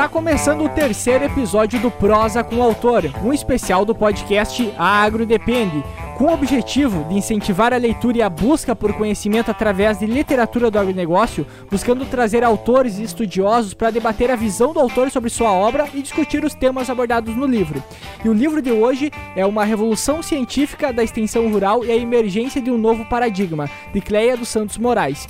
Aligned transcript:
Está 0.00 0.08
começando 0.08 0.64
o 0.64 0.68
terceiro 0.70 1.26
episódio 1.26 1.78
do 1.78 1.90
Prosa 1.90 2.42
com 2.42 2.56
o 2.56 2.62
Autor, 2.62 3.04
um 3.22 3.34
especial 3.34 3.84
do 3.84 3.94
podcast 3.94 4.72
Agro 4.78 5.26
Depende, 5.26 5.84
com 6.16 6.24
o 6.24 6.32
objetivo 6.32 7.04
de 7.04 7.16
incentivar 7.16 7.74
a 7.74 7.76
leitura 7.76 8.16
e 8.16 8.22
a 8.22 8.30
busca 8.30 8.74
por 8.74 8.94
conhecimento 8.94 9.50
através 9.50 9.98
de 9.98 10.06
literatura 10.06 10.70
do 10.70 10.78
agronegócio, 10.78 11.46
buscando 11.70 12.06
trazer 12.06 12.42
autores 12.42 12.98
e 12.98 13.02
estudiosos 13.02 13.74
para 13.74 13.90
debater 13.90 14.30
a 14.30 14.36
visão 14.36 14.72
do 14.72 14.80
autor 14.80 15.10
sobre 15.10 15.28
sua 15.28 15.52
obra 15.52 15.86
e 15.92 16.00
discutir 16.00 16.46
os 16.46 16.54
temas 16.54 16.88
abordados 16.88 17.36
no 17.36 17.44
livro. 17.44 17.84
E 18.24 18.28
o 18.30 18.32
livro 18.32 18.62
de 18.62 18.72
hoje 18.72 19.12
é 19.36 19.44
Uma 19.44 19.66
Revolução 19.66 20.22
Científica 20.22 20.94
da 20.94 21.04
Extensão 21.04 21.46
Rural 21.52 21.84
e 21.84 21.92
a 21.92 21.96
Emergência 21.96 22.62
de 22.62 22.70
um 22.70 22.78
Novo 22.78 23.04
Paradigma, 23.04 23.68
de 23.92 24.00
Cleia 24.00 24.34
dos 24.34 24.48
Santos 24.48 24.78
Moraes. 24.78 25.28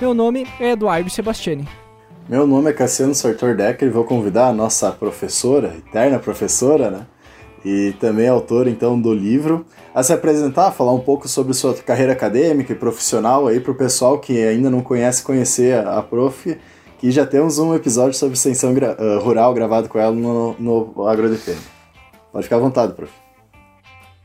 Meu 0.00 0.14
nome 0.14 0.46
é 0.60 0.70
Eduardo 0.70 1.10
Sebastiani. 1.10 1.81
Meu 2.28 2.46
nome 2.46 2.70
é 2.70 2.72
Cassiano 2.72 3.14
Sartor 3.16 3.56
Decker 3.56 3.88
e 3.88 3.90
vou 3.90 4.04
convidar 4.04 4.46
a 4.46 4.52
nossa 4.52 4.92
professora, 4.92 5.74
eterna 5.76 6.20
professora, 6.20 6.88
né? 6.88 7.06
E 7.64 7.94
também 7.98 8.28
autora 8.28 8.70
então 8.70 8.98
do 8.98 9.12
livro, 9.12 9.66
a 9.92 10.02
se 10.04 10.12
apresentar, 10.12 10.70
falar 10.70 10.92
um 10.92 11.00
pouco 11.00 11.28
sobre 11.28 11.52
sua 11.52 11.74
carreira 11.74 12.12
acadêmica 12.12 12.72
e 12.72 12.76
profissional 12.76 13.48
aí 13.48 13.58
para 13.58 13.72
o 13.72 13.74
pessoal 13.74 14.20
que 14.20 14.40
ainda 14.44 14.70
não 14.70 14.80
conhece 14.82 15.22
conhecer 15.22 15.84
a, 15.84 16.00
prof, 16.00 16.58
que 16.98 17.10
já 17.10 17.26
temos 17.26 17.58
um 17.58 17.74
episódio 17.74 18.14
sobre 18.14 18.34
extensão 18.34 18.72
gra 18.72 18.96
uh, 18.98 19.18
rural 19.18 19.52
gravado 19.52 19.88
com 19.88 19.98
ela 19.98 20.12
no, 20.12 20.54
no. 20.60 20.86
Pode 22.32 22.44
ficar 22.44 22.56
à 22.56 22.60
vontade, 22.60 22.94
prof. 22.94 23.12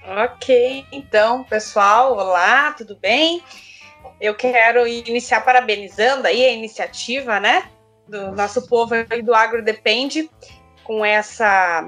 Ok, 0.06 0.86
então, 0.92 1.44
pessoal, 1.44 2.14
olá, 2.14 2.72
tudo 2.74 2.96
bem? 2.96 3.42
Eu 4.22 4.36
quero 4.36 4.88
iniciar 4.88 5.42
parabenizando 5.42 6.28
aí 6.28 6.46
a 6.46 6.52
iniciativa, 6.52 7.40
né? 7.40 7.64
Do 8.08 8.32
nosso 8.32 8.68
povo 8.68 8.94
aí 9.10 9.22
do 9.22 9.34
Agro 9.34 9.64
Depende, 9.64 10.30
com 10.84 11.04
essa 11.04 11.88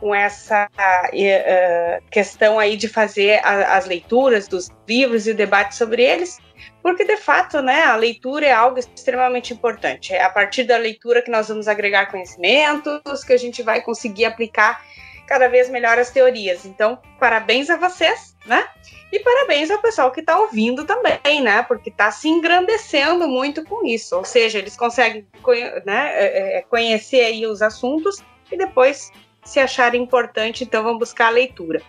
com 0.00 0.14
essa 0.14 0.68
uh, 0.68 2.10
questão 2.10 2.58
aí 2.58 2.76
de 2.76 2.88
fazer 2.88 3.40
a, 3.42 3.76
as 3.76 3.86
leituras 3.86 4.46
dos 4.46 4.68
livros 4.86 5.26
e 5.26 5.30
o 5.30 5.34
debate 5.34 5.74
sobre 5.74 6.02
eles, 6.02 6.38
porque 6.82 7.04
de 7.04 7.16
fato, 7.16 7.62
né, 7.62 7.84
a 7.84 7.96
leitura 7.96 8.44
é 8.44 8.52
algo 8.52 8.78
extremamente 8.78 9.54
importante. 9.54 10.12
É 10.12 10.22
a 10.22 10.28
partir 10.28 10.64
da 10.64 10.76
leitura 10.76 11.22
que 11.22 11.30
nós 11.30 11.48
vamos 11.48 11.68
agregar 11.68 12.10
conhecimentos, 12.10 13.24
que 13.24 13.32
a 13.32 13.38
gente 13.38 13.62
vai 13.62 13.80
conseguir 13.80 14.26
aplicar 14.26 14.84
cada 15.26 15.48
vez 15.48 15.70
melhor 15.70 15.98
as 15.98 16.10
teorias. 16.10 16.66
Então, 16.66 16.98
parabéns 17.18 17.70
a 17.70 17.76
vocês, 17.76 18.36
né? 18.44 18.68
E 19.14 19.20
parabéns 19.20 19.70
ao 19.70 19.78
pessoal 19.78 20.10
que 20.10 20.18
está 20.18 20.36
ouvindo 20.40 20.84
também, 20.84 21.40
né? 21.40 21.62
Porque 21.62 21.88
está 21.88 22.10
se 22.10 22.28
engrandecendo 22.28 23.28
muito 23.28 23.62
com 23.62 23.86
isso. 23.86 24.16
Ou 24.16 24.24
seja, 24.24 24.58
eles 24.58 24.76
conseguem 24.76 25.24
né, 25.86 26.10
é, 26.14 26.24
é, 26.24 26.58
é, 26.58 26.62
conhecer 26.62 27.20
aí 27.20 27.46
os 27.46 27.62
assuntos 27.62 28.20
e 28.50 28.58
depois, 28.58 29.12
se 29.44 29.60
acharem 29.60 30.02
importante, 30.02 30.64
então 30.64 30.82
vão 30.82 30.98
buscar 30.98 31.28
a 31.28 31.30
leitura. 31.30 31.80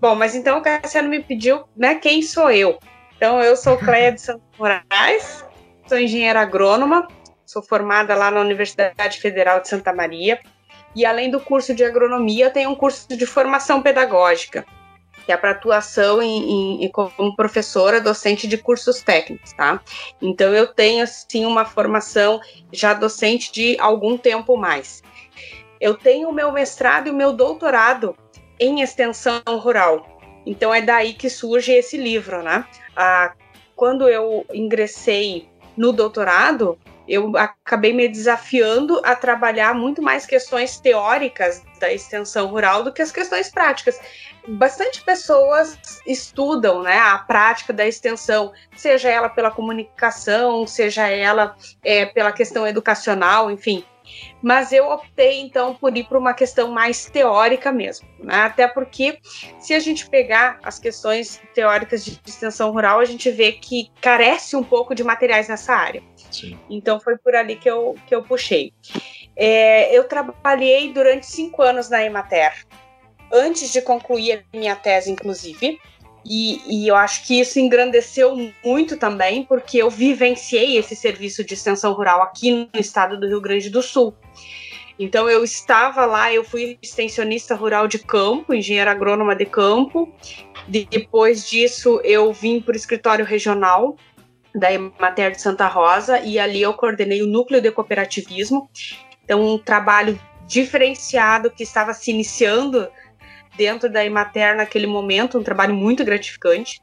Bom, 0.00 0.16
mas 0.16 0.34
então 0.34 0.58
o 0.58 0.62
Cassiano 0.62 1.08
me 1.08 1.22
pediu, 1.22 1.62
né, 1.76 1.94
quem 1.94 2.20
sou 2.22 2.50
eu? 2.50 2.76
Então, 3.16 3.40
eu 3.40 3.54
sou 3.54 3.78
Cleia 3.78 4.10
de 4.10 4.20
Santos 4.20 4.42
Moraes, 4.58 5.44
sou 5.86 5.96
engenheira 5.96 6.40
agrônoma, 6.40 7.06
sou 7.46 7.62
formada 7.62 8.16
lá 8.16 8.32
na 8.32 8.40
Universidade 8.40 9.20
Federal 9.20 9.60
de 9.60 9.68
Santa 9.68 9.92
Maria, 9.92 10.40
e 10.92 11.06
além 11.06 11.30
do 11.30 11.38
curso 11.38 11.72
de 11.72 11.84
agronomia, 11.84 12.50
tenho 12.50 12.70
um 12.70 12.74
curso 12.74 13.16
de 13.16 13.26
formação 13.26 13.80
pedagógica 13.80 14.66
é 15.32 15.36
para 15.36 15.50
atuação 15.50 16.22
em, 16.22 16.84
em, 16.84 16.88
como 16.90 17.34
professora 17.34 18.00
docente 18.00 18.46
de 18.46 18.58
cursos 18.58 19.02
técnicos, 19.02 19.52
tá? 19.52 19.80
Então 20.20 20.52
eu 20.54 20.66
tenho 20.66 21.02
assim 21.02 21.44
uma 21.44 21.64
formação 21.64 22.40
já 22.72 22.94
docente 22.94 23.52
de 23.52 23.76
algum 23.78 24.16
tempo 24.16 24.56
mais. 24.56 25.02
Eu 25.80 25.94
tenho 25.94 26.28
o 26.28 26.32
meu 26.32 26.52
mestrado 26.52 27.08
e 27.08 27.10
o 27.10 27.14
meu 27.14 27.32
doutorado 27.32 28.16
em 28.58 28.80
extensão 28.80 29.42
rural. 29.46 30.06
Então 30.46 30.72
é 30.72 30.80
daí 30.80 31.14
que 31.14 31.28
surge 31.28 31.72
esse 31.72 31.96
livro, 31.96 32.42
né? 32.42 32.64
Ah, 32.96 33.34
quando 33.74 34.08
eu 34.08 34.46
ingressei 34.52 35.48
no 35.76 35.92
doutorado, 35.92 36.78
eu 37.08 37.36
acabei 37.36 37.92
me 37.92 38.06
desafiando 38.08 39.00
a 39.04 39.16
trabalhar 39.16 39.74
muito 39.74 40.00
mais 40.00 40.24
questões 40.24 40.78
teóricas 40.78 41.62
da 41.80 41.92
extensão 41.92 42.46
rural 42.46 42.84
do 42.84 42.92
que 42.92 43.02
as 43.02 43.10
questões 43.10 43.50
práticas 43.50 43.98
bastante 44.48 45.02
pessoas 45.02 45.78
estudam 46.06 46.82
né, 46.82 46.98
a 46.98 47.18
prática 47.18 47.72
da 47.72 47.86
extensão, 47.86 48.52
seja 48.76 49.08
ela 49.08 49.28
pela 49.28 49.50
comunicação, 49.50 50.66
seja 50.66 51.08
ela 51.08 51.56
é, 51.82 52.06
pela 52.06 52.32
questão 52.32 52.66
educacional, 52.66 53.50
enfim. 53.50 53.84
Mas 54.42 54.72
eu 54.72 54.90
optei 54.90 55.40
então 55.40 55.74
por 55.74 55.96
ir 55.96 56.04
para 56.04 56.18
uma 56.18 56.34
questão 56.34 56.70
mais 56.70 57.06
teórica 57.06 57.70
mesmo, 57.70 58.06
né? 58.18 58.34
até 58.34 58.66
porque 58.66 59.18
se 59.60 59.72
a 59.72 59.78
gente 59.78 60.08
pegar 60.08 60.58
as 60.62 60.78
questões 60.78 61.40
teóricas 61.54 62.04
de 62.04 62.20
extensão 62.26 62.72
rural, 62.72 62.98
a 62.98 63.04
gente 63.04 63.30
vê 63.30 63.52
que 63.52 63.90
carece 64.00 64.56
um 64.56 64.64
pouco 64.64 64.94
de 64.94 65.04
materiais 65.04 65.48
nessa 65.48 65.74
área. 65.74 66.02
Sim. 66.30 66.58
Então 66.68 66.98
foi 66.98 67.16
por 67.16 67.34
ali 67.34 67.56
que 67.56 67.70
eu, 67.70 67.94
que 68.06 68.14
eu 68.14 68.22
puxei. 68.22 68.72
É, 69.36 69.96
eu 69.96 70.04
trabalhei 70.04 70.92
durante 70.92 71.26
cinco 71.26 71.62
anos 71.62 71.88
na 71.88 72.04
Emater, 72.04 72.66
antes 73.32 73.72
de 73.72 73.80
concluir 73.80 74.44
a 74.52 74.56
minha 74.56 74.76
tese, 74.76 75.10
inclusive. 75.10 75.78
E, 76.24 76.60
e, 76.68 76.86
eu 76.86 76.94
acho 76.94 77.26
que 77.26 77.40
isso 77.40 77.58
engrandeceu 77.58 78.36
muito 78.64 78.96
também, 78.96 79.44
porque 79.44 79.78
eu 79.78 79.90
vivenciei 79.90 80.76
esse 80.76 80.94
serviço 80.94 81.42
de 81.42 81.54
extensão 81.54 81.92
rural 81.92 82.22
aqui 82.22 82.52
no 82.72 82.80
estado 82.80 83.18
do 83.18 83.26
Rio 83.26 83.40
Grande 83.40 83.68
do 83.68 83.82
Sul. 83.82 84.14
Então 84.98 85.28
eu 85.28 85.42
estava 85.42 86.04
lá, 86.06 86.32
eu 86.32 86.44
fui 86.44 86.78
extensionista 86.80 87.54
rural 87.54 87.88
de 87.88 87.98
campo, 87.98 88.54
engenheira 88.54 88.92
agrônoma 88.92 89.34
de 89.34 89.46
campo. 89.46 90.12
Depois 90.68 91.48
disso, 91.48 92.00
eu 92.04 92.32
vim 92.32 92.60
para 92.60 92.74
o 92.74 92.76
escritório 92.76 93.24
regional 93.24 93.96
da 94.54 94.72
Emater 94.72 95.32
de 95.32 95.40
Santa 95.40 95.66
Rosa 95.66 96.20
e 96.20 96.38
ali 96.38 96.62
eu 96.62 96.74
coordenei 96.74 97.22
o 97.22 97.26
núcleo 97.26 97.60
de 97.60 97.72
cooperativismo. 97.72 98.70
Então, 99.24 99.40
um 99.42 99.58
trabalho 99.58 100.20
diferenciado 100.46 101.50
que 101.50 101.62
estava 101.62 101.94
se 101.94 102.10
iniciando 102.10 102.88
dentro 103.56 103.88
da 103.88 104.04
Emater 104.04 104.56
naquele 104.56 104.86
momento, 104.86 105.38
um 105.38 105.42
trabalho 105.42 105.74
muito 105.74 106.04
gratificante. 106.04 106.80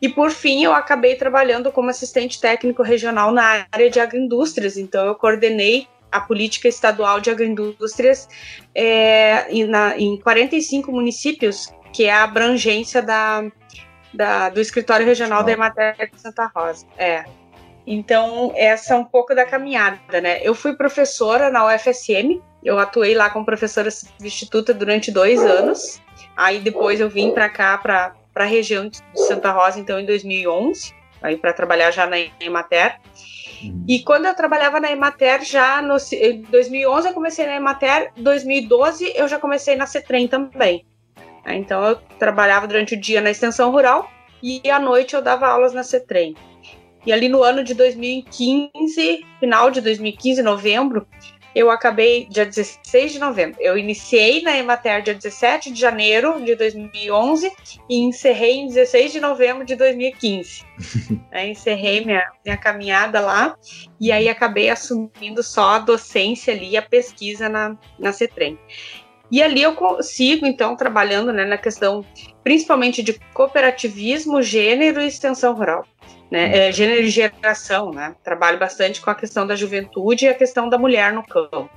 E 0.00 0.08
por 0.08 0.30
fim, 0.30 0.62
eu 0.62 0.74
acabei 0.74 1.16
trabalhando 1.16 1.72
como 1.72 1.90
assistente 1.90 2.40
técnico 2.40 2.82
regional 2.82 3.32
na 3.32 3.66
área 3.72 3.90
de 3.90 4.00
agroindústrias. 4.00 4.76
Então, 4.76 5.06
eu 5.06 5.14
coordenei 5.14 5.88
a 6.10 6.20
política 6.20 6.68
estadual 6.68 7.20
de 7.20 7.30
agroindústrias 7.30 8.28
é, 8.74 9.46
na, 9.66 9.98
em 9.98 10.20
45 10.20 10.92
municípios, 10.92 11.72
que 11.92 12.04
é 12.04 12.12
a 12.12 12.22
abrangência 12.22 13.02
da, 13.02 13.44
da 14.12 14.48
do 14.48 14.60
escritório 14.60 15.04
regional 15.04 15.42
da 15.42 15.52
Emater 15.52 16.10
de 16.12 16.20
Santa 16.20 16.50
Rosa. 16.54 16.86
É. 16.96 17.24
Então, 17.86 18.52
essa 18.54 18.94
é 18.94 18.96
um 18.96 19.04
pouco 19.04 19.34
da 19.34 19.44
caminhada, 19.44 20.20
né? 20.20 20.40
Eu 20.42 20.54
fui 20.54 20.74
professora 20.74 21.50
na 21.50 21.66
UFSM, 21.66 22.40
eu 22.64 22.78
atuei 22.78 23.14
lá 23.14 23.28
como 23.28 23.44
professora 23.44 23.90
substituta 23.90 24.72
durante 24.72 25.12
dois 25.12 25.44
anos. 25.44 26.00
Aí 26.36 26.60
depois 26.60 26.98
eu 26.98 27.10
vim 27.10 27.32
para 27.32 27.48
cá, 27.48 27.76
para 27.76 28.14
a 28.34 28.44
região 28.44 28.88
de 28.88 28.98
Santa 29.14 29.52
Rosa, 29.52 29.78
então 29.78 30.00
em 30.00 30.06
2011, 30.06 30.94
aí 31.22 31.36
para 31.36 31.52
trabalhar 31.52 31.90
já 31.90 32.06
na 32.06 32.16
Emater. 32.40 32.98
Uhum. 33.62 33.84
E 33.86 34.02
quando 34.02 34.26
eu 34.26 34.34
trabalhava 34.34 34.80
na 34.80 34.90
Emater, 34.90 35.44
já 35.44 35.82
no, 35.82 35.96
em 36.12 36.42
2011 36.42 37.08
eu 37.08 37.14
comecei 37.14 37.46
na 37.46 37.56
Emater, 37.56 38.10
2012 38.16 39.12
eu 39.14 39.28
já 39.28 39.38
comecei 39.38 39.76
na 39.76 39.86
CETREM 39.86 40.26
também. 40.26 40.86
Então 41.46 41.84
eu 41.84 41.96
trabalhava 42.18 42.66
durante 42.66 42.94
o 42.94 43.00
dia 43.00 43.20
na 43.20 43.30
extensão 43.30 43.70
rural 43.70 44.10
e 44.42 44.62
à 44.70 44.78
noite 44.78 45.14
eu 45.14 45.22
dava 45.22 45.46
aulas 45.46 45.74
na 45.74 45.82
CETREM. 45.82 46.34
E 47.06 47.12
ali 47.12 47.28
no 47.28 47.42
ano 47.42 47.62
de 47.62 47.74
2015, 47.74 49.26
final 49.38 49.70
de 49.70 49.82
2015, 49.82 50.42
novembro, 50.42 51.06
eu 51.54 51.70
acabei 51.70 52.26
dia 52.26 52.44
16 52.44 53.12
de 53.12 53.18
novembro. 53.18 53.56
Eu 53.60 53.78
iniciei 53.78 54.42
na 54.42 54.56
Emater 54.56 55.02
dia 55.02 55.14
17 55.14 55.72
de 55.72 55.80
janeiro 55.80 56.44
de 56.44 56.54
2011 56.56 57.52
e 57.88 57.98
encerrei 58.00 58.56
em 58.56 58.66
16 58.66 59.12
de 59.12 59.20
novembro 59.20 59.64
de 59.64 59.76
2015. 59.76 60.64
é, 61.30 61.48
encerrei 61.48 62.04
minha, 62.04 62.28
minha 62.44 62.56
caminhada 62.56 63.20
lá 63.20 63.56
e 64.00 64.10
aí 64.10 64.28
acabei 64.28 64.68
assumindo 64.68 65.42
só 65.42 65.76
a 65.76 65.78
docência 65.78 66.52
ali, 66.52 66.76
a 66.76 66.82
pesquisa 66.82 67.48
na, 67.48 67.76
na 67.98 68.12
CETREM. 68.12 68.58
E 69.30 69.42
ali 69.42 69.62
eu 69.62 69.74
consigo, 69.74 70.46
então, 70.46 70.76
trabalhando 70.76 71.32
né, 71.32 71.44
na 71.44 71.56
questão 71.56 72.04
principalmente 72.42 73.02
de 73.02 73.18
cooperativismo, 73.32 74.42
gênero 74.42 75.00
e 75.00 75.06
extensão 75.06 75.54
rural 75.54 75.84
né? 76.34 76.68
É, 76.68 76.72
gênero 76.72 77.02
e 77.02 77.10
geração, 77.10 77.92
né? 77.92 78.16
Trabalho 78.24 78.58
bastante 78.58 79.00
com 79.00 79.08
a 79.08 79.14
questão 79.14 79.46
da 79.46 79.54
juventude 79.54 80.24
e 80.24 80.28
a 80.28 80.34
questão 80.34 80.68
da 80.68 80.76
mulher 80.76 81.12
no 81.12 81.24
campo. 81.24 81.70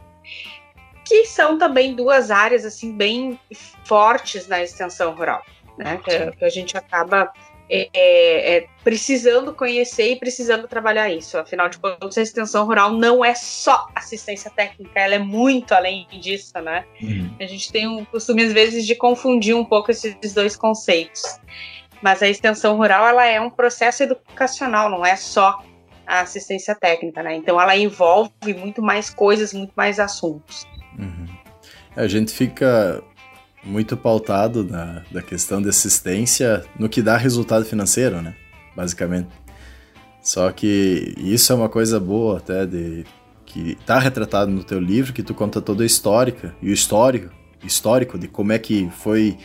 Que 1.05 1.25
são 1.25 1.59
também 1.59 1.93
duas 1.93 2.31
áreas 2.31 2.65
assim 2.65 2.91
bem 2.91 3.39
fortes 3.85 4.47
na 4.47 4.63
extensão 4.63 5.13
rural, 5.13 5.43
né? 5.77 5.99
Que, 6.03 6.31
que 6.31 6.43
a 6.43 6.49
gente 6.49 6.75
acaba 6.75 7.31
é, 7.69 7.87
é, 7.93 8.57
é, 8.57 8.67
precisando 8.83 9.53
conhecer 9.53 10.13
e 10.13 10.15
precisando 10.15 10.67
trabalhar 10.67 11.07
isso. 11.07 11.37
Afinal 11.37 11.69
de 11.69 11.77
contas, 11.77 12.17
a 12.17 12.23
extensão 12.23 12.65
rural 12.65 12.93
não 12.93 13.23
é 13.23 13.35
só 13.35 13.87
assistência 13.93 14.49
técnica, 14.49 14.99
ela 14.99 15.13
é 15.13 15.19
muito 15.19 15.73
além 15.73 16.07
disso, 16.19 16.59
né? 16.59 16.83
Uhum. 16.99 17.29
A 17.39 17.45
gente 17.45 17.71
tem 17.71 17.87
um 17.87 18.03
costume, 18.05 18.41
às 18.41 18.53
vezes, 18.53 18.87
de 18.87 18.95
confundir 18.95 19.55
um 19.55 19.63
pouco 19.63 19.91
esses 19.91 20.33
dois 20.33 20.55
conceitos. 20.55 21.39
Mas 22.01 22.21
a 22.21 22.27
extensão 22.27 22.77
rural, 22.77 23.05
ela 23.07 23.25
é 23.25 23.39
um 23.39 23.49
processo 23.49 24.03
educacional, 24.03 24.89
não 24.89 25.05
é 25.05 25.15
só 25.15 25.63
a 26.05 26.21
assistência 26.21 26.73
técnica, 26.73 27.21
né? 27.21 27.35
Então, 27.35 27.59
ela 27.59 27.75
envolve 27.75 28.31
muito 28.57 28.81
mais 28.81 29.09
coisas, 29.09 29.53
muito 29.53 29.73
mais 29.75 29.99
assuntos. 29.99 30.65
Uhum. 30.97 31.25
A 31.95 32.07
gente 32.07 32.31
fica 32.31 33.03
muito 33.63 33.97
pautado 33.97 34.63
na, 34.63 35.03
da 35.11 35.21
questão 35.21 35.61
de 35.61 35.69
assistência 35.69 36.63
no 36.79 36.87
que 36.87 37.01
dá 37.01 37.17
resultado 37.17 37.65
financeiro, 37.65 38.21
né? 38.21 38.35
Basicamente. 38.75 39.29
Só 40.21 40.51
que 40.51 41.13
isso 41.17 41.51
é 41.51 41.55
uma 41.55 41.69
coisa 41.69 41.99
boa 41.99 42.37
até 42.37 42.65
de 42.65 43.05
que 43.45 43.75
tá 43.85 43.97
retratado 43.97 44.51
no 44.51 44.63
teu 44.63 44.79
livro, 44.79 45.13
que 45.13 45.23
tu 45.23 45.33
conta 45.33 45.61
toda 45.61 45.83
a 45.83 45.85
histórica 45.85 46.53
e 46.61 46.69
o 46.69 46.73
histórico, 46.73 47.33
histórico 47.63 48.19
de 48.19 48.27
como 48.27 48.51
é 48.51 48.59
que 48.59 48.89
foi 48.91 49.37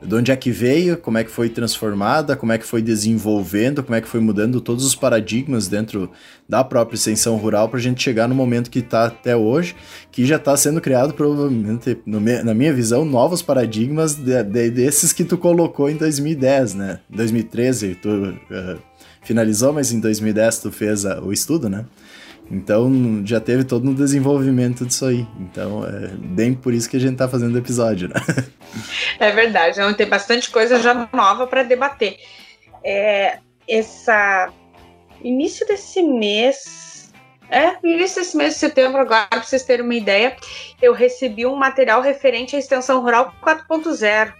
de 0.00 0.14
onde 0.14 0.30
é 0.30 0.36
que 0.36 0.50
veio, 0.50 0.96
como 0.96 1.18
é 1.18 1.24
que 1.24 1.30
foi 1.30 1.48
transformada, 1.48 2.36
como 2.36 2.52
é 2.52 2.58
que 2.58 2.64
foi 2.64 2.80
desenvolvendo, 2.80 3.82
como 3.82 3.96
é 3.96 4.00
que 4.00 4.08
foi 4.08 4.20
mudando 4.20 4.60
todos 4.60 4.84
os 4.84 4.94
paradigmas 4.94 5.66
dentro 5.66 6.10
da 6.48 6.62
própria 6.62 6.94
extensão 6.94 7.36
rural 7.36 7.68
para 7.68 7.78
a 7.78 7.82
gente 7.82 8.02
chegar 8.02 8.28
no 8.28 8.34
momento 8.34 8.70
que 8.70 8.78
está 8.78 9.06
até 9.06 9.36
hoje, 9.36 9.74
que 10.12 10.24
já 10.24 10.36
está 10.36 10.56
sendo 10.56 10.80
criado 10.80 11.14
provavelmente, 11.14 11.98
na 12.06 12.54
minha 12.54 12.72
visão, 12.72 13.04
novos 13.04 13.42
paradigmas 13.42 14.14
de, 14.14 14.42
de, 14.44 14.70
desses 14.70 15.12
que 15.12 15.24
tu 15.24 15.36
colocou 15.36 15.90
em 15.90 15.96
2010, 15.96 16.74
né? 16.74 17.00
2013 17.10 17.96
tu 17.96 18.08
uh, 18.08 18.78
finalizou, 19.22 19.72
mas 19.72 19.92
em 19.92 19.98
2010 19.98 20.60
tu 20.60 20.70
fez 20.70 21.04
a, 21.04 21.20
o 21.20 21.32
estudo, 21.32 21.68
né? 21.68 21.84
Então 22.50 23.22
já 23.26 23.40
teve 23.40 23.64
todo 23.64 23.88
um 23.88 23.94
desenvolvimento 23.94 24.86
disso 24.86 25.04
aí. 25.04 25.26
Então 25.38 25.84
é 25.84 26.08
bem 26.08 26.54
por 26.54 26.72
isso 26.72 26.88
que 26.88 26.96
a 26.96 27.00
gente 27.00 27.12
está 27.12 27.28
fazendo 27.28 27.54
o 27.54 27.58
episódio, 27.58 28.08
né? 28.08 28.14
É 29.18 29.32
verdade, 29.32 29.80
tem 29.96 30.06
bastante 30.06 30.50
coisa 30.50 30.78
já 30.78 31.08
nova 31.12 31.46
para 31.46 31.62
debater. 31.62 32.18
É, 32.84 33.38
essa 33.66 34.52
início 35.22 35.66
desse 35.66 36.02
mês, 36.02 37.12
é, 37.50 37.76
início 37.82 38.20
desse 38.20 38.36
mês 38.36 38.54
de 38.54 38.60
setembro, 38.60 39.00
agora, 39.00 39.26
para 39.26 39.42
vocês 39.42 39.64
terem 39.64 39.84
uma 39.84 39.94
ideia, 39.94 40.36
eu 40.80 40.92
recebi 40.92 41.46
um 41.46 41.56
material 41.56 42.00
referente 42.00 42.54
à 42.54 42.58
extensão 42.58 43.02
rural 43.02 43.34
4.0, 43.42 44.32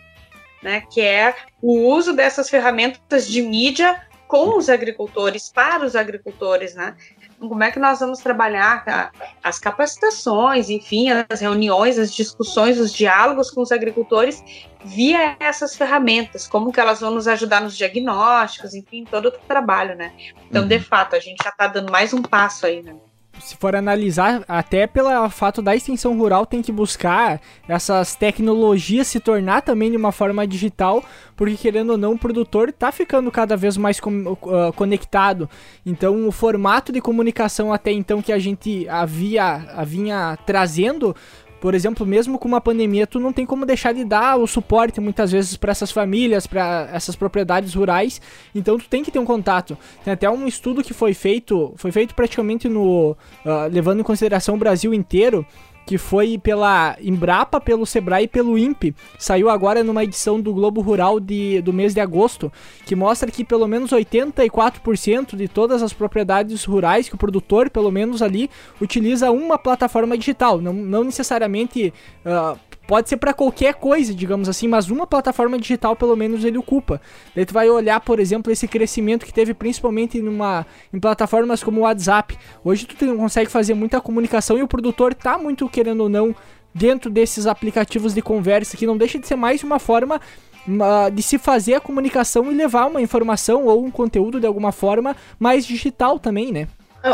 né, 0.62 0.82
que 0.92 1.00
é 1.00 1.34
o 1.62 1.88
uso 1.88 2.12
dessas 2.12 2.48
ferramentas 2.48 3.26
de 3.26 3.42
mídia 3.42 4.00
com 4.26 4.58
os 4.58 4.68
agricultores, 4.68 5.50
para 5.50 5.84
os 5.84 5.96
agricultores, 5.96 6.74
né? 6.74 6.94
Como 7.38 7.62
é 7.62 7.70
que 7.70 7.78
nós 7.78 8.00
vamos 8.00 8.18
trabalhar 8.18 9.12
as 9.42 9.58
capacitações, 9.58 10.68
enfim, 10.70 11.08
as 11.28 11.40
reuniões, 11.40 11.98
as 11.98 12.12
discussões, 12.12 12.78
os 12.78 12.92
diálogos 12.92 13.50
com 13.50 13.60
os 13.60 13.70
agricultores 13.70 14.42
via 14.84 15.36
essas 15.40 15.76
ferramentas, 15.76 16.46
como 16.46 16.72
que 16.72 16.80
elas 16.80 17.00
vão 17.00 17.10
nos 17.10 17.28
ajudar 17.28 17.60
nos 17.60 17.76
diagnósticos, 17.76 18.74
enfim, 18.74 19.04
todo 19.04 19.26
o 19.26 19.32
trabalho, 19.32 19.96
né? 19.96 20.12
Então, 20.48 20.62
uhum. 20.62 20.68
de 20.68 20.80
fato, 20.80 21.16
a 21.16 21.20
gente 21.20 21.42
já 21.42 21.50
está 21.50 21.66
dando 21.66 21.90
mais 21.90 22.12
um 22.12 22.22
passo 22.22 22.66
aí, 22.66 22.82
né? 22.82 22.96
Se 23.40 23.56
for 23.56 23.74
analisar, 23.74 24.44
até 24.48 24.86
pelo 24.86 25.28
fato 25.30 25.60
da 25.60 25.74
extensão 25.74 26.16
rural, 26.16 26.46
tem 26.46 26.62
que 26.62 26.72
buscar 26.72 27.40
essas 27.68 28.14
tecnologias 28.14 29.06
se 29.06 29.20
tornar 29.20 29.62
também 29.62 29.90
de 29.90 29.96
uma 29.96 30.12
forma 30.12 30.46
digital, 30.46 31.04
porque 31.36 31.56
querendo 31.56 31.90
ou 31.90 31.98
não, 31.98 32.12
o 32.12 32.18
produtor 32.18 32.68
está 32.68 32.90
ficando 32.92 33.30
cada 33.30 33.56
vez 33.56 33.76
mais 33.76 33.98
uh, 33.98 34.72
conectado. 34.74 35.48
Então, 35.84 36.26
o 36.26 36.32
formato 36.32 36.92
de 36.92 37.00
comunicação 37.00 37.72
até 37.72 37.92
então 37.92 38.22
que 38.22 38.32
a 38.32 38.38
gente 38.38 38.88
havia, 38.88 39.66
havia 39.74 40.38
trazendo 40.44 41.14
por 41.60 41.74
exemplo, 41.74 42.06
mesmo 42.06 42.38
com 42.38 42.46
uma 42.46 42.60
pandemia, 42.60 43.06
tu 43.06 43.18
não 43.18 43.32
tem 43.32 43.44
como 43.44 43.66
deixar 43.66 43.92
de 43.92 44.04
dar 44.04 44.36
o 44.36 44.46
suporte 44.46 45.00
muitas 45.00 45.32
vezes 45.32 45.56
para 45.56 45.72
essas 45.72 45.90
famílias, 45.90 46.46
para 46.46 46.88
essas 46.92 47.16
propriedades 47.16 47.74
rurais. 47.74 48.20
Então 48.54 48.78
tu 48.78 48.88
tem 48.88 49.02
que 49.02 49.10
ter 49.10 49.18
um 49.18 49.24
contato. 49.24 49.76
Tem 50.04 50.12
até 50.12 50.30
um 50.30 50.46
estudo 50.46 50.82
que 50.82 50.94
foi 50.94 51.14
feito, 51.14 51.72
foi 51.76 51.90
feito 51.90 52.14
praticamente 52.14 52.68
no 52.68 53.10
uh, 53.10 53.68
levando 53.70 54.00
em 54.00 54.04
consideração 54.04 54.54
o 54.54 54.58
Brasil 54.58 54.94
inteiro, 54.94 55.44
que 55.88 55.96
foi 55.96 56.36
pela 56.36 56.98
Embrapa, 57.00 57.58
pelo 57.58 57.86
Sebrae 57.86 58.24
e 58.24 58.28
pelo 58.28 58.58
INPE. 58.58 58.94
Saiu 59.18 59.48
agora 59.48 59.82
numa 59.82 60.04
edição 60.04 60.38
do 60.38 60.52
Globo 60.52 60.82
Rural 60.82 61.18
de, 61.18 61.62
do 61.62 61.72
mês 61.72 61.94
de 61.94 62.00
agosto, 62.00 62.52
que 62.84 62.94
mostra 62.94 63.30
que 63.30 63.42
pelo 63.42 63.66
menos 63.66 63.90
84% 63.90 65.34
de 65.34 65.48
todas 65.48 65.82
as 65.82 65.94
propriedades 65.94 66.62
rurais, 66.66 67.08
que 67.08 67.14
o 67.14 67.18
produtor, 67.18 67.70
pelo 67.70 67.90
menos 67.90 68.20
ali, 68.20 68.50
utiliza 68.78 69.30
uma 69.30 69.56
plataforma 69.56 70.18
digital. 70.18 70.60
Não, 70.60 70.74
não 70.74 71.04
necessariamente 71.04 71.90
uh, 72.22 72.58
Pode 72.88 73.06
ser 73.06 73.18
para 73.18 73.34
qualquer 73.34 73.74
coisa, 73.74 74.14
digamos 74.14 74.48
assim, 74.48 74.66
mas 74.66 74.88
uma 74.88 75.06
plataforma 75.06 75.58
digital 75.58 75.94
pelo 75.94 76.16
menos 76.16 76.42
ele 76.42 76.56
ocupa. 76.56 76.98
Daí 77.36 77.44
tu 77.44 77.52
vai 77.52 77.68
olhar, 77.68 78.00
por 78.00 78.18
exemplo, 78.18 78.50
esse 78.50 78.66
crescimento 78.66 79.26
que 79.26 79.32
teve 79.32 79.52
principalmente 79.52 80.22
numa, 80.22 80.64
em 80.90 80.98
plataformas 80.98 81.62
como 81.62 81.82
o 81.82 81.84
WhatsApp. 81.84 82.38
Hoje 82.64 82.86
tu 82.86 83.14
consegue 83.14 83.50
fazer 83.50 83.74
muita 83.74 84.00
comunicação 84.00 84.56
e 84.56 84.62
o 84.62 84.66
produtor 84.66 85.12
tá 85.12 85.36
muito 85.36 85.68
querendo 85.68 86.00
ou 86.00 86.08
não 86.08 86.34
dentro 86.74 87.10
desses 87.10 87.46
aplicativos 87.46 88.14
de 88.14 88.22
conversa, 88.22 88.74
que 88.74 88.86
não 88.86 88.96
deixa 88.96 89.18
de 89.18 89.26
ser 89.26 89.36
mais 89.36 89.62
uma 89.62 89.78
forma 89.78 90.18
uh, 90.66 91.10
de 91.10 91.22
se 91.22 91.36
fazer 91.36 91.74
a 91.74 91.80
comunicação 91.80 92.50
e 92.50 92.54
levar 92.54 92.86
uma 92.86 93.02
informação 93.02 93.66
ou 93.66 93.84
um 93.84 93.90
conteúdo 93.90 94.40
de 94.40 94.46
alguma 94.46 94.72
forma 94.72 95.14
mais 95.38 95.66
digital 95.66 96.18
também, 96.18 96.50
né? 96.50 96.66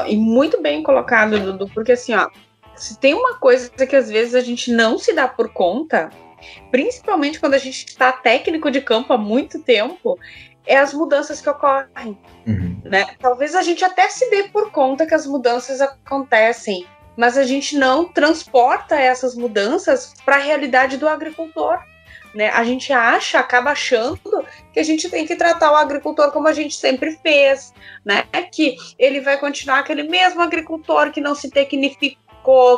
e 0.08 0.16
muito 0.16 0.62
bem 0.62 0.82
colocado, 0.82 1.38
Dudu, 1.38 1.68
porque 1.74 1.92
assim, 1.92 2.14
ó, 2.14 2.28
se 2.76 2.98
tem 2.98 3.14
uma 3.14 3.38
coisa 3.38 3.70
que 3.70 3.96
às 3.96 4.08
vezes 4.08 4.34
a 4.34 4.40
gente 4.40 4.72
não 4.72 4.98
se 4.98 5.12
dá 5.12 5.28
por 5.28 5.52
conta, 5.52 6.10
principalmente 6.70 7.40
quando 7.40 7.54
a 7.54 7.58
gente 7.58 7.86
está 7.86 8.12
técnico 8.12 8.70
de 8.70 8.80
campo 8.80 9.12
há 9.12 9.18
muito 9.18 9.60
tempo, 9.60 10.18
é 10.66 10.76
as 10.76 10.94
mudanças 10.94 11.40
que 11.40 11.48
ocorrem. 11.48 12.18
Uhum. 12.46 12.80
Né? 12.84 13.06
Talvez 13.18 13.54
a 13.54 13.62
gente 13.62 13.84
até 13.84 14.08
se 14.08 14.28
dê 14.30 14.44
por 14.44 14.70
conta 14.70 15.06
que 15.06 15.14
as 15.14 15.26
mudanças 15.26 15.80
acontecem, 15.80 16.86
mas 17.16 17.38
a 17.38 17.44
gente 17.44 17.76
não 17.76 18.04
transporta 18.04 18.96
essas 18.96 19.34
mudanças 19.34 20.14
para 20.24 20.36
a 20.36 20.40
realidade 20.40 20.96
do 20.96 21.08
agricultor. 21.08 21.78
Né? 22.34 22.48
A 22.50 22.64
gente 22.64 22.92
acha, 22.92 23.38
acaba 23.38 23.70
achando 23.70 24.44
que 24.72 24.80
a 24.80 24.82
gente 24.82 25.08
tem 25.08 25.24
que 25.24 25.36
tratar 25.36 25.70
o 25.70 25.76
agricultor 25.76 26.32
como 26.32 26.48
a 26.48 26.52
gente 26.52 26.74
sempre 26.74 27.16
fez, 27.22 27.72
né? 28.04 28.24
Que 28.52 28.74
ele 28.98 29.20
vai 29.20 29.38
continuar 29.38 29.78
aquele 29.78 30.02
mesmo 30.02 30.42
agricultor 30.42 31.12
que 31.12 31.20
não 31.20 31.36
se 31.36 31.48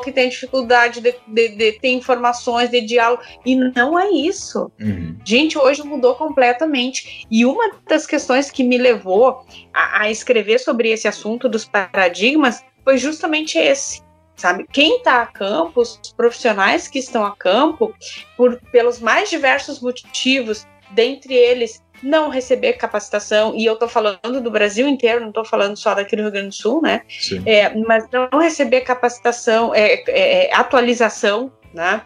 que 0.00 0.12
tem 0.12 0.28
dificuldade 0.28 1.00
de, 1.00 1.14
de, 1.26 1.48
de, 1.48 1.72
ter 1.72 1.88
informações, 1.88 2.70
de 2.70 2.80
diálogo, 2.80 3.22
e 3.44 3.54
não 3.54 3.98
é 3.98 4.10
isso. 4.10 4.70
Uhum. 4.80 5.16
Gente, 5.24 5.58
hoje 5.58 5.82
mudou 5.82 6.14
completamente. 6.14 7.26
E 7.30 7.44
uma 7.44 7.72
das 7.88 8.06
questões 8.06 8.50
que 8.50 8.62
me 8.62 8.78
levou 8.78 9.44
a, 9.74 10.02
a 10.02 10.10
escrever 10.10 10.58
sobre 10.58 10.90
esse 10.90 11.08
assunto 11.08 11.48
dos 11.48 11.64
paradigmas 11.64 12.64
foi 12.84 12.96
justamente 12.96 13.58
esse 13.58 14.04
sabe? 14.36 14.66
Quem 14.70 14.98
está 14.98 15.22
a 15.22 15.26
campo, 15.26 15.80
os 15.80 15.98
profissionais 16.14 16.88
que 16.88 16.98
estão 16.98 17.24
a 17.24 17.34
campo, 17.34 17.94
por, 18.36 18.60
pelos 18.70 19.00
mais 19.00 19.30
diversos 19.30 19.80
motivos, 19.80 20.66
dentre 20.90 21.34
eles 21.34 21.82
não 22.02 22.28
receber 22.28 22.74
capacitação, 22.74 23.54
e 23.54 23.64
eu 23.64 23.74
estou 23.74 23.88
falando 23.88 24.40
do 24.40 24.50
Brasil 24.50 24.86
inteiro, 24.86 25.20
não 25.20 25.28
estou 25.28 25.44
falando 25.44 25.76
só 25.76 25.94
daqui 25.94 26.16
do 26.16 26.22
Rio 26.22 26.30
Grande 26.30 26.48
do 26.48 26.54
Sul, 26.54 26.82
né? 26.82 27.02
É, 27.44 27.74
mas 27.74 28.04
não 28.10 28.38
receber 28.38 28.82
capacitação, 28.82 29.74
é, 29.74 30.02
é, 30.08 30.46
é 30.46 30.54
atualização, 30.54 31.52
né? 31.72 32.02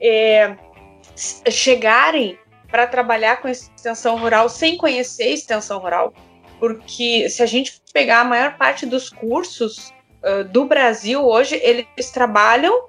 É, 0.00 0.56
chegarem 1.50 2.38
para 2.70 2.86
trabalhar 2.86 3.36
com 3.36 3.48
extensão 3.48 4.18
rural 4.18 4.48
sem 4.48 4.76
conhecer 4.76 5.28
extensão 5.28 5.78
rural, 5.78 6.14
porque 6.58 7.28
se 7.28 7.42
a 7.42 7.46
gente 7.46 7.80
pegar 7.92 8.20
a 8.20 8.24
maior 8.24 8.56
parte 8.56 8.86
dos 8.86 9.10
cursos 9.10 9.92
uh, 10.22 10.44
do 10.44 10.64
Brasil 10.64 11.22
hoje, 11.22 11.60
eles 11.62 12.10
trabalham 12.10 12.86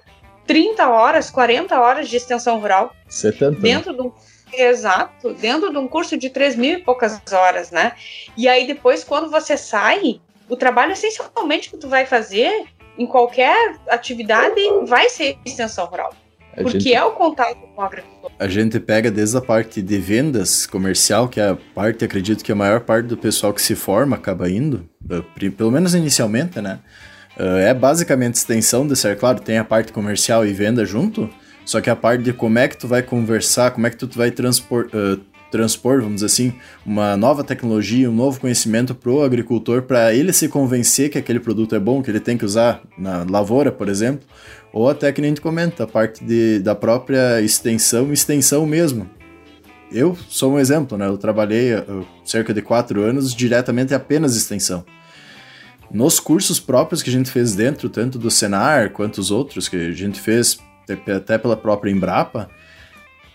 30 0.48 0.90
horas, 0.90 1.30
40 1.30 1.80
horas 1.80 2.08
de 2.08 2.16
extensão 2.16 2.60
rural 2.60 2.94
70. 3.08 3.60
dentro 3.60 3.94
de 3.94 4.02
um 4.02 4.12
Exato, 4.56 5.34
dentro 5.34 5.72
de 5.72 5.78
um 5.78 5.88
curso 5.88 6.18
de 6.18 6.30
três 6.30 6.56
mil 6.56 6.80
e 6.80 6.82
poucas 6.82 7.20
horas, 7.32 7.72
né? 7.72 7.94
E 8.38 8.48
aí 8.48 8.68
depois, 8.68 9.04
quando 9.04 9.30
você 9.30 9.58
sai, 9.58 10.22
o 10.50 10.56
trabalho 10.56 10.94
essencialmente 10.94 11.70
que 11.70 11.78
tu 11.78 11.88
vai 11.88 12.06
fazer 12.06 12.66
em 12.98 13.08
qualquer 13.08 13.76
atividade 13.90 14.56
vai 14.86 15.10
ser 15.10 15.38
extensão 15.46 15.86
rural. 15.86 16.14
A 16.56 16.62
porque 16.62 16.80
gente, 16.80 16.94
é 16.94 17.04
o 17.04 17.12
contato 17.12 17.58
com 17.76 17.82
o 17.82 17.84
agricultor. 17.84 18.32
A 18.38 18.48
gente 18.48 18.80
pega 18.80 19.10
desde 19.10 19.36
a 19.36 19.42
parte 19.42 19.82
de 19.82 19.98
vendas 19.98 20.68
comercial, 20.68 21.28
que 21.28 21.40
é 21.40 21.50
a 21.50 21.58
parte, 21.74 22.06
acredito 22.06 22.44
que 22.44 22.52
a 22.52 22.56
maior 22.56 22.82
parte 22.82 23.08
do 23.08 23.18
pessoal 23.18 23.52
que 23.52 23.62
se 23.62 23.74
forma 23.74 24.16
acaba 24.16 24.48
indo, 24.48 24.88
eh, 25.10 25.50
pelo 25.50 25.72
menos 25.72 25.96
inicialmente, 25.96 26.62
né? 26.62 26.80
Eh, 27.38 27.70
é 27.70 27.74
basicamente 27.74 28.36
extensão 28.36 28.86
de 28.86 28.96
ser, 28.96 29.18
claro, 29.18 29.40
tem 29.40 29.58
a 29.58 29.64
parte 29.64 29.92
comercial 29.92 30.46
e 30.46 30.54
venda 30.54 30.86
junto, 30.86 31.28
só 31.66 31.82
que 31.82 31.90
a 31.90 31.96
parte 31.96 32.24
de 32.24 32.34
como 32.34 32.60
é 32.60 32.68
que 32.68 32.78
tu 32.78 32.88
vai 32.88 33.02
conversar, 33.02 33.72
como 33.72 33.88
é 33.88 33.90
que 33.90 33.98
tu 33.98 34.08
vai 34.16 34.32
transpor, 34.32 34.90
uh, 34.94 35.20
transpor, 35.54 36.02
vamos 36.02 36.16
dizer 36.16 36.26
assim, 36.26 36.54
uma 36.84 37.16
nova 37.16 37.44
tecnologia, 37.44 38.10
um 38.10 38.16
novo 38.16 38.40
conhecimento 38.40 38.96
para 38.96 39.12
o 39.12 39.22
agricultor, 39.22 39.84
para 39.84 40.14
ele 40.14 40.34
se 40.34 40.48
convencer 40.48 41.10
que 41.12 41.18
aquele 41.18 41.40
produto 41.40 41.76
é 41.76 41.80
bom, 41.80 42.02
que 42.02 42.10
ele 42.10 42.20
tem 42.20 42.38
que 42.38 42.44
usar 42.44 42.82
na 42.98 43.24
lavoura, 43.30 43.72
por 43.72 43.88
exemplo, 43.88 44.28
ou 44.74 44.90
até 44.90 45.12
que 45.12 45.22
nem 45.22 45.30
a 45.30 45.32
gente 45.32 45.42
comenta, 45.42 45.84
a 45.84 45.88
parte 45.88 46.24
de, 46.24 46.58
da 46.60 46.74
própria 46.74 47.40
extensão, 47.40 48.12
extensão 48.12 48.66
mesmo. 48.66 49.08
Eu 49.92 50.18
sou 50.28 50.54
um 50.54 50.60
exemplo, 50.60 50.98
né? 50.98 51.06
Eu 51.06 51.20
trabalhei 51.20 51.70
cerca 52.26 52.52
de 52.52 52.64
quatro 52.64 53.04
anos 53.04 53.36
diretamente 53.36 53.94
apenas 53.94 54.36
extensão. 54.36 54.84
Nos 55.92 56.20
cursos 56.20 56.60
próprios 56.60 57.04
que 57.04 57.12
a 57.12 57.14
gente 57.14 57.30
fez 57.30 57.54
dentro, 57.54 57.88
tanto 57.88 58.18
do 58.18 58.32
Senar 58.32 58.90
quanto 58.90 59.20
os 59.20 59.30
outros 59.30 59.70
que 59.70 59.76
a 59.76 59.92
gente 59.92 60.20
fez 60.20 60.58
até 61.16 61.38
pela 61.38 61.56
própria 61.56 61.92
Embrapa, 61.92 62.50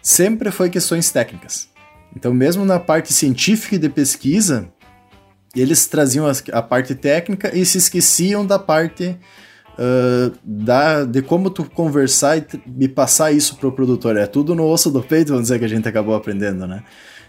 sempre 0.03 0.51
foi 0.51 0.71
questões 0.71 1.11
técnicas. 1.11 1.69
Então, 2.17 2.33
mesmo 2.33 2.65
na 2.65 2.79
parte 2.79 3.13
científica 3.13 3.77
e 3.77 3.79
de 3.79 3.89
pesquisa, 3.89 4.69
eles 5.55 5.87
traziam 5.87 6.27
a, 6.53 6.63
parte 6.63 6.95
técnica 6.95 7.57
e 7.57 7.65
se 7.65 7.79
esqueciam 7.79 8.45
da 8.45 8.59
parte 8.59 9.17
uh, 9.75 10.37
da, 10.43 11.05
de 11.05 11.23
como 11.23 11.51
tu 11.51 11.65
conversar 11.65 12.39
e, 12.39 12.47
e 12.81 12.89
passar 12.89 13.33
isso 13.33 13.57
para 13.57 13.69
o 13.69 13.73
produtor. 13.73 14.17
É 14.17 14.27
tudo 14.27 14.55
no 14.55 14.65
osso 14.67 14.91
do 14.91 15.03
peito, 15.03 15.29
vamos 15.29 15.45
dizer, 15.45 15.59
que 15.59 15.65
a 15.65 15.69
gente 15.69 15.89
acabou 15.89 16.15
aprendendo, 16.15 16.67
né? 16.67 16.83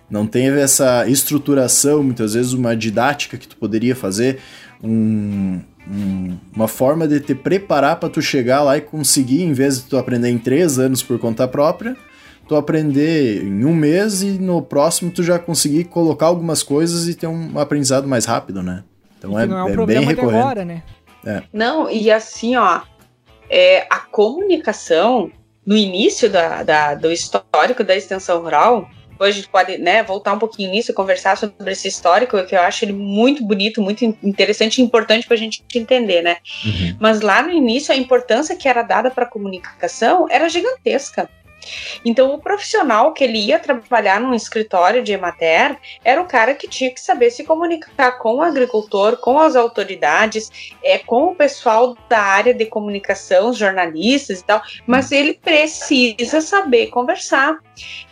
Não 0.09 0.25
tem 0.25 0.47
essa 0.47 1.07
estruturação, 1.07 2.01
muitas 2.01 2.33
vezes 2.33 2.53
uma 2.53 2.75
didática 2.75 3.37
que 3.37 3.47
tu 3.47 3.55
poderia 3.55 3.95
fazer, 3.95 4.39
um, 4.83 5.61
um, 5.87 6.37
uma 6.55 6.67
forma 6.67 7.07
de 7.07 7.19
te 7.19 7.35
preparar 7.35 7.99
para 7.99 8.09
tu 8.09 8.21
chegar 8.21 8.63
lá 8.63 8.77
e 8.77 8.81
conseguir, 8.81 9.43
em 9.43 9.53
vez 9.53 9.81
de 9.81 9.89
tu 9.89 9.97
aprender 9.97 10.29
em 10.29 10.37
três 10.37 10.79
anos 10.79 11.03
por 11.03 11.19
conta 11.19 11.47
própria, 11.47 11.95
tu 12.47 12.55
aprender 12.55 13.43
em 13.43 13.63
um 13.63 13.73
mês 13.73 14.21
e 14.21 14.39
no 14.39 14.61
próximo 14.61 15.11
tu 15.11 15.21
já 15.21 15.37
conseguir 15.37 15.85
colocar 15.85 16.25
algumas 16.25 16.63
coisas 16.63 17.07
e 17.07 17.13
ter 17.13 17.27
um 17.27 17.57
aprendizado 17.59 18.07
mais 18.07 18.25
rápido, 18.25 18.63
né? 18.63 18.83
Então 19.17 19.37
é, 19.37 19.45
não 19.45 19.67
é, 19.67 19.77
um 19.77 19.83
é 19.83 19.85
bem 19.85 20.01
recorrente. 20.01 20.37
Agora, 20.37 20.65
né? 20.65 20.83
É. 21.25 21.43
Não, 21.53 21.89
e 21.89 22.09
assim, 22.09 22.55
ó, 22.55 22.81
é, 23.49 23.85
a 23.89 23.99
comunicação 23.99 25.31
no 25.65 25.77
início 25.77 26.29
da, 26.29 26.63
da, 26.63 26.95
do 26.95 27.11
histórico 27.11 27.83
da 27.83 27.95
extensão 27.95 28.41
rural, 28.41 28.89
Hoje 29.19 29.31
a 29.31 29.33
gente 29.33 29.49
pode 29.49 29.77
né, 29.77 30.01
voltar 30.01 30.33
um 30.33 30.39
pouquinho 30.39 30.71
nisso 30.71 30.91
e 30.91 30.93
conversar 30.93 31.37
sobre 31.37 31.71
esse 31.71 31.87
histórico, 31.87 32.41
que 32.45 32.55
eu 32.55 32.61
acho 32.61 32.85
ele 32.85 32.93
muito 32.93 33.43
bonito, 33.43 33.81
muito 33.81 34.05
interessante 34.23 34.79
e 34.79 34.83
importante 34.83 35.27
para 35.27 35.35
a 35.35 35.39
gente 35.39 35.63
entender, 35.75 36.21
né? 36.21 36.37
Uhum. 36.65 36.97
Mas 36.99 37.19
lá 37.19 37.41
no 37.41 37.51
início, 37.51 37.93
a 37.93 37.97
importância 37.97 38.55
que 38.55 38.67
era 38.67 38.81
dada 38.81 39.11
para 39.11 39.25
a 39.25 39.29
comunicação 39.29 40.27
era 40.29 40.47
gigantesca. 40.47 41.29
Então, 42.03 42.33
o 42.33 42.39
profissional 42.39 43.13
que 43.13 43.23
ele 43.23 43.37
ia 43.37 43.59
trabalhar 43.59 44.19
num 44.19 44.33
escritório 44.33 45.03
de 45.03 45.13
Emater 45.13 45.77
era 46.03 46.21
o 46.21 46.25
cara 46.25 46.53
que 46.53 46.67
tinha 46.67 46.91
que 46.93 46.99
saber 46.99 47.31
se 47.31 47.43
comunicar 47.43 48.19
com 48.19 48.35
o 48.35 48.41
agricultor, 48.41 49.17
com 49.17 49.39
as 49.39 49.55
autoridades, 49.55 50.49
é, 50.83 50.97
com 50.97 51.27
o 51.27 51.35
pessoal 51.35 51.97
da 52.07 52.19
área 52.19 52.53
de 52.53 52.65
comunicação, 52.65 53.49
os 53.49 53.57
jornalistas 53.57 54.39
e 54.39 54.43
tal, 54.43 54.61
mas 54.85 55.11
ele 55.11 55.33
precisa 55.33 56.41
saber 56.41 56.87
conversar. 56.87 57.57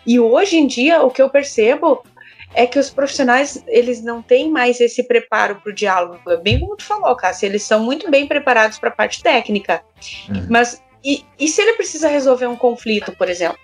E 0.06 0.20
hoje 0.20 0.58
em 0.58 0.68
dia, 0.68 1.02
o 1.02 1.12
que 1.12 1.22
eu 1.22 1.30
percebo 1.30 2.04
é 2.54 2.66
que 2.66 2.80
os 2.80 2.90
profissionais 2.90 3.64
eles 3.68 4.02
não 4.02 4.22
têm 4.22 4.50
mais 4.50 4.80
esse 4.80 5.04
preparo 5.04 5.56
para 5.58 5.70
o 5.70 5.74
diálogo. 5.74 6.20
É 6.28 6.38
bem 6.38 6.60
como 6.60 6.76
tu 6.76 6.84
falou, 6.84 7.16
Cássia, 7.16 7.46
eles 7.46 7.64
são 7.64 7.84
muito 7.84 8.10
bem 8.10 8.26
preparados 8.26 8.80
para 8.80 8.90
a 8.90 8.96
parte 8.96 9.22
técnica, 9.22 9.84
uhum. 10.30 10.48
mas 10.50 10.82
e, 11.04 11.26
e 11.40 11.48
se 11.48 11.62
ele 11.62 11.74
precisa 11.74 12.08
resolver 12.08 12.48
um 12.48 12.56
conflito, 12.56 13.12
por 13.14 13.30
exemplo? 13.30 13.60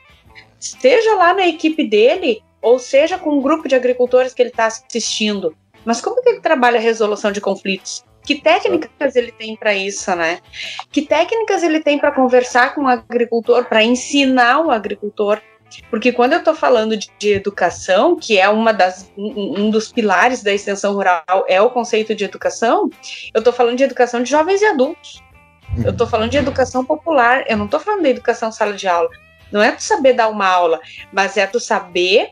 Seja 0.60 1.16
lá 1.16 1.34
na 1.34 1.48
equipe 1.48 1.88
dele, 1.88 2.42
ou 2.62 2.80
seja 2.80 3.18
com 3.18 3.38
um 3.38 3.42
grupo 3.42 3.68
de 3.68 3.76
agricultores 3.76 4.34
que 4.34 4.42
ele 4.42 4.50
está 4.50 4.68
assistindo. 4.68 5.56
Mas 5.84 6.00
como 6.00 6.22
que 6.22 6.30
ele 6.30 6.40
trabalha 6.40 6.78
a 6.78 6.82
resolução 6.82 7.32
de 7.32 7.42
conflitos? 7.42 8.04
Que 8.26 8.36
técnicas 8.36 9.18
ele 9.18 9.34
tem 9.34 9.56
para 9.58 9.76
isso, 9.76 10.16
né? 10.16 10.40
Que 10.90 11.02
técnicas 11.02 11.62
ele 11.62 11.82
tem 11.82 12.00
para 12.00 12.14
conversar 12.14 12.74
com 12.74 12.84
o 12.84 12.88
agricultor, 12.88 13.66
para 13.66 13.84
ensinar 13.84 14.62
o 14.62 14.72
agricultor? 14.72 15.42
Porque 15.90 16.12
quando 16.12 16.34
eu 16.34 16.40
estou 16.40 16.54
falando 16.54 16.96
de, 16.96 17.10
de, 17.18 17.34
educação, 17.34 18.16
que 18.16 18.38
é 18.38 18.48
uma 18.48 18.72
das, 18.72 19.12
um, 19.18 19.62
um, 19.62 19.70
dos 19.70 19.92
pilares 19.92 20.44
da 20.44 20.54
extensão 20.54 20.94
rural, 20.94 21.24
é 21.48 21.60
o 21.60 21.70
conceito 21.70 22.14
de 22.14 22.24
educação, 22.24 22.90
eu 23.34 23.40
estou 23.40 23.52
falando 23.52 23.78
de 23.78 23.84
educação 23.84 24.22
de 24.22 24.30
jovens 24.30 24.62
e 24.62 24.66
adultos. 24.66 25.22
Eu 25.82 25.92
estou 25.92 26.06
falando 26.06 26.30
de 26.30 26.38
educação 26.38 26.86
popular, 26.86 27.46
eu 27.48 27.58
não 27.58 27.66
estou 27.66 27.80
falando 27.80 28.04
de 28.04 28.10
educação 28.10 28.52
sala 28.52 28.74
de 28.74 28.88
aula. 28.88 29.10
Não 29.52 29.62
é 29.62 29.72
tu 29.72 29.84
saber 29.84 30.14
dar 30.14 30.30
uma 30.30 30.48
aula, 30.48 30.80
mas 31.12 31.38
é 31.38 31.48
tu 31.48 31.60
saber 31.60 32.30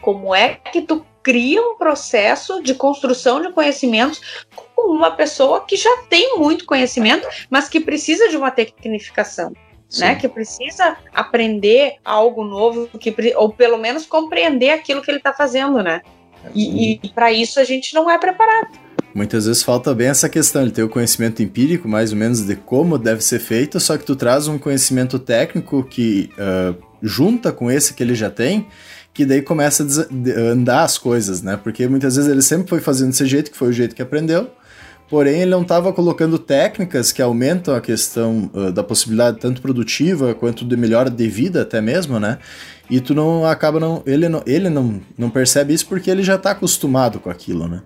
como 0.00 0.34
é 0.34 0.54
que 0.54 0.82
tu 0.82 1.04
cria 1.22 1.62
um 1.62 1.76
processo 1.76 2.62
de 2.62 2.74
construção 2.74 3.40
de 3.40 3.52
conhecimentos 3.52 4.44
com 4.54 4.90
uma 4.90 5.12
pessoa 5.12 5.64
que 5.64 5.76
já 5.76 6.02
tem 6.08 6.38
muito 6.38 6.66
conhecimento, 6.66 7.28
mas 7.48 7.68
que 7.68 7.78
precisa 7.78 8.28
de 8.28 8.36
uma 8.36 8.50
tecnificação. 8.50 9.52
Né, 9.98 10.14
que 10.14 10.26
precisa 10.26 10.96
aprender 11.12 11.96
algo 12.02 12.44
novo, 12.44 12.88
que, 12.98 13.14
ou 13.36 13.52
pelo 13.52 13.76
menos 13.76 14.06
compreender 14.06 14.70
aquilo 14.70 15.02
que 15.02 15.10
ele 15.10 15.18
está 15.18 15.34
fazendo, 15.34 15.82
né? 15.82 16.00
E, 16.54 16.98
e 17.02 17.08
para 17.10 17.30
isso 17.30 17.60
a 17.60 17.64
gente 17.64 17.94
não 17.94 18.10
é 18.10 18.16
preparado. 18.16 18.70
Muitas 19.14 19.44
vezes 19.44 19.62
falta 19.62 19.94
bem 19.94 20.08
essa 20.08 20.28
questão, 20.28 20.62
ele 20.62 20.70
tem 20.70 20.82
o 20.82 20.88
conhecimento 20.88 21.42
empírico, 21.42 21.86
mais 21.86 22.12
ou 22.12 22.18
menos, 22.18 22.42
de 22.42 22.56
como 22.56 22.96
deve 22.96 23.22
ser 23.22 23.38
feito, 23.38 23.78
só 23.78 23.98
que 23.98 24.04
tu 24.04 24.16
traz 24.16 24.48
um 24.48 24.58
conhecimento 24.58 25.18
técnico 25.18 25.84
que 25.84 26.30
uh, 26.38 26.74
junta 27.02 27.52
com 27.52 27.70
esse 27.70 27.92
que 27.92 28.02
ele 28.02 28.14
já 28.14 28.30
tem, 28.30 28.66
que 29.12 29.26
daí 29.26 29.42
começa 29.42 29.84
a 29.84 30.40
andar 30.40 30.84
as 30.84 30.96
coisas, 30.96 31.42
né? 31.42 31.58
Porque 31.62 31.86
muitas 31.86 32.16
vezes 32.16 32.30
ele 32.30 32.40
sempre 32.40 32.68
foi 32.68 32.80
fazendo 32.80 33.10
desse 33.10 33.26
jeito, 33.26 33.50
que 33.50 33.56
foi 33.56 33.68
o 33.68 33.72
jeito 33.72 33.94
que 33.94 34.00
aprendeu, 34.00 34.50
porém 35.10 35.42
ele 35.42 35.50
não 35.50 35.60
estava 35.60 35.92
colocando 35.92 36.38
técnicas 36.38 37.12
que 37.12 37.20
aumentam 37.20 37.74
a 37.74 37.82
questão 37.82 38.50
uh, 38.54 38.72
da 38.72 38.82
possibilidade 38.82 39.38
tanto 39.38 39.60
produtiva 39.60 40.34
quanto 40.34 40.64
de 40.64 40.74
melhora 40.74 41.10
de 41.10 41.28
vida 41.28 41.60
até 41.60 41.82
mesmo, 41.82 42.18
né? 42.18 42.38
E 42.88 42.98
tu 42.98 43.14
não 43.14 43.44
acaba 43.44 43.78
não 43.78 44.02
ele 44.06 44.28
não 44.28 44.42
ele 44.46 44.70
não, 44.70 45.00
não 45.18 45.28
percebe 45.28 45.74
isso 45.74 45.86
porque 45.86 46.10
ele 46.10 46.22
já 46.22 46.36
está 46.36 46.52
acostumado 46.52 47.20
com 47.20 47.28
aquilo, 47.28 47.68
né? 47.68 47.82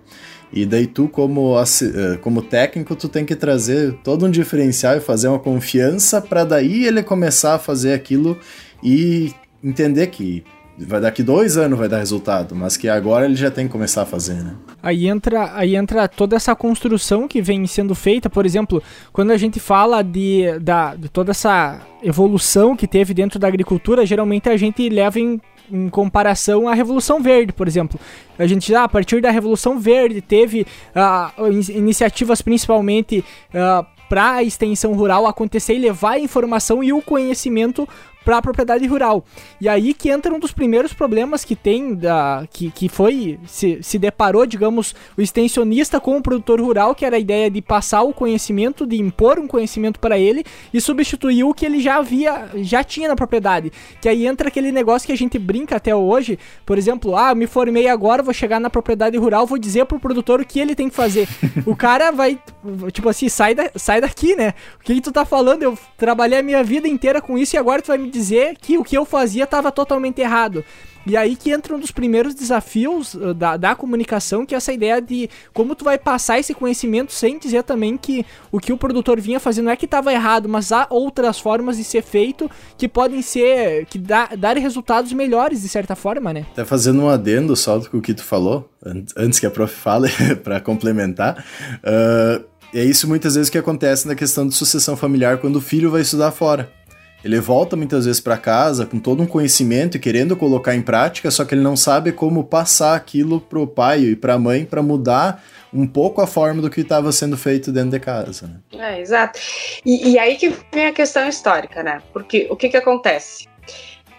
E 0.51 0.65
daí 0.65 0.87
tu, 0.87 1.07
como, 1.07 1.55
eh, 1.59 2.17
como 2.21 2.41
técnico, 2.41 2.95
tu 2.95 3.09
tem 3.09 3.25
que 3.25 3.35
trazer 3.35 3.93
todo 4.03 4.25
um 4.25 4.31
diferencial 4.31 4.95
e 4.95 5.01
fazer 5.01 5.27
uma 5.27 5.39
confiança 5.39 6.21
para 6.21 6.43
daí 6.45 6.85
ele 6.85 7.03
começar 7.03 7.55
a 7.55 7.59
fazer 7.59 7.93
aquilo 7.93 8.37
e 8.81 9.33
entender 9.63 10.07
que 10.07 10.43
vai 10.77 11.01
daqui 11.01 11.23
dois 11.23 11.57
anos 11.57 11.77
vai 11.77 11.89
dar 11.89 11.97
resultado, 11.97 12.55
mas 12.55 12.77
que 12.77 12.87
agora 12.87 13.25
ele 13.25 13.35
já 13.35 13.49
tem 13.49 13.65
que 13.65 13.71
começar 13.71 14.03
a 14.03 14.05
fazer, 14.05 14.35
né? 14.35 14.55
Aí 14.81 15.07
entra, 15.07 15.51
aí 15.55 15.75
entra 15.75 16.07
toda 16.07 16.35
essa 16.35 16.55
construção 16.55 17.27
que 17.27 17.41
vem 17.41 17.65
sendo 17.65 17.95
feita, 17.95 18.29
por 18.29 18.45
exemplo, 18.45 18.81
quando 19.11 19.31
a 19.31 19.37
gente 19.37 19.59
fala 19.59 20.03
de, 20.03 20.59
da, 20.59 20.95
de 20.95 21.09
toda 21.09 21.31
essa 21.31 21.81
evolução 22.03 22.75
que 22.75 22.87
teve 22.87 23.13
dentro 23.13 23.39
da 23.39 23.47
agricultura, 23.47 24.05
geralmente 24.05 24.49
a 24.49 24.57
gente 24.57 24.87
leva 24.87 25.19
em 25.19 25.41
em 25.71 25.89
comparação 25.89 26.67
à 26.67 26.73
Revolução 26.73 27.21
Verde, 27.21 27.53
por 27.53 27.67
exemplo. 27.67 27.99
A 28.37 28.47
gente 28.47 28.71
já, 28.71 28.83
a 28.83 28.89
partir 28.89 29.21
da 29.21 29.31
Revolução 29.31 29.79
Verde, 29.79 30.21
teve 30.21 30.65
uh, 30.95 31.51
iniciativas 31.71 32.41
principalmente 32.41 33.23
uh, 33.49 33.85
para 34.07 34.35
a 34.35 34.43
extensão 34.43 34.93
rural 34.93 35.25
acontecer 35.27 35.75
e 35.75 35.79
levar 35.79 36.13
a 36.13 36.19
informação 36.19 36.83
e 36.83 36.93
o 36.93 37.01
conhecimento 37.01 37.87
para 38.27 38.39
a 38.39 38.41
propriedade 38.41 38.85
rural. 38.85 39.23
E 39.61 39.69
aí 39.69 39.93
que 39.93 40.09
entra 40.09 40.33
um 40.33 40.37
dos 40.37 40.51
primeiros 40.51 40.91
problemas 40.91 41.45
que 41.45 41.55
tem, 41.55 41.95
da, 41.95 42.45
que, 42.51 42.69
que 42.69 42.89
foi, 42.89 43.39
se, 43.47 43.79
se 43.81 43.97
deparou, 43.97 44.45
digamos, 44.45 44.93
o 45.17 45.21
extensionista 45.21 45.97
com 45.97 46.17
o 46.17 46.21
produtor 46.21 46.59
rural, 46.59 46.93
que 46.93 47.05
era 47.05 47.15
a 47.15 47.19
ideia 47.19 47.49
de 47.49 47.61
passar 47.61 48.01
o 48.01 48.13
conhecimento, 48.13 48.85
de 48.85 48.97
impor 48.97 49.39
um 49.39 49.47
conhecimento 49.47 49.97
para 49.97 50.19
ele 50.19 50.43
e 50.73 50.81
substituir 50.81 51.45
o 51.45 51.53
que 51.53 51.65
ele 51.65 51.79
já 51.79 51.95
havia, 51.95 52.49
já 52.57 52.83
tinha 52.83 53.07
na 53.07 53.15
propriedade. 53.15 53.71
Que 54.01 54.09
aí 54.09 54.27
entra 54.27 54.49
aquele 54.49 54.73
negócio 54.73 55.05
que 55.05 55.13
a 55.13 55.17
gente 55.17 55.39
brinca 55.39 55.77
até 55.77 55.95
hoje, 55.95 56.37
por 56.65 56.77
exemplo, 56.77 57.15
ah, 57.15 57.33
me 57.33 57.47
formei 57.47 57.87
agora, 57.87 58.21
vou 58.21 58.33
chegar 58.33 58.59
na 58.59 58.69
propriedade 58.69 59.15
rural, 59.15 59.47
vou 59.47 59.57
dizer 59.57 59.85
pro 59.85 60.01
produtor 60.01 60.41
o 60.41 60.45
que 60.45 60.59
ele 60.59 60.75
tem 60.75 60.89
que 60.89 60.95
fazer. 60.97 61.29
o 61.65 61.77
cara 61.77 62.11
vai, 62.11 62.37
tipo 62.91 63.07
assim, 63.07 63.29
sai, 63.29 63.55
da, 63.55 63.71
sai 63.77 64.01
daqui, 64.01 64.35
né? 64.35 64.53
O 64.81 64.83
que, 64.83 64.95
que 64.95 65.01
tu 65.01 65.13
tá 65.13 65.23
falando? 65.23 65.63
Eu 65.63 65.77
trabalhei 65.97 66.39
a 66.39 66.43
minha 66.43 66.61
vida 66.61 66.89
inteira 66.89 67.21
com 67.21 67.37
isso 67.37 67.55
e 67.55 67.57
agora 67.57 67.81
tu 67.81 67.87
vai 67.87 67.97
me 67.97 68.09
dizer 68.09 68.16
que 68.61 68.77
o 68.77 68.83
que 68.83 68.97
eu 68.97 69.05
fazia 69.05 69.43
estava 69.43 69.71
totalmente 69.71 70.19
errado. 70.19 70.63
E 71.07 71.15
aí 71.15 71.37
que 71.37 71.51
entra 71.51 71.73
um 71.73 71.79
dos 71.79 71.89
primeiros 71.89 72.35
desafios 72.35 73.13
uh, 73.13 73.33
da, 73.33 73.55
da 73.55 73.73
comunicação, 73.73 74.45
que 74.45 74.53
é 74.53 74.57
essa 74.57 74.73
ideia 74.73 75.01
de 75.01 75.29
como 75.53 75.73
tu 75.73 75.85
vai 75.85 75.97
passar 75.97 76.37
esse 76.37 76.53
conhecimento 76.53 77.13
sem 77.13 77.39
dizer 77.39 77.63
também 77.63 77.95
que 77.95 78.25
o 78.51 78.59
que 78.59 78.73
o 78.73 78.77
produtor 78.77 79.19
vinha 79.21 79.39
fazendo 79.39 79.65
não 79.65 79.71
é 79.71 79.77
que 79.77 79.85
estava 79.85 80.11
errado, 80.11 80.49
mas 80.49 80.73
há 80.73 80.85
outras 80.89 81.39
formas 81.39 81.77
de 81.77 81.85
ser 81.85 82.03
feito 82.03 82.51
que 82.77 82.89
podem 82.89 83.21
ser, 83.21 83.85
que 83.85 83.97
dá, 83.97 84.27
dar 84.37 84.57
resultados 84.57 85.13
melhores 85.13 85.61
de 85.61 85.69
certa 85.69 85.95
forma, 85.95 86.33
né? 86.33 86.45
Até 86.51 86.65
fazendo 86.65 87.01
um 87.01 87.07
adendo 87.07 87.55
só 87.55 87.77
do 87.77 88.01
que 88.01 88.13
tu 88.13 88.23
falou, 88.23 88.69
antes 89.15 89.39
que 89.39 89.45
a 89.45 89.51
prof 89.51 89.73
fale, 89.73 90.09
para 90.43 90.59
complementar. 90.59 91.41
Uh, 91.77 92.43
é 92.73 92.83
isso 92.83 93.07
muitas 93.07 93.35
vezes 93.35 93.49
que 93.49 93.57
acontece 93.57 94.05
na 94.07 94.15
questão 94.15 94.45
de 94.45 94.53
sucessão 94.53 94.97
familiar 94.97 95.37
quando 95.37 95.55
o 95.55 95.61
filho 95.61 95.89
vai 95.89 96.01
estudar 96.01 96.31
fora. 96.31 96.76
Ele 97.23 97.39
volta 97.39 97.75
muitas 97.75 98.05
vezes 98.05 98.21
para 98.21 98.37
casa 98.37 98.85
com 98.85 98.99
todo 98.99 99.23
um 99.23 99.27
conhecimento 99.27 99.97
e 99.97 99.99
querendo 99.99 100.35
colocar 100.35 100.75
em 100.75 100.81
prática, 100.81 101.31
só 101.31 101.43
que 101.43 101.55
ele 101.55 101.61
não 101.61 101.75
sabe 101.75 102.11
como 102.11 102.43
passar 102.43 102.95
aquilo 102.95 103.41
pro 103.41 103.65
pai 103.65 104.01
e 104.01 104.15
pra 104.15 104.37
mãe 104.37 104.65
para 104.65 104.83
mudar 104.83 105.43
um 105.73 105.87
pouco 105.87 106.21
a 106.21 106.27
forma 106.27 106.61
do 106.61 106.69
que 106.69 106.81
estava 106.81 107.11
sendo 107.11 107.35
feito 107.35 107.71
dentro 107.71 107.91
de 107.91 107.99
casa. 107.99 108.47
Né? 108.71 108.79
É, 108.79 109.01
exato. 109.01 109.39
E, 109.85 110.11
e, 110.11 110.19
aí 110.19 110.35
que 110.35 110.53
vem 110.71 110.87
a 110.87 110.93
questão 110.93 111.27
histórica, 111.27 111.83
né? 111.83 112.01
Porque 112.13 112.47
o 112.49 112.55
que, 112.55 112.69
que 112.69 112.77
acontece? 112.77 113.47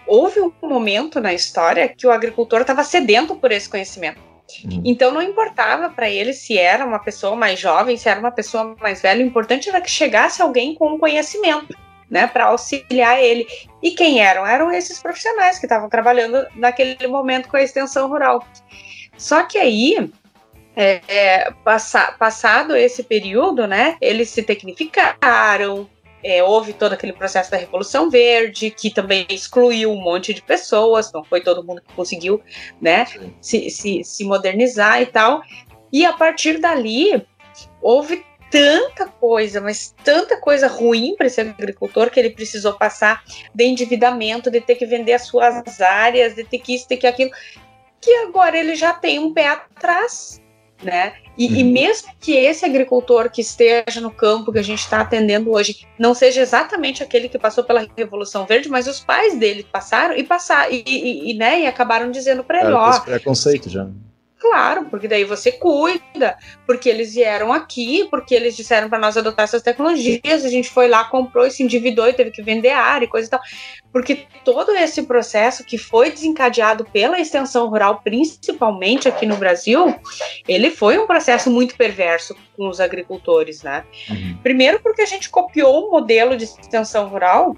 Houve 0.05 0.39
um 0.41 0.51
momento 0.61 1.19
na 1.19 1.33
história 1.33 1.87
que 1.87 2.05
o 2.05 2.11
agricultor 2.11 2.61
estava 2.61 2.83
sedento 2.83 3.35
por 3.35 3.51
esse 3.51 3.69
conhecimento. 3.69 4.19
Hum. 4.65 4.81
Então 4.83 5.11
não 5.11 5.21
importava 5.21 5.89
para 5.89 6.09
ele 6.09 6.33
se 6.33 6.57
era 6.57 6.85
uma 6.85 6.99
pessoa 6.99 7.35
mais 7.35 7.59
jovem, 7.59 7.95
se 7.97 8.09
era 8.09 8.19
uma 8.19 8.31
pessoa 8.31 8.75
mais 8.79 9.01
velha, 9.01 9.23
o 9.23 9.27
importante 9.27 9.69
era 9.69 9.79
que 9.79 9.89
chegasse 9.89 10.41
alguém 10.41 10.75
com 10.75 10.99
conhecimento 10.99 11.75
né, 12.09 12.27
para 12.27 12.45
auxiliar 12.45 13.21
ele. 13.21 13.47
E 13.81 13.91
quem 13.91 14.21
eram? 14.21 14.45
Eram 14.45 14.71
esses 14.71 15.01
profissionais 15.01 15.59
que 15.59 15.65
estavam 15.65 15.89
trabalhando 15.89 16.45
naquele 16.55 17.07
momento 17.07 17.47
com 17.49 17.57
a 17.57 17.63
extensão 17.63 18.07
rural. 18.07 18.45
Só 19.17 19.43
que 19.43 19.57
aí, 19.57 20.11
é, 20.75 21.01
é, 21.07 21.51
passa, 21.63 22.13
passado 22.17 22.75
esse 22.75 23.03
período, 23.03 23.67
né, 23.67 23.97
eles 24.01 24.29
se 24.29 24.43
tecnificaram, 24.43 25.89
é, 26.23 26.43
houve 26.43 26.73
todo 26.73 26.93
aquele 26.93 27.13
processo 27.13 27.49
da 27.49 27.57
Revolução 27.57 28.09
Verde, 28.09 28.71
que 28.71 28.89
também 28.89 29.25
excluiu 29.29 29.91
um 29.91 30.01
monte 30.01 30.33
de 30.33 30.41
pessoas, 30.41 31.11
não 31.13 31.23
foi 31.23 31.41
todo 31.41 31.63
mundo 31.63 31.81
que 31.81 31.93
conseguiu 31.93 32.41
né, 32.81 33.05
se, 33.41 33.69
se, 33.69 34.03
se 34.03 34.23
modernizar 34.25 35.01
e 35.01 35.05
tal. 35.05 35.41
E 35.91 36.05
a 36.05 36.13
partir 36.13 36.59
dali, 36.59 37.25
houve 37.81 38.23
tanta 38.49 39.05
coisa, 39.05 39.61
mas 39.61 39.93
tanta 40.03 40.37
coisa 40.37 40.67
ruim 40.67 41.15
para 41.15 41.27
esse 41.27 41.39
agricultor 41.39 42.09
que 42.09 42.19
ele 42.19 42.31
precisou 42.31 42.73
passar 42.73 43.23
de 43.53 43.63
endividamento, 43.63 44.49
de 44.49 44.61
ter 44.61 44.75
que 44.75 44.85
vender 44.85 45.13
as 45.13 45.23
suas 45.23 45.79
áreas, 45.81 46.35
de 46.35 46.43
ter 46.43 46.59
que 46.59 46.75
isso, 46.75 46.87
ter 46.87 46.97
que 46.97 47.07
aquilo, 47.07 47.31
que 48.01 48.11
agora 48.15 48.57
ele 48.57 48.75
já 48.75 48.93
tem 48.93 49.19
um 49.19 49.33
pé 49.33 49.47
atrás, 49.47 50.41
né? 50.83 51.13
E, 51.37 51.47
uhum. 51.47 51.55
e 51.55 51.63
mesmo 51.63 52.09
que 52.19 52.35
esse 52.35 52.65
agricultor 52.65 53.29
que 53.29 53.41
esteja 53.41 54.01
no 54.01 54.11
campo 54.11 54.51
que 54.51 54.59
a 54.59 54.63
gente 54.63 54.79
está 54.79 55.01
atendendo 55.01 55.51
hoje 55.51 55.85
não 55.97 56.13
seja 56.13 56.41
exatamente 56.41 57.03
aquele 57.03 57.29
que 57.29 57.37
passou 57.37 57.63
pela 57.63 57.85
Revolução 57.95 58.45
Verde, 58.45 58.69
mas 58.69 58.87
os 58.87 58.99
pais 58.99 59.37
dele 59.37 59.65
passaram 59.69 60.15
e 60.15 60.23
passaram 60.23 60.71
e, 60.71 60.83
e, 60.85 61.31
e 61.31 61.33
né, 61.35 61.61
e 61.61 61.67
acabaram 61.67 62.09
dizendo 62.11 62.43
para 62.43 62.63
ele, 62.63 62.73
ó, 62.73 62.99
preconceito 63.01 63.69
já. 63.69 63.87
Claro, 64.39 64.85
porque 64.85 65.05
daí 65.05 65.25
você 65.25 65.51
cuida, 65.51 66.37
porque 66.65 66.87
eles 66.87 67.13
vieram 67.13 67.51
aqui, 67.51 68.07
porque 68.09 68.33
eles 68.33 68.55
disseram 68.55 68.87
para 68.87 68.97
nós 68.97 69.17
adotar 69.17 69.43
essas 69.43 69.61
tecnologias, 69.61 70.45
a 70.45 70.49
gente 70.49 70.69
foi 70.69 70.87
lá, 70.87 71.03
comprou, 71.03 71.51
se 71.51 71.61
endividou 71.61 72.07
e 72.07 72.13
teve 72.13 72.31
que 72.31 72.41
vender 72.41 72.69
área 72.69 73.03
e 73.03 73.09
coisa 73.09 73.27
e 73.27 73.29
tal. 73.29 73.41
Porque 73.91 74.27
todo 74.45 74.71
esse 74.71 75.03
processo 75.03 75.65
que 75.65 75.77
foi 75.77 76.09
desencadeado 76.09 76.85
pela 76.85 77.19
extensão 77.19 77.67
rural, 77.67 77.99
principalmente 78.01 79.09
aqui 79.09 79.25
no 79.25 79.35
Brasil, 79.35 79.93
ele 80.47 80.71
foi 80.71 80.97
um 80.97 81.05
processo 81.05 81.51
muito 81.51 81.75
perverso 81.75 82.33
com 82.55 82.69
os 82.69 82.79
agricultores, 82.79 83.61
né? 83.61 83.83
Uhum. 84.09 84.37
Primeiro 84.41 84.79
porque 84.79 85.01
a 85.01 85.05
gente 85.05 85.29
copiou 85.29 85.87
o 85.87 85.91
modelo 85.91 86.37
de 86.37 86.45
extensão 86.45 87.09
rural 87.09 87.57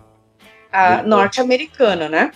norte-americano, 1.05 2.09
né? 2.09 2.31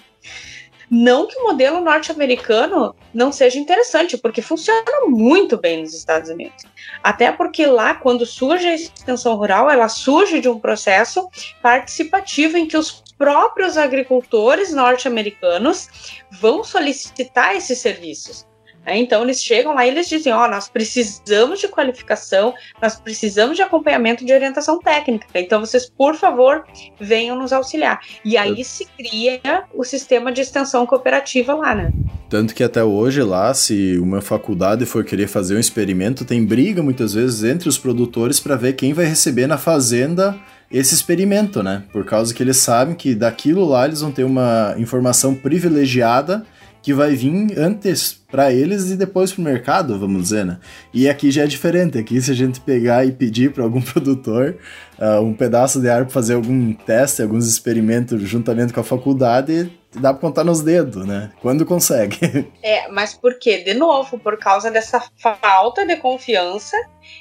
Não 0.89 1.27
que 1.27 1.37
o 1.37 1.43
modelo 1.43 1.81
norte-americano 1.81 2.95
não 3.13 3.31
seja 3.31 3.59
interessante, 3.59 4.17
porque 4.17 4.41
funciona 4.41 4.83
muito 5.07 5.57
bem 5.57 5.81
nos 5.81 5.93
Estados 5.93 6.29
Unidos. 6.29 6.63
Até 7.03 7.31
porque 7.31 7.65
lá, 7.65 7.95
quando 7.95 8.25
surge 8.25 8.67
a 8.67 8.75
extensão 8.75 9.35
rural, 9.35 9.69
ela 9.69 9.87
surge 9.87 10.39
de 10.39 10.49
um 10.49 10.59
processo 10.59 11.27
participativo 11.61 12.57
em 12.57 12.67
que 12.67 12.77
os 12.77 13.03
próprios 13.17 13.77
agricultores 13.77 14.73
norte-americanos 14.73 16.21
vão 16.31 16.63
solicitar 16.63 17.55
esses 17.55 17.79
serviços. 17.79 18.45
É, 18.85 18.97
então 18.97 19.23
eles 19.23 19.43
chegam 19.43 19.73
lá 19.73 19.85
e 19.85 19.89
eles 19.89 20.07
dizem: 20.07 20.31
ó, 20.31 20.45
oh, 20.45 20.47
nós 20.47 20.69
precisamos 20.69 21.59
de 21.59 21.67
qualificação, 21.67 22.53
nós 22.81 22.95
precisamos 22.95 23.55
de 23.55 23.63
acompanhamento 23.63 24.23
de 24.23 24.31
orientação 24.31 24.79
técnica. 24.79 25.25
Então 25.35 25.59
vocês, 25.59 25.89
por 25.89 26.15
favor, 26.15 26.63
venham 26.99 27.37
nos 27.37 27.51
auxiliar. 27.51 27.99
E 28.23 28.37
aí 28.37 28.63
se 28.63 28.85
cria 28.97 29.63
o 29.73 29.83
sistema 29.83 30.31
de 30.31 30.41
extensão 30.41 30.85
cooperativa 30.85 31.53
lá, 31.55 31.73
né? 31.73 31.91
Tanto 32.29 32.53
que 32.53 32.63
até 32.63 32.83
hoje 32.83 33.21
lá, 33.21 33.53
se 33.53 33.97
uma 33.97 34.21
faculdade 34.21 34.85
for 34.85 35.03
querer 35.03 35.27
fazer 35.27 35.55
um 35.55 35.59
experimento, 35.59 36.25
tem 36.25 36.43
briga 36.43 36.81
muitas 36.81 37.13
vezes 37.13 37.43
entre 37.43 37.69
os 37.69 37.77
produtores 37.77 38.39
para 38.39 38.55
ver 38.55 38.73
quem 38.73 38.93
vai 38.93 39.05
receber 39.05 39.47
na 39.47 39.57
fazenda 39.57 40.35
esse 40.71 40.93
experimento, 40.93 41.61
né? 41.61 41.83
Por 41.91 42.03
causa 42.03 42.33
que 42.33 42.41
eles 42.41 42.57
sabem 42.57 42.95
que 42.95 43.13
daquilo 43.13 43.63
lá 43.63 43.85
eles 43.85 44.01
vão 44.01 44.11
ter 44.11 44.23
uma 44.23 44.75
informação 44.77 45.35
privilegiada 45.35 46.45
que 46.85 46.93
vai 46.93 47.15
vir 47.15 47.57
antes 47.57 48.13
para 48.29 48.53
eles 48.53 48.91
e 48.91 48.95
depois 48.95 49.33
para 49.33 49.41
o 49.41 49.43
mercado, 49.43 49.97
vamos 49.97 50.21
dizer, 50.21 50.45
né? 50.45 50.59
E 50.93 51.09
aqui 51.09 51.31
já 51.31 51.41
é 51.41 51.47
diferente. 51.47 51.97
Aqui, 51.97 52.21
se 52.21 52.29
a 52.29 52.35
gente 52.35 52.61
pegar 52.61 53.03
e 53.03 53.11
pedir 53.11 53.51
para 53.51 53.63
algum 53.63 53.81
produtor 53.81 54.55
uh, 54.99 55.19
um 55.19 55.33
pedaço 55.33 55.81
de 55.81 55.89
ar 55.89 56.03
para 56.03 56.13
fazer 56.13 56.35
algum 56.35 56.73
teste, 56.73 57.23
alguns 57.23 57.47
experimentos 57.47 58.21
juntamente 58.21 58.71
com 58.71 58.81
a 58.81 58.83
faculdade, 58.83 59.71
dá 59.95 60.13
para 60.13 60.21
contar 60.21 60.43
nos 60.43 60.61
dedos, 60.61 61.07
né? 61.07 61.31
Quando 61.41 61.65
consegue. 61.65 62.19
É, 62.61 62.87
mas 62.89 63.15
por 63.15 63.39
quê? 63.39 63.63
De 63.63 63.73
novo, 63.73 64.19
por 64.19 64.37
causa 64.37 64.69
dessa 64.69 65.01
falta 65.17 65.85
de 65.85 65.95
confiança 65.97 66.77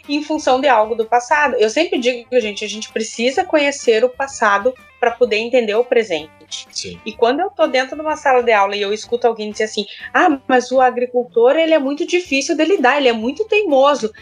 em 0.08 0.22
função 0.22 0.60
de 0.60 0.68
algo 0.68 0.94
do 0.94 1.06
passado. 1.06 1.54
Eu 1.58 1.70
sempre 1.70 1.98
digo, 1.98 2.26
gente, 2.40 2.64
a 2.64 2.68
gente 2.68 2.90
precisa 2.92 3.44
conhecer 3.44 4.04
o 4.04 4.08
passado 4.08 4.74
para 5.00 5.10
poder 5.10 5.36
entender 5.36 5.74
o 5.74 5.84
presente. 5.84 6.30
Sim. 6.70 7.00
E 7.04 7.12
quando 7.12 7.40
eu 7.40 7.50
tô 7.50 7.66
dentro 7.66 7.96
de 7.96 8.02
uma 8.02 8.16
sala 8.16 8.42
de 8.42 8.52
aula 8.52 8.76
e 8.76 8.82
eu 8.82 8.92
escuto 8.92 9.26
alguém 9.26 9.50
dizer 9.50 9.64
assim: 9.64 9.86
"Ah, 10.12 10.38
mas 10.46 10.70
o 10.70 10.80
agricultor, 10.80 11.56
ele 11.56 11.74
é 11.74 11.78
muito 11.78 12.06
difícil 12.06 12.56
de 12.56 12.64
lidar, 12.64 12.98
ele 12.98 13.08
é 13.08 13.12
muito 13.12 13.44
teimoso". 13.44 14.12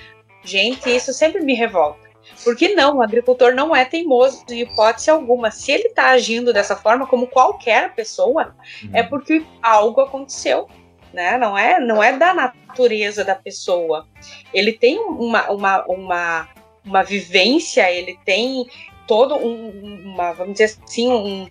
Gente, 0.45 0.95
isso 0.95 1.13
sempre 1.13 1.43
me 1.43 1.55
revolta. 1.55 2.13
Porque 2.45 2.75
não, 2.75 2.99
o 2.99 3.03
agricultor 3.03 3.55
não 3.55 3.75
é 3.75 3.85
teimoso 3.85 4.45
em 4.51 4.61
hipótese 4.61 5.11
alguma. 5.11 5.51
Se 5.51 5.73
ele 5.73 5.89
está 5.89 6.11
agindo 6.11 6.53
dessa 6.53 6.77
forma, 6.77 7.07
como 7.07 7.27
qualquer 7.27 7.95
pessoa, 7.95 8.55
uhum. 8.83 8.91
é 8.93 9.03
porque 9.03 9.45
algo 9.63 10.01
aconteceu. 10.01 10.69
Né? 11.13 11.37
Não, 11.37 11.57
é, 11.57 11.79
não 11.79 12.03
é 12.03 12.17
da 12.17 12.33
natureza 12.33 13.25
da 13.25 13.35
pessoa. 13.35 14.07
Ele 14.53 14.73
tem 14.73 14.99
uma, 14.99 15.51
uma, 15.51 15.85
uma, 15.85 16.49
uma 16.85 17.03
vivência, 17.03 17.91
ele 17.91 18.19
tem 18.25 18.67
todo 19.07 19.37
um, 19.37 20.05
uma, 20.05 20.33
vamos 20.33 20.55
dizer 20.55 20.77
assim, 20.85 21.13
um, 21.13 21.47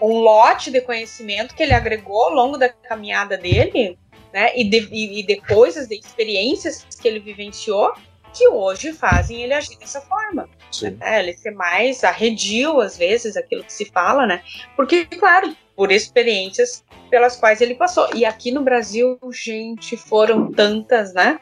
um 0.00 0.18
lote 0.18 0.70
de 0.70 0.80
conhecimento 0.80 1.54
que 1.54 1.62
ele 1.62 1.72
agregou 1.72 2.24
ao 2.24 2.34
longo 2.34 2.56
da 2.56 2.68
caminhada 2.68 3.36
dele, 3.36 3.98
né? 4.32 4.52
E 4.56 4.64
de, 4.64 4.88
e, 4.92 5.20
e 5.20 5.22
de 5.22 5.36
coisas, 5.40 5.88
de 5.88 5.96
experiências 5.96 6.86
que 7.00 7.08
ele 7.08 7.20
vivenciou, 7.20 7.92
que 8.32 8.46
hoje 8.48 8.92
fazem 8.92 9.42
ele 9.42 9.54
agir 9.54 9.76
dessa 9.78 10.00
forma. 10.02 10.48
Né? 10.82 11.20
Ele 11.20 11.32
ser 11.32 11.52
mais 11.52 12.04
arredio, 12.04 12.80
às 12.80 12.96
vezes, 12.96 13.36
aquilo 13.36 13.64
que 13.64 13.72
se 13.72 13.86
fala, 13.86 14.26
né? 14.26 14.42
Porque, 14.76 15.06
claro, 15.06 15.56
por 15.74 15.90
experiências 15.90 16.84
pelas 17.10 17.36
quais 17.36 17.60
ele 17.60 17.74
passou. 17.74 18.08
E 18.14 18.24
aqui 18.24 18.50
no 18.50 18.62
Brasil, 18.62 19.18
gente, 19.32 19.96
foram 19.96 20.52
tantas, 20.52 21.14
né? 21.14 21.40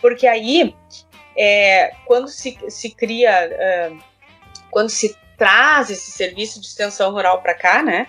Porque 0.00 0.26
aí, 0.26 0.74
é, 1.36 1.92
quando 2.06 2.28
se, 2.28 2.56
se 2.68 2.90
cria, 2.90 3.30
é, 3.30 3.92
quando 4.70 4.88
se 4.88 5.16
traz 5.40 5.88
esse 5.88 6.10
serviço 6.10 6.60
de 6.60 6.66
extensão 6.66 7.10
rural 7.12 7.40
para 7.40 7.54
cá, 7.54 7.82
né? 7.82 8.06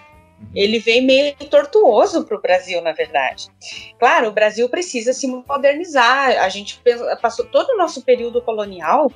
ele 0.53 0.79
vem 0.79 1.05
meio 1.05 1.33
tortuoso 1.49 2.25
para 2.25 2.35
o 2.35 2.41
Brasil, 2.41 2.81
na 2.81 2.91
verdade. 2.91 3.47
Claro, 3.97 4.27
o 4.27 4.33
Brasil 4.33 4.67
precisa 4.67 5.13
se 5.13 5.27
modernizar. 5.27 6.43
A 6.43 6.49
gente 6.49 6.81
passou 7.21 7.45
todo 7.45 7.69
o 7.69 7.77
nosso 7.77 8.01
período 8.01 8.41
colonial, 8.41 9.09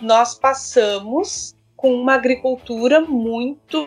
nós 0.00 0.34
passamos 0.34 1.54
com 1.76 1.92
uma 1.92 2.14
agricultura 2.14 3.00
muito 3.00 3.86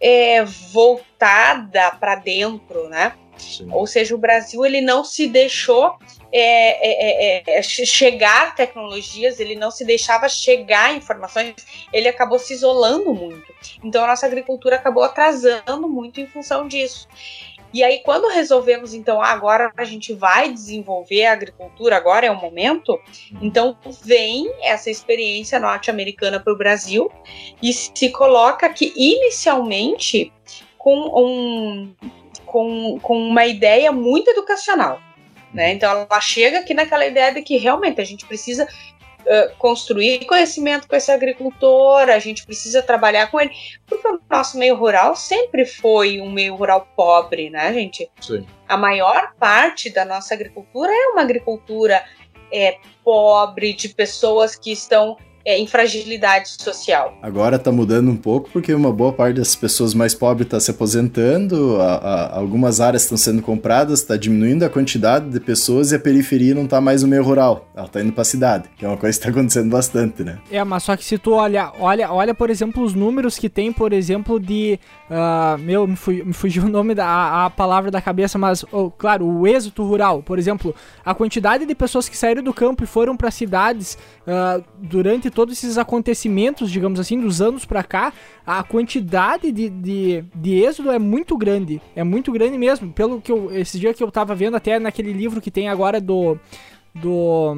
é, 0.00 0.42
voltada 0.44 1.90
para 1.92 2.14
dentro, 2.14 2.88
né? 2.88 3.12
Sim. 3.38 3.68
Ou 3.70 3.86
seja, 3.86 4.14
o 4.14 4.18
Brasil 4.18 4.64
ele 4.64 4.80
não 4.80 5.04
se 5.04 5.26
deixou 5.26 5.96
é, 6.32 7.40
é, 7.40 7.42
é, 7.46 7.58
é 7.58 7.62
chegar 7.62 8.54
tecnologias, 8.54 9.40
ele 9.40 9.54
não 9.54 9.70
se 9.70 9.84
deixava 9.84 10.28
chegar 10.28 10.94
informações, 10.94 11.54
ele 11.92 12.08
acabou 12.08 12.38
se 12.38 12.52
isolando 12.52 13.14
muito. 13.14 13.52
Então 13.82 14.04
a 14.04 14.08
nossa 14.08 14.26
agricultura 14.26 14.76
acabou 14.76 15.02
atrasando 15.02 15.88
muito 15.88 16.20
em 16.20 16.26
função 16.26 16.68
disso. 16.68 17.08
E 17.72 17.84
aí, 17.84 18.00
quando 18.02 18.28
resolvemos, 18.28 18.94
então, 18.94 19.20
ah, 19.20 19.28
agora 19.28 19.72
a 19.76 19.84
gente 19.84 20.14
vai 20.14 20.50
desenvolver 20.50 21.26
a 21.26 21.32
agricultura, 21.32 21.96
agora 21.96 22.26
é 22.26 22.30
o 22.30 22.40
momento, 22.40 22.98
então 23.42 23.76
vem 24.02 24.50
essa 24.62 24.90
experiência 24.90 25.60
norte-americana 25.60 26.40
para 26.40 26.52
o 26.52 26.56
Brasil 26.56 27.10
e 27.62 27.72
se 27.72 28.08
coloca 28.08 28.68
que, 28.70 28.92
inicialmente, 28.96 30.32
com 30.78 30.96
um, 30.96 31.94
com, 32.44 32.98
com 33.00 33.18
uma 33.18 33.46
ideia 33.46 33.92
muito 33.92 34.30
educacional. 34.30 35.00
Né? 35.52 35.72
Então 35.72 35.90
ela 35.90 36.20
chega 36.20 36.58
aqui 36.60 36.74
naquela 36.74 37.06
ideia 37.06 37.32
de 37.32 37.42
que 37.42 37.56
realmente 37.56 38.00
a 38.00 38.04
gente 38.04 38.26
precisa 38.26 38.64
uh, 38.64 39.56
construir 39.58 40.24
conhecimento 40.26 40.86
com 40.86 40.94
esse 40.94 41.10
agricultor, 41.10 42.08
a 42.08 42.18
gente 42.18 42.44
precisa 42.44 42.82
trabalhar 42.82 43.30
com 43.30 43.40
ele, 43.40 43.50
porque 43.86 44.06
o 44.06 44.20
nosso 44.28 44.58
meio 44.58 44.74
rural 44.76 45.16
sempre 45.16 45.64
foi 45.64 46.20
um 46.20 46.30
meio 46.30 46.54
rural 46.54 46.86
pobre, 46.94 47.48
né, 47.50 47.72
gente? 47.72 48.10
Sim. 48.20 48.46
A 48.68 48.76
maior 48.76 49.34
parte 49.38 49.90
da 49.90 50.04
nossa 50.04 50.34
agricultura 50.34 50.92
é 50.92 51.06
uma 51.12 51.22
agricultura 51.22 52.04
é, 52.52 52.78
pobre, 53.04 53.72
de 53.72 53.88
pessoas 53.88 54.54
que 54.54 54.72
estão 54.72 55.16
é, 55.48 55.58
em 55.58 55.66
fragilidade 55.66 56.50
social. 56.62 57.16
Agora 57.22 57.56
está 57.56 57.72
mudando 57.72 58.10
um 58.10 58.16
pouco 58.16 58.50
porque 58.52 58.74
uma 58.74 58.92
boa 58.92 59.14
parte 59.14 59.36
das 59.36 59.56
pessoas 59.56 59.94
mais 59.94 60.14
pobres 60.14 60.46
está 60.46 60.60
se 60.60 60.70
aposentando, 60.70 61.80
a, 61.80 61.94
a, 61.94 62.36
algumas 62.36 62.82
áreas 62.82 63.04
estão 63.04 63.16
sendo 63.16 63.40
compradas, 63.40 64.00
está 64.00 64.14
diminuindo 64.14 64.62
a 64.64 64.68
quantidade 64.68 65.30
de 65.30 65.40
pessoas 65.40 65.90
e 65.90 65.94
a 65.94 65.98
periferia 65.98 66.54
não 66.54 66.64
está 66.64 66.82
mais 66.82 67.02
no 67.02 67.08
meio 67.08 67.22
rural, 67.22 67.66
ela 67.74 67.86
está 67.86 68.02
indo 68.02 68.12
para 68.12 68.20
a 68.20 68.24
cidade, 68.26 68.68
que 68.76 68.84
é 68.84 68.88
uma 68.88 68.98
coisa 68.98 69.18
que 69.18 69.26
está 69.26 69.30
acontecendo 69.30 69.70
bastante, 69.70 70.22
né? 70.22 70.38
É, 70.50 70.62
mas 70.62 70.82
só 70.82 70.94
que 70.94 71.02
se 71.02 71.16
tu 71.16 71.32
olha, 71.32 71.72
olha, 71.80 72.12
olha 72.12 72.34
por 72.34 72.50
exemplo, 72.50 72.84
os 72.84 72.92
números 72.92 73.38
que 73.38 73.48
tem, 73.48 73.72
por 73.72 73.94
exemplo, 73.94 74.38
de. 74.38 74.78
Uh, 75.08 75.56
meu, 75.60 75.86
me, 75.86 75.96
fu 75.96 76.10
me, 76.10 76.34
fugiu 76.34 76.64
o 76.66 76.68
nome 76.68 76.94
da 76.94 77.06
a, 77.06 77.46
a 77.46 77.50
palavra 77.50 77.90
da 77.90 78.02
cabeça, 78.02 78.36
mas, 78.36 78.66
oh, 78.70 78.90
claro, 78.90 79.24
o 79.26 79.46
êxito 79.46 79.82
rural, 79.82 80.22
por 80.22 80.38
exemplo, 80.38 80.74
a 81.02 81.14
quantidade 81.14 81.64
de 81.64 81.74
pessoas 81.74 82.06
que 82.06 82.16
saíram 82.18 82.42
do 82.42 82.52
campo 82.52 82.84
e 82.84 82.86
foram 82.86 83.16
para 83.16 83.30
cidades 83.30 83.96
uh, 84.26 84.62
durante 84.76 85.30
todos 85.38 85.56
esses 85.56 85.78
acontecimentos, 85.78 86.68
digamos 86.68 86.98
assim, 86.98 87.20
dos 87.20 87.40
anos 87.40 87.64
para 87.64 87.84
cá, 87.84 88.12
a 88.44 88.60
quantidade 88.64 89.52
de, 89.52 89.70
de, 89.70 90.24
de 90.34 90.64
êxodo 90.64 90.90
é 90.90 90.98
muito 90.98 91.38
grande. 91.38 91.80
É 91.94 92.02
muito 92.02 92.32
grande 92.32 92.58
mesmo. 92.58 92.92
Pelo 92.92 93.20
que 93.20 93.30
eu. 93.30 93.48
Esse 93.56 93.78
dia 93.78 93.94
que 93.94 94.02
eu 94.02 94.10
tava 94.10 94.34
vendo, 94.34 94.56
até 94.56 94.80
naquele 94.80 95.12
livro 95.12 95.40
que 95.40 95.48
tem 95.48 95.68
agora 95.68 96.00
do. 96.00 96.36
Do 96.92 97.54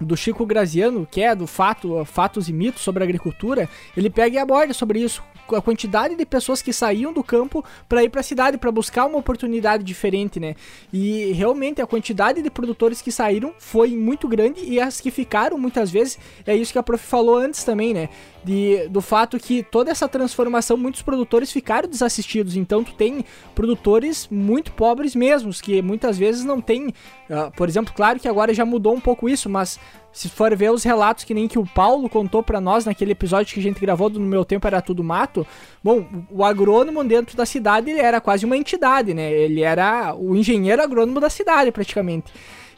do 0.00 0.16
Chico 0.16 0.44
Graziano, 0.44 1.06
que 1.10 1.20
é 1.20 1.34
do 1.34 1.46
fato, 1.46 2.04
Fatos 2.04 2.48
e 2.48 2.52
Mitos 2.52 2.82
sobre 2.82 3.02
a 3.02 3.04
agricultura, 3.04 3.68
ele 3.96 4.10
pega 4.10 4.36
e 4.36 4.38
aborda 4.38 4.72
sobre 4.74 5.00
isso 5.00 5.22
a 5.52 5.60
quantidade 5.60 6.14
de 6.14 6.24
pessoas 6.24 6.62
que 6.62 6.72
saíam 6.72 7.12
do 7.12 7.22
campo 7.22 7.62
para 7.88 8.02
ir 8.02 8.08
para 8.08 8.20
a 8.20 8.24
cidade 8.24 8.56
para 8.56 8.70
buscar 8.70 9.04
uma 9.04 9.18
oportunidade 9.18 9.84
diferente, 9.84 10.40
né? 10.40 10.54
E 10.92 11.32
realmente 11.32 11.82
a 11.82 11.86
quantidade 11.86 12.40
de 12.40 12.50
produtores 12.50 13.02
que 13.02 13.12
saíram 13.12 13.52
foi 13.58 13.90
muito 13.90 14.26
grande 14.26 14.64
e 14.64 14.80
as 14.80 15.00
que 15.00 15.10
ficaram 15.10 15.58
muitas 15.58 15.90
vezes 15.90 16.18
é 16.46 16.56
isso 16.56 16.72
que 16.72 16.78
a 16.78 16.82
prof 16.82 17.04
falou 17.04 17.36
antes 17.36 17.64
também, 17.64 17.92
né? 17.92 18.08
De, 18.42 18.88
do 18.88 19.00
fato 19.00 19.38
que 19.38 19.62
toda 19.62 19.90
essa 19.90 20.08
transformação 20.08 20.76
muitos 20.76 21.02
produtores 21.02 21.50
ficaram 21.50 21.88
desassistidos, 21.88 22.56
então 22.56 22.84
tu 22.84 22.94
tem 22.94 23.24
produtores 23.54 24.28
muito 24.30 24.72
pobres 24.72 25.14
mesmos 25.14 25.60
que 25.60 25.80
muitas 25.80 26.18
vezes 26.18 26.44
não 26.44 26.60
tem, 26.60 26.88
uh, 26.88 27.50
por 27.56 27.68
exemplo, 27.68 27.92
claro 27.94 28.20
que 28.20 28.28
agora 28.28 28.52
já 28.52 28.64
mudou 28.64 28.94
um 28.94 29.00
pouco 29.00 29.28
isso, 29.28 29.48
mas 29.48 29.80
se 30.12 30.28
for 30.28 30.54
ver 30.54 30.70
os 30.70 30.84
relatos 30.84 31.24
que 31.24 31.34
nem 31.34 31.48
que 31.48 31.58
o 31.58 31.66
Paulo 31.66 32.08
contou 32.08 32.40
para 32.40 32.60
nós 32.60 32.84
naquele 32.84 33.10
episódio 33.10 33.52
que 33.52 33.58
a 33.58 33.62
gente 33.62 33.80
gravou 33.80 34.08
do 34.08 34.20
No 34.20 34.26
Meu 34.26 34.44
Tempo 34.44 34.66
Era 34.66 34.80
Tudo 34.80 35.02
Mato, 35.02 35.44
bom, 35.82 36.06
o 36.30 36.44
agrônomo 36.44 37.02
dentro 37.02 37.36
da 37.36 37.44
cidade 37.44 37.90
ele 37.90 37.98
era 37.98 38.20
quase 38.20 38.46
uma 38.46 38.56
entidade, 38.56 39.12
né? 39.12 39.32
Ele 39.32 39.62
era 39.62 40.14
o 40.14 40.36
engenheiro 40.36 40.80
agrônomo 40.80 41.18
da 41.18 41.28
cidade, 41.28 41.72
praticamente. 41.72 42.32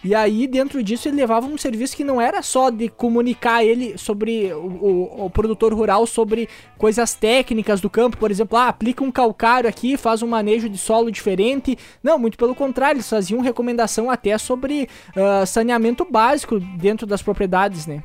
E 0.07 0.15
aí, 0.15 0.47
dentro 0.47 0.85
disso, 0.85 1.09
ele 1.09 1.17
levava 1.17 1.49
um 1.49 1.59
serviço 1.59 1.97
que 1.97 2.05
não 2.05 2.21
era 2.21 2.41
só 2.41 2.71
de 2.71 2.89
comunicar 2.89 3.65
ele 3.65 3.99
sobre 3.99 4.53
o, 4.53 4.59
o, 4.59 5.25
o, 5.25 5.31
produtor 5.31 5.75
rural 5.75 6.07
sobre 6.07 6.49
coisas 6.79 7.13
técnicas 7.15 7.81
do 7.81 7.91
campo, 7.91 8.17
por 8.17 8.31
exemplo, 8.31 8.57
ah, 8.57 8.69
aplica 8.69 9.03
um 9.03 9.11
calcário 9.11 9.69
aqui, 9.69 9.97
faz 9.97 10.23
um 10.23 10.29
manejo 10.29 10.69
de 10.69 10.79
solo 10.79 11.11
diferente. 11.11 11.77
Não, 12.05 12.21
muito 12.21 12.39
pelo 12.39 12.55
contrário, 12.55 12.99
eles 12.99 13.11
faziam 13.11 13.41
recomendação 13.41 14.09
até 14.09 14.39
sobre 14.39 14.89
uh, 15.17 15.45
saneamento 15.45 16.07
básico 16.09 16.61
dentro 16.61 17.05
das 17.05 17.21
propriedades, 17.21 17.85
né? 17.89 18.01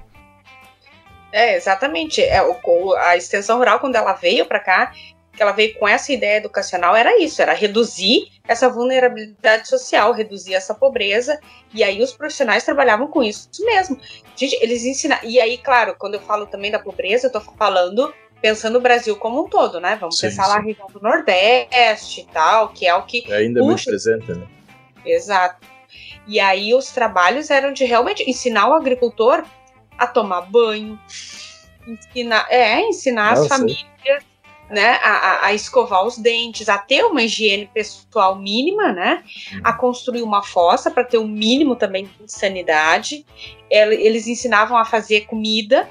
É, 1.32 1.56
exatamente. 1.56 2.20
É, 2.20 2.42
a 2.98 3.16
extensão 3.16 3.60
rural, 3.60 3.80
quando 3.80 3.96
ela 3.96 4.14
veio 4.14 4.48
para 4.48 4.60
cá, 4.60 4.92
que 5.34 5.42
ela 5.42 5.52
veio 5.52 5.74
com 5.76 5.88
essa 5.88 6.12
ideia 6.12 6.38
educacional 6.38 6.96
era 6.96 7.22
isso, 7.22 7.42
era 7.42 7.54
reduzir 7.54 8.30
essa 8.48 8.70
vulnerabilidade 8.70 9.68
social, 9.68 10.12
reduzir 10.12 10.54
essa 10.54 10.74
pobreza, 10.74 11.40
e 11.74 11.84
aí 11.84 12.02
os 12.02 12.12
profissionais 12.12 12.64
trabalhavam 12.64 13.08
com 13.08 13.24
isso 13.24 13.50
mesmo. 13.60 13.98
Gente, 14.36 14.58
eles 14.62 14.84
ensinaram, 14.84 15.28
e 15.28 15.40
aí, 15.40 15.58
claro, 15.58 15.96
quando 15.98 16.16
eu 16.16 16.22
falo 16.22 16.46
também 16.46 16.72
da 16.72 16.80
pobreza, 16.80 17.28
eu 17.28 17.32
tô 17.32 17.40
falando 17.40 18.14
pensando 18.42 18.74
no 18.74 18.82
Brasil 18.82 19.16
como 19.16 19.46
um 19.46 19.48
todo, 19.48 19.80
né? 19.80 19.96
Vamos 20.02 20.18
sim, 20.18 20.28
pensar 20.28 20.46
sim. 20.46 20.50
lá 20.50 20.56
a 20.58 20.62
região 20.62 20.88
do 20.88 21.00
Nordeste 21.00 22.22
e 22.22 22.26
tal, 22.26 22.70
que 22.70 22.88
é 22.88 22.96
o 22.96 23.04
que... 23.04 23.24
É 23.32 23.38
ainda 23.38 23.62
muito 23.62 23.84
presente, 23.86 24.32
né? 24.32 24.48
Exato. 25.06 25.68
E 26.28 26.40
aí 26.40 26.74
os 26.74 26.92
trabalhos 26.92 27.50
eram 27.50 27.72
de 27.72 27.86
realmente 27.86 28.28
ensinar 28.30 28.68
o 28.68 28.74
agricultor 28.74 29.44
a 29.98 30.08
tomar 30.08 30.42
banho, 30.42 31.00
ensinar, 31.88 32.48
é, 32.50 32.82
ensinar 32.82 33.34
as 33.34 33.48
famílias 33.48 34.31
né, 34.72 35.00
a, 35.04 35.48
a, 35.48 35.54
escovar 35.54 36.06
os 36.06 36.18
dentes, 36.18 36.70
a 36.70 36.78
ter 36.78 37.04
uma 37.04 37.22
higiene 37.22 37.70
pessoal 37.74 38.38
mínima, 38.38 38.92
né, 38.92 39.24
a 39.64 39.74
construir 39.74 40.22
uma 40.22 40.42
fossa 40.42 40.90
para 40.90 41.04
ter 41.04 41.18
o 41.18 41.24
um 41.24 41.28
mínimo 41.28 41.76
também 41.76 42.10
de 42.20 42.32
sanidade. 42.32 43.26
Eles 43.70 44.28
ensinavam 44.28 44.78
a 44.78 44.86
fazer 44.86 45.26
comida, 45.26 45.88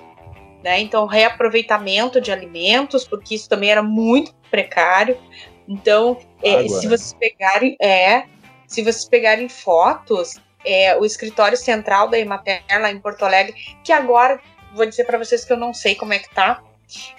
né, 0.64 0.80
então 0.80 1.06
reaproveitamento 1.06 2.20
de 2.20 2.32
alimentos, 2.32 3.06
porque 3.06 3.34
isso 3.34 3.48
também 3.48 3.70
era 3.70 3.82
muito 3.82 4.34
precário. 4.50 5.16
Então, 5.68 6.16
é, 6.42 6.66
se 6.66 6.88
vocês 6.88 7.12
pegarem, 7.12 7.76
é, 7.80 8.24
se 8.66 8.82
vocês 8.82 9.04
pegarem 9.04 9.48
fotos, 9.48 10.40
é, 10.64 10.96
o 10.96 11.04
escritório 11.04 11.56
central 11.56 12.08
da 12.08 12.18
Emater 12.18 12.62
lá 12.70 12.90
em 12.90 12.98
Porto 12.98 13.24
Alegre, 13.24 13.54
que 13.84 13.92
agora 13.92 14.40
vou 14.74 14.86
dizer 14.86 15.04
para 15.04 15.18
vocês 15.18 15.44
que 15.44 15.52
eu 15.52 15.56
não 15.56 15.74
sei 15.74 15.94
como 15.94 16.12
é 16.12 16.18
que 16.18 16.32
tá, 16.34 16.62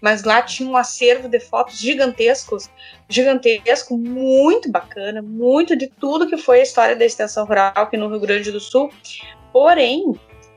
mas 0.02 0.24
lá 0.24 0.42
tinha 0.42 0.70
um 0.70 0.78
acervo 0.78 1.28
de 1.28 1.40
fotos 1.40 1.80
gigantescos, 1.80 2.70
gigantesco, 3.10 3.98
muito 3.98 4.72
bacana, 4.72 5.22
muito 5.22 5.76
de 5.76 5.88
tudo 5.88 6.28
que 6.28 6.38
foi 6.38 6.60
a 6.60 6.64
história 6.64 6.96
da 6.96 7.06
extensão 7.06 7.46
rural 7.46 7.74
aqui 7.76 7.98
no 7.98 8.10
Rio 8.10 8.20
Grande 8.20 8.52
do 8.52 8.60
Sul. 8.60 8.92
Porém, 9.52 10.14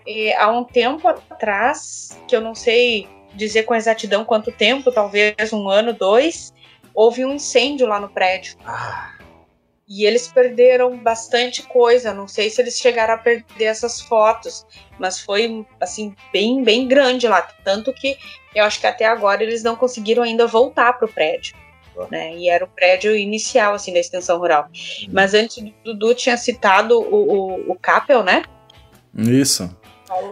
eh, 0.06 0.34
há 0.36 0.50
um 0.50 0.64
tempo 0.64 1.08
atrás, 1.08 2.18
que 2.28 2.36
eu 2.36 2.40
não 2.40 2.54
sei 2.54 3.08
dizer 3.34 3.64
com 3.64 3.74
exatidão 3.74 4.24
quanto 4.24 4.52
tempo, 4.52 4.92
talvez 4.92 5.52
um 5.52 5.68
ano, 5.68 5.92
dois, 5.92 6.52
houve 6.94 7.24
um 7.24 7.34
incêndio 7.34 7.86
lá 7.86 7.98
no 7.98 8.08
prédio. 8.08 8.56
Ah. 8.64 9.14
E 9.86 10.06
eles 10.06 10.28
perderam 10.28 10.96
bastante 10.96 11.62
coisa. 11.62 12.14
Não 12.14 12.26
sei 12.26 12.48
se 12.48 12.60
eles 12.60 12.78
chegaram 12.78 13.14
a 13.14 13.18
perder 13.18 13.64
essas 13.64 14.00
fotos, 14.00 14.66
mas 14.98 15.20
foi 15.20 15.66
assim 15.80 16.14
bem 16.32 16.62
bem 16.62 16.88
grande 16.88 17.28
lá, 17.28 17.42
tanto 17.64 17.92
que 17.92 18.16
eu 18.54 18.64
acho 18.64 18.80
que 18.80 18.86
até 18.86 19.04
agora 19.04 19.42
eles 19.42 19.62
não 19.62 19.76
conseguiram 19.76 20.22
ainda 20.22 20.46
voltar 20.46 20.92
para 20.94 21.06
o 21.06 21.12
prédio. 21.12 21.56
Né? 22.10 22.34
E 22.36 22.48
era 22.48 22.64
o 22.64 22.68
prédio 22.68 23.14
inicial 23.14 23.74
assim 23.74 23.92
da 23.92 24.00
extensão 24.00 24.38
rural. 24.38 24.68
Hum. 24.68 25.10
Mas 25.12 25.32
antes 25.32 25.62
do 25.62 25.72
Dudu 25.84 26.14
tinha 26.14 26.36
citado 26.36 26.98
o, 26.98 27.14
o, 27.14 27.72
o 27.72 27.78
Capel, 27.78 28.24
né? 28.24 28.42
Isso. 29.16 29.70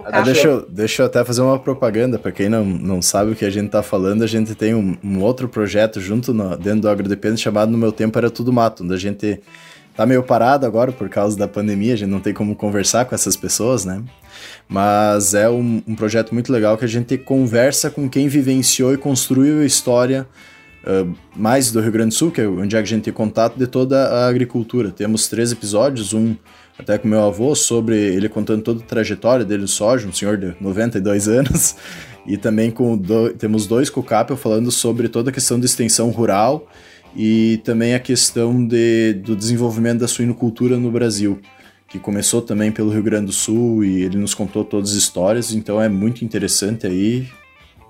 Ah, 0.04 0.20
deixa, 0.22 0.48
eu, 0.48 0.66
deixa 0.68 1.02
eu 1.02 1.06
até 1.06 1.24
fazer 1.24 1.40
uma 1.42 1.58
propaganda 1.58 2.18
para 2.18 2.32
quem 2.32 2.48
não, 2.48 2.64
não 2.64 3.02
sabe 3.02 3.32
o 3.32 3.36
que 3.36 3.44
a 3.44 3.50
gente 3.50 3.70
tá 3.70 3.82
falando. 3.82 4.22
A 4.22 4.26
gente 4.26 4.54
tem 4.54 4.74
um, 4.74 4.96
um 5.02 5.20
outro 5.20 5.48
projeto 5.48 6.00
junto 6.00 6.32
no, 6.34 6.56
dentro 6.56 6.82
do 6.82 6.88
AgroDepende 6.88 7.40
chamado 7.40 7.70
No 7.70 7.78
Meu 7.78 7.92
Tempo 7.92 8.18
Era 8.18 8.30
Tudo 8.30 8.52
Mato, 8.52 8.84
onde 8.84 8.94
a 8.94 8.98
gente 8.98 9.40
tá 9.94 10.06
meio 10.06 10.22
parado 10.22 10.66
agora 10.66 10.90
por 10.90 11.08
causa 11.08 11.36
da 11.36 11.46
pandemia, 11.46 11.94
a 11.94 11.96
gente 11.96 12.08
não 12.08 12.20
tem 12.20 12.32
como 12.32 12.56
conversar 12.56 13.04
com 13.04 13.14
essas 13.14 13.36
pessoas, 13.36 13.84
né? 13.84 14.02
Mas 14.68 15.34
é 15.34 15.48
um, 15.48 15.82
um 15.86 15.94
projeto 15.94 16.32
muito 16.32 16.52
legal 16.52 16.76
que 16.78 16.84
a 16.84 16.88
gente 16.88 17.18
conversa 17.18 17.90
com 17.90 18.08
quem 18.08 18.28
vivenciou 18.28 18.94
e 18.94 18.96
construiu 18.96 19.60
a 19.60 19.64
história 19.64 20.26
uh, 20.84 21.14
mais 21.36 21.70
do 21.70 21.80
Rio 21.80 21.92
Grande 21.92 22.10
do 22.10 22.14
Sul, 22.14 22.30
que 22.30 22.40
é 22.40 22.48
onde 22.48 22.76
a 22.76 22.82
gente 22.82 23.04
tem 23.04 23.12
contato 23.12 23.58
de 23.58 23.66
toda 23.66 24.08
a 24.08 24.28
agricultura. 24.28 24.90
Temos 24.90 25.28
três 25.28 25.52
episódios, 25.52 26.12
um 26.14 26.34
até 26.78 26.98
com 26.98 27.06
meu 27.06 27.22
avô, 27.22 27.54
sobre 27.54 27.96
ele 27.96 28.28
contando 28.28 28.62
toda 28.62 28.80
a 28.80 28.86
trajetória 28.86 29.44
dele 29.44 29.62
no 29.62 29.68
soja, 29.68 30.08
um 30.08 30.12
senhor 30.12 30.36
de 30.36 30.54
92 30.60 31.28
anos, 31.28 31.76
e 32.26 32.36
também 32.36 32.70
com 32.70 32.96
do, 32.96 33.32
temos 33.34 33.66
dois 33.66 33.90
com 33.90 34.00
o 34.00 34.04
Capel 34.04 34.36
falando 34.36 34.70
sobre 34.70 35.08
toda 35.08 35.30
a 35.30 35.32
questão 35.32 35.58
de 35.58 35.66
extensão 35.66 36.10
rural 36.10 36.68
e 37.14 37.60
também 37.64 37.94
a 37.94 38.00
questão 38.00 38.66
de, 38.66 39.14
do 39.14 39.36
desenvolvimento 39.36 40.00
da 40.00 40.08
suinocultura 40.08 40.76
no 40.76 40.90
Brasil, 40.90 41.40
que 41.88 41.98
começou 41.98 42.40
também 42.40 42.72
pelo 42.72 42.90
Rio 42.90 43.02
Grande 43.02 43.26
do 43.26 43.32
Sul 43.32 43.84
e 43.84 44.02
ele 44.02 44.16
nos 44.16 44.34
contou 44.34 44.64
todas 44.64 44.90
as 44.90 44.96
histórias, 44.96 45.52
então 45.52 45.80
é 45.80 45.88
muito 45.88 46.24
interessante 46.24 46.86
aí. 46.86 47.28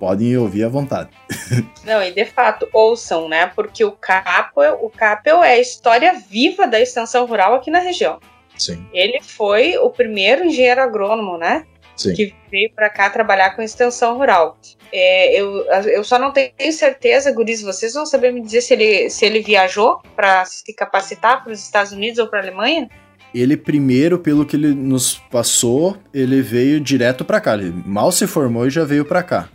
Podem 0.01 0.37
ouvir 0.37 0.65
à 0.65 0.69
vontade. 0.69 1.11
Não, 1.87 2.03
e 2.03 2.11
de 2.11 2.25
fato, 2.25 2.69
ouçam, 2.73 3.29
né? 3.29 3.47
Porque 3.47 3.85
o 3.85 3.93
Capel, 3.93 4.81
o 4.83 4.91
Capel 4.91 5.45
é 5.45 5.53
a 5.53 5.61
história 5.61 6.21
viva 6.29 6.67
da 6.67 6.81
extensão 6.81 7.25
rural 7.25 7.55
aqui 7.55 7.71
na 7.71 7.79
região. 7.79 8.19
Sim. 8.67 8.87
Ele 8.93 9.21
foi 9.23 9.77
o 9.79 9.91
primeiro 9.91 10.45
engenheiro 10.45 10.81
agrônomo, 10.81 11.39
né? 11.39 11.65
Sim. 11.97 12.15
Que 12.15 12.35
veio 12.51 12.71
para 12.75 12.89
cá 12.89 13.11
trabalhar 13.11 13.55
com 13.55 13.63
extensão 13.63 14.17
rural. 14.17 14.57
É, 14.93 15.41
eu, 15.41 15.65
eu 15.87 16.05
só 16.05 16.19
não 16.19 16.33
tenho 16.33 16.53
certeza, 16.73 17.33
Guris, 17.33 17.63
vocês 17.63 17.95
vão 17.95 18.05
saber 18.05 18.33
me 18.33 18.43
dizer 18.43 18.61
se 18.61 18.75
ele, 18.75 19.11
se 19.11 19.25
ele 19.25 19.41
viajou 19.41 20.01
para 20.15 20.45
se 20.45 20.73
capacitar 20.75 21.43
para 21.43 21.53
os 21.53 21.63
Estados 21.63 21.93
Unidos 21.93 22.19
ou 22.19 22.27
para 22.27 22.41
a 22.41 22.43
Alemanha? 22.43 22.89
ele 23.35 23.57
primeiro, 23.57 24.19
pelo 24.19 24.45
que 24.45 24.57
ele 24.57 24.75
nos 24.75 25.17
passou, 25.31 25.97
ele 26.13 26.43
veio 26.43 26.79
direto 26.79 27.25
para 27.25 27.41
cá. 27.41 27.55
Ele 27.55 27.73
mal 27.87 28.13
se 28.13 28.27
formou 28.27 28.67
e 28.67 28.71
já 28.71 28.85
veio 28.85 29.05
para 29.05 29.23
cá. 29.23 29.49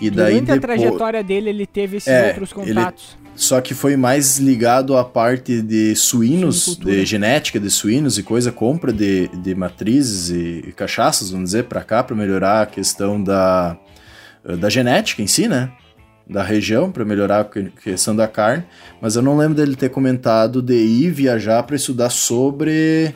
E 0.00 0.10
daí 0.10 0.40
Durante 0.40 0.46
depois... 0.46 0.58
a 0.58 0.60
trajetória 0.60 1.24
dele, 1.24 1.50
ele 1.50 1.66
teve 1.66 1.96
esses 1.96 2.08
é, 2.08 2.28
outros 2.28 2.52
contatos. 2.52 3.16
Ele... 3.18 3.23
Só 3.36 3.60
que 3.60 3.74
foi 3.74 3.96
mais 3.96 4.38
ligado 4.38 4.96
à 4.96 5.04
parte 5.04 5.60
de 5.60 5.94
suínos, 5.96 6.76
de 6.76 7.04
genética 7.04 7.58
de 7.58 7.68
suínos 7.68 8.16
e 8.16 8.22
coisa, 8.22 8.52
compra 8.52 8.92
de, 8.92 9.28
de 9.28 9.54
matrizes 9.54 10.30
e, 10.30 10.68
e 10.68 10.72
cachaças, 10.72 11.30
vamos 11.30 11.46
dizer, 11.50 11.64
para 11.64 11.82
cá, 11.82 12.02
para 12.02 12.14
melhorar 12.14 12.62
a 12.62 12.66
questão 12.66 13.22
da, 13.22 13.76
da 14.58 14.70
genética 14.70 15.20
em 15.20 15.26
si, 15.26 15.48
né? 15.48 15.72
Da 16.28 16.42
região, 16.42 16.90
para 16.90 17.04
melhorar 17.04 17.40
a 17.40 17.44
questão 17.44 18.14
da 18.14 18.28
carne. 18.28 18.64
Mas 19.00 19.16
eu 19.16 19.22
não 19.22 19.36
lembro 19.36 19.56
dele 19.56 19.74
ter 19.74 19.90
comentado 19.90 20.62
de 20.62 20.74
ir 20.74 21.10
viajar 21.10 21.64
para 21.64 21.74
estudar 21.74 22.10
sobre, 22.10 23.14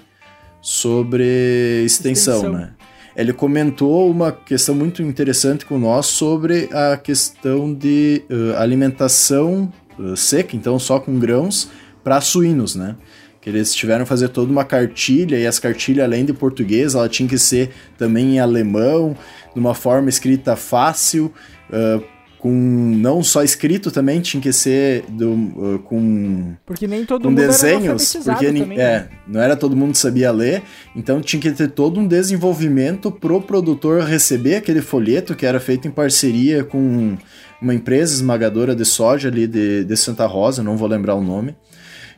sobre 0.61 1.85
extensão, 1.85 2.35
extensão, 2.35 2.53
né? 2.53 2.73
Ele 3.17 3.33
comentou 3.33 4.09
uma 4.09 4.31
questão 4.31 4.77
muito 4.77 5.03
interessante 5.03 5.67
com 5.67 5.77
nós 5.77 6.07
sobre 6.07 6.69
a 6.73 6.97
questão 6.97 7.75
de 7.75 8.23
uh, 8.31 8.57
alimentação 8.59 9.73
seca, 10.17 10.57
então 10.57 10.79
só 10.79 10.99
com 10.99 11.19
grãos, 11.19 11.71
para 12.03 12.21
suínos, 12.21 12.75
né? 12.75 12.97
Que 13.41 13.51
eles 13.51 13.75
tiveram 13.75 14.05
que 14.05 14.09
fazer 14.09 14.29
toda 14.29 14.51
uma 14.51 14.65
cartilha, 14.65 15.39
e 15.39 15.47
as 15.47 15.59
cartilhas, 15.59 16.05
além 16.05 16.25
de 16.25 16.33
português, 16.33 16.95
ela 16.95 17.09
tinha 17.09 17.29
que 17.29 17.39
ser 17.39 17.71
também 17.97 18.37
em 18.37 18.41
alemão, 18.41 19.17
de 19.55 19.61
uma 19.61 19.75
forma 19.75 20.09
escrita 20.09 20.57
fácil, 20.57 21.33
uh, 21.71 22.03
com 22.39 22.53
não 22.53 23.23
só 23.23 23.43
escrito 23.43 23.91
também, 23.91 24.21
tinha 24.21 24.41
que 24.41 24.53
ser 24.53 25.05
do, 25.09 25.33
uh, 25.33 25.79
com 25.85 26.55
porque 26.65 26.87
nem 26.87 27.05
todo 27.05 27.23
com 27.23 27.31
mundo 27.31 27.37
desenhos, 27.37 28.17
porque 28.25 28.47
também, 28.47 28.79
é, 28.79 29.01
né? 29.01 29.09
não 29.27 29.41
era 29.41 29.57
todo 29.57 29.77
mundo 29.77 29.97
sabia 29.97 30.31
ler, 30.31 30.63
então 30.95 31.21
tinha 31.21 31.41
que 31.43 31.51
ter 31.51 31.69
todo 31.69 31.99
um 31.99 32.07
desenvolvimento 32.07 33.11
pro 33.11 33.41
produtor 33.41 34.03
receber 34.03 34.57
aquele 34.57 34.81
folheto 34.81 35.35
que 35.35 35.45
era 35.45 35.59
feito 35.59 35.89
em 35.89 35.91
parceria 35.91 36.63
com 36.63 37.17
uma 37.61 37.75
empresa 37.75 38.15
esmagadora 38.15 38.75
de 38.75 38.85
soja 38.85 39.29
ali 39.29 39.47
de, 39.47 39.85
de 39.85 39.97
Santa 39.97 40.27
Rosa, 40.27 40.63
não 40.63 40.77
vou 40.77 40.89
lembrar 40.89 41.15
o 41.15 41.23
nome. 41.23 41.57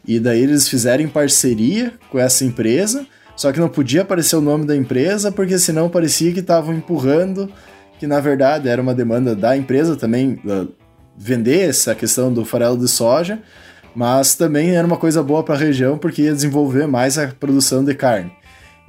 E 0.07 0.18
daí 0.18 0.42
eles 0.42 0.68
fizeram 0.68 1.09
parceria 1.09 1.92
com 2.11 2.18
essa 2.18 2.44
empresa, 2.44 3.07
só 3.37 3.53
que 3.53 3.61
não 3.61 3.68
podia 3.68 4.03
aparecer 4.03 4.37
o 4.37 4.40
nome 4.40 4.66
da 4.66 4.76
empresa, 4.76 5.31
porque 5.31 5.59
senão 5.59 5.88
parecia 5.88 6.33
que 6.33 6.40
estavam 6.40 6.74
empurrando 6.74 7.50
que 7.98 8.07
na 8.07 8.18
verdade 8.18 8.66
era 8.66 8.81
uma 8.81 8.94
demanda 8.94 9.37
da 9.37 9.55
empresa 9.55 9.94
também 9.94 10.40
vender 11.16 11.68
essa 11.68 11.94
questão 11.94 12.33
do 12.33 12.46
farelo 12.46 12.79
de 12.79 12.88
soja, 12.88 13.42
mas 13.94 14.35
também 14.35 14.74
era 14.74 14.87
uma 14.87 14.96
coisa 14.96 15.22
boa 15.22 15.42
para 15.42 15.55
a 15.55 15.59
região 15.59 15.98
porque 15.98 16.22
ia 16.22 16.33
desenvolver 16.33 16.87
mais 16.87 17.18
a 17.18 17.29
produção 17.29 17.85
de 17.85 17.94
carne. 17.94 18.33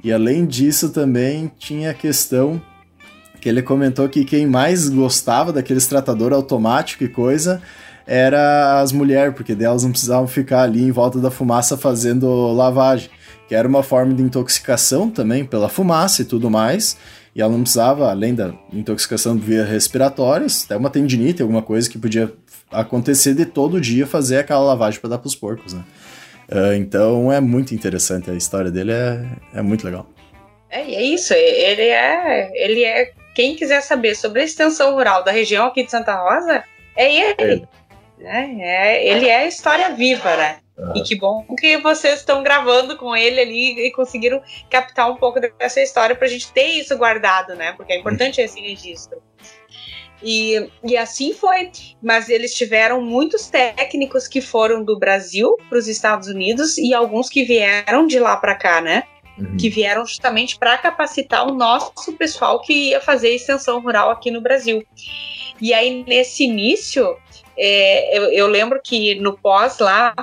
E 0.02 0.10
além 0.10 0.46
disso 0.46 0.88
também 0.88 1.52
tinha 1.58 1.90
a 1.90 1.94
questão 1.94 2.60
que 3.42 3.48
ele 3.48 3.60
comentou 3.60 4.08
que 4.08 4.24
quem 4.24 4.46
mais 4.46 4.88
gostava 4.88 5.52
daqueles 5.52 5.88
tratador 5.88 6.32
automático 6.32 7.02
e 7.02 7.08
coisa 7.08 7.60
era 8.06 8.80
as 8.80 8.92
mulheres, 8.92 9.34
porque 9.34 9.52
delas 9.52 9.82
não 9.82 9.90
precisavam 9.90 10.28
ficar 10.28 10.62
ali 10.62 10.84
em 10.84 10.92
volta 10.92 11.18
da 11.18 11.28
fumaça 11.28 11.76
fazendo 11.76 12.52
lavagem, 12.52 13.10
que 13.48 13.54
era 13.54 13.66
uma 13.66 13.82
forma 13.82 14.14
de 14.14 14.22
intoxicação 14.22 15.10
também 15.10 15.44
pela 15.44 15.68
fumaça 15.68 16.22
e 16.22 16.24
tudo 16.24 16.48
mais. 16.48 16.96
E 17.34 17.42
ela 17.42 17.50
não 17.50 17.62
precisava, 17.62 18.10
além 18.10 18.32
da 18.32 18.54
intoxicação 18.72 19.36
via 19.36 19.64
respiratórias, 19.64 20.64
até 20.64 20.76
uma 20.76 20.88
tendinite, 20.88 21.42
alguma 21.42 21.62
coisa 21.62 21.90
que 21.90 21.98
podia 21.98 22.32
acontecer 22.70 23.34
de 23.34 23.44
todo 23.44 23.80
dia 23.80 24.06
fazer 24.06 24.38
aquela 24.38 24.60
lavagem 24.60 25.00
para 25.00 25.10
dar 25.10 25.18
para 25.18 25.26
os 25.26 25.34
porcos, 25.34 25.72
né? 25.72 25.82
Uh, 26.48 26.74
então 26.74 27.32
é 27.32 27.40
muito 27.40 27.74
interessante, 27.74 28.30
a 28.30 28.34
história 28.34 28.70
dele 28.70 28.92
é, 28.92 29.24
é 29.54 29.62
muito 29.62 29.84
legal. 29.84 30.06
É, 30.70 30.80
é 30.80 31.02
isso, 31.02 31.34
ele 31.34 31.82
é, 31.82 32.50
ele 32.54 32.84
é. 32.84 33.21
Quem 33.34 33.56
quiser 33.56 33.82
saber 33.82 34.14
sobre 34.14 34.42
a 34.42 34.44
extensão 34.44 34.92
rural 34.92 35.24
da 35.24 35.32
região 35.32 35.66
aqui 35.66 35.84
de 35.84 35.90
Santa 35.90 36.14
Rosa, 36.14 36.64
é 36.96 37.14
ele. 37.14 37.66
É. 37.66 37.82
É, 38.24 38.60
é 38.60 39.08
ele 39.08 39.28
é 39.28 39.38
a 39.38 39.46
história 39.46 39.90
viva, 39.90 40.36
né? 40.36 40.58
E 40.94 41.02
que 41.02 41.14
bom 41.14 41.44
que 41.58 41.76
vocês 41.78 42.20
estão 42.20 42.42
gravando 42.42 42.96
com 42.96 43.14
ele 43.14 43.40
ali 43.40 43.86
e 43.86 43.92
conseguiram 43.92 44.42
captar 44.70 45.10
um 45.10 45.16
pouco 45.16 45.38
dessa 45.38 45.80
história 45.80 46.16
para 46.16 46.26
a 46.26 46.30
gente 46.30 46.50
ter 46.52 46.66
isso 46.66 46.96
guardado, 46.96 47.54
né? 47.54 47.72
Porque 47.72 47.92
é 47.92 47.98
importante 47.98 48.40
esse 48.40 48.60
registro. 48.60 49.22
E, 50.22 50.70
e 50.84 50.96
assim 50.96 51.34
foi. 51.34 51.70
Mas 52.02 52.28
eles 52.28 52.54
tiveram 52.54 53.00
muitos 53.02 53.48
técnicos 53.48 54.26
que 54.26 54.40
foram 54.40 54.82
do 54.82 54.98
Brasil 54.98 55.56
para 55.68 55.78
os 55.78 55.88
Estados 55.88 56.28
Unidos 56.28 56.78
e 56.78 56.94
alguns 56.94 57.28
que 57.28 57.44
vieram 57.44 58.06
de 58.06 58.18
lá 58.18 58.36
para 58.36 58.54
cá, 58.54 58.80
né? 58.80 59.04
Uhum. 59.38 59.56
Que 59.56 59.70
vieram 59.70 60.04
justamente 60.04 60.58
para 60.58 60.76
capacitar 60.76 61.46
o 61.46 61.54
nosso 61.54 62.12
pessoal 62.18 62.60
que 62.60 62.90
ia 62.90 63.00
fazer 63.00 63.30
extensão 63.30 63.80
rural 63.80 64.10
aqui 64.10 64.30
no 64.30 64.40
Brasil. 64.40 64.86
E 65.60 65.72
aí, 65.72 66.04
nesse 66.06 66.44
início, 66.44 67.16
é, 67.56 68.18
eu, 68.18 68.24
eu 68.24 68.46
lembro 68.46 68.80
que 68.82 69.14
no 69.16 69.36
pós 69.36 69.78
lá, 69.78 70.14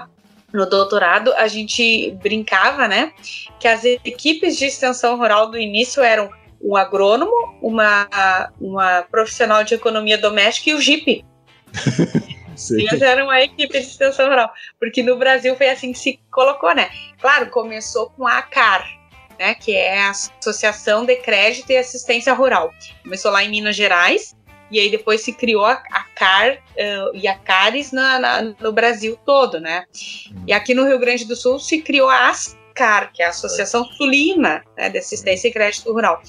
no 0.53 0.67
doutorado, 0.67 1.33
a 1.33 1.47
gente 1.47 2.11
brincava, 2.21 2.87
né, 2.87 3.13
que 3.59 3.67
as 3.67 3.83
equipes 3.83 4.57
de 4.57 4.65
extensão 4.65 5.17
rural 5.17 5.49
do 5.49 5.57
início 5.57 6.03
eram 6.03 6.29
um 6.61 6.75
agrônomo, 6.75 7.31
uma, 7.61 8.51
uma 8.59 9.03
profissional 9.03 9.63
de 9.63 9.75
economia 9.75 10.17
doméstica 10.17 10.71
e 10.71 10.73
o 10.73 10.81
JIP. 10.81 11.25
Eles 12.71 13.01
eram 13.01 13.25
uma 13.25 13.41
equipe 13.41 13.71
de 13.71 13.77
extensão 13.77 14.27
rural, 14.27 14.51
porque 14.77 15.01
no 15.01 15.17
Brasil 15.17 15.55
foi 15.55 15.69
assim 15.69 15.93
que 15.93 15.99
se 15.99 16.19
colocou, 16.29 16.75
né? 16.75 16.89
Claro, 17.21 17.49
começou 17.49 18.09
com 18.09 18.27
a 18.27 18.39
ACAR, 18.39 18.85
né, 19.39 19.55
que 19.55 19.73
é 19.73 20.01
a 20.01 20.09
Associação 20.09 21.05
de 21.05 21.15
Crédito 21.15 21.71
e 21.71 21.77
Assistência 21.77 22.33
Rural. 22.33 22.71
Começou 23.01 23.31
lá 23.31 23.43
em 23.43 23.49
Minas 23.49 23.75
Gerais, 23.75 24.35
e 24.69 24.79
aí 24.79 24.91
depois 24.91 25.21
se 25.21 25.33
criou 25.33 25.65
a, 25.65 25.81
a 25.91 26.03
CAR 26.15 26.53
uh, 26.53 27.15
e 27.15 27.27
a 27.27 27.35
CARES 27.35 27.91
na, 27.91 28.19
na, 28.19 28.41
no 28.59 28.71
Brasil 28.71 29.17
todo, 29.25 29.59
né? 29.59 29.85
Hum. 30.31 30.43
E 30.45 30.53
aqui 30.53 30.73
no 30.73 30.85
Rio 30.85 30.99
Grande 30.99 31.25
do 31.25 31.35
Sul 31.35 31.57
se 31.57 31.81
criou 31.81 32.09
a 32.09 32.29
ASCAR, 32.29 33.11
que 33.13 33.23
é 33.23 33.25
a 33.25 33.29
Associação 33.29 33.83
Sulina 33.85 34.63
né, 34.77 34.89
de 34.89 34.99
Assistência 34.99 35.47
e 35.47 35.51
Crédito 35.51 35.91
Rural. 35.91 36.21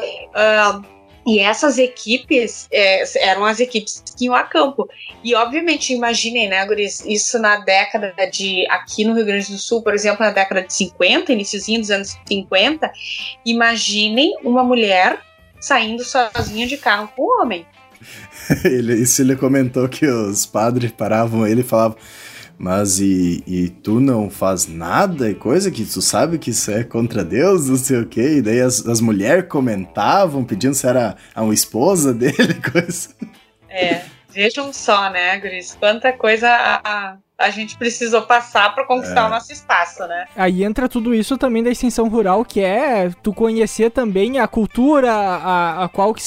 Uh, 0.00 0.97
e 1.28 1.40
essas 1.40 1.76
equipes 1.76 2.66
é, 2.72 3.04
eram 3.28 3.44
as 3.44 3.60
equipes 3.60 4.02
que 4.16 4.24
iam 4.24 4.34
a 4.34 4.44
campo. 4.44 4.88
E 5.22 5.34
obviamente, 5.34 5.92
imaginem, 5.92 6.48
né, 6.48 6.64
Guris, 6.64 7.04
isso 7.04 7.38
na 7.38 7.58
década 7.58 8.14
de. 8.32 8.66
Aqui 8.70 9.04
no 9.04 9.14
Rio 9.14 9.26
Grande 9.26 9.52
do 9.52 9.58
Sul, 9.58 9.82
por 9.82 9.92
exemplo, 9.92 10.24
na 10.24 10.30
década 10.30 10.62
de 10.62 10.72
50, 10.72 11.30
iníciozinho 11.30 11.80
dos 11.80 11.90
anos 11.90 12.16
50, 12.26 12.90
imaginem 13.44 14.38
uma 14.42 14.64
mulher 14.64 15.20
saindo 15.60 16.02
sozinha 16.02 16.66
de 16.66 16.78
carro 16.78 17.12
com 17.14 17.22
o 17.24 17.42
homem. 17.42 17.66
ele, 18.64 18.94
isso 18.94 19.20
ele 19.20 19.36
comentou 19.36 19.86
que 19.86 20.06
os 20.06 20.46
padres 20.46 20.92
paravam 20.92 21.46
ele 21.46 21.60
e 21.60 21.64
falavam. 21.64 21.98
Mas 22.58 22.98
e, 22.98 23.42
e 23.46 23.68
tu 23.68 24.00
não 24.00 24.28
faz 24.28 24.66
nada 24.66 25.30
e 25.30 25.34
coisa 25.34 25.70
que 25.70 25.84
tu 25.84 26.02
sabe 26.02 26.38
que 26.38 26.50
isso 26.50 26.72
é 26.72 26.82
contra 26.82 27.24
Deus, 27.24 27.68
não 27.68 27.76
sei 27.76 28.00
o 28.00 28.06
quê. 28.06 28.38
E 28.38 28.42
daí 28.42 28.60
as, 28.60 28.84
as 28.84 29.00
mulheres 29.00 29.48
comentavam, 29.48 30.44
pedindo 30.44 30.74
se 30.74 30.86
era 30.86 31.16
a 31.32 31.42
uma 31.42 31.54
esposa 31.54 32.12
dele, 32.14 32.54
coisa. 32.54 33.10
É, 33.68 34.02
vejam 34.28 34.72
só, 34.72 35.08
né, 35.08 35.38
Gris? 35.38 35.76
Quanta 35.78 36.12
coisa 36.12 36.48
a, 36.48 36.80
a, 36.84 37.16
a 37.38 37.50
gente 37.50 37.78
precisou 37.78 38.22
passar 38.22 38.74
para 38.74 38.84
conquistar 38.84 39.20
é. 39.20 39.26
o 39.26 39.28
nosso 39.28 39.52
espaço, 39.52 40.04
né? 40.08 40.26
Aí 40.34 40.64
entra 40.64 40.88
tudo 40.88 41.14
isso 41.14 41.38
também 41.38 41.62
da 41.62 41.70
extensão 41.70 42.08
rural, 42.08 42.44
que 42.44 42.60
é 42.60 43.08
tu 43.22 43.32
conhecer 43.32 43.92
também 43.92 44.40
a 44.40 44.48
cultura, 44.48 45.12
a, 45.12 45.84
a 45.84 45.88
qual 45.88 46.12
que 46.12 46.22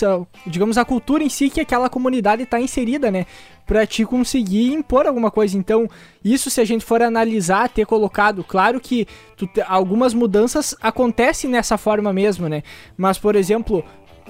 digamos 0.48 0.78
a 0.78 0.86
cultura 0.86 1.22
em 1.22 1.30
si 1.30 1.50
que 1.50 1.60
aquela 1.60 1.90
comunidade 1.90 2.44
está 2.44 2.62
inserida, 2.62 3.12
né? 3.12 3.26
Para 3.66 3.86
te 3.86 4.06
conseguir 4.06 4.74
impor 4.74 5.06
alguma 5.06 5.32
coisa. 5.32 5.58
Então, 5.58 5.88
isso 6.24 6.50
se 6.50 6.60
a 6.60 6.66
gente 6.66 6.84
for 6.84 7.02
analisar, 7.02 7.70
ter 7.70 7.86
colocado, 7.86 8.44
claro 8.44 8.80
que 8.80 9.08
tu, 9.38 9.50
algumas 9.68 10.14
mudanças 10.14 10.76
acontecem 10.82 11.50
nessa 11.50 11.78
forma 11.78 12.12
mesmo, 12.12 12.50
né? 12.50 12.64
Mas, 12.98 13.18
por 13.18 13.36
exemplo, 13.36 13.84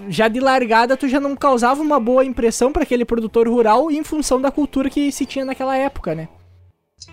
já 0.07 0.27
de 0.27 0.39
largada 0.39 0.97
tu 0.97 1.07
já 1.07 1.19
não 1.19 1.35
causava 1.35 1.81
uma 1.81 1.99
boa 1.99 2.23
impressão 2.23 2.71
para 2.71 2.83
aquele 2.83 3.05
produtor 3.05 3.47
rural 3.47 3.91
em 3.91 4.03
função 4.03 4.39
da 4.39 4.51
cultura 4.51 4.89
que 4.89 5.11
se 5.11 5.25
tinha 5.25 5.45
naquela 5.45 5.77
época, 5.77 6.15
né? 6.15 6.27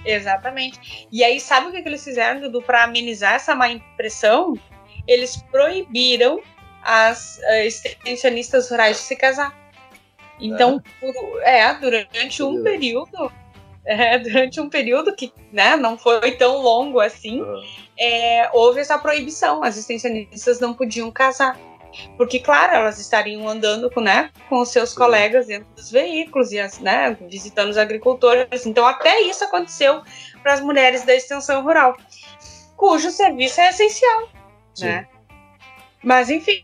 Exatamente. 0.05 1.09
E 1.11 1.25
aí, 1.25 1.41
sabe 1.41 1.69
o 1.69 1.73
que, 1.73 1.83
que 1.83 1.89
eles 1.89 2.05
fizeram, 2.05 2.41
Dudu, 2.41 2.63
para 2.63 2.85
amenizar 2.85 3.35
essa 3.35 3.55
má 3.55 3.69
impressão? 3.69 4.55
Eles 5.07 5.43
proibiram 5.51 6.41
as 6.83 7.39
uh, 7.39 7.67
extensionistas 7.67 8.71
rurais 8.71 8.99
de 8.99 9.03
se 9.03 9.17
casar. 9.17 9.57
Então, 10.41 10.83
é, 11.03 11.13
por, 11.13 11.43
é 11.43 11.75
durante 11.75 12.43
um 12.43 12.63
período, 12.63 13.33
é, 13.85 14.19
durante 14.19 14.61
um 14.61 14.69
período 14.69 15.15
que 15.15 15.33
né, 15.53 15.77
não 15.77 15.99
foi 15.99 16.33
tão 16.33 16.59
longo 16.59 17.01
assim, 17.01 17.41
uhum. 17.41 17.63
é, 17.99 18.51
houve 18.53 18.81
essa 18.81 18.99
proibição. 18.99 19.63
As 19.63 19.77
extensionistas 19.77 20.61
não 20.61 20.75
podiam 20.75 21.11
casar. 21.11 21.59
Porque, 22.17 22.39
claro, 22.39 22.75
elas 22.75 22.99
estariam 22.99 23.49
andando 23.49 23.91
com, 23.91 24.01
né, 24.01 24.31
com 24.49 24.61
os 24.61 24.69
seus 24.69 24.91
Sim. 24.91 24.97
colegas 24.97 25.47
dentro 25.47 25.69
dos 25.75 25.91
veículos 25.91 26.53
e 26.53 26.61
as, 26.61 26.79
né, 26.79 27.17
visitando 27.29 27.71
os 27.71 27.79
agricultores. 27.79 28.67
Então, 28.67 28.87
até 28.87 29.23
isso 29.23 29.45
aconteceu 29.45 30.03
para 30.43 30.53
as 30.53 30.61
mulheres 30.61 31.05
da 31.05 31.15
extensão 31.15 31.63
rural. 31.63 31.97
cujo 32.77 33.11
serviço 33.11 33.61
é 33.61 33.71
essencial, 33.71 34.29
Sim. 34.75 34.87
né? 34.87 35.09
Mas 36.03 36.31
enfim, 36.31 36.63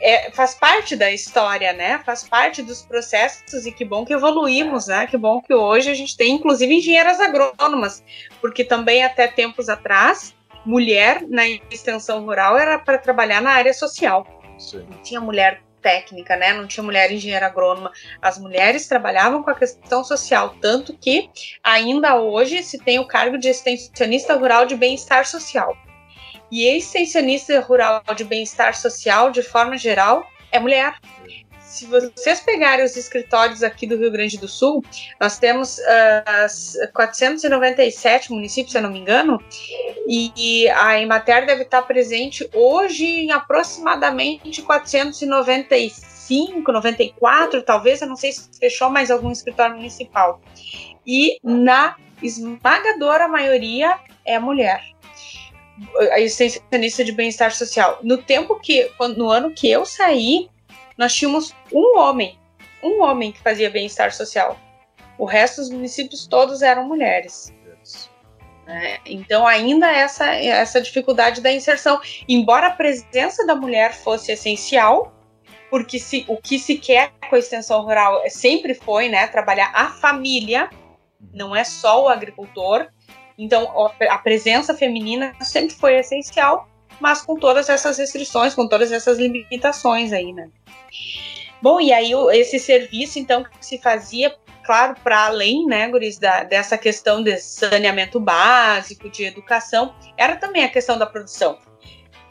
é, 0.00 0.30
faz 0.30 0.54
parte 0.54 0.94
da 0.94 1.10
história, 1.10 1.72
né? 1.72 2.00
Faz 2.04 2.28
parte 2.28 2.62
dos 2.62 2.82
processos 2.82 3.66
e 3.66 3.72
que 3.72 3.84
bom 3.84 4.04
que 4.04 4.12
evoluímos, 4.12 4.86
né? 4.86 5.06
Que 5.06 5.16
bom 5.16 5.40
que 5.40 5.54
hoje 5.54 5.90
a 5.90 5.94
gente 5.94 6.16
tem, 6.16 6.34
inclusive, 6.34 6.74
engenheiras 6.74 7.20
agrônomas, 7.20 8.02
porque 8.40 8.64
também 8.64 9.04
até 9.04 9.26
tempos 9.26 9.68
atrás, 9.68 10.34
mulher 10.64 11.22
na 11.28 11.48
extensão 11.48 12.24
rural 12.24 12.58
era 12.58 12.78
para 12.78 12.98
trabalhar 12.98 13.40
na 13.40 13.50
área 13.50 13.72
social. 13.72 14.26
Sim. 14.58 14.86
Não 14.90 15.02
tinha 15.02 15.20
mulher 15.20 15.62
técnica, 15.80 16.36
né? 16.36 16.52
Não 16.52 16.66
tinha 16.66 16.82
mulher 16.82 17.12
engenheira 17.12 17.46
agrônoma. 17.46 17.92
As 18.20 18.38
mulheres 18.38 18.88
trabalhavam 18.88 19.42
com 19.42 19.50
a 19.50 19.54
questão 19.54 20.02
social, 20.02 20.56
tanto 20.60 20.96
que 20.98 21.30
ainda 21.62 22.16
hoje 22.16 22.62
se 22.62 22.78
tem 22.78 22.98
o 22.98 23.06
cargo 23.06 23.38
de 23.38 23.48
extensionista 23.48 24.34
rural 24.34 24.66
de 24.66 24.74
bem-estar 24.74 25.24
social. 25.24 25.76
E 26.50 26.66
extensionista 26.66 27.60
rural 27.60 28.02
de 28.14 28.24
bem-estar 28.24 28.76
social, 28.76 29.30
de 29.30 29.42
forma 29.42 29.76
geral, 29.76 30.26
é 30.52 30.58
mulher. 30.58 30.94
Se 31.60 31.84
vocês 31.86 32.40
pegarem 32.40 32.84
os 32.84 32.96
escritórios 32.96 33.62
aqui 33.62 33.86
do 33.86 33.96
Rio 33.96 34.10
Grande 34.10 34.36
do 34.38 34.48
Sul, 34.48 34.82
nós 35.20 35.38
temos 35.38 35.78
uh, 35.78 36.90
497 36.94 38.32
municípios, 38.32 38.72
se 38.72 38.78
eu 38.78 38.82
não 38.82 38.90
me 38.90 39.00
engano, 39.00 39.38
e 40.08 40.66
a 40.70 40.98
Emater 41.00 41.44
deve 41.44 41.64
estar 41.64 41.82
presente 41.82 42.48
hoje 42.54 43.04
em 43.04 43.32
aproximadamente 43.32 44.62
495, 44.62 46.72
94, 46.72 47.62
talvez, 47.62 48.00
eu 48.00 48.08
não 48.08 48.16
sei 48.16 48.32
se 48.32 48.48
fechou 48.58 48.88
mais 48.88 49.10
algum 49.10 49.30
escritório 49.30 49.76
municipal. 49.76 50.40
E 51.04 51.38
na 51.42 51.96
esmagadora 52.22 53.28
maioria 53.28 53.98
é 54.24 54.38
mulher 54.38 54.95
a 56.12 56.20
extensionista 56.20 57.04
de 57.04 57.12
bem-estar 57.12 57.52
social. 57.52 57.98
No 58.02 58.18
tempo 58.18 58.58
que, 58.58 58.90
no 59.16 59.28
ano 59.28 59.50
que 59.50 59.70
eu 59.70 59.84
saí, 59.84 60.48
nós 60.96 61.14
tínhamos 61.14 61.54
um 61.72 61.98
homem, 61.98 62.38
um 62.82 63.02
homem 63.02 63.32
que 63.32 63.40
fazia 63.40 63.70
bem-estar 63.70 64.12
social. 64.12 64.58
O 65.18 65.24
resto 65.24 65.60
dos 65.60 65.70
municípios 65.70 66.26
todos 66.26 66.62
eram 66.62 66.86
mulheres. 66.86 67.52
É, 68.68 68.98
então 69.06 69.46
ainda 69.46 69.88
essa 69.88 70.26
essa 70.34 70.80
dificuldade 70.80 71.40
da 71.40 71.52
inserção, 71.52 72.00
embora 72.28 72.66
a 72.66 72.72
presença 72.72 73.46
da 73.46 73.54
mulher 73.54 73.94
fosse 73.94 74.32
essencial, 74.32 75.14
porque 75.70 76.00
se, 76.00 76.24
o 76.26 76.36
que 76.36 76.58
se 76.58 76.76
quer 76.76 77.12
com 77.30 77.36
a 77.36 77.38
extensão 77.38 77.82
rural 77.82 78.20
sempre 78.28 78.74
foi, 78.74 79.08
né, 79.08 79.28
trabalhar 79.28 79.70
a 79.72 79.90
família, 79.90 80.68
não 81.32 81.54
é 81.54 81.62
só 81.62 82.04
o 82.04 82.08
agricultor, 82.08 82.88
então, 83.38 83.70
a 84.08 84.18
presença 84.18 84.74
feminina 84.74 85.34
sempre 85.40 85.74
foi 85.74 85.96
essencial, 85.96 86.68
mas 87.00 87.22
com 87.22 87.36
todas 87.36 87.68
essas 87.68 87.98
restrições, 87.98 88.54
com 88.54 88.66
todas 88.66 88.90
essas 88.90 89.18
limitações 89.18 90.12
aí, 90.12 90.32
né? 90.32 90.48
Bom, 91.60 91.80
e 91.80 91.92
aí 91.92 92.12
esse 92.32 92.58
serviço, 92.58 93.18
então, 93.18 93.44
que 93.44 93.64
se 93.64 93.78
fazia, 93.78 94.34
claro, 94.64 94.94
para 95.02 95.26
além, 95.26 95.66
né, 95.66 95.88
Guris, 95.88 96.18
da, 96.18 96.44
dessa 96.44 96.78
questão 96.78 97.22
de 97.22 97.36
saneamento 97.38 98.18
básico, 98.20 99.10
de 99.10 99.24
educação, 99.24 99.94
era 100.16 100.36
também 100.36 100.64
a 100.64 100.68
questão 100.68 100.98
da 100.98 101.06
produção 101.06 101.58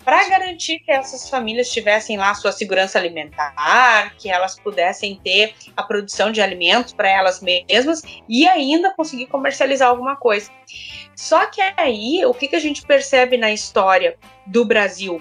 para 0.05 0.29
garantir 0.29 0.79
que 0.79 0.91
essas 0.91 1.27
famílias 1.27 1.71
tivessem 1.71 2.15
lá 2.15 2.35
sua 2.35 2.51
segurança 2.51 2.99
alimentar, 2.99 4.15
que 4.19 4.29
elas 4.29 4.59
pudessem 4.59 5.19
ter 5.21 5.55
a 5.75 5.81
produção 5.81 6.31
de 6.31 6.39
alimentos 6.39 6.93
para 6.93 7.09
elas 7.09 7.41
mesmas 7.41 8.03
e 8.29 8.47
ainda 8.47 8.93
conseguir 8.93 9.25
comercializar 9.25 9.89
alguma 9.89 10.15
coisa. 10.15 10.51
Só 11.15 11.47
que 11.47 11.59
aí, 11.75 12.23
o 12.23 12.35
que, 12.35 12.47
que 12.47 12.55
a 12.55 12.59
gente 12.59 12.83
percebe 12.83 13.35
na 13.35 13.51
história 13.51 14.15
do 14.45 14.63
Brasil? 14.63 15.19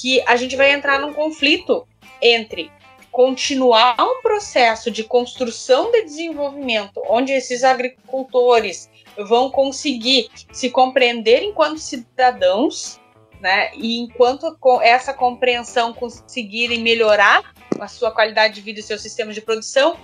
Que 0.00 0.22
a 0.26 0.36
gente 0.36 0.56
vai 0.56 0.72
entrar 0.72 0.98
num 0.98 1.12
conflito 1.12 1.86
entre 2.22 2.72
continuar 3.10 3.96
um 4.00 4.22
processo 4.22 4.90
de 4.90 5.04
construção 5.04 5.90
de 5.90 6.04
desenvolvimento, 6.04 7.02
onde 7.08 7.32
esses 7.32 7.64
agricultores 7.64 8.88
vão 9.18 9.50
conseguir 9.50 10.30
se 10.52 10.70
compreender 10.70 11.42
enquanto 11.42 11.78
cidadãos 11.78 12.97
né? 13.40 13.70
E 13.74 13.98
enquanto 13.98 14.56
essa 14.82 15.14
compreensão 15.14 15.92
conseguirem 15.92 16.80
melhorar 16.80 17.52
a 17.80 17.88
sua 17.88 18.10
qualidade 18.10 18.54
de 18.54 18.60
vida 18.60 18.80
e 18.80 18.82
seus 18.82 19.02
sistemas 19.02 19.34
de 19.34 19.40
produção, 19.40 19.96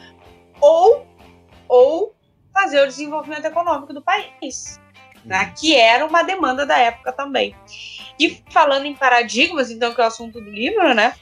ou, 0.61 1.07
ou 1.69 2.15
fazer 2.53 2.81
o 2.81 2.87
desenvolvimento 2.87 3.45
econômico 3.45 3.93
do 3.93 4.03
país, 4.03 4.81
né? 5.25 5.53
que 5.59 5.75
era 5.75 6.07
uma 6.07 6.23
demanda 6.23 6.65
da 6.65 6.79
época 6.79 7.13
também. 7.13 7.55
E 8.19 8.43
falando 8.51 8.87
em 8.87 8.95
paradigmas, 8.95 9.71
então, 9.71 9.93
que 9.93 10.01
é 10.01 10.05
o 10.05 10.07
assunto 10.07 10.41
do 10.41 10.51
livro, 10.51 10.95
né? 10.95 11.15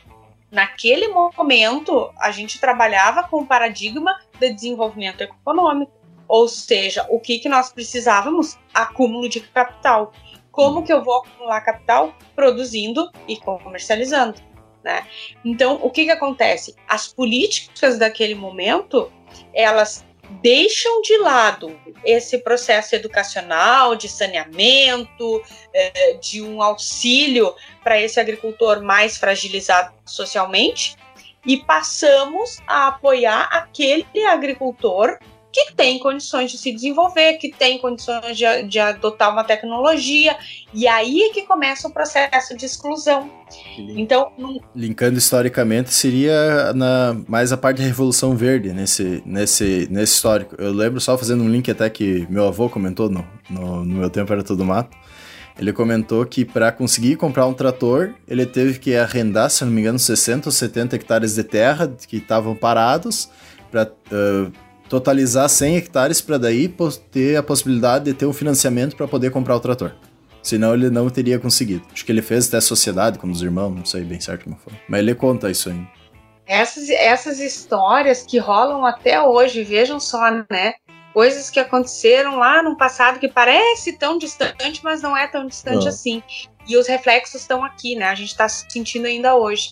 Naquele 0.51 1.09
momento, 1.09 2.13
a 2.19 2.31
gente 2.31 2.61
trabalhava 2.61 3.23
com 3.23 3.39
o 3.39 3.47
paradigma 3.47 4.21
de 4.39 4.53
desenvolvimento 4.53 5.23
econômico, 5.23 5.91
ou 6.29 6.47
seja, 6.47 7.07
o 7.09 7.19
que, 7.19 7.39
que 7.39 7.49
nós 7.49 7.73
precisávamos? 7.73 8.59
Acúmulo 8.75 9.31
de 9.31 9.41
capital. 9.41 10.13
Como 10.53 10.85
que 10.85 10.93
eu 10.93 11.03
vou 11.03 11.17
acumular 11.17 11.63
capital? 11.63 12.15
Produzindo 12.37 13.11
e 13.27 13.37
comercializando. 13.39 14.39
Né? 14.85 15.07
Então, 15.45 15.79
o 15.83 15.91
que, 15.91 16.05
que 16.05 16.11
acontece? 16.11 16.77
As 16.87 17.09
políticas 17.09 17.99
daquele 17.99 18.35
momento, 18.35 19.11
elas 19.55 20.05
deixam 20.41 21.03
de 21.03 21.19
lado 21.19 21.79
esse 22.05 22.39
processo 22.39 22.95
educacional, 22.95 23.95
de 23.97 24.09
saneamento, 24.09 25.43
é, 25.75 26.15
de 26.15 26.43
um 26.43 26.63
auxílio 26.63 27.55
para 27.83 28.01
esse 28.01 28.19
agricultor 28.19 28.83
mais 28.83 29.17
fragilizado 29.17 29.93
socialmente, 30.05 30.97
e 31.45 31.59
passamos 31.59 32.59
a 32.67 32.89
apoiar 32.89 33.49
aquele 33.53 34.25
agricultor 34.27 35.19
que 35.53 35.75
tem 35.75 35.99
condições 35.99 36.51
de 36.51 36.57
se 36.57 36.73
desenvolver, 36.73 37.35
que 37.35 37.51
tem 37.51 37.79
condições 37.79 38.37
de, 38.37 38.63
de 38.63 38.79
adotar 38.79 39.31
uma 39.31 39.45
tecnologia, 39.45 40.37
e 40.73 40.89
aí 40.89 41.23
é 41.23 41.33
que 41.33 41.43
começa 41.43 41.87
o 41.87 41.93
processo 41.93 42.57
de 42.57 42.65
exclusão. 42.65 43.31
Então, 43.77 44.33
linkando 44.75 45.19
historicamente, 45.19 45.93
seria 45.93 46.73
na, 46.73 47.15
mais 47.29 47.53
a 47.53 47.57
parte 47.57 47.79
da 47.79 47.85
Revolução 47.85 48.35
Verde 48.35 48.73
nesse, 48.73 49.23
nesse, 49.27 49.87
nesse 49.91 50.15
histórico. 50.15 50.57
Eu 50.59 50.73
lembro 50.73 51.01
só 51.01 51.19
fazendo 51.19 51.45
um 51.45 51.49
link 51.51 51.71
até 51.71 51.91
que 51.91 52.27
meu 52.31 52.47
avô 52.47 52.71
comentou 52.71 53.11
no, 53.11 53.27
no, 53.51 53.85
no 53.85 53.99
meu 53.99 54.09
tempo 54.09 54.33
era 54.33 54.43
tudo 54.43 54.65
mato. 54.65 54.97
Ele 55.59 55.73
comentou 55.73 56.25
que 56.25 56.47
para 56.47 56.73
conseguir 56.73 57.17
comprar 57.17 57.47
um 57.47 57.53
trator, 57.53 58.15
ele 58.27 58.47
teve 58.47 58.79
que 58.79 58.97
arrendar, 58.97 59.51
se 59.51 59.65
não 59.65 59.71
me 59.71 59.83
engano, 59.83 59.99
60 59.99 60.49
ou 60.49 60.53
70 60.53 60.97
hectares 60.97 61.35
de 61.35 61.45
terra 61.45 61.93
que 62.09 62.17
estavam 62.17 62.55
parados 62.55 63.29
para 63.71 63.85
uh, 63.85 64.51
totalizar 64.93 65.49
100 65.49 65.77
hectares 65.77 66.21
para 66.21 66.37
daí 66.37 66.71
ter 67.11 67.35
a 67.37 67.43
possibilidade 67.43 68.05
de 68.05 68.13
ter 68.13 68.27
um 68.27 68.33
financiamento 68.33 68.95
para 68.95 69.09
poder 69.09 69.31
comprar 69.31 69.57
o 69.57 69.61
trator. 69.61 69.93
Senão 70.43 70.75
ele 70.75 70.91
não 70.91 71.09
teria 71.09 71.39
conseguido. 71.39 71.83
Acho 71.91 72.05
que 72.05 72.13
ele 72.13 72.21
fez 72.21 72.47
até 72.47 72.61
sociedade 72.61 73.19
com 73.19 73.27
os 73.27 73.41
irmãos, 73.41 73.75
não 73.75 73.87
sei 73.87 74.03
bem 74.03 74.21
certo 74.21 74.45
como 74.45 74.59
foi. 74.63 74.75
Mas 74.87 75.01
ele 75.01 75.15
conta 75.15 75.51
isso 75.51 75.71
aí. 75.71 75.81
Essas, 76.47 76.91
essas 76.91 77.41
histórias 77.41 78.23
que 78.23 78.37
rolam 78.37 78.85
até 78.85 79.23
hoje, 79.23 79.65
vejam 79.65 79.99
só, 79.99 80.31
né? 80.51 80.75
Coisas 81.15 81.49
que 81.49 81.59
aconteceram 81.59 82.37
lá 82.37 82.63
no 82.63 82.77
passado 82.77 83.19
que 83.19 83.29
parece 83.29 83.95
tão 83.95 84.19
distante, 84.19 84.83
mas 84.85 85.01
não 85.01 85.17
é 85.17 85.27
tão 85.27 85.47
distante 85.47 85.89
assim. 85.89 86.23
E 86.69 86.77
os 86.77 86.87
reflexos 86.87 87.41
estão 87.41 87.65
aqui, 87.65 87.97
né? 87.97 88.11
A 88.11 88.15
gente 88.15 88.29
está 88.29 88.47
sentindo 88.47 89.07
ainda 89.07 89.35
hoje. 89.35 89.71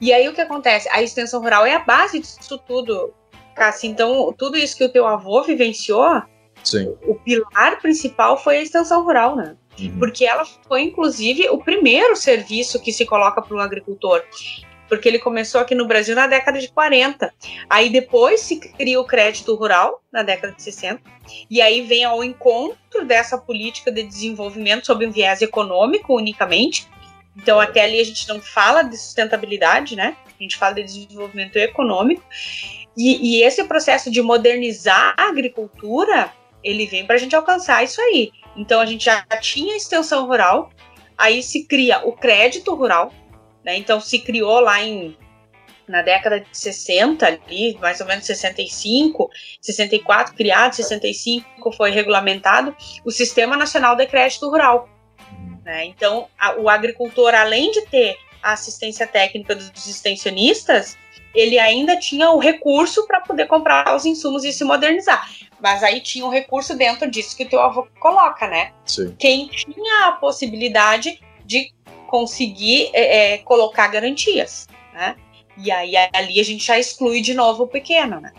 E 0.00 0.14
aí 0.14 0.26
o 0.28 0.32
que 0.32 0.40
acontece? 0.40 0.88
A 0.90 1.02
extensão 1.02 1.42
rural 1.42 1.66
é 1.66 1.74
a 1.74 1.80
base 1.80 2.20
disso 2.20 2.58
tudo, 2.66 3.12
Cassi, 3.56 3.86
então 3.86 4.32
tudo 4.36 4.56
isso 4.56 4.76
que 4.76 4.84
o 4.84 4.92
teu 4.92 5.06
avô 5.06 5.42
vivenciou, 5.42 6.22
Sim. 6.62 6.94
o 7.06 7.14
pilar 7.14 7.80
principal 7.80 8.36
foi 8.36 8.58
a 8.58 8.62
extensão 8.62 9.02
rural, 9.02 9.34
né? 9.34 9.56
Uhum. 9.78 9.98
Porque 9.98 10.24
ela 10.24 10.44
foi, 10.66 10.82
inclusive, 10.82 11.48
o 11.48 11.58
primeiro 11.58 12.16
serviço 12.16 12.80
que 12.80 12.92
se 12.92 13.04
coloca 13.04 13.42
para 13.42 13.56
o 13.56 13.60
agricultor. 13.60 14.22
Porque 14.88 15.08
ele 15.08 15.18
começou 15.18 15.60
aqui 15.60 15.74
no 15.74 15.86
Brasil 15.86 16.14
na 16.14 16.26
década 16.26 16.58
de 16.60 16.68
40. 16.68 17.32
Aí 17.68 17.90
depois 17.90 18.40
se 18.40 18.60
cria 18.60 19.00
o 19.00 19.04
crédito 19.04 19.54
rural, 19.54 20.00
na 20.12 20.22
década 20.22 20.54
de 20.54 20.62
60. 20.62 21.00
E 21.50 21.60
aí 21.60 21.82
vem 21.82 22.04
ao 22.04 22.22
encontro 22.22 23.04
dessa 23.04 23.36
política 23.36 23.90
de 23.90 24.04
desenvolvimento 24.04 24.86
sob 24.86 25.06
um 25.06 25.10
viés 25.10 25.42
econômico 25.42 26.16
unicamente. 26.16 26.88
Então, 27.36 27.60
até 27.60 27.84
ali 27.84 28.00
a 28.00 28.04
gente 28.04 28.26
não 28.28 28.40
fala 28.40 28.82
de 28.82 28.96
sustentabilidade, 28.96 29.94
né? 29.94 30.16
A 30.38 30.42
gente 30.42 30.56
fala 30.56 30.74
de 30.74 30.84
desenvolvimento 30.84 31.56
econômico. 31.56 32.22
E, 32.96 33.38
e 33.38 33.42
esse 33.42 33.62
processo 33.64 34.10
de 34.10 34.22
modernizar 34.22 35.14
a 35.18 35.28
agricultura, 35.28 36.32
ele 36.64 36.86
vem 36.86 37.06
para 37.06 37.16
a 37.16 37.18
gente 37.18 37.36
alcançar 37.36 37.84
isso 37.84 38.00
aí. 38.00 38.32
Então 38.56 38.80
a 38.80 38.86
gente 38.86 39.04
já 39.04 39.22
tinha 39.40 39.76
extensão 39.76 40.26
rural, 40.26 40.70
aí 41.16 41.42
se 41.42 41.64
cria 41.64 42.06
o 42.06 42.12
crédito 42.12 42.74
rural, 42.74 43.12
né? 43.62 43.76
Então 43.76 44.00
se 44.00 44.18
criou 44.18 44.60
lá 44.60 44.82
em 44.82 45.16
na 45.86 46.02
década 46.02 46.40
de 46.40 46.48
60 46.52 47.24
ali, 47.24 47.78
mais 47.80 48.00
ou 48.00 48.08
menos 48.08 48.26
65, 48.26 49.30
64 49.60 50.34
criado, 50.34 50.74
65 50.74 51.70
foi 51.72 51.92
regulamentado 51.92 52.74
o 53.04 53.12
Sistema 53.12 53.56
Nacional 53.56 53.94
de 53.94 54.04
Crédito 54.06 54.50
Rural. 54.50 54.88
Né? 55.66 55.84
Então, 55.86 56.28
a, 56.38 56.54
o 56.54 56.68
agricultor, 56.68 57.34
além 57.34 57.72
de 57.72 57.82
ter 57.86 58.16
a 58.40 58.52
assistência 58.52 59.04
técnica 59.04 59.52
dos 59.56 59.88
extensionistas, 59.88 60.96
ele 61.34 61.58
ainda 61.58 61.98
tinha 61.98 62.30
o 62.30 62.38
recurso 62.38 63.04
para 63.04 63.20
poder 63.20 63.48
comprar 63.48 63.96
os 63.96 64.06
insumos 64.06 64.44
e 64.44 64.52
se 64.52 64.62
modernizar. 64.62 65.28
Mas 65.60 65.82
aí 65.82 66.00
tinha 66.00 66.24
o 66.24 66.28
um 66.28 66.30
recurso 66.30 66.76
dentro 66.76 67.10
disso 67.10 67.36
que 67.36 67.42
o 67.42 67.48
teu 67.48 67.60
avô 67.60 67.88
coloca, 67.98 68.46
né? 68.46 68.72
Sim. 68.84 69.16
Quem 69.18 69.48
tinha 69.48 70.06
a 70.06 70.12
possibilidade 70.12 71.20
de 71.44 71.72
conseguir 72.06 72.90
é, 72.92 73.34
é, 73.34 73.38
colocar 73.38 73.88
garantias, 73.88 74.68
né? 74.94 75.16
E 75.58 75.72
aí 75.72 75.94
ali 76.12 76.38
a 76.38 76.44
gente 76.44 76.64
já 76.64 76.78
exclui 76.78 77.20
de 77.20 77.34
novo 77.34 77.64
o 77.64 77.68
pequeno, 77.68 78.20
né? 78.20 78.32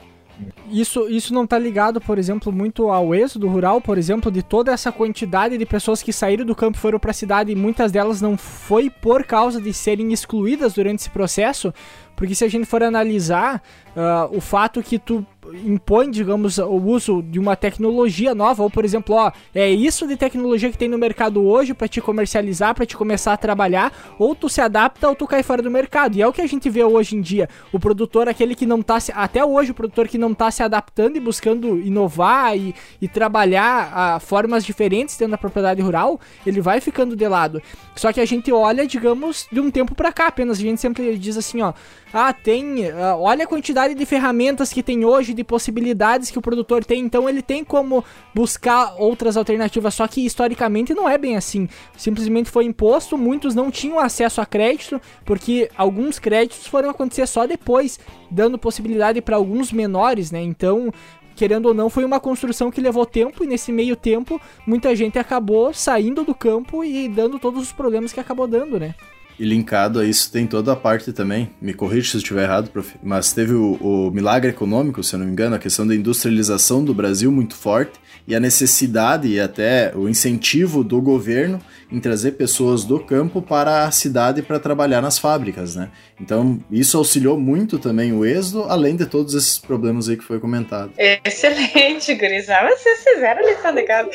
Isso, 0.70 1.08
isso 1.10 1.34
não 1.34 1.46
está 1.46 1.58
ligado, 1.58 2.02
por 2.02 2.18
exemplo, 2.18 2.52
muito 2.52 2.90
ao 2.90 3.16
êxodo 3.16 3.48
rural, 3.48 3.80
por 3.80 3.98
exemplo, 3.98 4.32
de 4.32 4.44
toda 4.44 4.72
essa 4.72 4.92
quantidade 4.92 5.58
de 5.58 5.66
pessoas 5.66 6.04
que 6.04 6.12
saíram 6.12 6.46
do 6.46 6.56
campo 6.56 6.78
e 6.78 6.82
foram 6.82 7.00
para 7.00 7.12
a 7.12 7.14
cidade 7.14 7.52
e 7.52 7.56
muitas 7.56 7.92
delas 7.92 8.22
não 8.22 8.38
foi 8.38 8.90
por 8.90 9.24
causa 9.24 9.62
de 9.62 9.74
serem 9.74 10.12
excluídas 10.12 10.74
durante 10.74 11.00
esse 11.00 11.10
processo, 11.10 11.74
porque 12.16 12.36
se 12.36 12.44
a 12.44 12.50
gente 12.50 12.66
for 12.66 12.84
analisar 12.84 13.62
uh, 13.96 14.36
o 14.36 14.42
fato 14.42 14.84
que 14.84 15.00
tu 15.00 15.26
impõe, 15.66 16.10
digamos, 16.10 16.58
o 16.58 16.76
uso 16.76 17.22
de 17.22 17.40
uma 17.40 17.56
tecnologia 17.56 18.34
nova, 18.34 18.64
ou 18.64 18.70
por 18.70 18.86
exemplo, 18.86 19.16
ó, 19.16 19.32
é 19.54 19.70
isso 19.70 20.08
de 20.08 20.16
tecnologia 20.16 20.72
que 20.72 20.78
tem 20.78 20.88
no 20.88 20.98
mercado 20.98 21.44
hoje 21.46 21.74
para 21.74 21.88
te 21.88 22.02
comercializar, 22.02 22.74
para 22.76 22.86
te 22.86 22.96
começar 22.96 23.34
a 23.34 23.38
trabalhar, 23.38 23.92
ou 24.18 24.36
tu 24.36 24.50
se 24.50 24.62
adapta 24.62 25.08
ou 25.10 25.16
tu 25.16 25.28
cai 25.28 25.44
fora 25.44 25.62
do 25.62 25.72
mercado. 25.72 26.16
E 26.16 26.22
é 26.22 26.28
o 26.28 26.34
que 26.34 26.42
a 26.42 26.48
gente 26.48 26.70
vê 26.70 26.84
hoje 26.84 27.16
em 27.16 27.22
dia. 27.22 27.50
O 27.72 27.80
produtor, 27.80 28.28
aquele 28.28 28.56
que 28.56 28.66
não 28.66 28.82
tá 28.82 29.00
se, 29.00 29.12
até 29.16 29.44
hoje 29.44 29.72
o 29.72 29.74
produtor 29.74 30.08
que 30.08 30.18
não 30.18 30.34
tá 30.34 30.52
se 30.52 30.64
adaptando 30.64 31.18
e 31.18 31.20
buscando 31.20 31.80
inovar 31.80 32.58
e, 32.58 32.74
e 33.02 33.08
trabalhar 33.08 33.92
a 33.94 34.20
formas 34.20 34.66
diferentes 34.66 35.18
dentro 35.18 35.32
da 35.32 35.38
propriedade 35.38 35.82
rural, 35.82 36.20
ele 36.46 36.62
vai 36.62 36.82
ficando 36.82 37.16
de 37.16 37.28
lado. 37.28 37.62
Só 37.96 38.14
que 38.14 38.22
a 38.22 38.26
gente 38.26 38.52
olha, 38.52 38.86
digamos, 38.86 39.48
de 39.52 39.60
um 39.60 39.72
tempo 39.72 39.96
para 39.96 40.12
cá, 40.12 40.28
apenas 40.28 40.58
a 40.58 40.62
gente 40.62 40.80
sempre 40.80 41.18
diz 41.18 41.38
assim, 41.38 41.62
ó, 41.62 41.74
ah, 42.14 42.32
tem, 42.32 42.86
uh, 42.90 43.20
olha 43.20 43.44
a 43.44 43.48
quantidade 43.48 43.94
de 43.94 44.06
ferramentas 44.06 44.72
que 44.72 44.82
tem 44.82 45.04
hoje, 45.04 45.34
de 45.38 45.44
possibilidades 45.44 46.30
que 46.30 46.38
o 46.38 46.42
produtor 46.42 46.84
tem, 46.84 47.00
então 47.00 47.30
ele 47.30 47.42
tem 47.42 47.64
como 47.64 48.04
buscar 48.36 48.96
outras 48.98 49.38
alternativas, 49.38 49.94
só 49.94 50.08
que 50.08 50.26
historicamente 50.26 50.94
não 50.94 51.08
é 51.08 51.18
bem 51.18 51.38
assim. 51.38 51.70
Simplesmente 51.96 52.50
foi 52.50 52.66
imposto, 52.66 53.18
muitos 53.18 53.56
não 53.56 53.72
tinham 53.72 54.00
acesso 54.00 54.42
a 54.42 54.46
crédito, 54.46 55.00
porque 55.24 55.70
alguns 55.78 56.20
créditos 56.20 56.68
foram 56.68 56.90
acontecer 56.90 57.26
só 57.28 57.48
depois, 57.48 58.00
dando 58.30 58.58
possibilidade 58.58 59.22
para 59.22 59.38
alguns 59.38 59.72
menores, 59.72 60.32
né? 60.32 60.42
Então, 60.42 60.92
querendo 61.36 61.68
ou 61.68 61.74
não, 61.74 61.90
foi 61.90 62.04
uma 62.04 62.20
construção 62.20 62.72
que 62.72 62.82
levou 62.82 63.06
tempo 63.06 63.44
e 63.44 63.48
nesse 63.48 63.72
meio 63.72 63.96
tempo 63.96 64.42
muita 64.66 64.96
gente 64.96 65.20
acabou 65.20 65.74
saindo 65.74 66.24
do 66.24 66.34
campo 66.34 66.84
e 66.84 67.08
dando 67.08 67.40
todos 67.40 67.62
os 67.62 67.72
problemas 67.72 68.12
que 68.12 68.20
acabou 68.20 68.48
dando, 68.48 68.80
né? 68.80 68.96
E 69.40 69.46
linkado 69.46 70.00
a 70.00 70.06
isso 70.06 70.32
tem 70.32 70.48
toda 70.48 70.74
a 70.74 70.76
parte 70.76 71.14
também, 71.14 71.52
me 71.62 71.74
corrija 71.74 72.10
se 72.10 72.18
eu 72.18 72.20
estiver 72.20 72.44
errado, 72.44 72.72
prof, 72.72 72.96
mas 73.04 73.34
teve 73.34 73.54
o, 73.54 73.74
o, 73.76 74.12
milagre 74.12 74.50
econômico, 74.50 75.04
se 75.04 75.14
eu 75.14 75.20
não 75.20 75.28
me 75.28 75.32
engano, 75.32 75.56
a 75.56 75.60
questão 75.60 75.86
da 75.86 75.94
industrialização 75.94 76.84
do 76.84 76.94
Brasil 76.94 77.32
muito 77.32 77.56
forte 77.56 78.00
e 78.28 78.36
a 78.36 78.40
necessidade 78.40 79.28
e 79.28 79.40
até 79.40 79.94
o 79.96 80.10
incentivo 80.10 80.84
do 80.84 81.02
governo 81.02 81.62
em 81.90 82.00
trazer 82.00 82.34
pessoas 82.34 82.84
do 82.84 83.00
campo 83.00 83.42
para 83.42 83.86
a 83.86 83.92
cidade 83.92 84.42
para 84.42 84.60
trabalhar 84.60 85.02
nas 85.02 85.18
fábricas, 85.18 85.76
né? 85.76 85.90
Então, 86.20 86.60
isso 86.70 86.98
auxiliou 86.98 87.40
muito 87.40 87.80
também 87.80 88.12
o 88.12 88.26
êxodo, 88.26 88.64
além 88.64 88.96
de 88.98 89.06
todos 89.06 89.34
esses 89.34 89.58
problemas 89.58 90.10
aí 90.10 90.18
que 90.18 90.24
foi 90.24 90.40
comentado. 90.40 90.92
Excelente, 90.98 92.14
gurizada. 92.16 92.70
Vocês 92.76 93.04
fizeram 93.04 93.42
a 93.42 93.50
lição 93.50 93.74
de 93.74 93.84
casa. 93.84 94.10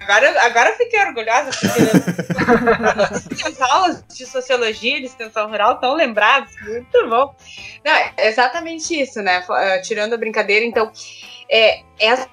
Agora, 0.00 0.42
agora 0.42 0.70
eu 0.70 0.76
fiquei 0.76 1.00
orgulhosa, 1.00 1.50
porque 3.28 3.48
as 3.48 3.60
aulas 3.62 3.91
de 4.14 4.26
sociologia 4.26 5.00
de 5.00 5.06
extensão 5.06 5.48
rural 5.48 5.74
estão 5.74 5.94
lembradas. 5.94 6.50
Muito 6.62 7.08
bom. 7.08 7.34
Não, 7.84 7.92
é 7.92 8.28
exatamente 8.28 9.00
isso, 9.00 9.20
né? 9.22 9.44
Eh, 9.48 9.80
tirando 9.80 10.14
a 10.14 10.16
brincadeira, 10.16 10.64
então, 10.64 10.90
é, 11.50 11.82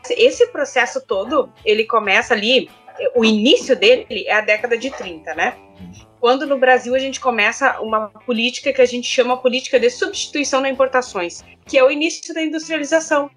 esse 0.10 0.48
processo 0.48 1.02
todo, 1.06 1.52
ele 1.66 1.86
começa 1.86 2.34
ali 2.34 2.70
o 3.16 3.24
início 3.24 3.76
dele 3.76 4.26
é 4.28 4.34
a 4.34 4.42
década 4.42 4.78
de 4.78 4.92
30, 4.92 5.34
né? 5.36 5.58
Quando 6.20 6.46
no 6.46 6.58
Brasil 6.58 6.94
a 6.94 7.00
gente 7.00 7.20
começa 7.20 7.80
uma 7.80 8.10
política 8.10 8.74
que 8.74 8.82
a 8.82 8.86
gente 8.86 9.08
chama 9.08 9.38
política 9.38 9.80
de 9.80 9.90
substituição 9.90 10.62
das 10.62 10.72
importações, 10.72 11.44
que 11.66 11.78
é 11.78 11.84
o 11.84 11.90
início 11.90 12.34
da 12.34 12.42
industrialização, 12.42 13.30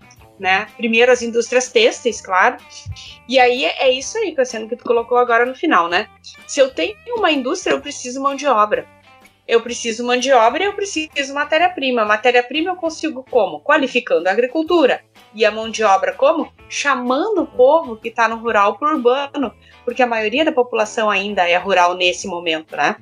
né? 0.43 0.67
Primeiro 0.77 1.13
as 1.13 1.23
indústrias 1.23 1.69
têxteis, 1.69 2.21
claro. 2.21 2.57
E 3.29 3.39
aí 3.39 3.65
é, 3.65 3.93
isso 3.93 4.19
aí, 4.19 4.35
Cassiano, 4.35 4.69
que 4.69 4.75
tu 4.75 4.83
colocou 4.83 5.17
agora 5.17 5.47
no 5.47 5.55
final, 5.55 5.89
né? 5.89 6.09
Se 6.49 6.59
eu 6.59 6.75
tenho 6.75 6.97
uma 7.17 7.31
indústria, 7.31 7.73
eu 7.73 7.81
preciso 7.81 8.21
mão 8.21 8.35
de 8.35 8.45
obra. 8.45 8.85
Eu 9.47 9.61
preciso 9.61 10.05
mão 10.05 10.17
de 10.17 10.33
obra 10.33 10.65
e 10.65 10.67
eu 10.67 10.73
preciso 10.73 11.33
matéria-prima. 11.33 12.05
Matéria-prima 12.05 12.71
eu 12.71 12.77
consigo 12.77 13.25
como? 13.31 13.61
Qualificando 13.61 14.29
a 14.29 14.33
agricultura. 14.33 15.05
E 15.33 15.45
a 15.45 15.51
mão 15.53 15.71
de 15.71 15.85
obra 15.85 16.13
como? 16.13 16.53
Chamando 16.69 17.43
o 17.43 17.47
povo 17.47 17.97
que 17.97 18.09
está 18.09 18.27
no 18.27 18.37
rural 18.37 18.77
para 18.77 18.89
o 18.89 18.97
urbano, 18.97 19.55
porque 19.85 20.03
a 20.03 20.07
maioria 20.09 20.45
da 20.45 20.51
população 20.51 21.09
ainda 21.09 21.49
é 21.49 21.57
rural 21.57 21.95
nesse 21.95 22.27
momento, 22.27 22.77
né? 22.77 22.97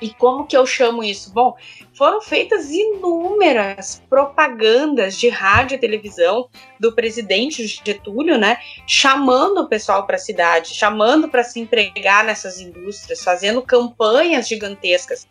E 0.00 0.10
como 0.14 0.46
que 0.46 0.56
eu 0.56 0.66
chamo 0.66 1.02
isso? 1.02 1.32
Bom, 1.32 1.54
foram 1.94 2.20
feitas 2.20 2.70
inúmeras 2.70 4.02
propagandas 4.08 5.16
de 5.16 5.28
rádio 5.28 5.76
e 5.76 5.78
televisão 5.78 6.48
do 6.78 6.94
presidente 6.94 7.66
Getúlio, 7.66 8.36
né, 8.36 8.58
chamando 8.86 9.62
o 9.62 9.68
pessoal 9.68 10.06
para 10.06 10.16
a 10.16 10.18
cidade, 10.18 10.74
chamando 10.74 11.28
para 11.28 11.42
se 11.42 11.58
empregar 11.58 12.24
nessas 12.24 12.60
indústrias, 12.60 13.24
fazendo 13.24 13.62
campanhas 13.62 14.46
gigantescas. 14.46 15.26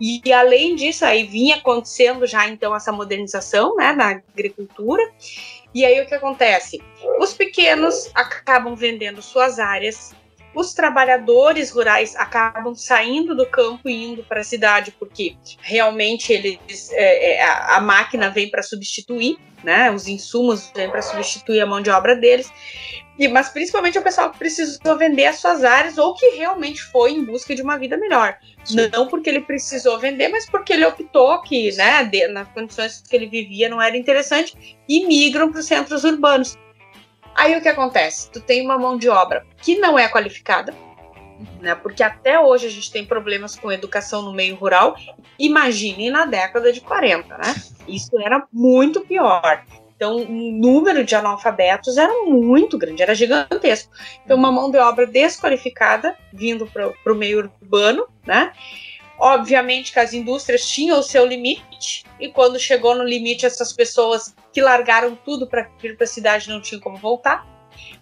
E, 0.00 0.20
e, 0.24 0.32
além 0.32 0.74
disso, 0.74 1.04
aí 1.04 1.24
vinha 1.24 1.56
acontecendo 1.56 2.26
já 2.26 2.48
então 2.48 2.74
essa 2.74 2.92
modernização, 2.92 3.76
né, 3.76 3.92
na 3.92 4.22
agricultura. 4.34 5.02
E 5.74 5.84
aí 5.84 6.00
o 6.00 6.06
que 6.06 6.14
acontece? 6.14 6.82
Os 7.20 7.34
pequenos 7.34 8.10
acabam 8.14 8.74
vendendo 8.74 9.20
suas 9.20 9.58
áreas 9.58 10.14
os 10.56 10.72
trabalhadores 10.72 11.70
rurais 11.70 12.16
acabam 12.16 12.74
saindo 12.74 13.36
do 13.36 13.44
campo 13.44 13.90
e 13.90 14.04
indo 14.06 14.24
para 14.24 14.40
a 14.40 14.44
cidade, 14.44 14.90
porque 14.98 15.36
realmente 15.60 16.32
eles, 16.32 16.90
é, 16.92 17.34
é, 17.34 17.42
a, 17.42 17.76
a 17.76 17.80
máquina 17.80 18.30
vem 18.30 18.50
para 18.50 18.62
substituir, 18.62 19.36
né? 19.62 19.90
Os 19.90 20.08
insumos 20.08 20.72
vêm 20.74 20.88
para 20.88 21.02
substituir 21.02 21.60
a 21.60 21.66
mão 21.66 21.82
de 21.82 21.90
obra 21.90 22.16
deles. 22.16 22.50
E, 23.18 23.28
mas 23.28 23.50
principalmente 23.50 23.98
o 23.98 24.02
pessoal 24.02 24.30
que 24.30 24.38
precisou 24.38 24.96
vender 24.96 25.26
as 25.26 25.36
suas 25.36 25.62
áreas 25.62 25.98
ou 25.98 26.14
que 26.14 26.30
realmente 26.30 26.82
foi 26.84 27.12
em 27.12 27.24
busca 27.24 27.54
de 27.54 27.60
uma 27.60 27.78
vida 27.78 27.98
melhor. 27.98 28.38
Sim. 28.64 28.88
Não 28.92 29.08
porque 29.08 29.28
ele 29.28 29.40
precisou 29.40 29.98
vender, 29.98 30.28
mas 30.28 30.48
porque 30.48 30.72
ele 30.72 30.86
optou 30.86 31.40
que, 31.42 31.70
né, 31.76 32.02
de, 32.04 32.28
nas 32.28 32.48
condições 32.48 33.02
que 33.06 33.14
ele 33.14 33.26
vivia 33.26 33.68
não 33.68 33.80
era 33.80 33.96
interessante 33.96 34.76
e 34.88 35.06
migram 35.06 35.50
para 35.50 35.60
os 35.60 35.66
centros 35.66 36.02
urbanos. 36.02 36.56
Aí 37.36 37.56
o 37.56 37.60
que 37.60 37.68
acontece? 37.68 38.30
Tu 38.30 38.40
tem 38.40 38.64
uma 38.64 38.78
mão 38.78 38.96
de 38.96 39.08
obra 39.08 39.44
que 39.60 39.78
não 39.78 39.98
é 39.98 40.08
qualificada, 40.08 40.74
né? 41.60 41.74
Porque 41.74 42.02
até 42.02 42.40
hoje 42.40 42.66
a 42.66 42.70
gente 42.70 42.90
tem 42.90 43.04
problemas 43.04 43.56
com 43.56 43.70
educação 43.70 44.22
no 44.22 44.32
meio 44.32 44.56
rural. 44.56 44.96
Imagine 45.38 46.10
na 46.10 46.24
década 46.24 46.72
de 46.72 46.80
40, 46.80 47.36
né? 47.36 47.54
Isso 47.86 48.18
era 48.20 48.46
muito 48.52 49.02
pior. 49.02 49.64
Então, 49.94 50.16
o 50.16 50.52
número 50.52 51.04
de 51.04 51.14
analfabetos 51.14 51.96
era 51.96 52.12
muito 52.24 52.76
grande, 52.76 53.02
era 53.02 53.14
gigantesco. 53.14 53.90
Então, 54.24 54.36
uma 54.36 54.52
mão 54.52 54.70
de 54.70 54.76
obra 54.76 55.06
desqualificada 55.06 56.14
vindo 56.32 56.66
para 56.66 57.12
o 57.12 57.14
meio 57.14 57.38
urbano, 57.38 58.06
né? 58.26 58.52
Obviamente 59.18 59.92
que 59.92 59.98
as 59.98 60.12
indústrias 60.12 60.68
tinham 60.68 60.98
o 60.98 61.02
seu 61.02 61.26
limite, 61.26 62.04
e 62.20 62.28
quando 62.28 62.58
chegou 62.58 62.94
no 62.94 63.04
limite, 63.04 63.46
essas 63.46 63.72
pessoas 63.72 64.34
que 64.52 64.60
largaram 64.60 65.16
tudo 65.16 65.46
para 65.46 65.68
vir 65.80 65.96
para 65.96 66.04
a 66.04 66.08
cidade 66.08 66.48
não 66.48 66.60
tinham 66.60 66.80
como 66.80 66.96
voltar, 66.96 67.46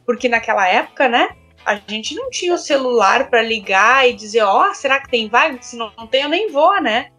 porque 0.04 0.28
naquela 0.28 0.66
época, 0.66 1.08
né, 1.08 1.36
a 1.64 1.76
gente 1.76 2.14
não 2.14 2.30
tinha 2.30 2.54
o 2.54 2.58
celular 2.58 3.30
para 3.30 3.42
ligar 3.42 4.08
e 4.08 4.12
dizer: 4.12 4.42
Ó, 4.42 4.68
oh, 4.68 4.74
será 4.74 5.00
que 5.00 5.08
tem 5.08 5.28
vaga? 5.28 5.60
Se 5.62 5.76
não, 5.76 5.92
não 5.96 6.06
tem, 6.06 6.22
eu 6.22 6.28
nem 6.28 6.50
vou, 6.50 6.80
né? 6.80 7.10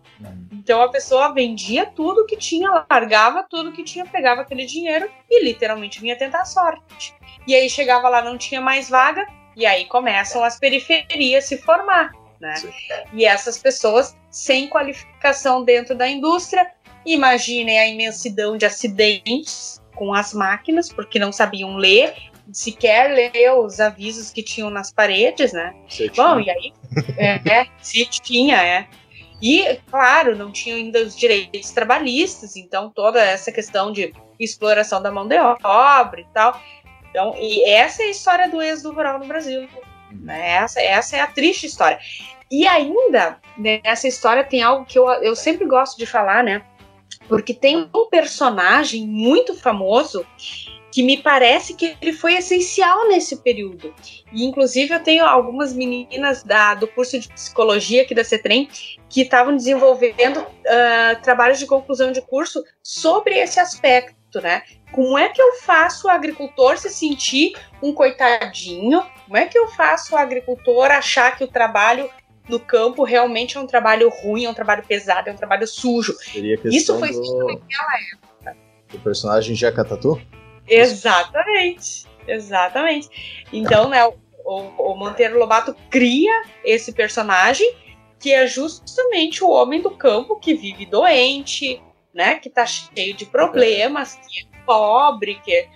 Então 0.51 0.81
a 0.81 0.89
pessoa 0.89 1.33
vendia 1.33 1.85
tudo 1.85 2.25
que 2.25 2.37
tinha, 2.37 2.85
largava 2.89 3.45
tudo 3.49 3.71
que 3.71 3.83
tinha, 3.83 4.05
pegava 4.05 4.41
aquele 4.41 4.65
dinheiro 4.65 5.09
e 5.29 5.43
literalmente 5.43 5.99
vinha 5.99 6.17
tentar 6.17 6.41
a 6.41 6.45
sorte. 6.45 7.13
E 7.47 7.53
aí 7.53 7.69
chegava 7.69 8.09
lá, 8.09 8.21
não 8.21 8.37
tinha 8.37 8.61
mais 8.61 8.89
vaga, 8.89 9.27
e 9.55 9.65
aí 9.65 9.85
começam 9.85 10.43
as 10.43 10.57
periferias 10.57 11.45
se 11.45 11.57
formar 11.57 12.11
né? 12.39 12.55
Sim. 12.55 12.71
E 13.13 13.25
essas 13.25 13.57
pessoas 13.57 14.15
sem 14.29 14.67
qualificação 14.67 15.63
dentro 15.63 15.95
da 15.95 16.07
indústria, 16.07 16.69
imaginem 17.05 17.79
a 17.79 17.87
imensidão 17.87 18.57
de 18.57 18.65
acidentes 18.65 19.81
com 19.95 20.13
as 20.13 20.33
máquinas, 20.33 20.91
porque 20.91 21.17
não 21.17 21.31
sabiam 21.31 21.77
ler, 21.77 22.13
sequer 22.51 23.11
ler 23.11 23.51
os 23.53 23.79
avisos 23.79 24.31
que 24.31 24.43
tinham 24.43 24.69
nas 24.69 24.91
paredes, 24.91 25.53
né? 25.53 25.73
Bom, 26.15 26.39
e 26.39 26.49
aí, 26.49 26.73
é, 27.17 27.61
é, 27.61 27.67
se 27.81 28.05
tinha, 28.05 28.61
é. 28.61 28.87
E, 29.41 29.79
claro, 29.89 30.35
não 30.35 30.51
tinham 30.51 30.77
ainda 30.77 31.01
os 31.01 31.15
direitos 31.15 31.71
trabalhistas, 31.71 32.55
então 32.55 32.89
toda 32.89 33.21
essa 33.21 33.51
questão 33.51 33.91
de 33.91 34.13
exploração 34.39 35.01
da 35.01 35.11
mão 35.11 35.27
de 35.27 35.37
obra 35.37 36.21
e 36.21 36.25
tal. 36.33 36.59
Então, 37.09 37.35
e 37.39 37.63
essa 37.69 38.03
é 38.03 38.07
a 38.07 38.09
história 38.09 38.49
do 38.49 38.61
êxodo 38.61 38.93
rural 38.93 39.19
no 39.19 39.25
Brasil. 39.25 39.67
Né? 40.21 40.51
Essa, 40.51 40.81
essa 40.81 41.17
é 41.17 41.19
a 41.19 41.27
triste 41.27 41.65
história. 41.65 41.99
E 42.49 42.67
ainda, 42.67 43.39
nessa 43.57 44.07
história 44.07 44.43
tem 44.43 44.61
algo 44.61 44.85
que 44.85 44.97
eu, 44.97 45.07
eu 45.07 45.35
sempre 45.35 45.65
gosto 45.65 45.97
de 45.97 46.05
falar, 46.05 46.43
né? 46.43 46.63
Porque 47.27 47.53
tem 47.53 47.89
um 47.93 48.09
personagem 48.09 49.07
muito 49.07 49.55
famoso 49.55 50.25
que 50.95 51.03
me 51.03 51.17
parece 51.17 51.73
que 51.73 51.97
ele 52.01 52.13
foi 52.13 52.35
essencial 52.35 53.09
nesse 53.09 53.35
período. 53.37 53.93
E 54.31 54.45
inclusive 54.45 54.93
eu 54.93 55.03
tenho 55.03 55.25
algumas 55.25 55.73
meninas 55.73 56.41
da, 56.41 56.73
do 56.73 56.87
curso 56.87 57.19
de 57.19 57.27
psicologia 57.27 58.03
aqui 58.03 58.15
da 58.15 58.23
CETREM 58.23 58.69
que 59.09 59.23
estavam 59.23 59.57
desenvolvendo 59.57 60.37
uh, 60.39 61.21
trabalhos 61.21 61.59
de 61.59 61.65
conclusão 61.65 62.13
de 62.13 62.21
curso 62.21 62.63
sobre 62.81 63.37
esse 63.37 63.59
aspecto, 63.59 64.39
né? 64.41 64.63
Como 64.95 65.17
é 65.17 65.27
que 65.27 65.41
eu 65.41 65.55
faço 65.55 66.07
o 66.07 66.09
agricultor 66.09 66.77
se 66.77 66.89
sentir 66.89 67.51
um 67.83 67.93
coitadinho? 67.93 69.03
Como 69.25 69.35
é 69.35 69.45
que 69.45 69.57
eu 69.57 69.67
faço 69.67 70.15
o 70.15 70.17
agricultor 70.17 70.89
achar 70.89 71.35
que 71.35 71.43
o 71.43 71.49
trabalho 71.49 72.09
no 72.47 72.61
campo 72.61 73.03
realmente 73.03 73.57
é 73.57 73.59
um 73.59 73.67
trabalho 73.67 74.07
ruim, 74.07 74.45
é 74.45 74.49
um 74.49 74.53
trabalho 74.53 74.85
pesado, 74.87 75.29
é 75.29 75.33
um 75.33 75.35
trabalho 75.35 75.67
sujo? 75.67 76.15
Isso 76.63 76.97
foi 76.97 77.11
do... 77.11 77.45
naquela 77.45 77.93
época. 78.13 78.57
O 78.93 78.99
personagem 78.99 79.53
Jeca 79.53 79.83
Tatu? 79.83 80.21
Exatamente, 80.65 82.05
exatamente. 82.25 83.45
Então, 83.51 83.89
né, 83.89 84.01
o, 84.07 84.13
o 84.45 84.95
Monteiro 84.95 85.37
Lobato 85.37 85.75
cria 85.89 86.41
esse 86.63 86.93
personagem 86.93 87.69
que 88.17 88.31
é 88.31 88.47
justamente 88.47 89.43
o 89.43 89.49
homem 89.49 89.81
do 89.81 89.91
campo 89.91 90.39
que 90.39 90.53
vive 90.53 90.85
doente, 90.85 91.83
né, 92.13 92.35
que 92.35 92.49
tá 92.49 92.65
cheio 92.65 93.13
de 93.13 93.25
problemas, 93.25 94.15
que 94.15 94.39
é 94.39 94.54
pobre, 94.65 95.39
que 95.43 95.53
é... 95.53 95.67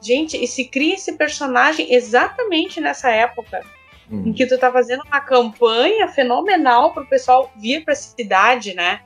Gente, 0.00 0.42
e 0.42 0.46
se 0.46 0.64
cria 0.66 0.94
esse 0.94 1.16
personagem 1.16 1.92
exatamente 1.92 2.80
nessa 2.80 3.10
época 3.10 3.64
uhum. 4.10 4.28
em 4.28 4.32
que 4.32 4.46
tu 4.46 4.58
tá 4.58 4.70
fazendo 4.72 5.02
uma 5.04 5.20
campanha 5.20 6.08
fenomenal 6.08 6.92
pro 6.92 7.06
pessoal 7.06 7.52
vir 7.56 7.84
pra 7.84 7.94
cidade, 7.94 8.74
né? 8.74 9.00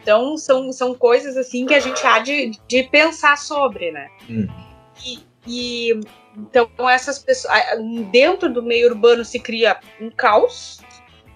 Então, 0.00 0.36
são, 0.36 0.72
são 0.72 0.94
coisas 0.94 1.36
assim 1.36 1.66
que 1.66 1.74
a 1.74 1.80
gente 1.80 2.04
há 2.06 2.18
de, 2.20 2.52
de 2.66 2.82
pensar 2.84 3.36
sobre, 3.36 3.90
né? 3.90 4.08
Hum. 4.28 4.48
E, 5.04 5.18
e, 5.46 6.00
então, 6.36 6.68
essas 6.88 7.18
pessoas. 7.18 7.54
Dentro 8.10 8.52
do 8.52 8.62
meio 8.62 8.88
urbano 8.88 9.24
se 9.24 9.38
cria 9.38 9.78
um 10.00 10.10
caos, 10.10 10.80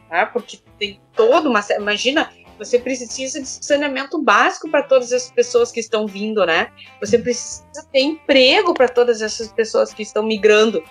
tá? 0.08 0.26
porque 0.26 0.58
tem 0.78 1.00
toda 1.14 1.48
uma. 1.48 1.60
Imagina, 1.78 2.30
você 2.59 2.78
precisa 2.78 3.40
de 3.40 3.48
saneamento 3.48 4.20
básico 4.20 4.70
para 4.70 4.82
todas 4.82 5.12
as 5.12 5.30
pessoas 5.30 5.72
que 5.72 5.80
estão 5.80 6.07
vindo, 6.07 6.44
né? 6.46 6.70
Você 7.00 7.18
precisa 7.18 7.64
ter 7.92 8.00
emprego 8.00 8.74
para 8.74 8.88
todas 8.88 9.20
essas 9.22 9.52
pessoas 9.52 9.92
que 9.92 10.02
estão 10.02 10.22
migrando. 10.22 10.82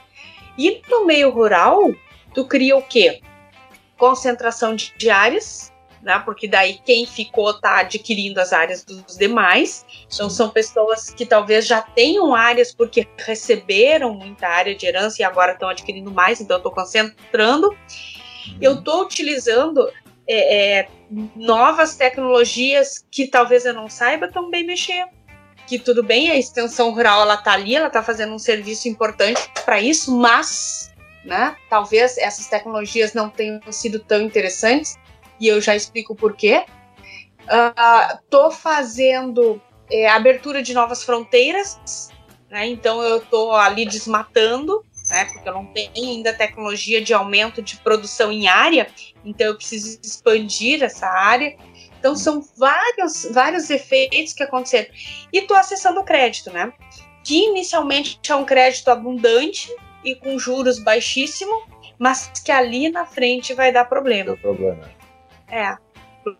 E 0.57 0.81
no 0.89 1.05
meio 1.05 1.29
rural, 1.29 1.93
tu 2.33 2.45
cria 2.45 2.75
o 2.75 2.81
quê? 2.81 3.21
Concentração 3.97 4.75
de 4.75 5.09
áreas, 5.09 5.71
né? 6.01 6.19
Porque 6.19 6.47
daí 6.47 6.79
quem 6.85 7.05
ficou 7.05 7.51
está 7.51 7.79
adquirindo 7.79 8.39
as 8.39 8.51
áreas 8.51 8.83
dos 8.83 9.17
demais. 9.17 9.85
Então 10.13 10.29
são 10.29 10.49
pessoas 10.49 11.09
que 11.11 11.25
talvez 11.25 11.65
já 11.65 11.81
tenham 11.81 12.35
áreas 12.35 12.73
porque 12.73 13.07
receberam 13.17 14.13
muita 14.13 14.47
área 14.47 14.75
de 14.75 14.85
herança 14.85 15.21
e 15.21 15.25
agora 15.25 15.53
estão 15.53 15.69
adquirindo 15.69 16.11
mais, 16.11 16.41
então 16.41 16.57
estou 16.57 16.71
concentrando. 16.71 17.75
Eu 18.59 18.73
estou 18.75 19.03
utilizando 19.03 19.89
é, 20.27 20.79
é, 20.79 20.87
novas 21.35 21.95
tecnologias 21.95 23.05
que 23.11 23.27
talvez 23.27 23.65
eu 23.65 23.73
não 23.73 23.89
saiba 23.89 24.27
também 24.27 24.65
mexer. 24.65 25.05
Que 25.67 25.79
tudo 25.79 26.03
bem, 26.03 26.29
a 26.29 26.35
extensão 26.35 26.91
rural 26.91 27.21
ela 27.21 27.37
tá 27.37 27.53
ali, 27.53 27.75
ela 27.75 27.87
está 27.87 28.03
fazendo 28.03 28.33
um 28.33 28.39
serviço 28.39 28.87
importante 28.87 29.49
para 29.63 29.79
isso, 29.79 30.15
mas 30.15 30.93
né, 31.23 31.55
talvez 31.69 32.17
essas 32.17 32.47
tecnologias 32.47 33.13
não 33.13 33.29
tenham 33.29 33.61
sido 33.71 33.99
tão 33.99 34.21
interessantes 34.21 34.97
e 35.39 35.47
eu 35.47 35.61
já 35.61 35.75
explico 35.75 36.15
por 36.15 36.35
quê. 36.35 36.65
Uh, 37.43 38.17
tô 38.29 38.51
fazendo 38.51 39.61
é, 39.91 40.07
abertura 40.09 40.61
de 40.61 40.73
novas 40.73 41.03
fronteiras, 41.03 42.09
né? 42.49 42.67
então 42.67 43.01
eu 43.01 43.21
tô 43.21 43.51
ali 43.51 43.85
desmatando, 43.85 44.83
né? 45.09 45.25
porque 45.25 45.47
eu 45.47 45.53
não 45.53 45.65
tenho 45.65 45.91
ainda 45.95 46.33
tecnologia 46.33 47.01
de 47.01 47.13
aumento 47.13 47.61
de 47.61 47.77
produção 47.77 48.31
em 48.31 48.47
área, 48.47 48.87
então 49.23 49.47
eu 49.47 49.55
preciso 49.55 49.99
expandir 50.03 50.83
essa 50.83 51.07
área. 51.07 51.55
Então 51.99 52.15
são 52.15 52.43
vários, 52.57 53.25
vários 53.31 53.69
efeitos 53.69 54.33
que 54.33 54.43
aconteceram. 54.43 54.89
E 55.31 55.41
tô 55.43 55.53
acessando 55.53 56.01
o 56.01 56.03
crédito, 56.03 56.51
né? 56.51 56.73
Que 57.23 57.45
inicialmente 57.45 58.19
é 58.29 58.35
um 58.35 58.43
crédito 58.43 58.89
abundante 58.89 59.73
e 60.03 60.13
com 60.15 60.37
juros 60.37 60.79
baixíssimos, 60.79 61.63
mas 61.97 62.27
que 62.43 62.51
ali 62.51 62.89
na 62.89 63.05
frente 63.05 63.53
vai 63.53 63.71
dar 63.71 63.85
problema. 63.85 64.35
Problema. 64.35 64.89
É, 65.47 65.77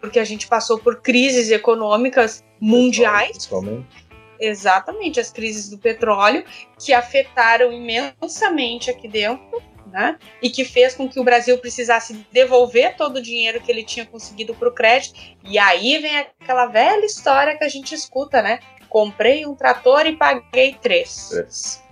porque 0.02 0.20
a 0.20 0.26
gente 0.26 0.48
passou 0.48 0.78
por 0.78 1.02
crises 1.02 1.50
econômicas 1.52 2.44
mundiais. 2.60 3.32
Principalmente. 3.32 4.03
Exatamente, 4.40 5.20
as 5.20 5.32
crises 5.32 5.70
do 5.70 5.78
petróleo, 5.78 6.44
que 6.80 6.94
afetaram 6.94 7.72
imensamente 7.72 8.90
aqui 8.90 9.08
dentro, 9.08 9.62
né? 9.94 10.18
E 10.42 10.50
que 10.50 10.66
fez 10.66 10.96
com 10.96 11.08
que 11.08 11.20
o 11.20 11.24
Brasil 11.24 11.58
precisasse 11.60 12.26
devolver 12.32 12.96
todo 12.96 13.18
o 13.18 13.22
dinheiro 13.22 13.62
que 13.62 13.72
ele 13.72 13.84
tinha 13.84 14.06
conseguido 14.06 14.56
para 14.56 14.68
o 14.68 14.74
crédito. 14.74 15.20
E 15.44 15.60
aí 15.60 16.00
vem 16.00 16.18
aquela 16.18 16.66
velha 16.66 17.06
história 17.06 17.56
que 17.58 17.64
a 17.64 17.70
gente 17.70 17.94
escuta, 17.94 18.42
né? 18.42 18.60
Comprei 18.90 19.46
um 19.46 19.56
trator 19.56 20.06
e 20.08 20.16
paguei 20.16 20.76
três. 20.82 21.30
três. 21.30 21.84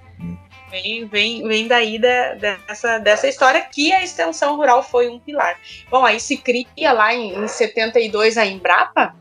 Vem, 0.72 1.06
vem, 1.06 1.46
vem 1.46 1.68
daí 1.68 2.00
da, 2.00 2.34
dessa, 2.36 2.98
dessa 2.98 3.28
história 3.28 3.62
que 3.62 3.92
a 3.92 4.02
extensão 4.04 4.56
rural 4.56 4.82
foi 4.82 5.10
um 5.10 5.20
pilar. 5.20 5.60
Bom, 5.90 6.06
aí 6.06 6.20
se 6.20 6.38
cria 6.38 6.94
lá 6.94 7.14
em, 7.14 7.44
em 7.44 7.48
72 7.48 8.38
a 8.38 8.46
Embrapa, 8.46 9.14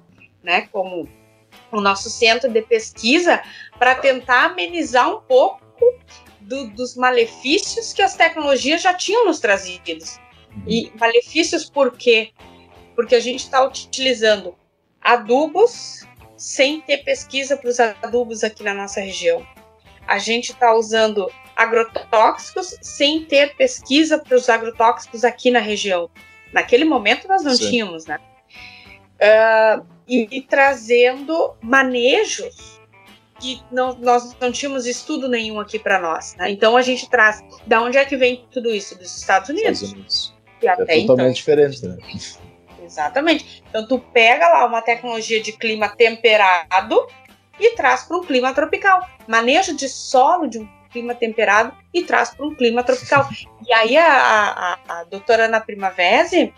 né, 0.45 0.69
como 0.71 1.09
o 1.73 1.81
nosso 1.81 2.11
centro 2.11 2.51
de 2.51 2.63
pesquisa, 2.63 3.43
para 3.79 3.95
tentar 3.95 4.47
amenizar 4.47 5.11
um 5.11 5.21
pouco 5.21 5.61
do, 6.41 6.69
dos 6.71 6.97
malefícios 6.97 7.93
que 7.93 8.03
as 8.03 8.15
tecnologias 8.17 8.83
já 8.83 8.95
tinham 8.95 9.27
nos 9.27 9.41
trazido. 9.41 10.05
E 10.67 10.93
malefícios 10.99 11.69
por 11.69 11.97
quê? 11.97 12.33
Porque 12.95 13.15
a 13.15 13.21
gente 13.21 13.45
está 13.45 13.63
utilizando 13.65 14.57
adubos 15.01 16.07
sem 16.37 16.81
ter 16.81 16.99
pesquisa 17.05 17.57
para 17.57 17.69
os 17.69 17.79
adubos 17.79 18.43
aqui 18.43 18.63
na 18.63 18.75
nossa 18.75 19.01
região 19.01 19.47
a 20.11 20.19
gente 20.19 20.51
está 20.51 20.75
usando 20.75 21.31
agrotóxicos 21.55 22.77
sem 22.83 23.25
ter 23.25 23.55
pesquisa 23.55 24.19
para 24.19 24.37
os 24.37 24.49
agrotóxicos 24.49 25.23
aqui 25.25 25.53
na 25.53 25.61
região. 25.61 26.11
Naquele 26.53 26.85
momento 26.85 27.29
nós 27.29 27.45
não 27.45 27.55
Sim. 27.55 27.71
tínhamos, 27.71 28.07
né? 28.07 28.19
Uh, 29.23 29.87
e, 30.11 30.27
e, 30.33 30.43
trazendo 30.43 31.55
manejos 31.63 32.81
que 33.39 33.63
não, 33.71 33.95
nós 33.95 34.37
não 34.41 34.51
tínhamos 34.51 34.85
estudo 34.85 35.29
nenhum 35.29 35.61
aqui 35.61 35.79
para 35.79 36.01
nós. 36.01 36.35
Né? 36.35 36.51
Então 36.51 36.77
a 36.77 36.83
gente 36.83 37.09
traz. 37.09 37.41
Da 37.65 37.81
onde 37.81 37.97
é 37.97 38.05
que 38.05 38.17
vem 38.17 38.45
tudo 38.51 38.71
isso? 38.71 38.99
Dos 38.99 39.17
Estados 39.17 39.49
Unidos. 39.49 39.81
Estados 39.81 39.93
Unidos. 39.93 40.35
E 40.61 40.67
é 40.67 40.71
até 40.71 40.83
totalmente 40.83 41.07
então, 41.09 41.33
diferente, 41.33 41.87
né? 41.87 41.97
Exatamente. 42.83 43.63
Então 43.69 43.87
tu 43.87 44.01
pega 44.01 44.49
lá 44.49 44.67
uma 44.67 44.83
tecnologia 44.83 45.41
de 45.41 45.53
clima 45.53 45.89
temperado 45.89 47.07
e 47.59 47.71
traz 47.77 48.03
para 48.03 48.17
um 48.17 48.25
clima 48.25 48.53
tropical. 48.53 49.09
Manejo 49.29 49.77
de 49.77 49.89
solo 49.89 50.49
de 50.49 50.59
um 50.59 50.69
clima 50.91 51.15
temperado 51.15 51.73
e 51.95 52.03
traz 52.03 52.35
para 52.35 52.45
um 52.45 52.55
clima 52.55 52.83
tropical. 52.83 53.29
e 53.65 53.73
aí 53.73 53.97
a, 53.97 54.09
a, 54.09 54.79
a 54.89 55.05
doutora 55.05 55.45
Ana 55.45 55.61
Primavera 55.61 56.53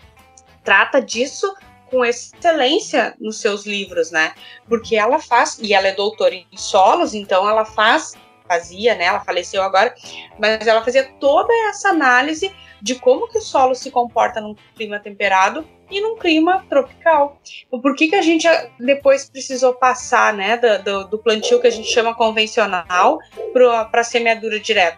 trata 0.63 0.99
disso 0.99 1.53
com 1.93 2.03
excelência 2.03 3.15
nos 3.19 3.39
seus 3.39 3.67
livros, 3.67 4.09
né? 4.09 4.33
Porque 4.67 4.95
ela 4.95 5.19
faz, 5.19 5.59
e 5.61 5.75
ela 5.75 5.87
é 5.87 5.91
doutora 5.93 6.33
em 6.33 6.47
solos, 6.57 7.13
então 7.13 7.47
ela 7.47 7.63
faz, 7.63 8.15
fazia, 8.47 8.95
né? 8.95 9.05
Ela 9.05 9.19
faleceu 9.19 9.61
agora, 9.61 9.93
mas 10.39 10.65
ela 10.65 10.83
fazia 10.83 11.03
toda 11.19 11.53
essa 11.69 11.89
análise 11.89 12.51
de 12.81 12.95
como 12.95 13.29
que 13.29 13.37
o 13.37 13.41
solo 13.41 13.75
se 13.75 13.91
comporta 13.91 14.41
num 14.41 14.55
clima 14.75 14.99
temperado 14.99 15.65
e 15.91 16.01
num 16.01 16.17
clima 16.17 16.65
tropical. 16.67 17.39
Por 17.69 17.95
que, 17.95 18.07
que 18.07 18.15
a 18.15 18.23
gente 18.23 18.47
depois 18.79 19.29
precisou 19.29 19.75
passar 19.75 20.33
né, 20.33 20.57
do, 20.57 21.07
do 21.07 21.19
plantio 21.19 21.61
que 21.61 21.67
a 21.67 21.71
gente 21.71 21.89
chama 21.89 22.15
convencional 22.15 23.19
para 23.53 24.01
a 24.01 24.03
semeadura 24.03 24.59
direta? 24.59 24.97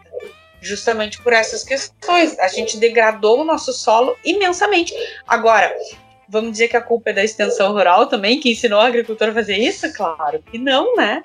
Justamente 0.62 1.22
por 1.22 1.34
essas 1.34 1.64
questões. 1.64 2.40
A 2.40 2.48
gente 2.48 2.78
degradou 2.78 3.42
o 3.42 3.44
nosso 3.44 3.74
solo 3.74 4.16
imensamente. 4.24 4.96
Agora, 5.28 5.72
vamos 6.30 6.52
dizer 6.52 6.68
que 6.68 6.78
a 6.78 6.82
culpa 6.82 7.10
é 7.10 7.14
da 7.14 7.24
extensão 7.24 7.72
rural 7.72 8.08
também, 8.08 8.40
que 8.40 8.52
ensinou 8.52 8.80
a 8.80 8.88
agricultor 8.88 9.30
a 9.30 9.34
fazer 9.34 9.58
isso? 9.58 9.92
Claro 9.94 10.42
que 10.44 10.58
não, 10.58 10.96
né? 10.96 11.24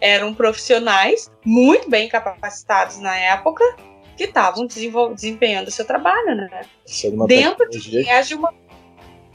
Eram 0.00 0.32
profissionais 0.32 1.30
muito 1.44 1.90
bem 1.90 2.08
capacitados 2.08 2.98
na 3.00 3.16
época 3.16 3.64
que 4.16 4.24
estavam 4.24 4.66
desempenhando 5.14 5.68
o 5.68 5.70
seu 5.70 5.84
trabalho, 5.84 6.34
né? 6.34 6.62
Dentro 7.26 7.68
de 7.68 7.78
viés 7.78 8.28
de 8.28 8.34
uma 8.34 8.52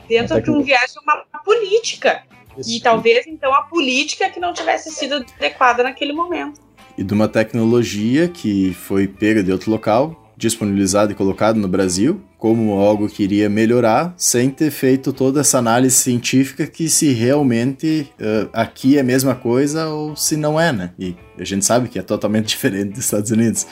dentro 0.07 0.41
de 0.41 0.51
um 0.51 0.61
viés 0.61 0.93
de 0.93 0.99
uma 0.99 1.25
política. 1.43 2.23
Isso. 2.57 2.69
E 2.69 2.81
talvez 2.81 3.25
então 3.25 3.53
a 3.53 3.63
política 3.63 4.29
que 4.29 4.39
não 4.39 4.53
tivesse 4.53 4.91
sido 4.91 5.25
adequada 5.37 5.83
naquele 5.83 6.13
momento. 6.13 6.61
E 6.97 7.03
de 7.03 7.13
uma 7.13 7.27
tecnologia 7.27 8.27
que 8.27 8.73
foi 8.73 9.07
pega 9.07 9.41
de 9.41 9.51
outro 9.51 9.71
local 9.71 10.22
disponibilizado 10.37 11.11
e 11.11 11.15
colocado 11.15 11.57
no 11.57 11.67
Brasil 11.67 12.21
como 12.43 12.73
algo 12.73 13.07
que 13.07 13.23
iria 13.23 13.49
melhorar, 13.49 14.13
sem 14.17 14.49
ter 14.49 14.69
feito 14.69 15.13
toda 15.13 15.39
essa 15.39 15.59
análise 15.59 15.95
científica 15.95 16.67
que 16.67 16.89
se 16.89 17.13
realmente 17.13 18.11
uh, 18.19 18.49
aqui 18.51 18.97
é 18.97 18.99
a 18.99 19.03
mesma 19.03 19.33
coisa 19.33 19.87
ou 19.87 20.13
se 20.13 20.35
não 20.35 20.59
é, 20.59 20.73
né? 20.73 20.91
E 20.99 21.15
a 21.39 21.45
gente 21.45 21.63
sabe 21.63 21.87
que 21.87 21.97
é 21.97 22.01
totalmente 22.01 22.47
diferente 22.53 22.89
dos 22.89 23.05
Estados 23.05 23.31
Unidos 23.31 23.65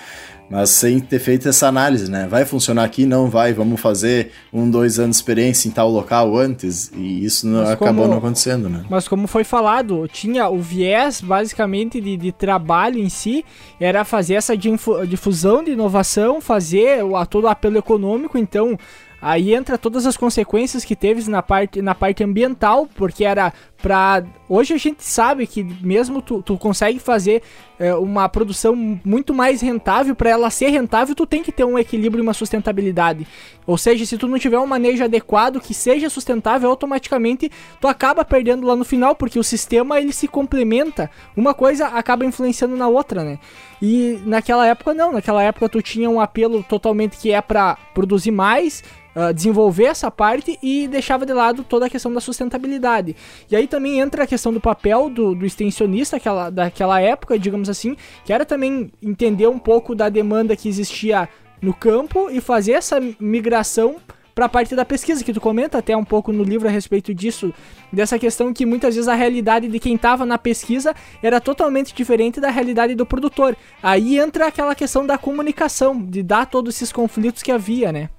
mas 0.51 0.69
sem 0.69 0.99
ter 0.99 1.19
feito 1.19 1.47
essa 1.47 1.67
análise, 1.67 2.11
né? 2.11 2.27
Vai 2.29 2.43
funcionar 2.43 2.83
aqui? 2.83 3.05
Não 3.05 3.29
vai, 3.29 3.53
vamos 3.53 3.79
fazer 3.79 4.31
um, 4.51 4.69
dois 4.69 4.99
anos 4.99 5.15
de 5.15 5.21
experiência 5.21 5.69
em 5.69 5.71
tal 5.71 5.89
local 5.89 6.37
antes, 6.37 6.91
e 6.93 7.23
isso 7.23 7.47
não, 7.47 7.65
acabou 7.65 8.05
não 8.07 8.17
acontecendo, 8.17 8.69
né? 8.69 8.83
Mas 8.89 9.07
como 9.07 9.27
foi 9.27 9.45
falado, 9.45 10.07
tinha 10.11 10.49
o 10.49 10.59
viés, 10.59 11.21
basicamente, 11.21 12.01
de, 12.01 12.17
de 12.17 12.31
trabalho 12.33 12.99
em 12.99 13.07
si, 13.07 13.45
era 13.79 14.03
fazer 14.03 14.33
essa 14.33 14.55
difusão 14.57 15.63
de 15.63 15.71
inovação, 15.71 16.41
fazer 16.41 17.01
o, 17.03 17.25
todo 17.25 17.45
o 17.45 17.47
apelo 17.47 17.77
econômico, 17.77 18.37
então 18.37 18.77
Aí 19.21 19.53
entra 19.53 19.77
todas 19.77 20.07
as 20.07 20.17
consequências 20.17 20.83
que 20.83 20.95
teve 20.95 21.29
na 21.29 21.43
parte, 21.43 21.79
na 21.79 21.93
parte 21.93 22.23
ambiental, 22.23 22.89
porque 22.95 23.23
era 23.23 23.53
pra. 23.81 24.23
Hoje 24.47 24.73
a 24.73 24.77
gente 24.77 25.03
sabe 25.03 25.47
que 25.47 25.63
mesmo 25.63 26.21
tu, 26.21 26.41
tu 26.41 26.57
consegue 26.57 26.99
fazer 26.99 27.41
é, 27.79 27.95
uma 27.95 28.29
produção 28.29 28.75
muito 29.03 29.33
mais 29.33 29.59
rentável, 29.59 30.15
para 30.15 30.29
ela 30.29 30.49
ser 30.49 30.69
rentável, 30.69 31.15
tu 31.15 31.25
tem 31.25 31.41
que 31.41 31.51
ter 31.51 31.63
um 31.63 31.79
equilíbrio 31.79 32.21
e 32.21 32.25
uma 32.25 32.33
sustentabilidade. 32.33 33.25
Ou 33.65 33.77
seja, 33.77 34.05
se 34.05 34.17
tu 34.17 34.27
não 34.27 34.37
tiver 34.37 34.59
um 34.59 34.67
manejo 34.67 35.03
adequado 35.03 35.59
que 35.59 35.73
seja 35.73 36.09
sustentável, 36.09 36.69
automaticamente 36.69 37.49
tu 37.79 37.87
acaba 37.87 38.23
perdendo 38.23 38.67
lá 38.67 38.75
no 38.75 38.85
final, 38.85 39.15
porque 39.15 39.39
o 39.39 39.43
sistema 39.43 39.99
ele 39.99 40.13
se 40.13 40.27
complementa. 40.27 41.09
Uma 41.35 41.53
coisa 41.53 41.87
acaba 41.87 42.23
influenciando 42.23 42.75
na 42.75 42.87
outra, 42.87 43.23
né? 43.23 43.39
E 43.81 44.21
naquela 44.25 44.67
época 44.67 44.93
não, 44.93 45.13
naquela 45.13 45.41
época 45.41 45.67
tu 45.67 45.81
tinha 45.81 46.09
um 46.09 46.21
apelo 46.21 46.63
totalmente 46.63 47.17
que 47.17 47.31
é 47.31 47.41
para 47.41 47.77
produzir 47.93 48.31
mais, 48.31 48.83
Uh, 49.13 49.33
desenvolver 49.33 49.87
essa 49.87 50.09
parte 50.09 50.57
e 50.63 50.87
deixava 50.87 51.25
de 51.25 51.33
lado 51.33 51.65
toda 51.65 51.85
a 51.85 51.89
questão 51.89 52.13
da 52.13 52.21
sustentabilidade. 52.21 53.13
E 53.51 53.55
aí 53.57 53.67
também 53.71 53.99
entra 53.99 54.25
a 54.25 54.27
questão 54.27 54.53
do 54.53 54.59
papel 54.59 55.09
do, 55.09 55.33
do 55.33 55.45
extensionista 55.45 56.17
aquela, 56.17 56.49
daquela 56.49 56.99
época, 56.99 57.39
digamos 57.39 57.69
assim, 57.69 57.95
que 58.25 58.33
era 58.33 58.45
também 58.45 58.91
entender 59.01 59.47
um 59.47 59.57
pouco 59.57 59.95
da 59.95 60.09
demanda 60.09 60.55
que 60.55 60.69
existia 60.69 61.27
no 61.61 61.73
campo 61.73 62.29
e 62.29 62.41
fazer 62.41 62.73
essa 62.73 62.99
migração 63.19 63.95
para 64.35 64.45
a 64.45 64.49
parte 64.49 64.75
da 64.75 64.85
pesquisa, 64.85 65.23
que 65.23 65.33
tu 65.33 65.41
comenta 65.41 65.77
até 65.77 65.95
um 65.95 66.03
pouco 66.03 66.31
no 66.31 66.43
livro 66.43 66.67
a 66.67 66.71
respeito 66.71 67.13
disso, 67.13 67.53
dessa 67.91 68.17
questão 68.17 68.53
que 68.53 68.65
muitas 68.65 68.95
vezes 68.95 69.07
a 69.07 69.13
realidade 69.13 69.67
de 69.67 69.79
quem 69.79 69.95
estava 69.95 70.25
na 70.25 70.37
pesquisa 70.37 70.95
era 71.21 71.39
totalmente 71.39 71.93
diferente 71.93 72.39
da 72.39 72.49
realidade 72.49 72.95
do 72.95 73.05
produtor. 73.05 73.55
Aí 73.81 74.17
entra 74.17 74.47
aquela 74.47 74.75
questão 74.75 75.05
da 75.05 75.17
comunicação, 75.17 76.05
de 76.05 76.23
dar 76.23 76.45
todos 76.45 76.75
esses 76.75 76.91
conflitos 76.91 77.43
que 77.43 77.51
havia, 77.51 77.91
né? 77.91 78.09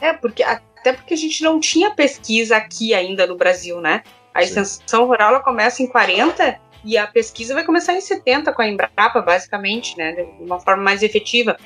É, 0.00 0.12
porque 0.12 0.42
até 0.42 0.92
porque 0.92 1.14
a 1.14 1.16
gente 1.16 1.42
não 1.42 1.58
tinha 1.58 1.90
pesquisa 1.92 2.56
aqui 2.56 2.92
ainda 2.92 3.26
no 3.26 3.36
Brasil, 3.36 3.80
né? 3.80 4.02
A 4.34 4.40
Sim. 4.40 4.46
extensão 4.46 5.06
rural 5.06 5.30
ela 5.30 5.40
começa 5.40 5.82
em 5.82 5.86
40 5.86 6.60
e 6.84 6.98
a 6.98 7.06
pesquisa 7.06 7.54
vai 7.54 7.64
começar 7.64 7.94
em 7.94 8.00
70 8.00 8.52
com 8.52 8.60
a 8.60 8.68
Embrapa, 8.68 9.22
basicamente, 9.22 9.96
né? 9.96 10.12
De 10.12 10.42
uma 10.42 10.60
forma 10.60 10.82
mais 10.82 11.02
efetiva. 11.02 11.56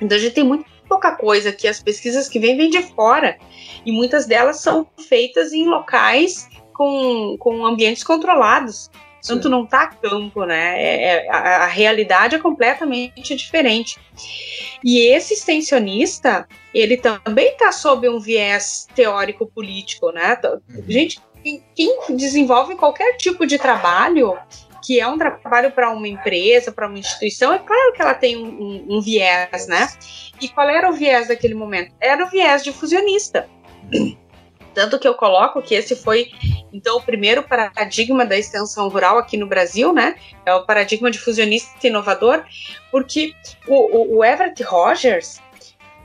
Então 0.00 0.16
a 0.16 0.20
gente 0.20 0.34
tem 0.34 0.44
muito 0.44 0.64
pouca 0.88 1.12
coisa 1.12 1.52
que 1.52 1.68
as 1.68 1.80
pesquisas 1.80 2.28
que 2.28 2.38
vêm 2.38 2.56
vêm 2.56 2.70
de 2.70 2.82
fora 2.82 3.36
e 3.84 3.92
muitas 3.92 4.26
delas 4.26 4.60
são 4.60 4.86
feitas 5.08 5.52
em 5.52 5.66
locais 5.66 6.48
com, 6.72 7.36
com 7.38 7.64
ambientes 7.66 8.02
controlados. 8.02 8.90
Tanto 9.26 9.48
não 9.48 9.66
tá 9.66 9.88
campo, 9.88 10.44
né? 10.44 10.80
É, 10.80 11.02
é, 11.02 11.30
a, 11.30 11.64
a, 11.64 11.66
realidade 11.66 12.36
é 12.36 12.38
completamente 12.38 13.34
diferente. 13.34 13.98
E 14.84 15.00
esse 15.00 15.34
extensionista, 15.34 16.46
ele 16.72 16.96
também 16.96 17.48
está 17.48 17.72
sob 17.72 18.08
um 18.08 18.20
viés 18.20 18.86
teórico 18.94 19.44
político, 19.46 20.12
né? 20.12 20.38
Uhum. 20.44 20.84
Gente, 20.86 21.18
quem, 21.74 22.16
desenvolve 22.16 22.74
qualquer 22.74 23.16
tipo 23.16 23.46
de 23.46 23.58
trabalho 23.58 24.38
que 24.84 25.00
é 25.00 25.08
um 25.08 25.18
trabalho 25.18 25.72
para 25.72 25.90
uma 25.90 26.06
empresa, 26.06 26.70
para 26.70 26.86
uma 26.86 26.98
instituição, 26.98 27.52
é 27.52 27.58
claro 27.58 27.92
que 27.92 28.00
ela 28.00 28.14
tem 28.14 28.36
um, 28.36 28.46
um, 28.46 28.86
um, 28.96 29.00
viés, 29.00 29.66
né? 29.66 29.88
E 30.40 30.48
qual 30.48 30.68
era 30.68 30.88
o 30.88 30.92
viés 30.92 31.26
daquele 31.26 31.54
momento? 31.54 31.92
Era 32.00 32.24
o 32.24 32.28
viés 32.28 32.62
de 32.62 32.72
fusionista. 32.72 33.48
Tanto 34.72 34.98
que 34.98 35.08
eu 35.08 35.14
coloco 35.14 35.60
que 35.60 35.74
esse 35.74 35.96
foi, 35.96 36.30
então, 36.72 36.98
o 36.98 37.02
primeiro 37.02 37.42
paradigma 37.42 38.24
da 38.24 38.36
extensão 38.36 38.88
rural 38.88 39.18
aqui 39.18 39.36
no 39.36 39.46
Brasil, 39.46 39.92
né? 39.92 40.14
É 40.44 40.54
o 40.54 40.64
paradigma 40.66 41.10
de 41.10 41.18
fusionista 41.18 41.86
inovador, 41.86 42.44
porque 42.92 43.32
o, 43.66 43.74
o, 43.74 44.18
o 44.18 44.24
Everett 44.24 44.62
Rogers, 44.62 45.40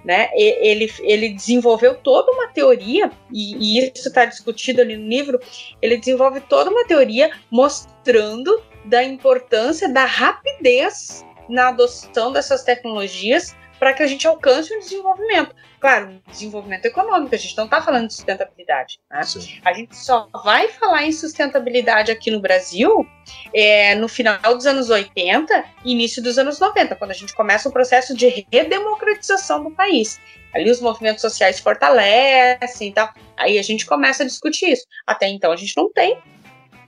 né? 0.04 0.30
Ele, 0.34 0.92
ele 1.02 1.30
desenvolveu 1.30 1.96
toda 1.96 2.32
uma 2.32 2.48
teoria, 2.48 3.12
e, 3.32 3.80
e 3.80 3.92
isso 3.94 4.08
está 4.08 4.26
discutido 4.26 4.82
ali 4.82 4.98
no 4.98 5.08
livro. 5.08 5.40
Ele 5.82 5.98
desenvolve 5.98 6.42
toda 6.42 6.70
uma 6.70 6.86
teoria 6.86 7.32
mostrando 7.50 8.62
da 8.86 9.04
importância 9.04 9.88
da 9.92 10.06
rapidez 10.06 11.26
na 11.48 11.70
adoção 11.70 12.32
dessas 12.32 12.64
tecnologias 12.64 13.56
para 13.80 13.94
que 13.94 14.04
a 14.04 14.08
gente 14.08 14.28
alcance 14.28 14.74
o 14.76 14.80
desenvolvimento. 14.80 15.56
Claro, 15.82 16.22
desenvolvimento 16.28 16.86
econômico, 16.86 17.34
a 17.34 17.38
gente 17.40 17.58
não 17.58 17.66
está 17.66 17.82
falando 17.82 18.08
de 18.08 18.14
sustentabilidade. 18.14 19.00
Né? 19.10 19.22
A 19.66 19.74
gente 19.74 19.98
só 19.98 20.30
vai 20.44 20.68
falar 20.68 21.08
em 21.08 21.12
sustentabilidade 21.12 22.12
aqui 22.12 22.30
no 22.30 22.40
Brasil 22.40 23.04
é, 23.52 23.96
no 23.96 24.08
final 24.08 24.56
dos 24.56 24.68
anos 24.68 24.92
80 24.92 25.66
e 25.84 25.94
início 25.94 26.22
dos 26.22 26.38
anos 26.38 26.60
90, 26.60 26.96
quando 26.96 27.10
a 27.10 27.16
gente 27.16 27.34
começa 27.34 27.68
o 27.68 27.72
processo 27.72 28.16
de 28.16 28.46
redemocratização 28.54 29.64
do 29.64 29.72
país. 29.72 30.22
Ali 30.54 30.70
os 30.70 30.80
movimentos 30.80 31.22
sociais 31.22 31.60
fortalecem 31.60 32.90
e 32.90 32.94
tal. 32.94 33.12
Aí 33.36 33.58
a 33.58 33.64
gente 33.64 33.84
começa 33.88 34.22
a 34.22 34.26
discutir 34.28 34.74
isso. 34.74 34.86
Até 35.08 35.30
então 35.30 35.52
a 35.52 35.56
gente 35.56 35.76
não 35.76 35.92
tem. 35.92 36.16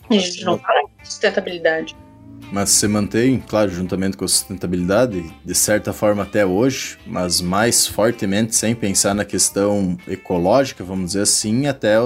A 0.08 0.14
gente 0.14 0.46
não 0.46 0.60
fala 0.60 0.82
em 0.82 1.04
sustentabilidade 1.04 1.96
mas 2.52 2.70
se 2.70 2.88
mantém, 2.88 3.40
claro, 3.40 3.72
juntamente 3.72 4.18
com 4.18 4.26
a 4.26 4.28
sustentabilidade, 4.28 5.24
de 5.44 5.56
certa 5.56 5.94
forma 5.94 6.24
até 6.24 6.46
hoje, 6.46 6.98
mas 7.06 7.42
mais 7.42 7.88
fortemente 7.88 8.56
sem 8.56 8.76
pensar 8.76 9.14
na 9.14 9.26
questão 9.26 9.98
ecológica, 10.08 10.84
vamos 10.84 11.08
dizer 11.08 11.22
assim, 11.22 11.68
até 11.68 11.98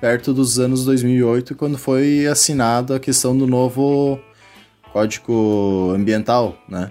perto 0.00 0.34
dos 0.34 0.58
anos 0.58 0.84
2008, 0.84 1.54
quando 1.54 1.78
foi 1.78 2.26
assinada 2.26 2.96
a 2.96 3.00
questão 3.00 3.36
do 3.36 3.46
novo 3.46 4.20
Código 4.92 5.92
Ambiental, 5.94 6.56
né? 6.68 6.90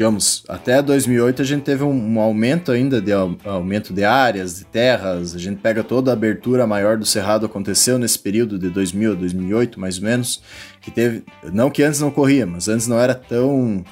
Digamos, 0.00 0.42
até 0.48 0.80
2008 0.80 1.42
a 1.42 1.44
gente 1.44 1.62
teve 1.62 1.84
um, 1.84 2.14
um, 2.14 2.18
aumento 2.18 2.72
ainda 2.72 3.02
de 3.02 3.12
aumento 3.12 3.92
de 3.92 4.02
áreas, 4.02 4.56
de 4.56 4.64
terras, 4.64 5.34
a 5.34 5.38
gente 5.38 5.60
pega 5.60 5.84
toda 5.84 6.10
a 6.10 6.14
abertura 6.14 6.66
maior 6.66 6.96
do 6.96 7.04
Cerrado 7.04 7.44
aconteceu 7.44 7.98
nesse 7.98 8.18
período 8.18 8.58
de 8.58 8.70
2000 8.70 9.12
a 9.12 9.14
2008, 9.14 9.78
mais 9.78 9.98
ou 9.98 10.04
menos, 10.04 10.42
que 10.80 10.90
teve, 10.90 11.22
não 11.52 11.68
que 11.68 11.82
antes 11.82 12.00
não 12.00 12.10
corria, 12.10 12.46
mas 12.46 12.66
antes 12.66 12.86
não 12.86 12.98
era 12.98 13.14
tão 13.14 13.84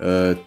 uh, 0.00 0.40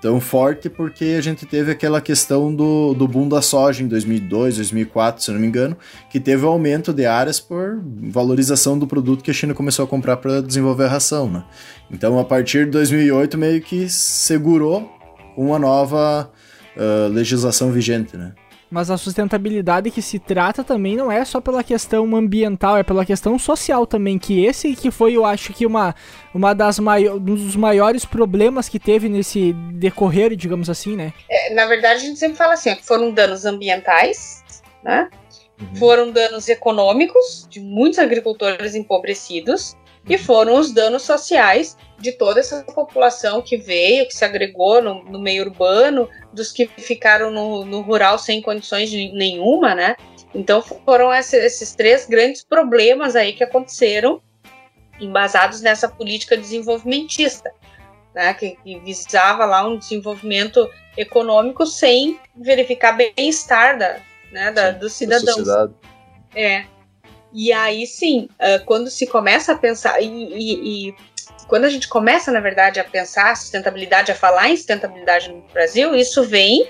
tão 0.00 0.20
forte 0.20 0.68
porque 0.70 1.16
a 1.18 1.20
gente 1.20 1.44
teve 1.44 1.70
aquela 1.70 2.00
questão 2.00 2.54
do, 2.54 2.94
do 2.94 3.06
boom 3.06 3.28
da 3.28 3.42
soja 3.42 3.82
em 3.82 3.88
2002, 3.88 4.56
2004, 4.56 5.22
se 5.22 5.30
não 5.30 5.38
me 5.38 5.46
engano, 5.46 5.76
que 6.10 6.18
teve 6.18 6.44
um 6.44 6.48
aumento 6.48 6.92
de 6.92 7.04
áreas 7.04 7.38
por 7.38 7.80
valorização 7.84 8.78
do 8.78 8.86
produto 8.86 9.22
que 9.22 9.30
a 9.30 9.34
China 9.34 9.54
começou 9.54 9.84
a 9.84 9.88
comprar 9.88 10.16
para 10.16 10.40
desenvolver 10.40 10.84
a 10.84 10.88
ração, 10.88 11.30
né? 11.30 11.44
Então, 11.90 12.18
a 12.18 12.24
partir 12.24 12.64
de 12.64 12.72
2008, 12.72 13.36
meio 13.36 13.60
que 13.60 13.88
segurou 13.88 14.90
uma 15.36 15.58
nova 15.58 16.30
uh, 16.76 17.12
legislação 17.12 17.70
vigente, 17.70 18.16
né? 18.16 18.32
Mas 18.70 18.88
a 18.88 18.96
sustentabilidade 18.96 19.90
que 19.90 20.00
se 20.00 20.18
trata 20.18 20.62
também 20.62 20.96
não 20.96 21.10
é 21.10 21.24
só 21.24 21.40
pela 21.40 21.64
questão 21.64 22.14
ambiental, 22.14 22.76
é 22.76 22.84
pela 22.84 23.04
questão 23.04 23.36
social 23.36 23.84
também, 23.84 24.16
que 24.16 24.44
esse 24.44 24.76
que 24.76 24.92
foi, 24.92 25.16
eu 25.16 25.24
acho 25.24 25.52
que 25.52 25.66
uma, 25.66 25.94
uma 26.32 26.54
das 26.54 26.78
mai 26.78 27.08
um 27.08 27.18
dos 27.18 27.56
maiores 27.56 28.04
problemas 28.04 28.68
que 28.68 28.78
teve 28.78 29.08
nesse 29.08 29.52
decorrer, 29.72 30.36
digamos 30.36 30.70
assim, 30.70 30.94
né? 30.94 31.12
É, 31.28 31.52
na 31.52 31.66
verdade, 31.66 32.04
a 32.04 32.06
gente 32.06 32.18
sempre 32.18 32.36
fala 32.36 32.54
assim, 32.54 32.74
que 32.76 32.86
foram 32.86 33.10
danos 33.10 33.44
ambientais, 33.44 34.44
né? 34.84 35.10
Uhum. 35.60 35.76
Foram 35.76 36.10
danos 36.12 36.48
econômicos 36.48 37.48
de 37.50 37.60
muitos 37.60 37.98
agricultores 37.98 38.74
empobrecidos 38.74 39.76
e 40.08 40.16
foram 40.18 40.58
os 40.58 40.72
danos 40.72 41.02
sociais 41.02 41.76
de 41.98 42.12
toda 42.12 42.40
essa 42.40 42.62
população 42.64 43.42
que 43.42 43.56
veio, 43.56 44.06
que 44.06 44.14
se 44.14 44.24
agregou 44.24 44.82
no, 44.82 45.04
no 45.04 45.20
meio 45.20 45.44
urbano, 45.44 46.08
dos 46.32 46.50
que 46.50 46.66
ficaram 46.66 47.30
no, 47.30 47.64
no, 47.64 47.82
rural 47.82 48.18
sem 48.18 48.40
condições 48.40 48.90
nenhuma, 48.90 49.74
né? 49.74 49.96
Então 50.34 50.62
foram 50.62 51.12
esses, 51.12 51.74
três 51.74 52.06
grandes 52.06 52.42
problemas 52.42 53.14
aí 53.14 53.32
que 53.32 53.44
aconteceram, 53.44 54.22
embasados 54.98 55.60
nessa 55.60 55.88
política 55.88 56.36
desenvolvimentista, 56.36 57.52
né? 58.14 58.32
Que, 58.32 58.56
que 58.56 58.78
visava 58.80 59.44
lá 59.44 59.66
um 59.66 59.76
desenvolvimento 59.76 60.68
econômico 60.96 61.66
sem 61.66 62.18
verificar 62.34 62.92
bem-estar 62.92 63.78
da, 63.78 64.00
né, 64.32 64.50
da, 64.50 64.72
Sim, 64.72 64.78
dos 64.78 64.92
cidadãos. 64.94 65.70
É. 66.34 66.64
E 67.32 67.52
aí 67.52 67.86
sim, 67.86 68.28
uh, 68.32 68.64
quando 68.64 68.90
se 68.90 69.06
começa 69.06 69.52
a 69.52 69.58
pensar, 69.58 70.00
e, 70.02 70.06
e, 70.06 70.88
e 70.88 70.94
quando 71.46 71.64
a 71.64 71.70
gente 71.70 71.88
começa, 71.88 72.30
na 72.30 72.40
verdade, 72.40 72.78
a 72.78 72.84
pensar 72.84 73.36
sustentabilidade, 73.36 74.12
a 74.12 74.14
falar 74.14 74.48
em 74.50 74.56
sustentabilidade 74.56 75.32
no 75.32 75.42
Brasil, 75.52 75.94
isso 75.94 76.22
vem 76.22 76.68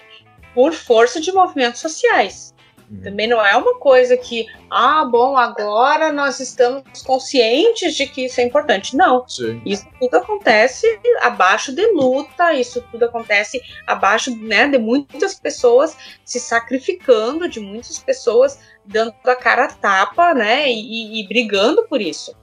por 0.54 0.72
força 0.72 1.20
de 1.20 1.32
movimentos 1.32 1.80
sociais. 1.80 2.54
Uhum. 2.90 3.02
Também 3.02 3.28
não 3.28 3.44
é 3.44 3.56
uma 3.56 3.78
coisa 3.78 4.16
que, 4.16 4.46
ah, 4.68 5.04
bom, 5.04 5.36
agora 5.36 6.10
nós 6.10 6.40
estamos 6.40 7.02
conscientes 7.02 7.94
de 7.94 8.06
que 8.06 8.24
isso 8.24 8.40
é 8.40 8.44
importante. 8.44 8.96
Não. 8.96 9.26
Sim. 9.28 9.62
Isso 9.64 9.86
tudo 10.00 10.16
acontece 10.16 10.86
abaixo 11.20 11.72
de 11.72 11.86
luta, 11.92 12.52
isso 12.54 12.82
tudo 12.90 13.04
acontece 13.04 13.62
abaixo 13.86 14.34
né, 14.36 14.66
de 14.66 14.78
muitas 14.78 15.34
pessoas 15.34 15.96
se 16.24 16.40
sacrificando, 16.40 17.48
de 17.48 17.60
muitas 17.60 17.98
pessoas 17.98 18.58
dando 18.90 19.14
a 19.24 19.36
cara 19.36 19.64
a 19.64 19.68
tapa, 19.68 20.34
né, 20.34 20.68
e, 20.68 21.20
e 21.20 21.28
brigando 21.28 21.84
por 21.84 22.00
isso. 22.00 22.34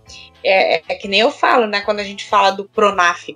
É, 0.43 0.75
é, 0.75 0.95
que 0.95 1.07
nem 1.07 1.19
eu 1.19 1.29
falo, 1.29 1.67
né, 1.67 1.81
quando 1.81 1.99
a 1.99 2.03
gente 2.03 2.25
fala 2.25 2.51
do 2.51 2.65
Pronaf. 2.65 3.35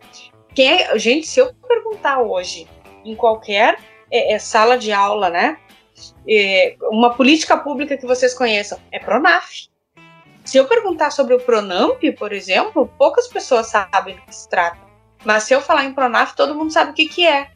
Quem 0.56 0.82
é, 0.82 0.98
gente, 0.98 1.28
se 1.28 1.40
eu 1.40 1.54
perguntar 1.68 2.22
hoje 2.22 2.68
em 3.04 3.16
qualquer 3.16 3.78
é, 4.10 4.34
é, 4.34 4.40
sala 4.40 4.78
de 4.78 4.92
aula, 4.92 5.30
né, 5.30 5.58
é, 6.28 6.76
uma 6.84 7.14
política 7.14 7.58
pública 7.58 7.98
que 7.98 8.06
vocês 8.06 8.34
conheçam, 8.34 8.80
é 8.92 9.00
Pronaf. 9.00 9.70
Se 10.44 10.58
eu 10.58 10.66
perguntar 10.66 11.12
sobre 11.12 11.36
o 11.36 11.40
Pronamp, 11.40 12.02
por 12.18 12.34
exemplo, 12.34 12.92
poucas 12.98 13.28
pessoas 13.28 13.68
sabem 13.68 14.16
do 14.16 14.22
que 14.24 14.36
se 14.36 14.50
trata. 14.50 14.80
Mas 15.24 15.44
se 15.44 15.54
eu 15.54 15.62
falar 15.62 15.86
em 15.86 15.94
Pronaf, 15.94 16.36
todo 16.36 16.56
mundo 16.56 16.72
sabe 16.72 16.92
o 16.92 16.94
que, 16.94 17.08
que 17.08 17.28
é. 17.28 17.52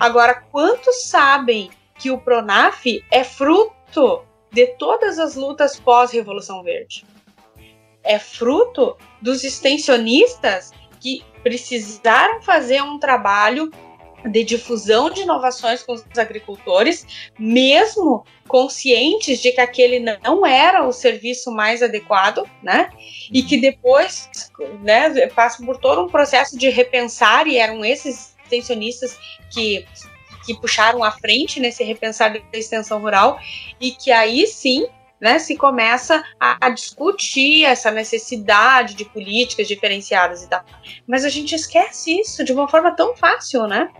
Agora, 0.00 0.34
quantos 0.50 1.04
sabem 1.08 1.70
que 1.98 2.10
o 2.10 2.18
Pronaf 2.18 2.86
é 3.10 3.22
fruto 3.22 4.24
de 4.56 4.66
todas 4.78 5.18
as 5.18 5.34
lutas 5.34 5.78
pós-Revolução 5.78 6.62
Verde? 6.62 7.04
É 8.02 8.18
fruto 8.18 8.96
dos 9.20 9.44
extensionistas 9.44 10.72
que 10.98 11.22
precisaram 11.42 12.40
fazer 12.40 12.82
um 12.82 12.98
trabalho 12.98 13.70
de 14.24 14.42
difusão 14.42 15.10
de 15.10 15.20
inovações 15.20 15.82
com 15.82 15.92
os 15.92 16.18
agricultores, 16.18 17.06
mesmo 17.38 18.24
conscientes 18.48 19.42
de 19.42 19.52
que 19.52 19.60
aquele 19.60 20.00
não 20.00 20.46
era 20.46 20.88
o 20.88 20.92
serviço 20.92 21.52
mais 21.52 21.82
adequado, 21.82 22.48
né? 22.62 22.88
E 23.30 23.42
que 23.42 23.58
depois, 23.58 24.30
né, 24.80 25.26
passa 25.28 25.62
por 25.64 25.76
todo 25.76 26.02
um 26.02 26.08
processo 26.08 26.56
de 26.56 26.70
repensar 26.70 27.46
e 27.46 27.58
eram 27.58 27.84
esses 27.84 28.34
extensionistas 28.42 29.18
que 29.52 29.86
que 30.46 30.58
puxaram 30.58 31.02
à 31.02 31.10
frente 31.10 31.60
nesse 31.60 31.82
repensar 31.82 32.32
da 32.32 32.40
extensão 32.58 33.00
rural 33.00 33.38
e 33.80 33.90
que 33.90 34.12
aí 34.12 34.46
sim 34.46 34.86
né, 35.20 35.38
se 35.38 35.56
começa 35.56 36.22
a, 36.38 36.66
a, 36.66 36.70
discutir 36.70 37.64
essa 37.64 37.90
necessidade 37.90 38.94
de 38.94 39.04
políticas 39.06 39.66
diferenciadas 39.66 40.42
e 40.42 40.48
tal. 40.48 40.62
Mas 41.06 41.24
a 41.24 41.28
gente 41.28 41.54
esquece 41.54 42.20
isso 42.20 42.44
de 42.44 42.52
uma 42.52 42.68
forma 42.68 42.94
tão 42.94 43.16
fácil, 43.16 43.66
né? 43.66 43.90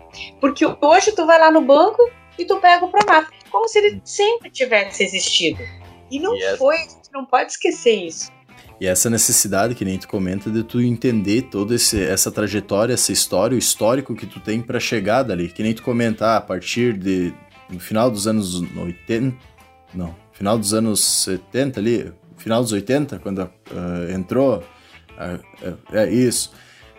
Porque 0.40 0.64
hoje 0.80 1.12
tu 1.12 1.26
vai 1.26 1.38
lá 1.38 1.50
no 1.50 1.62
banco 1.62 2.02
e 2.38 2.44
tu 2.44 2.58
pega 2.58 2.84
o 2.84 2.90
Pronaf, 2.90 3.28
como 3.50 3.66
se 3.66 3.78
ele 3.78 4.00
sempre 4.04 4.50
tivesse 4.50 5.02
existido. 5.02 5.62
E 6.10 6.20
não 6.20 6.34
yes. 6.34 6.58
foi, 6.58 6.76
a 6.76 6.80
gente 6.80 7.10
não 7.12 7.24
pode 7.24 7.52
esquecer 7.52 7.94
isso. 7.94 8.30
E 8.80 8.86
essa 8.86 9.08
necessidade, 9.08 9.74
que 9.74 9.84
nem 9.84 9.98
tu 9.98 10.06
comenta, 10.06 10.50
de 10.50 10.62
tu 10.62 10.80
entender 10.80 11.42
toda 11.42 11.74
esse, 11.74 12.02
essa 12.02 12.30
trajetória, 12.30 12.92
essa 12.92 13.10
história, 13.10 13.54
o 13.54 13.58
histórico 13.58 14.14
que 14.14 14.26
tu 14.26 14.38
tem 14.38 14.60
para 14.60 14.78
chegar 14.78 15.22
dali. 15.22 15.48
Que 15.48 15.62
nem 15.62 15.72
tu 15.72 15.82
comentar, 15.82 16.36
a 16.36 16.40
partir 16.40 16.92
de 16.92 17.32
no 17.70 17.80
final 17.80 18.10
dos 18.10 18.26
anos 18.26 18.62
80, 18.76 19.36
não, 19.94 20.14
final 20.32 20.58
dos 20.58 20.74
anos 20.74 21.00
70 21.24 21.80
ali, 21.80 22.12
final 22.36 22.62
dos 22.62 22.72
80, 22.72 23.18
quando 23.18 23.38
uh, 23.40 24.12
entrou, 24.14 24.58
uh, 24.58 25.78
é 25.92 26.12
isso, 26.12 26.52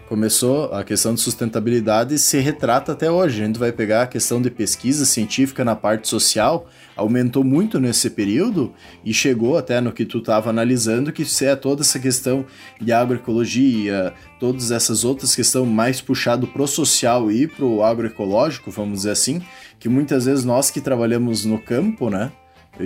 começou 0.08 0.74
a 0.74 0.84
questão 0.84 1.14
de 1.14 1.20
sustentabilidade 1.20 2.18
se 2.18 2.40
retrata 2.40 2.94
até 2.94 3.12
hoje. 3.12 3.42
A 3.42 3.46
gente 3.46 3.60
vai 3.60 3.72
pegar 3.72 4.04
a 4.04 4.08
questão 4.08 4.42
de 4.42 4.50
pesquisa 4.50 5.06
científica 5.06 5.66
na 5.66 5.76
parte 5.76 6.08
social, 6.08 6.66
aumentou 6.96 7.44
muito 7.44 7.80
nesse 7.80 8.10
período 8.10 8.74
e 9.04 9.14
chegou 9.14 9.58
até 9.58 9.82
no 9.82 9.92
que 9.92 10.06
tu 10.06 10.20
estava 10.20 10.50
analisando, 10.50 11.12
que 11.12 11.26
é 11.46 11.56
toda 11.56 11.82
essa 11.82 12.00
questão 12.00 12.46
de 12.80 12.92
agroecologia, 12.92 14.14
todas 14.40 14.72
essas 14.72 15.04
outras 15.04 15.36
questões 15.36 15.68
mais 15.68 16.00
puxado 16.00 16.48
pro 16.48 16.68
social 16.68 17.30
e 17.30 17.48
pro 17.48 17.84
agroecológico, 17.84 18.72
vamos 18.72 19.00
dizer 19.00 19.12
assim, 19.12 19.42
que 19.78 19.90
muitas 19.90 20.26
vezes 20.26 20.46
nós 20.46 20.72
que 20.72 20.80
trabalhamos 20.80 21.44
no 21.44 21.60
campo, 21.60 22.10
né, 22.10 22.32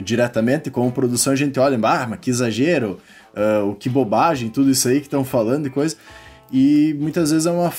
diretamente 0.04 0.72
como 0.72 0.92
produção, 0.92 1.34
a 1.34 1.36
gente 1.36 1.60
olha, 1.60 1.78
ah, 1.84 2.08
mas 2.08 2.20
que 2.20 2.30
exagero, 2.30 2.98
uh, 3.36 3.76
que 3.76 3.90
bobagem, 3.90 4.50
tudo 4.50 4.70
isso 4.72 4.88
aí 4.88 5.00
que 5.00 5.08
estão 5.08 5.24
falando 5.24 5.68
e 5.68 5.70
coisa. 5.70 5.96
E 6.52 6.96
muitas 7.00 7.32
vezes 7.32 7.46
é 7.46 7.52
uma, 7.52 7.74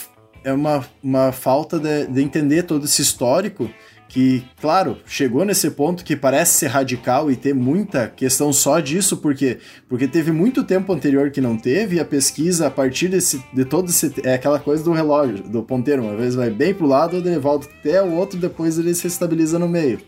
é 0.44 0.52
uma, 0.52 0.84
uma 1.02 1.32
falta 1.32 1.78
de, 1.78 2.06
de 2.06 2.22
entender 2.22 2.62
todo 2.62 2.84
esse 2.84 3.02
histórico 3.02 3.70
que, 4.12 4.44
claro, 4.60 4.98
chegou 5.06 5.42
nesse 5.42 5.70
ponto 5.70 6.04
que 6.04 6.14
parece 6.14 6.52
ser 6.52 6.66
radical 6.66 7.30
e 7.30 7.36
ter 7.36 7.54
muita 7.54 8.08
questão 8.08 8.52
só 8.52 8.78
disso, 8.78 9.16
porque 9.16 9.58
porque 9.88 10.06
teve 10.06 10.30
muito 10.30 10.62
tempo 10.62 10.92
anterior 10.92 11.30
que 11.30 11.40
não 11.40 11.56
teve, 11.56 11.96
e 11.96 12.00
a 12.00 12.04
pesquisa, 12.04 12.66
a 12.66 12.70
partir 12.70 13.08
desse, 13.08 13.42
de 13.54 13.64
todo 13.64 13.88
esse. 13.88 14.12
É 14.22 14.34
aquela 14.34 14.58
coisa 14.58 14.84
do 14.84 14.92
relógio, 14.92 15.42
do 15.44 15.62
ponteiro, 15.62 16.02
uma 16.02 16.14
vez 16.14 16.34
vai 16.34 16.50
bem 16.50 16.74
pro 16.74 16.86
lado, 16.86 17.16
ele 17.16 17.38
volta 17.38 17.66
até 17.80 18.02
o 18.02 18.12
outro, 18.12 18.38
depois 18.38 18.78
ele 18.78 18.94
se 18.94 19.06
estabiliza 19.06 19.58
no 19.58 19.66
meio. 19.66 19.98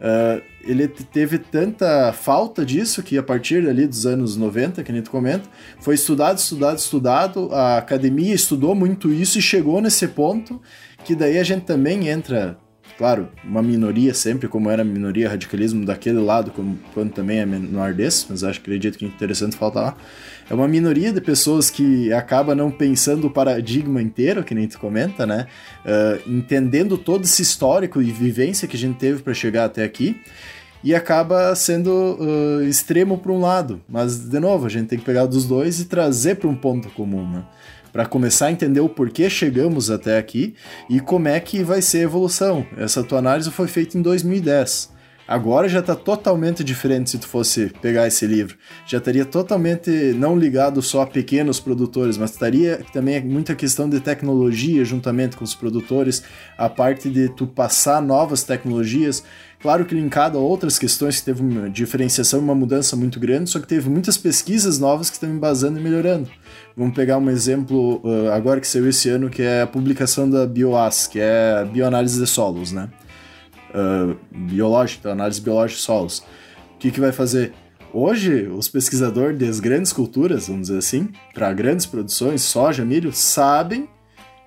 Uh, 0.00 0.42
ele 0.62 0.88
teve 0.88 1.38
tanta 1.38 2.10
falta 2.12 2.64
disso 2.64 3.02
que 3.02 3.18
a 3.18 3.22
partir 3.22 3.68
ali 3.68 3.86
dos 3.86 4.06
anos 4.06 4.36
90, 4.36 4.82
que 4.82 4.90
a 4.90 4.94
gente 4.94 5.10
comenta, 5.10 5.48
foi 5.78 5.94
estudado, 5.94 6.38
estudado, 6.38 6.78
estudado, 6.78 7.48
a 7.52 7.76
academia 7.76 8.34
estudou 8.34 8.74
muito 8.74 9.12
isso 9.12 9.38
e 9.38 9.42
chegou 9.42 9.80
nesse 9.80 10.08
ponto 10.08 10.60
que 11.04 11.14
daí 11.14 11.38
a 11.38 11.44
gente 11.44 11.64
também 11.64 12.08
entra 12.08 12.58
claro, 13.00 13.30
uma 13.42 13.62
minoria 13.62 14.12
sempre, 14.12 14.46
como 14.46 14.68
era 14.68 14.82
a 14.82 14.84
minoria 14.84 15.26
radicalismo 15.26 15.86
daquele 15.86 16.18
lado, 16.18 16.50
como 16.50 16.78
quando 16.92 17.10
também 17.10 17.38
é 17.38 17.46
menor 17.46 17.94
desse, 17.94 18.26
mas 18.28 18.44
acho 18.44 18.60
acredito 18.60 18.98
que 18.98 19.06
é 19.06 19.08
interessante 19.08 19.56
faltar 19.56 19.82
lá. 19.82 19.96
É 20.50 20.54
uma 20.54 20.66
minoria 20.66 21.12
de 21.12 21.20
pessoas 21.20 21.70
que 21.70 22.12
acaba 22.12 22.56
não 22.56 22.72
pensando 22.72 23.28
o 23.28 23.30
paradigma 23.30 24.02
inteiro, 24.02 24.42
que 24.42 24.52
nem 24.52 24.66
tu 24.66 24.80
comenta, 24.80 25.24
né? 25.24 25.46
Uh, 25.86 26.28
entendendo 26.28 26.98
todo 26.98 27.22
esse 27.22 27.40
histórico 27.40 28.02
e 28.02 28.10
vivência 28.10 28.66
que 28.66 28.76
a 28.76 28.78
gente 28.78 28.98
teve 28.98 29.22
para 29.22 29.32
chegar 29.32 29.66
até 29.66 29.84
aqui 29.84 30.20
e 30.82 30.92
acaba 30.92 31.54
sendo 31.54 32.18
uh, 32.18 32.64
extremo 32.64 33.16
para 33.16 33.30
um 33.30 33.40
lado. 33.40 33.80
Mas, 33.88 34.28
de 34.28 34.40
novo, 34.40 34.66
a 34.66 34.68
gente 34.68 34.88
tem 34.88 34.98
que 34.98 35.04
pegar 35.04 35.26
dos 35.26 35.44
dois 35.44 35.78
e 35.78 35.84
trazer 35.84 36.34
para 36.34 36.48
um 36.48 36.56
ponto 36.56 36.88
comum, 36.90 37.30
né? 37.30 37.44
para 37.92 38.04
começar 38.06 38.46
a 38.46 38.52
entender 38.52 38.80
o 38.80 38.88
porquê 38.88 39.28
chegamos 39.28 39.90
até 39.90 40.18
aqui 40.18 40.54
e 40.88 41.00
como 41.00 41.28
é 41.28 41.38
que 41.38 41.62
vai 41.62 41.82
ser 41.82 41.98
a 41.98 42.02
evolução. 42.02 42.66
Essa 42.76 43.02
tua 43.02 43.18
análise 43.18 43.50
foi 43.50 43.68
feita 43.68 43.96
em 43.96 44.02
2010. 44.02 44.90
Agora 45.30 45.68
já 45.68 45.78
está 45.78 45.94
totalmente 45.94 46.64
diferente 46.64 47.10
se 47.10 47.16
tu 47.16 47.28
fosse 47.28 47.72
pegar 47.80 48.04
esse 48.08 48.26
livro. 48.26 48.56
Já 48.84 48.98
estaria 48.98 49.24
totalmente 49.24 49.88
não 50.16 50.36
ligado 50.36 50.82
só 50.82 51.02
a 51.02 51.06
pequenos 51.06 51.60
produtores, 51.60 52.18
mas 52.18 52.32
estaria 52.32 52.80
também 52.92 53.24
muita 53.24 53.54
questão 53.54 53.88
de 53.88 54.00
tecnologia 54.00 54.84
juntamente 54.84 55.36
com 55.36 55.44
os 55.44 55.54
produtores, 55.54 56.24
a 56.58 56.68
parte 56.68 57.08
de 57.08 57.28
tu 57.28 57.46
passar 57.46 58.02
novas 58.02 58.42
tecnologias. 58.42 59.22
Claro 59.60 59.84
que 59.84 59.94
linkado 59.94 60.36
a 60.36 60.40
outras 60.40 60.80
questões 60.80 61.20
que 61.20 61.26
teve 61.26 61.42
uma 61.42 61.70
diferenciação 61.70 62.40
uma 62.40 62.54
mudança 62.54 62.96
muito 62.96 63.20
grande, 63.20 63.50
só 63.50 63.60
que 63.60 63.68
teve 63.68 63.88
muitas 63.88 64.16
pesquisas 64.16 64.80
novas 64.80 65.10
que 65.10 65.14
estão 65.14 65.30
embasando 65.30 65.78
e 65.78 65.82
melhorando. 65.82 66.28
Vamos 66.76 66.96
pegar 66.96 67.18
um 67.18 67.30
exemplo 67.30 68.00
uh, 68.02 68.32
agora 68.32 68.60
que 68.60 68.66
saiu 68.66 68.88
esse 68.88 69.08
ano, 69.08 69.30
que 69.30 69.42
é 69.42 69.62
a 69.62 69.66
publicação 69.68 70.28
da 70.28 70.44
BioAS, 70.44 71.06
que 71.06 71.20
é 71.20 71.58
a 71.60 71.64
bioanálise 71.64 72.20
de 72.20 72.26
solos, 72.26 72.72
né? 72.72 72.88
Uh, 73.70 74.16
biológica, 74.30 75.10
análise 75.10 75.40
biológica 75.40 75.78
de 75.78 75.84
solos. 75.84 76.18
O 76.74 76.78
que, 76.78 76.90
que 76.90 77.00
vai 77.00 77.12
fazer? 77.12 77.52
Hoje, 77.92 78.46
os 78.46 78.68
pesquisadores 78.68 79.38
das 79.38 79.58
grandes 79.58 79.92
culturas, 79.92 80.46
vamos 80.46 80.68
dizer 80.68 80.78
assim, 80.78 81.08
para 81.34 81.52
grandes 81.52 81.86
produções, 81.86 82.42
soja, 82.42 82.84
milho, 82.84 83.12
sabem 83.12 83.88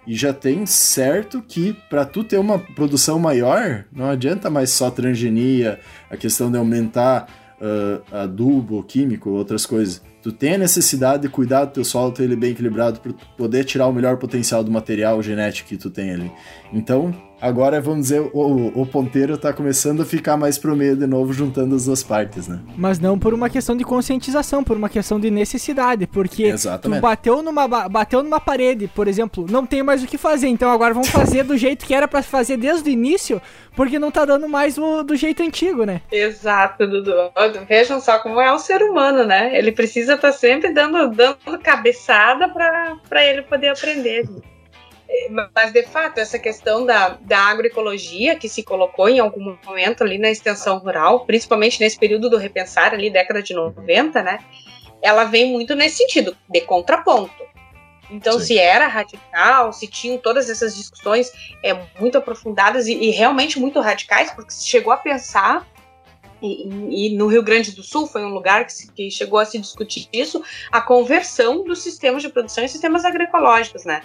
e 0.08 0.16
já 0.16 0.34
tem 0.34 0.66
certo 0.66 1.42
que 1.42 1.74
para 1.90 2.06
tu 2.06 2.24
ter 2.24 2.38
uma 2.38 2.60
produção 2.60 3.20
maior, 3.20 3.86
não 3.92 4.10
adianta 4.10 4.50
mais 4.50 4.70
só 4.70 4.90
transgenia, 4.90 5.80
a 6.10 6.18
questão 6.18 6.52
de 6.52 6.58
aumentar 6.58 7.28
uh, 7.60 8.16
adubo 8.16 8.84
químico, 8.84 9.30
outras 9.30 9.66
coisas. 9.66 10.02
Tu 10.22 10.32
tem 10.32 10.56
a 10.56 10.58
necessidade 10.58 11.24
de 11.24 11.30
cuidar 11.30 11.66
do 11.66 11.72
teu 11.72 11.84
solo, 11.84 12.12
ter 12.12 12.24
ele 12.24 12.36
bem 12.36 12.52
equilibrado 12.52 13.00
para 13.00 13.14
poder 13.38 13.66
tirar 13.66 13.88
o 13.88 13.94
melhor 13.94 14.18
potencial 14.18 14.64
do 14.64 14.72
material 14.72 15.22
genético 15.22 15.70
que 15.70 15.78
tu 15.78 15.90
tem 15.90 16.12
ali. 16.12 16.32
Então, 16.72 17.14
Agora, 17.44 17.82
vamos 17.82 18.04
dizer, 18.04 18.22
o, 18.22 18.72
o 18.74 18.86
ponteiro 18.86 19.38
tá 19.38 19.52
começando 19.52 20.02
a 20.02 20.06
ficar 20.06 20.38
mais 20.38 20.58
pro 20.58 20.78
meio 20.78 20.96
de 20.96 21.06
novo, 21.06 21.34
juntando 21.34 21.76
as 21.76 21.88
duas 21.88 22.02
partes, 22.02 22.48
né? 22.48 22.62
Mas 22.78 23.02
não 23.02 23.20
por 23.20 23.34
uma 23.34 23.50
questão 23.50 23.76
de 23.76 23.84
conscientização, 23.84 24.64
por 24.64 24.78
uma 24.78 24.88
questão 24.88 25.20
de 25.20 25.30
necessidade. 25.30 26.08
Porque 26.08 26.44
Exatamente. 26.44 27.00
tu 27.00 27.02
bateu 27.02 27.44
numa, 27.44 27.68
bateu 27.68 28.24
numa 28.24 28.40
parede, 28.40 28.88
por 28.88 29.10
exemplo, 29.10 29.46
não 29.50 29.66
tem 29.66 29.84
mais 29.84 30.02
o 30.02 30.08
que 30.08 30.18
fazer, 30.18 30.48
então 30.48 30.72
agora 30.72 30.94
vamos 30.94 31.10
fazer 31.10 31.44
do 31.44 31.58
jeito 31.58 31.86
que 31.86 31.94
era 31.94 32.08
para 32.08 32.24
fazer 32.24 32.56
desde 32.56 32.90
o 32.90 32.94
início, 32.94 33.42
porque 33.76 34.00
não 34.00 34.10
tá 34.10 34.24
dando 34.24 34.48
mais 34.48 34.78
o, 34.78 35.04
do 35.04 35.14
jeito 35.14 35.44
antigo, 35.44 35.84
né? 35.84 36.00
Exato, 36.10 36.88
Dudu. 36.88 37.12
Vejam 37.68 38.00
só 38.00 38.20
como 38.20 38.40
é 38.40 38.54
um 38.56 38.60
ser 38.60 38.82
humano, 38.82 39.26
né? 39.26 39.52
Ele 39.54 39.74
precisa 39.74 40.14
estar 40.14 40.32
tá 40.32 40.34
sempre 40.34 40.74
dando, 40.74 41.10
dando 41.10 41.60
cabeçada 41.62 42.48
para 42.48 43.26
ele 43.26 43.42
poder 43.42 43.68
aprender. 43.68 44.30
Mas, 45.54 45.72
de 45.72 45.84
fato, 45.84 46.20
essa 46.20 46.40
questão 46.40 46.86
da, 46.86 47.18
da 47.22 47.40
agroecologia 47.40 48.36
que 48.36 48.50
se 48.50 48.64
colocou 48.64 49.08
em 49.08 49.20
algum 49.20 49.58
momento 49.66 50.04
ali 50.04 50.18
na 50.18 50.30
extensão 50.30 50.78
rural, 50.80 51.26
principalmente 51.26 51.80
nesse 51.80 51.98
período 51.98 52.30
do 52.30 52.38
repensar, 52.38 52.94
ali, 52.94 53.10
década 53.10 53.42
de 53.42 53.54
90, 53.54 54.22
né? 54.24 54.40
Ela 55.02 55.26
vem 55.26 55.52
muito 55.52 55.76
nesse 55.76 55.98
sentido, 55.98 56.36
de 56.50 56.62
contraponto. 56.62 57.44
Então, 58.10 58.40
Sim. 58.40 58.46
se 58.46 58.60
era 58.60 58.88
radical, 58.88 59.74
se 59.74 59.88
tinham 59.88 60.18
todas 60.18 60.50
essas 60.50 60.76
discussões 60.76 61.32
é, 61.64 61.74
muito 62.00 62.18
aprofundadas 62.18 62.88
e, 62.88 62.94
e 62.94 63.10
realmente 63.12 63.60
muito 63.60 63.80
radicais, 63.80 64.32
porque 64.32 64.52
se 64.52 64.68
chegou 64.68 64.94
a 64.94 64.98
pensar 64.98 65.68
e, 66.42 67.08
e, 67.08 67.16
no 67.16 67.28
Rio 67.28 67.42
Grande 67.42 67.72
do 67.72 67.82
Sul 67.82 68.06
foi 68.06 68.24
um 68.24 68.34
lugar 68.34 68.66
que, 68.66 68.74
se, 68.74 68.92
que, 68.92 69.10
chegou 69.10 69.40
a 69.40 69.46
se 69.46 69.58
discutir 69.58 70.10
isso, 70.12 70.44
a 70.72 70.82
conversão 70.82 71.64
dos 71.64 71.82
sistemas 71.82 72.22
de 72.22 72.28
produção 72.28 72.64
em 72.64 72.68
sistemas 72.68 73.06
agroecológicos, 73.06 73.86
né? 73.86 74.02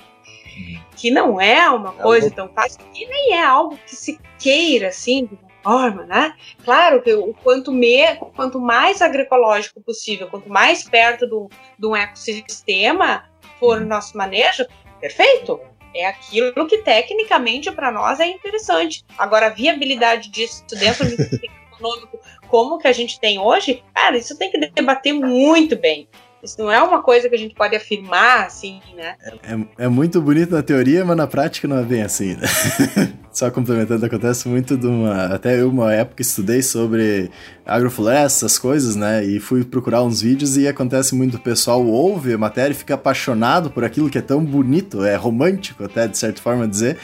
Que 0.96 1.11
não 1.11 1.40
é 1.40 1.68
uma 1.70 1.90
é 1.90 2.02
coisa 2.02 2.30
tão 2.30 2.48
fácil 2.48 2.80
e 2.94 3.06
nem 3.06 3.34
é 3.34 3.44
algo 3.44 3.78
que 3.86 3.94
se 3.94 4.18
queira 4.38 4.88
assim 4.88 5.26
de 5.26 5.34
uma 5.34 5.48
forma, 5.62 6.04
né? 6.04 6.34
Claro 6.64 7.02
que 7.02 7.12
o 7.12 7.34
quanto, 7.42 7.72
me, 7.72 8.16
quanto 8.34 8.61
mais 8.61 9.02
agroecológico 9.02 9.80
possível, 9.80 10.28
quanto 10.28 10.48
mais 10.48 10.82
perto 10.82 11.26
do, 11.26 11.48
do 11.78 11.94
ecossistema 11.94 13.24
for 13.59 13.78
o 13.78 13.82
uhum. 13.82 13.88
nosso 13.88 14.16
manejo, 14.16 14.66
perfeito. 15.00 15.61
É 15.94 16.06
aquilo 16.06 16.66
que 16.66 16.78
tecnicamente 16.78 17.72
para 17.72 17.90
nós 17.90 18.20
é 18.20 18.26
interessante. 18.26 19.04
Agora, 19.16 19.46
a 19.46 19.50
viabilidade 19.50 20.30
disso 20.30 20.64
dentro 20.70 21.04
do 21.04 21.16
sistema 21.16 21.54
econômico, 21.72 22.20
como 22.48 22.78
que 22.78 22.86
a 22.86 22.92
gente 22.92 23.18
tem 23.18 23.38
hoje, 23.38 23.82
cara, 23.94 24.16
isso 24.16 24.38
tem 24.38 24.50
que 24.50 24.59
debater 24.59 25.12
muito 25.14 25.76
bem. 25.76 26.09
Isso 26.43 26.57
não 26.59 26.70
é 26.70 26.80
uma 26.80 27.03
coisa 27.03 27.28
que 27.28 27.34
a 27.34 27.39
gente 27.39 27.55
pode 27.55 27.74
afirmar, 27.74 28.47
assim, 28.47 28.80
né? 28.97 29.16
É, 29.43 29.84
é 29.84 29.89
muito 29.89 30.20
bonito 30.20 30.53
na 30.53 30.62
teoria, 30.62 31.05
mas 31.05 31.16
na 31.16 31.26
prática 31.26 31.66
não 31.66 31.78
é 31.78 31.82
bem 31.82 32.03
assim, 32.03 32.34
né? 32.34 32.47
Só 33.32 33.51
complementando, 33.51 34.05
acontece 34.05 34.49
muito 34.49 34.76
de 34.76 34.86
uma. 34.86 35.26
Até 35.26 35.61
eu, 35.61 35.68
uma 35.68 35.93
época, 35.93 36.22
estudei 36.22 36.62
sobre 36.62 37.30
agrofloresta, 37.66 38.47
essas 38.47 38.59
coisas, 38.59 38.95
né? 38.95 39.24
E 39.24 39.41
fui 39.41 39.64
procurar 39.64 40.03
uns 40.03 40.20
vídeos 40.20 40.57
e 40.57 40.68
acontece 40.68 41.14
muito 41.14 41.36
o 41.36 41.41
pessoal 41.41 41.84
ouve 41.84 42.32
a 42.32 42.39
matéria 42.39 42.72
e 42.72 42.76
fica 42.76 42.95
apaixonado 42.95 43.70
por 43.70 43.84
aquilo 43.84 44.09
que 44.09 44.18
é 44.18 44.22
tão 44.22 44.45
bonito, 44.45 45.05
é 45.05 45.16
romântico, 45.16 45.84
até 45.84 46.07
de 46.07 46.16
certa 46.16 46.41
forma 46.41 46.68
dizer. 46.68 46.99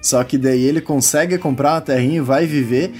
Só 0.00 0.22
que 0.24 0.38
daí 0.38 0.62
ele 0.62 0.80
consegue 0.80 1.36
comprar 1.38 1.74
uma 1.74 1.80
terrinha 1.80 2.18
e 2.18 2.20
vai 2.20 2.46
viver 2.46 2.92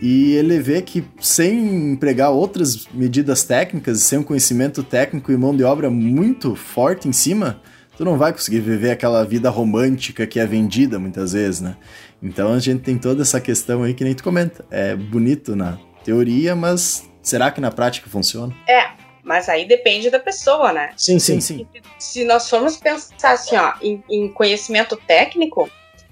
e 0.00 0.34
ele 0.34 0.58
vê 0.58 0.82
que 0.82 1.04
sem 1.20 1.92
empregar 1.92 2.30
outras 2.30 2.86
medidas 2.92 3.44
técnicas, 3.44 4.00
sem 4.00 4.18
um 4.18 4.22
conhecimento 4.22 4.82
técnico 4.82 5.32
e 5.32 5.36
mão 5.36 5.56
de 5.56 5.64
obra 5.64 5.90
muito 5.90 6.54
forte 6.54 7.08
em 7.08 7.12
cima, 7.12 7.62
tu 7.96 8.04
não 8.04 8.18
vai 8.18 8.32
conseguir 8.32 8.60
viver 8.60 8.90
aquela 8.90 9.24
vida 9.24 9.48
romântica 9.48 10.26
que 10.26 10.38
é 10.38 10.46
vendida 10.46 10.98
muitas 10.98 11.32
vezes, 11.32 11.60
né? 11.60 11.76
Então 12.22 12.52
a 12.52 12.58
gente 12.58 12.82
tem 12.82 12.98
toda 12.98 13.22
essa 13.22 13.40
questão 13.40 13.82
aí 13.82 13.94
que 13.94 14.04
nem 14.04 14.14
tu 14.14 14.22
comenta. 14.22 14.64
É 14.70 14.94
bonito 14.94 15.56
na 15.56 15.78
teoria, 16.04 16.54
mas 16.54 17.08
será 17.22 17.50
que 17.50 17.60
na 17.60 17.70
prática 17.70 18.08
funciona? 18.08 18.54
É, 18.68 18.90
mas 19.22 19.48
aí 19.48 19.66
depende 19.66 20.10
da 20.10 20.20
pessoa, 20.20 20.72
né? 20.72 20.90
Sim, 20.96 21.18
sim, 21.18 21.40
sim. 21.40 21.66
Se 21.98 22.24
nós 22.24 22.48
formos 22.48 22.76
pensar 22.76 23.32
assim, 23.32 23.56
ó, 23.56 23.74
em, 23.82 24.02
em 24.08 24.28
conhecimento 24.28 24.96
técnico, 24.96 25.68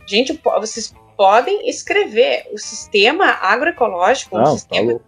gente, 0.07 0.39
vocês 0.61 0.93
podem 1.17 1.69
escrever. 1.69 2.47
O 2.53 2.59
sistema 2.59 3.27
agroecológico, 3.41 4.37
Não, 4.37 4.55
o 4.55 4.59
sistema 4.59 5.01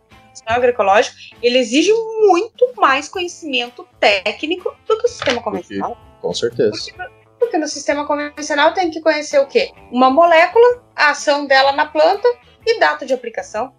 agroecológico, 0.46 1.16
ele 1.42 1.58
exige 1.58 1.92
muito 2.26 2.72
mais 2.76 3.08
conhecimento 3.08 3.86
técnico 3.98 4.74
do 4.86 4.98
que 4.98 5.06
o 5.06 5.08
sistema 5.08 5.42
convencional. 5.42 5.96
Com 6.20 6.34
certeza. 6.34 6.70
Porque, 6.70 7.12
porque 7.38 7.58
no 7.58 7.68
sistema 7.68 8.06
convencional 8.06 8.72
tem 8.74 8.90
que 8.90 9.00
conhecer 9.00 9.38
o 9.38 9.46
quê? 9.46 9.72
Uma 9.90 10.10
molécula, 10.10 10.82
a 10.94 11.10
ação 11.10 11.46
dela 11.46 11.72
na 11.72 11.86
planta 11.86 12.28
e 12.64 12.78
data 12.78 13.06
de 13.06 13.14
aplicação. 13.14 13.72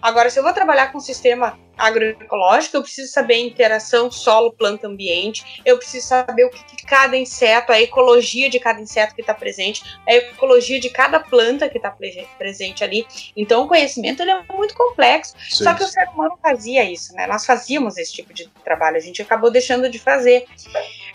Agora, 0.00 0.30
se 0.30 0.38
eu 0.38 0.42
vou 0.42 0.52
trabalhar 0.52 0.90
com 0.92 0.98
um 0.98 1.00
sistema 1.00 1.58
agroecológico, 1.80 2.76
eu 2.76 2.82
preciso 2.82 3.10
saber 3.10 3.34
a 3.34 3.40
interação 3.40 4.10
solo-planta-ambiente, 4.10 5.62
eu 5.64 5.78
preciso 5.78 6.08
saber 6.08 6.44
o 6.44 6.50
que, 6.50 6.76
que, 6.76 6.86
cada 6.86 7.16
inseto, 7.16 7.72
a 7.72 7.80
ecologia 7.80 8.50
de 8.50 8.60
cada 8.60 8.80
inseto 8.80 9.14
que 9.14 9.22
está 9.22 9.32
presente, 9.32 9.82
a 10.06 10.14
ecologia 10.14 10.78
de 10.78 10.90
cada 10.90 11.18
planta 11.18 11.68
que 11.68 11.78
está 11.78 11.96
presente 12.38 12.84
ali. 12.84 13.06
Então, 13.34 13.64
o 13.64 13.68
conhecimento 13.68 14.22
ele 14.22 14.30
é 14.30 14.42
muito 14.52 14.74
complexo. 14.74 15.34
Sim. 15.38 15.64
Só 15.64 15.74
que 15.74 15.82
o 15.82 15.88
ser 15.88 16.08
humano 16.10 16.38
fazia 16.42 16.84
isso, 16.84 17.14
né? 17.14 17.26
Nós 17.26 17.46
fazíamos 17.46 17.96
esse 17.96 18.12
tipo 18.12 18.34
de 18.34 18.46
trabalho, 18.62 18.96
a 18.96 19.00
gente 19.00 19.22
acabou 19.22 19.50
deixando 19.50 19.88
de 19.88 19.98
fazer. 19.98 20.44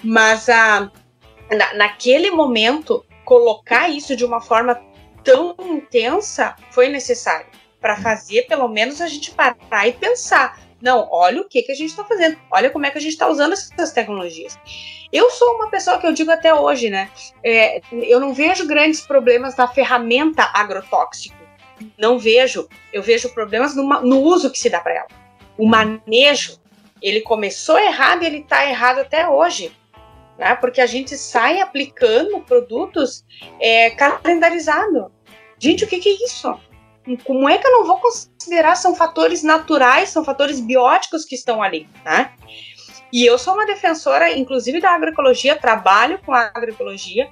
Mas 0.04 0.50
a, 0.50 0.90
na, 1.52 1.74
naquele 1.76 2.32
momento, 2.32 3.06
colocar 3.24 3.90
isso 3.90 4.16
de 4.16 4.26
uma 4.26 4.42
forma 4.42 4.82
tão 5.24 5.56
intensa 5.60 6.56
foi 6.72 6.90
necessário 6.90 7.48
para 7.86 7.98
fazer 7.98 8.48
pelo 8.48 8.68
menos 8.68 9.00
a 9.00 9.06
gente 9.06 9.30
parar 9.30 9.88
e 9.88 9.94
pensar. 9.94 10.60
Não, 10.82 11.08
olha 11.12 11.42
o 11.42 11.48
que, 11.48 11.62
que 11.62 11.72
a 11.72 11.76
gente 11.76 11.92
está 11.92 12.04
fazendo, 12.04 12.36
olha 12.50 12.72
como 12.72 12.84
é 12.84 12.90
que 12.90 12.98
a 12.98 13.02
gente 13.02 13.12
está 13.12 13.28
usando 13.28 13.54
essas 13.54 13.92
tecnologias. 13.92 14.58
Eu 15.14 15.30
sou 15.30 15.54
uma 15.54 15.70
pessoa 15.70 16.00
que 16.00 16.08
eu 16.08 16.12
digo 16.12 16.32
até 16.32 16.52
hoje, 16.52 16.90
né? 16.90 17.12
É, 17.44 17.82
eu 17.92 18.20
não 18.20 18.34
vejo 18.34 18.66
grandes 18.66 19.02
problemas 19.02 19.56
na 19.56 19.68
ferramenta 19.68 20.50
agrotóxico. 20.52 21.38
Não 21.96 22.18
vejo. 22.18 22.68
Eu 22.92 23.04
vejo 23.04 23.30
problemas 23.36 23.76
no, 23.76 23.84
no 24.02 24.20
uso 24.20 24.50
que 24.50 24.58
se 24.58 24.68
dá 24.68 24.80
para 24.80 24.96
ela. 24.96 25.08
O 25.56 25.68
manejo, 25.68 26.60
ele 27.04 27.22
começou 27.22 27.78
errado 27.78 28.24
e 28.24 28.26
ele 28.26 28.40
está 28.40 28.68
errado 28.68 29.02
até 29.02 29.30
hoje. 29.30 29.72
Né? 30.40 30.56
Porque 30.56 30.82
a 30.82 30.88
gente 30.88 31.16
sai 31.16 31.60
aplicando 31.60 32.42
produtos 32.42 33.24
é, 33.62 33.92
calendarizados. 33.92 35.06
Gente, 35.60 35.84
o 35.84 35.88
que, 35.88 36.00
que 36.00 36.10
é 36.10 36.26
isso? 36.26 36.60
Como 37.24 37.48
é 37.48 37.58
que 37.58 37.68
eu 37.68 37.72
não 37.72 37.86
vou 37.86 38.00
considerar 38.00 38.76
são 38.76 38.96
fatores 38.96 39.44
naturais, 39.44 40.10
são 40.10 40.24
fatores 40.24 40.60
bióticos 40.60 41.24
que 41.24 41.36
estão 41.36 41.62
ali, 41.62 41.88
né? 42.04 42.34
E 43.14 43.26
eu 43.26 43.38
sou 43.38 43.54
uma 43.54 43.66
defensora, 43.66 44.36
inclusive 44.36 44.82
da 44.82 44.92
agroecologia, 44.92 45.56
trabalho 45.56 46.20
com 46.26 46.34
a 46.34 46.52
agroecologia 46.54 47.30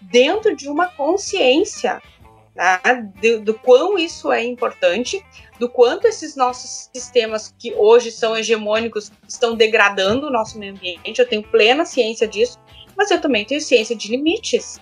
dentro 0.00 0.54
de 0.54 0.68
uma 0.68 0.86
consciência 0.88 2.00
né, 2.54 2.80
do, 3.20 3.40
do 3.40 3.54
quão 3.54 3.98
isso 3.98 4.32
é 4.32 4.42
importante, 4.44 5.24
do 5.58 5.68
quanto 5.68 6.06
esses 6.06 6.36
nossos 6.36 6.88
sistemas 6.94 7.54
que 7.58 7.74
hoje 7.74 8.10
são 8.10 8.36
hegemônicos 8.36 9.10
estão 9.28 9.54
degradando 9.54 10.28
o 10.28 10.30
nosso 10.30 10.58
meio 10.58 10.72
ambiente. 10.72 11.18
Eu 11.18 11.28
tenho 11.28 11.42
plena 11.42 11.84
ciência 11.84 12.26
disso, 12.26 12.58
mas 12.96 13.10
eu 13.10 13.20
também 13.20 13.44
tenho 13.44 13.60
ciência 13.60 13.94
de 13.94 14.08
limites 14.08 14.80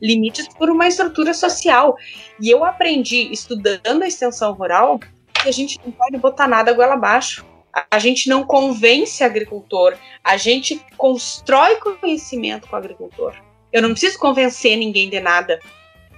limites 0.00 0.48
por 0.48 0.70
uma 0.70 0.86
estrutura 0.86 1.34
social. 1.34 1.96
E 2.40 2.50
eu 2.50 2.64
aprendi, 2.64 3.30
estudando 3.32 4.02
a 4.02 4.06
extensão 4.06 4.52
rural, 4.52 4.98
que 4.98 5.48
a 5.48 5.52
gente 5.52 5.78
não 5.84 5.92
pode 5.92 6.16
botar 6.18 6.48
nada 6.48 6.72
goela 6.72 6.94
abaixo. 6.94 7.44
A 7.90 7.98
gente 7.98 8.28
não 8.28 8.44
convence 8.44 9.22
agricultor, 9.22 9.96
a 10.24 10.36
gente 10.38 10.82
constrói 10.96 11.76
conhecimento 11.76 12.66
com 12.68 12.74
o 12.74 12.78
agricultor. 12.78 13.34
Eu 13.70 13.82
não 13.82 13.90
preciso 13.90 14.18
convencer 14.18 14.76
ninguém 14.78 15.10
de 15.10 15.20
nada. 15.20 15.60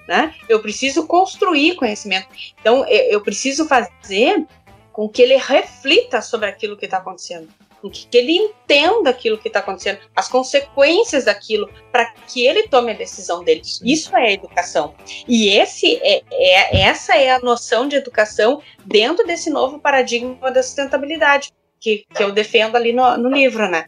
Né? 0.06 0.34
Eu 0.48 0.60
preciso 0.60 1.06
construir 1.06 1.74
conhecimento. 1.74 2.28
Então, 2.60 2.86
eu 2.88 3.20
preciso 3.20 3.66
fazer 3.66 4.46
com 4.92 5.08
que 5.08 5.20
ele 5.20 5.36
reflita 5.36 6.22
sobre 6.22 6.48
aquilo 6.48 6.76
que 6.76 6.86
está 6.86 6.98
acontecendo 6.98 7.48
que 7.90 8.08
ele 8.16 8.32
entenda 8.32 9.10
aquilo 9.10 9.38
que 9.38 9.48
está 9.48 9.60
acontecendo, 9.60 10.00
as 10.14 10.28
consequências 10.28 11.24
daquilo, 11.24 11.70
para 11.92 12.06
que 12.26 12.46
ele 12.46 12.66
tome 12.68 12.92
a 12.92 12.94
decisão 12.94 13.44
dele. 13.44 13.62
Isso 13.84 14.16
é 14.16 14.32
educação. 14.32 14.94
E 15.26 15.50
esse 15.50 15.96
é, 16.02 16.22
é, 16.30 16.80
essa 16.80 17.16
é 17.16 17.30
a 17.30 17.38
noção 17.38 17.86
de 17.86 17.96
educação 17.96 18.62
dentro 18.84 19.26
desse 19.26 19.50
novo 19.50 19.78
paradigma 19.78 20.50
da 20.50 20.62
sustentabilidade 20.62 21.52
que, 21.80 22.04
que 22.12 22.22
eu 22.22 22.32
defendo 22.32 22.76
ali 22.76 22.92
no, 22.92 23.16
no 23.16 23.28
livro, 23.28 23.68
né? 23.68 23.84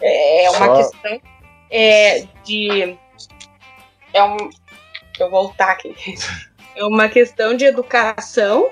É, 0.00 0.44
é 0.44 0.50
uma 0.50 0.66
Só... 0.66 0.76
questão 0.76 1.20
é, 1.70 2.26
de 2.44 2.96
é 4.12 4.22
um 4.22 4.36
eu 5.18 5.30
vou 5.30 5.44
voltar 5.44 5.72
aqui. 5.72 5.94
É 6.78 6.84
uma 6.84 7.08
questão 7.08 7.56
de 7.56 7.64
educação 7.64 8.70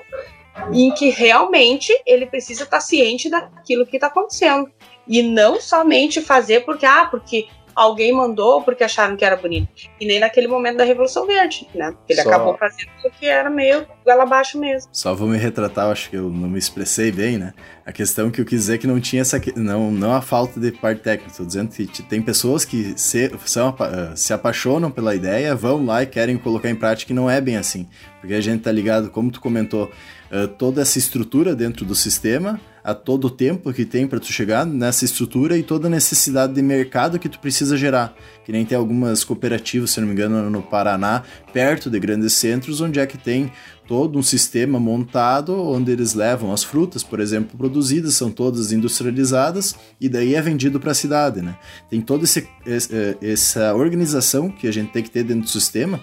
em 0.71 0.91
que 0.91 1.09
realmente 1.09 1.93
ele 2.05 2.25
precisa 2.25 2.63
estar 2.63 2.79
ciente 2.79 3.29
daquilo 3.29 3.85
que 3.85 3.97
está 3.97 4.07
acontecendo. 4.07 4.69
E 5.07 5.21
não 5.21 5.61
somente 5.61 6.21
fazer 6.21 6.61
porque, 6.61 6.85
ah, 6.85 7.05
porque 7.05 7.47
alguém 7.75 8.13
mandou 8.13 8.61
porque 8.61 8.83
acharam 8.83 9.17
que 9.17 9.25
era 9.25 9.35
bonito. 9.35 9.69
E 9.99 10.05
nem 10.05 10.19
naquele 10.19 10.47
momento 10.47 10.77
da 10.77 10.83
Revolução 10.83 11.27
Verde, 11.27 11.67
né? 11.75 11.93
Ele 12.07 12.21
Só... 12.21 12.29
acabou 12.29 12.57
fazendo 12.57 12.89
porque 13.01 13.25
era 13.25 13.49
meio 13.49 13.85
goela 14.03 14.23
abaixo 14.23 14.57
mesmo. 14.57 14.89
Só 14.93 15.13
vou 15.13 15.27
me 15.27 15.37
retratar, 15.37 15.91
acho 15.91 16.09
que 16.09 16.15
eu 16.15 16.29
não 16.29 16.47
me 16.47 16.57
expressei 16.57 17.11
bem, 17.11 17.37
né? 17.37 17.53
A 17.85 17.91
questão 17.91 18.31
que 18.31 18.39
eu 18.39 18.45
quis 18.45 18.61
dizer 18.61 18.75
é 18.75 18.77
que 18.77 18.87
não 18.87 18.99
tinha 18.99 19.21
essa. 19.21 19.39
Não, 19.55 19.91
não 19.91 20.13
a 20.13 20.21
falta 20.21 20.59
de 20.59 20.71
parte 20.71 21.01
técnica. 21.01 21.31
Estou 21.31 21.45
dizendo 21.45 21.69
que 21.69 22.01
tem 22.03 22.21
pessoas 22.21 22.63
que 22.63 22.93
se, 22.97 23.31
são, 23.45 23.75
eh, 23.79 24.15
se 24.15 24.33
apaixonam 24.33 24.89
pela 24.89 25.13
ideia, 25.13 25.53
vão 25.53 25.85
lá 25.85 26.01
e 26.01 26.07
querem 26.07 26.37
colocar 26.37 26.69
em 26.69 26.75
prática 26.75 27.11
e 27.11 27.15
não 27.15 27.29
é 27.29 27.41
bem 27.41 27.57
assim. 27.57 27.87
Porque 28.21 28.33
a 28.33 28.41
gente 28.41 28.63
tá 28.63 28.71
ligado, 28.71 29.11
como 29.11 29.29
tu 29.29 29.39
comentou, 29.41 29.91
uh, 30.31 30.47
toda 30.47 30.81
essa 30.81 30.97
estrutura 30.97 31.55
dentro 31.55 31.85
do 31.85 31.95
sistema, 31.95 32.59
a 32.85 32.93
todo 32.93 33.25
o 33.25 33.29
tempo 33.31 33.73
que 33.73 33.83
tem 33.83 34.05
para 34.05 34.19
tu 34.19 34.31
chegar 34.31 34.63
nessa 34.63 35.05
estrutura 35.05 35.57
e 35.57 35.63
toda 35.63 35.87
a 35.87 35.89
necessidade 35.89 36.53
de 36.53 36.61
mercado 36.61 37.17
que 37.17 37.27
tu 37.27 37.39
precisa 37.39 37.75
gerar. 37.75 38.15
Que 38.45 38.51
nem 38.51 38.63
tem 38.63 38.77
algumas 38.77 39.23
cooperativas, 39.23 39.89
se 39.89 39.99
não 39.99 40.07
me 40.07 40.13
engano, 40.13 40.47
no 40.51 40.61
Paraná, 40.61 41.23
perto 41.51 41.89
de 41.89 41.99
grandes 41.99 42.33
centros, 42.33 42.81
onde 42.81 42.99
é 42.99 43.07
que 43.07 43.17
tem 43.17 43.51
todo 43.87 44.19
um 44.19 44.21
sistema 44.21 44.79
montado 44.79 45.59
onde 45.59 45.91
eles 45.91 46.13
levam 46.13 46.53
as 46.53 46.63
frutas, 46.63 47.03
por 47.03 47.19
exemplo, 47.19 47.57
produzidas, 47.57 48.13
são 48.13 48.29
todas 48.29 48.71
industrializadas 48.71 49.75
e 49.99 50.07
daí 50.07 50.35
é 50.35 50.41
vendido 50.41 50.79
para 50.79 50.91
a 50.91 50.95
cidade, 50.95 51.41
né? 51.41 51.57
Tem 51.89 51.99
toda 52.01 52.23
eh, 52.67 53.17
essa 53.19 53.73
organização 53.73 54.51
que 54.51 54.67
a 54.67 54.71
gente 54.71 54.91
tem 54.91 55.01
que 55.01 55.09
ter 55.09 55.23
dentro 55.23 55.43
do 55.43 55.49
sistema, 55.49 55.99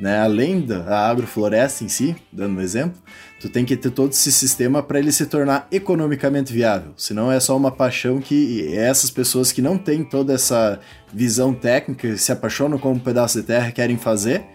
né? 0.00 0.20
Além 0.20 0.60
da 0.60 1.10
agrofloresta 1.10 1.84
em 1.84 1.88
si, 1.88 2.16
dando 2.32 2.58
um 2.58 2.60
exemplo, 2.62 2.98
tu 3.44 3.50
tem 3.50 3.62
que 3.62 3.76
ter 3.76 3.90
todo 3.90 4.10
esse 4.10 4.32
sistema 4.32 4.82
para 4.82 4.98
ele 4.98 5.12
se 5.12 5.26
tornar 5.26 5.68
economicamente 5.70 6.50
viável. 6.50 6.94
Senão 6.96 7.30
é 7.30 7.38
só 7.38 7.54
uma 7.54 7.70
paixão 7.70 8.18
que 8.18 8.74
essas 8.74 9.10
pessoas 9.10 9.52
que 9.52 9.60
não 9.60 9.76
têm 9.76 10.02
toda 10.02 10.32
essa 10.32 10.80
visão 11.12 11.52
técnica, 11.52 12.16
se 12.16 12.32
apaixonam 12.32 12.78
com 12.78 12.92
um 12.92 12.98
pedaço 12.98 13.38
de 13.38 13.46
terra 13.46 13.70
querem 13.70 13.98
fazer, 13.98 14.46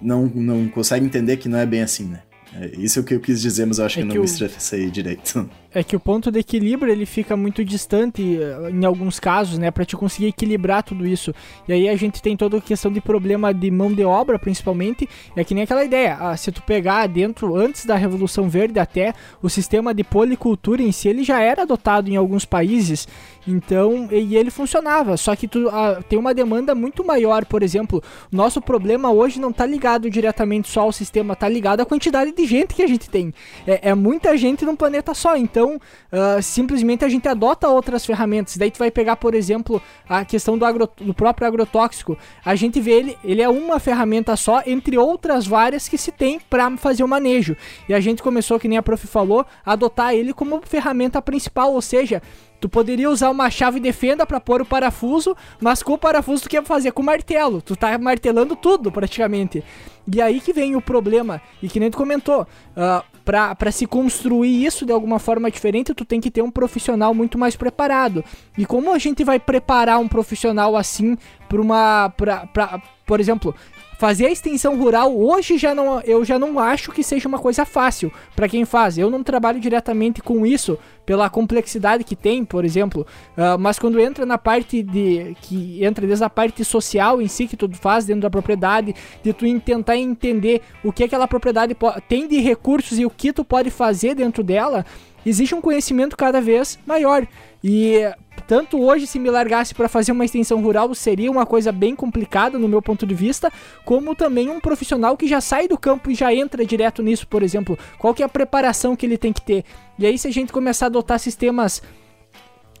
não, 0.00 0.24
não 0.24 0.66
consegue 0.68 1.04
entender 1.04 1.36
que 1.36 1.50
não 1.50 1.58
é 1.58 1.66
bem 1.66 1.82
assim, 1.82 2.04
né? 2.04 2.22
É, 2.58 2.70
isso 2.78 2.98
é 2.98 3.02
o 3.02 3.04
que 3.04 3.14
eu 3.14 3.20
quis 3.20 3.42
dizer, 3.42 3.66
mas 3.66 3.78
eu 3.78 3.84
acho 3.84 3.98
é 3.98 4.02
que, 4.02 4.08
que 4.08 4.14
não 4.14 4.22
o... 4.22 4.24
me 4.24 4.30
estressei 4.30 4.90
direito. 4.90 5.50
É 5.74 5.82
que 5.82 5.96
o 5.96 6.00
ponto 6.00 6.30
de 6.30 6.38
equilíbrio 6.38 6.92
ele 6.92 7.04
fica 7.04 7.36
muito 7.36 7.64
distante 7.64 8.38
eh, 8.40 8.70
em 8.70 8.84
alguns 8.84 9.18
casos, 9.18 9.58
né, 9.58 9.72
para 9.72 9.84
te 9.84 9.96
conseguir 9.96 10.28
equilibrar 10.28 10.84
tudo 10.84 11.04
isso. 11.04 11.34
E 11.66 11.72
aí 11.72 11.88
a 11.88 11.96
gente 11.96 12.22
tem 12.22 12.36
toda 12.36 12.58
a 12.58 12.60
questão 12.60 12.92
de 12.92 13.00
problema 13.00 13.52
de 13.52 13.70
mão 13.70 13.92
de 13.92 14.04
obra, 14.04 14.38
principalmente. 14.38 15.08
É 15.34 15.42
que 15.42 15.52
nem 15.52 15.64
aquela 15.64 15.84
ideia, 15.84 16.16
ah, 16.20 16.36
se 16.36 16.52
tu 16.52 16.62
pegar 16.62 17.08
dentro 17.08 17.56
antes 17.56 17.84
da 17.84 17.96
Revolução 17.96 18.48
Verde 18.48 18.78
até 18.78 19.14
o 19.42 19.48
sistema 19.48 19.92
de 19.92 20.04
policultura 20.04 20.80
em 20.80 20.92
si, 20.92 21.08
ele 21.08 21.24
já 21.24 21.40
era 21.40 21.62
adotado 21.62 22.08
em 22.08 22.16
alguns 22.16 22.44
países. 22.44 23.08
Então, 23.46 24.08
e 24.10 24.36
ele 24.36 24.50
funcionava, 24.50 25.16
só 25.16 25.36
que 25.36 25.46
tu 25.46 25.68
ah, 25.68 26.00
tem 26.08 26.18
uma 26.18 26.32
demanda 26.32 26.74
muito 26.74 27.04
maior, 27.04 27.44
por 27.44 27.62
exemplo, 27.62 28.02
nosso 28.32 28.60
problema 28.60 29.10
hoje 29.10 29.40
não 29.40 29.50
está 29.50 29.66
ligado 29.66 30.08
diretamente 30.08 30.68
só 30.68 30.82
ao 30.82 30.92
sistema, 30.92 31.34
está 31.34 31.48
ligado 31.48 31.80
à 31.80 31.84
quantidade 31.84 32.32
de 32.32 32.46
gente 32.46 32.74
que 32.74 32.82
a 32.82 32.86
gente 32.86 33.10
tem. 33.10 33.34
É, 33.66 33.90
é 33.90 33.94
muita 33.94 34.36
gente 34.36 34.64
num 34.64 34.76
planeta 34.76 35.12
só, 35.12 35.36
então 35.36 35.63
então, 35.64 35.80
uh, 36.12 36.42
simplesmente 36.42 37.04
a 37.04 37.08
gente 37.08 37.26
adota 37.26 37.68
outras 37.68 38.04
ferramentas. 38.04 38.56
Daí 38.56 38.70
tu 38.70 38.78
vai 38.78 38.90
pegar, 38.90 39.16
por 39.16 39.34
exemplo, 39.34 39.80
a 40.08 40.24
questão 40.24 40.58
do, 40.58 40.64
agro, 40.64 40.88
do 41.00 41.14
próprio 41.14 41.48
agrotóxico. 41.48 42.18
A 42.44 42.54
gente 42.54 42.80
vê 42.80 42.92
ele, 42.92 43.18
ele 43.24 43.40
é 43.40 43.48
uma 43.48 43.80
ferramenta 43.80 44.36
só, 44.36 44.62
entre 44.66 44.98
outras 44.98 45.46
várias 45.46 45.88
que 45.88 45.96
se 45.96 46.12
tem 46.12 46.38
para 46.38 46.76
fazer 46.76 47.02
o 47.02 47.08
manejo. 47.08 47.56
E 47.88 47.94
a 47.94 48.00
gente 48.00 48.22
começou, 48.22 48.60
que 48.60 48.68
nem 48.68 48.76
a 48.76 48.82
prof 48.82 49.06
falou, 49.06 49.46
a 49.64 49.72
adotar 49.72 50.14
ele 50.14 50.34
como 50.34 50.60
ferramenta 50.64 51.20
principal, 51.22 51.72
ou 51.72 51.80
seja, 51.80 52.22
Tu 52.64 52.68
poderia 52.70 53.10
usar 53.10 53.28
uma 53.28 53.50
chave 53.50 53.78
de 53.78 53.92
fenda 53.92 54.24
para 54.24 54.40
pôr 54.40 54.62
o 54.62 54.64
parafuso, 54.64 55.36
mas 55.60 55.82
com 55.82 55.92
o 55.92 55.98
parafuso 55.98 56.44
tu 56.44 56.48
quer 56.48 56.64
fazer 56.64 56.92
com 56.92 57.02
martelo. 57.02 57.60
Tu 57.60 57.76
tá 57.76 57.98
martelando 57.98 58.56
tudo 58.56 58.90
praticamente. 58.90 59.62
E 60.10 60.18
aí 60.18 60.40
que 60.40 60.50
vem 60.50 60.74
o 60.74 60.80
problema, 60.80 61.42
e 61.62 61.68
que 61.68 61.78
nem 61.78 61.90
tu 61.90 61.98
comentou, 61.98 62.40
uh, 62.42 63.04
para 63.22 63.70
se 63.70 63.86
construir 63.86 64.64
isso 64.64 64.86
de 64.86 64.92
alguma 64.92 65.18
forma 65.18 65.50
diferente, 65.50 65.92
tu 65.92 66.06
tem 66.06 66.22
que 66.22 66.30
ter 66.30 66.40
um 66.40 66.50
profissional 66.50 67.12
muito 67.12 67.36
mais 67.36 67.54
preparado. 67.54 68.24
E 68.56 68.64
como 68.64 68.94
a 68.94 68.98
gente 68.98 69.22
vai 69.24 69.38
preparar 69.38 69.98
um 69.98 70.08
profissional 70.08 70.74
assim 70.74 71.18
para 71.50 71.60
uma. 71.60 72.08
Pra, 72.16 72.46
pra, 72.46 72.82
por 73.04 73.20
exemplo, 73.20 73.54
fazer 73.98 74.26
a 74.26 74.30
extensão 74.30 74.76
rural 74.78 75.16
hoje 75.16 75.56
já 75.56 75.74
não, 75.74 76.00
eu 76.00 76.24
já 76.24 76.38
não 76.38 76.58
acho 76.58 76.92
que 76.92 77.02
seja 77.02 77.28
uma 77.28 77.38
coisa 77.38 77.64
fácil 77.64 78.12
para 78.34 78.48
quem 78.48 78.64
faz. 78.64 78.98
Eu 78.98 79.10
não 79.10 79.22
trabalho 79.22 79.60
diretamente 79.60 80.22
com 80.22 80.44
isso 80.44 80.78
pela 81.06 81.28
complexidade 81.28 82.04
que 82.04 82.16
tem, 82.16 82.44
por 82.44 82.64
exemplo, 82.64 83.06
uh, 83.36 83.58
mas 83.58 83.78
quando 83.78 84.00
entra 84.00 84.24
na 84.24 84.38
parte 84.38 84.82
de 84.82 85.36
que 85.42 85.84
entra 85.84 86.06
desde 86.06 86.24
a 86.24 86.30
parte 86.30 86.64
social 86.64 87.20
em 87.20 87.28
si 87.28 87.46
que 87.46 87.56
tu 87.56 87.70
faz 87.74 88.04
dentro 88.04 88.22
da 88.22 88.30
propriedade, 88.30 88.94
de 89.22 89.32
tu 89.32 89.44
tentar 89.60 89.96
entender 89.96 90.62
o 90.82 90.92
que 90.92 91.04
aquela 91.04 91.28
propriedade 91.28 91.76
tem 92.08 92.26
de 92.26 92.40
recursos 92.40 92.98
e 92.98 93.04
o 93.04 93.10
que 93.10 93.32
tu 93.32 93.44
pode 93.44 93.70
fazer 93.70 94.14
dentro 94.14 94.42
dela, 94.42 94.84
existe 95.24 95.54
um 95.54 95.60
conhecimento 95.60 96.16
cada 96.16 96.40
vez 96.40 96.78
maior. 96.86 97.26
E 97.62 98.00
tanto 98.46 98.82
hoje, 98.82 99.06
se 99.06 99.18
me 99.18 99.30
largasse 99.30 99.74
para 99.74 99.88
fazer 99.88 100.12
uma 100.12 100.24
extensão 100.24 100.60
rural, 100.62 100.94
seria 100.94 101.30
uma 101.30 101.46
coisa 101.46 101.72
bem 101.72 101.94
complicada 101.96 102.58
no 102.58 102.68
meu 102.68 102.82
ponto 102.82 103.06
de 103.06 103.14
vista, 103.14 103.52
como 103.84 104.14
também 104.14 104.50
um 104.50 104.60
profissional 104.60 105.16
que 105.16 105.26
já 105.26 105.40
sai 105.40 105.66
do 105.66 105.78
campo 105.78 106.10
e 106.10 106.14
já 106.14 106.34
entra 106.34 106.64
direto 106.64 107.02
nisso, 107.02 107.26
por 107.26 107.42
exemplo. 107.42 107.78
Qual 107.98 108.14
que 108.14 108.22
é 108.22 108.26
a 108.26 108.28
preparação 108.28 108.94
que 108.94 109.06
ele 109.06 109.18
tem 109.18 109.32
que 109.32 109.42
ter? 109.42 109.64
E 109.98 110.06
aí, 110.06 110.18
se 110.18 110.28
a 110.28 110.32
gente 110.32 110.52
começar 110.52 110.86
a 110.86 110.88
adotar 110.88 111.18
sistemas 111.18 111.82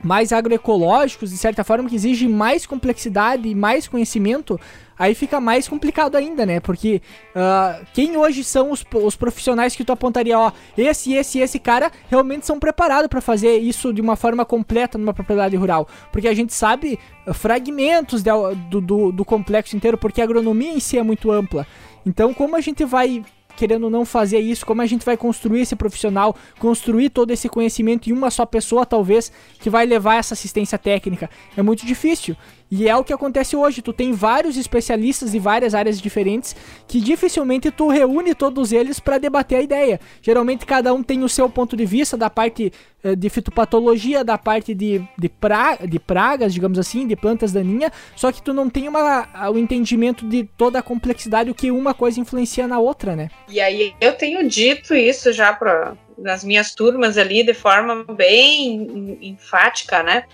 mais 0.02 0.32
agroecológicos, 0.32 1.30
de 1.30 1.38
certa 1.38 1.64
forma, 1.64 1.88
que 1.88 1.94
exigem 1.94 2.28
mais 2.28 2.66
complexidade 2.66 3.48
e 3.48 3.54
mais 3.54 3.88
conhecimento, 3.88 4.60
aí 4.98 5.14
fica 5.14 5.40
mais 5.40 5.66
complicado 5.66 6.16
ainda, 6.16 6.44
né? 6.44 6.60
Porque 6.60 7.00
uh, 7.34 7.84
quem 7.92 8.16
hoje 8.16 8.44
são 8.44 8.70
os, 8.70 8.84
os 8.92 9.16
profissionais 9.16 9.74
que 9.74 9.84
tu 9.84 9.92
apontaria, 9.92 10.38
ó, 10.38 10.52
esse, 10.76 11.14
esse 11.14 11.38
esse 11.38 11.58
cara 11.58 11.90
realmente 12.10 12.46
são 12.46 12.58
preparados 12.58 13.08
para 13.08 13.20
fazer 13.20 13.58
isso 13.58 13.92
de 13.92 14.00
uma 14.00 14.16
forma 14.16 14.44
completa 14.44 14.98
numa 14.98 15.14
propriedade 15.14 15.56
rural? 15.56 15.88
Porque 16.12 16.28
a 16.28 16.34
gente 16.34 16.52
sabe 16.52 16.98
uh, 17.26 17.32
fragmentos 17.32 18.22
de, 18.22 18.30
do, 18.70 18.80
do, 18.80 19.12
do 19.12 19.24
complexo 19.24 19.76
inteiro, 19.76 19.96
porque 19.96 20.20
a 20.20 20.24
agronomia 20.24 20.72
em 20.72 20.80
si 20.80 20.98
é 20.98 21.02
muito 21.02 21.30
ampla. 21.30 21.66
Então, 22.06 22.34
como 22.34 22.54
a 22.56 22.60
gente 22.60 22.84
vai 22.84 23.24
querendo 23.56 23.88
não 23.90 24.04
fazer 24.04 24.38
isso, 24.38 24.66
como 24.66 24.82
a 24.82 24.86
gente 24.86 25.04
vai 25.04 25.16
construir 25.16 25.62
esse 25.62 25.76
profissional, 25.76 26.36
construir 26.58 27.10
todo 27.10 27.30
esse 27.30 27.48
conhecimento 27.48 28.08
em 28.08 28.12
uma 28.12 28.30
só 28.30 28.44
pessoa, 28.44 28.84
talvez, 28.84 29.30
que 29.60 29.70
vai 29.70 29.86
levar 29.86 30.16
essa 30.16 30.34
assistência 30.34 30.78
técnica. 30.78 31.30
É 31.56 31.62
muito 31.62 31.86
difícil. 31.86 32.36
E 32.76 32.88
é 32.88 32.96
o 32.96 33.04
que 33.04 33.12
acontece 33.12 33.54
hoje. 33.54 33.80
Tu 33.80 33.92
tem 33.92 34.12
vários 34.12 34.56
especialistas 34.56 35.30
de 35.30 35.38
várias 35.38 35.76
áreas 35.76 36.00
diferentes 36.00 36.56
que 36.88 37.00
dificilmente 37.00 37.70
tu 37.70 37.88
reúne 37.88 38.34
todos 38.34 38.72
eles 38.72 38.98
para 38.98 39.16
debater 39.16 39.58
a 39.58 39.62
ideia. 39.62 40.00
Geralmente 40.20 40.66
cada 40.66 40.92
um 40.92 41.00
tem 41.00 41.22
o 41.22 41.28
seu 41.28 41.48
ponto 41.48 41.76
de 41.76 41.86
vista 41.86 42.16
da 42.16 42.28
parte 42.28 42.72
eh, 43.04 43.14
de 43.14 43.30
fitopatologia, 43.30 44.24
da 44.24 44.36
parte 44.36 44.74
de, 44.74 45.00
de, 45.16 45.28
pra, 45.28 45.76
de 45.76 46.00
pragas, 46.00 46.52
digamos 46.52 46.76
assim, 46.76 47.06
de 47.06 47.14
plantas 47.14 47.52
daninhas, 47.52 47.92
só 48.16 48.32
que 48.32 48.42
tu 48.42 48.52
não 48.52 48.68
tem 48.68 48.88
uma, 48.88 49.28
o 49.50 49.56
entendimento 49.56 50.28
de 50.28 50.42
toda 50.56 50.80
a 50.80 50.82
complexidade, 50.82 51.50
o 51.50 51.54
que 51.54 51.70
uma 51.70 51.94
coisa 51.94 52.18
influencia 52.18 52.66
na 52.66 52.80
outra, 52.80 53.14
né? 53.14 53.30
E 53.48 53.60
aí 53.60 53.94
eu 54.00 54.14
tenho 54.14 54.48
dito 54.48 54.96
isso 54.96 55.32
já 55.32 55.52
para 55.52 55.96
nas 56.16 56.44
minhas 56.44 56.74
turmas 56.74 57.18
ali 57.18 57.44
de 57.44 57.54
forma 57.54 58.04
bem 58.14 59.18
enfática, 59.20 60.02
né? 60.02 60.24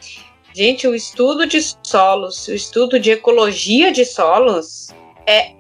Gente, 0.55 0.87
o 0.87 0.95
estudo 0.95 1.47
de 1.47 1.61
solos, 1.83 2.49
o 2.49 2.55
estudo 2.55 2.99
de 2.99 3.13
ecologia 3.13 3.93
de 3.93 4.05
solos 4.05 4.89
é 5.27 5.55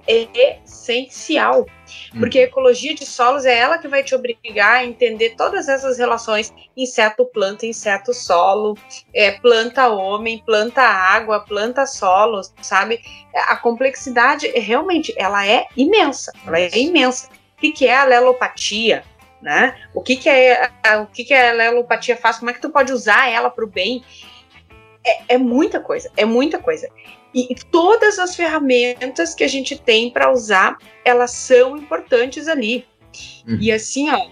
essencial. 0.64 1.66
Porque 2.18 2.41
a 2.41 2.43
ecologia 2.43 2.95
de 2.95 3.07
solos 3.07 3.45
é 3.45 3.57
ela 3.57 3.78
que 3.78 3.86
vai 3.86 4.03
te 4.03 4.14
obrigar 4.14 4.76
a 4.76 4.84
entender 4.84 5.34
todas 5.36 5.68
essas 5.68 5.99
relações: 5.99 6.53
inseto-planta, 6.76 7.66
inseto-solo, 7.66 8.76
é, 9.14 9.32
planta-homem, 9.32 10.43
planta-água, 10.45 11.41
planta-solo, 11.41 12.41
sabe? 12.61 13.01
A 13.34 13.57
complexidade 13.57 14.49
realmente 14.49 15.14
ela 15.16 15.47
é 15.47 15.66
imensa. 15.76 16.32
Ela 16.47 16.61
é 16.61 16.78
imensa. 16.78 17.28
O 17.59 17.72
que 17.72 17.86
é 17.86 17.97
a 17.97 18.05
lelopatia? 18.05 19.05
Né? 19.41 19.74
O 19.95 20.03
que, 20.03 20.16
que 20.16 20.28
é 20.28 20.70
o 21.01 21.07
que, 21.07 21.24
que 21.24 21.32
a 21.32 21.53
lelopatia 21.53 22.16
faz? 22.16 22.38
Como 22.38 22.51
é 22.51 22.55
que 22.55 22.61
tu 22.61 22.68
pode 22.68 22.93
usar 22.93 23.30
ela 23.30 23.49
para 23.49 23.64
o 23.64 23.68
bem? 23.68 24.05
É, 25.05 25.34
é 25.34 25.38
muita 25.38 25.80
coisa, 25.80 26.11
é 26.16 26.24
muita 26.24 26.59
coisa. 26.59 26.88
E 27.34 27.55
todas 27.70 28.18
as 28.18 28.34
ferramentas 28.34 29.34
que 29.34 29.44
a 29.44 29.48
gente 29.48 29.78
tem 29.78 30.11
para 30.11 30.32
usar, 30.32 30.76
elas 31.05 31.30
são 31.30 31.76
importantes 31.76 32.48
ali. 32.48 32.84
Uhum. 33.46 33.59
E 33.61 33.70
assim, 33.70 34.11
ó, 34.11 34.28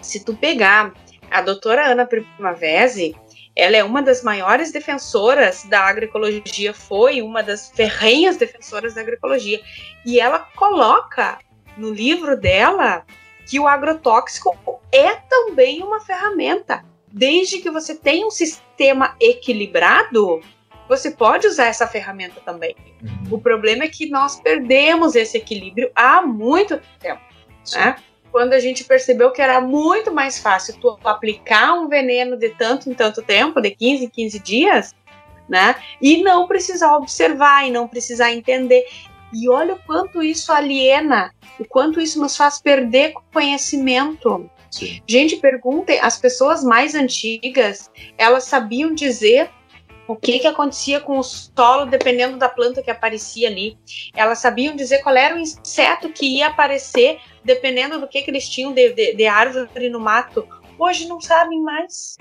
se 0.00 0.24
tu 0.24 0.34
pegar 0.34 0.94
a 1.30 1.42
doutora 1.42 1.86
Ana 1.86 2.06
Primavesi, 2.06 3.14
ela 3.54 3.76
é 3.76 3.84
uma 3.84 4.00
das 4.00 4.22
maiores 4.22 4.72
defensoras 4.72 5.64
da 5.64 5.80
agroecologia, 5.80 6.72
foi 6.72 7.20
uma 7.20 7.42
das 7.42 7.70
ferrenhas 7.70 8.36
defensoras 8.36 8.94
da 8.94 9.00
agroecologia. 9.00 9.60
E 10.06 10.18
ela 10.18 10.38
coloca 10.38 11.38
no 11.76 11.90
livro 11.90 12.36
dela 12.36 13.04
que 13.46 13.58
o 13.58 13.66
agrotóxico 13.66 14.56
é 14.92 15.16
também 15.28 15.82
uma 15.82 16.00
ferramenta 16.00 16.84
desde 17.12 17.58
que 17.58 17.70
você 17.70 17.94
tenha 17.94 18.26
um 18.26 18.30
sistema 18.30 19.16
equilibrado, 19.20 20.40
você 20.88 21.10
pode 21.10 21.46
usar 21.46 21.66
essa 21.66 21.86
ferramenta 21.86 22.40
também. 22.40 22.74
Uhum. 23.02 23.34
O 23.36 23.40
problema 23.40 23.84
é 23.84 23.88
que 23.88 24.08
nós 24.08 24.40
perdemos 24.40 25.14
esse 25.14 25.36
equilíbrio 25.36 25.90
há 25.94 26.22
muito 26.22 26.80
tempo. 26.98 27.20
Né? 27.74 27.96
Quando 28.32 28.54
a 28.54 28.60
gente 28.60 28.84
percebeu 28.84 29.30
que 29.30 29.42
era 29.42 29.60
muito 29.60 30.12
mais 30.12 30.38
fácil 30.38 30.78
tu 30.80 30.98
aplicar 31.04 31.74
um 31.74 31.88
veneno 31.88 32.36
de 32.36 32.50
tanto 32.50 32.90
em 32.90 32.94
tanto 32.94 33.22
tempo, 33.22 33.60
de 33.60 33.70
15 33.70 34.04
em 34.04 34.08
15 34.08 34.38
dias, 34.38 34.94
né? 35.48 35.74
E 36.00 36.22
não 36.22 36.46
precisar 36.46 36.94
observar 36.96 37.66
e 37.66 37.70
não 37.70 37.88
precisar 37.88 38.32
entender. 38.32 38.86
E 39.32 39.48
olha 39.48 39.74
o 39.74 39.78
quanto 39.78 40.22
isso 40.22 40.52
aliena, 40.52 41.34
o 41.58 41.64
quanto 41.64 42.00
isso 42.00 42.20
nos 42.20 42.36
faz 42.36 42.60
perder 42.60 43.14
conhecimento. 43.32 44.48
Sim. 44.70 45.00
Gente, 45.06 45.36
perguntem, 45.36 45.98
as 46.00 46.18
pessoas 46.18 46.62
mais 46.62 46.94
antigas, 46.94 47.90
elas 48.16 48.44
sabiam 48.44 48.94
dizer 48.94 49.50
o 50.08 50.16
que, 50.16 50.38
que 50.38 50.46
acontecia 50.46 51.00
com 51.00 51.18
o 51.18 51.22
solo 51.22 51.84
dependendo 51.84 52.38
da 52.38 52.48
planta 52.48 52.82
que 52.82 52.90
aparecia 52.90 53.46
ali. 53.46 53.76
Elas 54.14 54.38
sabiam 54.38 54.74
dizer 54.74 55.02
qual 55.02 55.14
era 55.14 55.36
o 55.36 55.38
inseto 55.38 56.08
que 56.08 56.38
ia 56.38 56.46
aparecer 56.46 57.18
dependendo 57.44 58.00
do 58.00 58.08
que, 58.08 58.22
que 58.22 58.30
eles 58.30 58.48
tinham 58.48 58.72
de, 58.72 58.94
de, 58.94 59.14
de 59.14 59.26
árvore 59.26 59.90
no 59.90 60.00
mato. 60.00 60.48
Hoje 60.78 61.06
não 61.06 61.20
sabem 61.20 61.60
mais. 61.62 62.16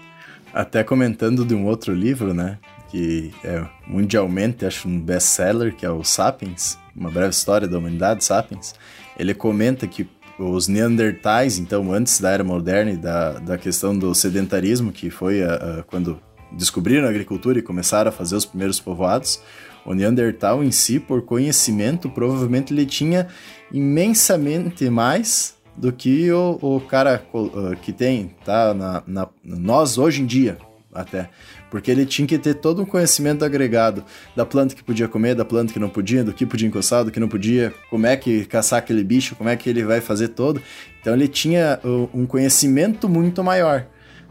Até 0.53 0.83
comentando 0.83 1.45
de 1.45 1.55
um 1.55 1.65
outro 1.65 1.93
livro, 1.93 2.33
né? 2.33 2.59
Que 2.89 3.33
é 3.43 3.65
mundialmente, 3.85 4.65
acho, 4.65 4.87
um 4.87 4.99
best-seller, 4.99 5.73
que 5.73 5.85
é 5.85 5.89
o 5.89 6.03
Sapiens, 6.03 6.77
Uma 6.95 7.09
Breve 7.09 7.29
História 7.29 7.67
da 7.67 7.77
Humanidade, 7.77 8.23
Sapiens. 8.23 8.75
Ele 9.17 9.33
comenta 9.33 9.87
que 9.87 10.09
os 10.37 10.67
Neandertais, 10.67 11.57
então, 11.57 11.91
antes 11.91 12.19
da 12.19 12.29
Era 12.29 12.43
Moderna 12.43 12.91
e 12.91 12.97
da, 12.97 13.33
da 13.33 13.57
questão 13.57 13.97
do 13.97 14.13
sedentarismo, 14.13 14.91
que 14.91 15.09
foi 15.09 15.43
a, 15.43 15.55
a, 15.55 15.83
quando 15.83 16.19
descobriram 16.51 17.07
a 17.07 17.09
agricultura 17.09 17.59
e 17.59 17.61
começaram 17.61 18.09
a 18.09 18.11
fazer 18.11 18.35
os 18.35 18.45
primeiros 18.45 18.79
povoados, 18.79 19.41
o 19.85 19.93
Neandertal 19.93 20.63
em 20.63 20.71
si, 20.71 20.99
por 20.99 21.21
conhecimento, 21.23 22.09
provavelmente 22.09 22.73
ele 22.73 22.85
tinha 22.85 23.27
imensamente 23.71 24.89
mais 24.89 25.55
do 25.75 25.93
que 25.93 26.31
o, 26.31 26.57
o 26.61 26.81
cara 26.81 27.23
uh, 27.33 27.75
que 27.77 27.93
tem, 27.93 28.35
tá? 28.43 28.73
Na, 28.73 29.03
na, 29.07 29.27
nós 29.43 29.97
hoje 29.97 30.21
em 30.21 30.25
dia, 30.25 30.57
até. 30.93 31.29
Porque 31.69 31.91
ele 31.91 32.05
tinha 32.05 32.27
que 32.27 32.37
ter 32.37 32.55
todo 32.55 32.81
um 32.81 32.85
conhecimento 32.85 33.43
agregado 33.43 34.03
da 34.35 34.45
planta 34.45 34.73
que 34.73 34.83
podia 34.83 35.07
comer, 35.07 35.35
da 35.35 35.43
planta 35.43 35.73
que 35.73 35.79
não 35.79 35.89
podia, 35.89 36.23
do 36.23 36.33
que 36.33 36.45
podia 36.45 36.67
encostar, 36.67 37.03
do 37.03 37.11
que 37.11 37.19
não 37.19 37.27
podia, 37.27 37.73
como 37.89 38.07
é 38.07 38.15
que 38.15 38.45
caçar 38.45 38.79
aquele 38.79 39.03
bicho, 39.03 39.35
como 39.35 39.49
é 39.49 39.55
que 39.55 39.69
ele 39.69 39.83
vai 39.83 39.99
fazer 39.99 40.29
todo. 40.29 40.61
Então 41.01 41.13
ele 41.13 41.27
tinha 41.27 41.79
um 42.13 42.25
conhecimento 42.25 43.09
muito 43.09 43.43
maior. 43.43 43.85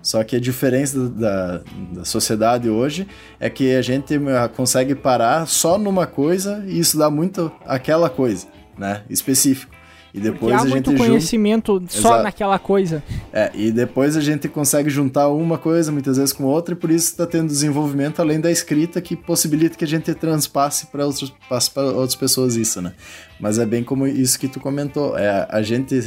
Só 0.06 0.22
que 0.22 0.36
a 0.36 0.40
diferença 0.40 1.08
da, 1.08 1.62
da 1.92 2.04
sociedade 2.04 2.70
hoje 2.70 3.08
é 3.40 3.50
que 3.50 3.74
a 3.74 3.82
gente 3.82 4.14
eh, 4.14 4.48
consegue 4.54 4.94
parar 4.94 5.48
só 5.48 5.76
numa 5.76 6.06
coisa 6.06 6.62
e 6.64 6.78
isso 6.78 6.96
dá 6.96 7.10
muito 7.10 7.50
aquela 7.66 8.08
coisa, 8.08 8.46
né? 8.78 9.02
Específico. 9.10 9.75
E 10.16 10.20
depois 10.20 10.54
há 10.54 10.60
a 10.60 10.64
muito 10.64 10.92
gente 10.92 10.98
conhecimento 10.98 11.74
junta... 11.74 11.92
só 11.92 12.08
Exato. 12.08 12.22
naquela 12.22 12.58
coisa. 12.58 13.02
É, 13.30 13.50
e 13.54 13.70
depois 13.70 14.16
a 14.16 14.22
gente 14.22 14.48
consegue 14.48 14.88
juntar 14.88 15.28
uma 15.28 15.58
coisa 15.58 15.92
muitas 15.92 16.16
vezes 16.16 16.32
com 16.32 16.44
outra 16.44 16.72
e 16.74 16.76
por 16.76 16.90
isso 16.90 17.08
está 17.08 17.26
tendo 17.26 17.48
desenvolvimento 17.48 18.20
além 18.20 18.40
da 18.40 18.50
escrita 18.50 18.98
que 19.02 19.14
possibilita 19.14 19.76
que 19.76 19.84
a 19.84 19.86
gente 19.86 20.14
transpasse 20.14 20.86
para 20.86 21.04
outras 21.04 22.14
pessoas 22.14 22.56
isso, 22.56 22.80
né? 22.80 22.94
Mas 23.38 23.58
é 23.58 23.66
bem 23.66 23.84
como 23.84 24.06
isso 24.06 24.38
que 24.38 24.48
tu 24.48 24.58
comentou, 24.58 25.18
é 25.18 25.46
a 25.50 25.60
gente 25.60 26.00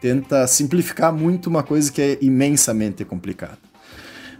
tenta 0.00 0.44
simplificar 0.48 1.12
muito 1.12 1.46
uma 1.46 1.62
coisa 1.62 1.92
que 1.92 2.02
é 2.02 2.18
imensamente 2.20 3.04
complicada. 3.04 3.58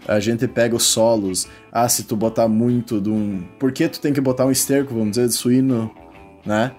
A 0.06 0.18
gente 0.18 0.48
pega 0.48 0.74
os 0.74 0.82
solos, 0.82 1.46
ah, 1.70 1.88
se 1.88 2.02
tu 2.02 2.16
botar 2.16 2.48
muito 2.48 3.00
de 3.00 3.08
um. 3.08 3.44
Por 3.56 3.70
que 3.70 3.88
tu 3.88 4.00
tem 4.00 4.12
que 4.12 4.20
botar 4.20 4.44
um 4.44 4.50
esterco, 4.50 4.92
vamos 4.92 5.10
dizer, 5.10 5.28
de 5.28 5.34
suíno, 5.34 5.90
né? 6.44 6.72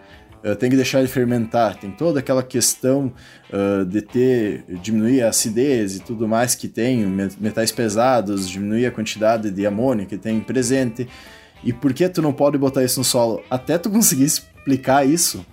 Tem 0.54 0.70
que 0.70 0.76
deixar 0.76 1.00
ele 1.00 1.08
fermentar. 1.08 1.76
Tem 1.76 1.90
toda 1.90 2.20
aquela 2.20 2.44
questão 2.44 3.12
uh, 3.52 3.84
de 3.84 4.02
ter, 4.02 4.64
diminuir 4.82 5.24
a 5.24 5.30
acidez 5.30 5.96
e 5.96 6.00
tudo 6.02 6.28
mais 6.28 6.54
que 6.54 6.68
tem, 6.68 7.04
metais 7.40 7.72
pesados, 7.72 8.48
diminuir 8.48 8.86
a 8.86 8.92
quantidade 8.92 9.50
de 9.50 9.66
amônia 9.66 10.06
que 10.06 10.18
tem 10.18 10.40
presente. 10.40 11.08
E 11.64 11.74
por 11.74 11.94
que 11.94 12.08
tu 12.08 12.22
não 12.22 12.32
pode 12.32 12.58
botar 12.58 12.84
isso 12.84 13.00
no 13.00 13.04
solo? 13.04 13.44
Até 13.50 13.78
tu 13.80 13.90
conseguir 13.90 14.26
explicar 14.26 15.08
isso, 15.08 15.44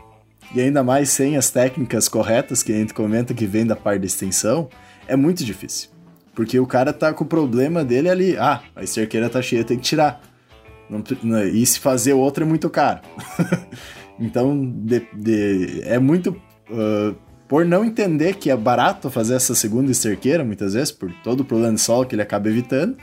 e 0.55 0.61
ainda 0.61 0.82
mais 0.82 1.09
sem 1.09 1.36
as 1.36 1.51
técnicas 1.51 2.09
corretas 2.09 2.62
que 2.62 2.72
a 2.72 2.76
gente 2.76 2.93
comenta 2.93 3.32
que 3.32 3.47
vem 3.47 3.64
da 3.64 3.74
parte 3.74 4.01
da 4.01 4.07
extensão, 4.07 4.68
é 5.07 5.16
muito 5.16 5.43
difícil. 5.43 5.88
Porque 6.34 6.59
o 6.59 6.66
cara 6.66 6.93
tá 6.93 7.12
com 7.12 7.24
o 7.24 7.26
problema 7.26 7.84
dele 7.84 8.09
ali, 8.09 8.36
ah, 8.36 8.62
a 8.74 8.82
esterqueira 8.82 9.30
tá 9.30 9.40
cheia, 9.40 9.64
tem 9.64 9.78
que 9.78 9.84
tirar. 9.84 10.20
Não, 10.88 11.03
não, 11.22 11.43
e 11.47 11.64
se 11.64 11.78
fazer 11.78 12.12
outra 12.12 12.45
é 12.45 12.47
muito 12.47 12.68
caro. 12.68 13.01
então, 14.22 14.64
de, 14.64 15.06
de, 15.12 15.82
é 15.84 15.98
muito. 15.98 16.30
Uh, 16.70 17.14
por 17.48 17.66
não 17.66 17.84
entender 17.84 18.36
que 18.36 18.50
é 18.50 18.56
barato 18.56 19.10
fazer 19.10 19.34
essa 19.34 19.54
segunda 19.54 19.90
esterqueira, 19.90 20.42
muitas 20.42 20.72
vezes, 20.72 20.90
por 20.90 21.12
todo 21.22 21.40
o 21.40 21.44
problema 21.44 21.74
de 21.74 21.80
solo 21.82 22.06
que 22.06 22.14
ele 22.14 22.22
acaba 22.22 22.48
evitando, 22.48 22.96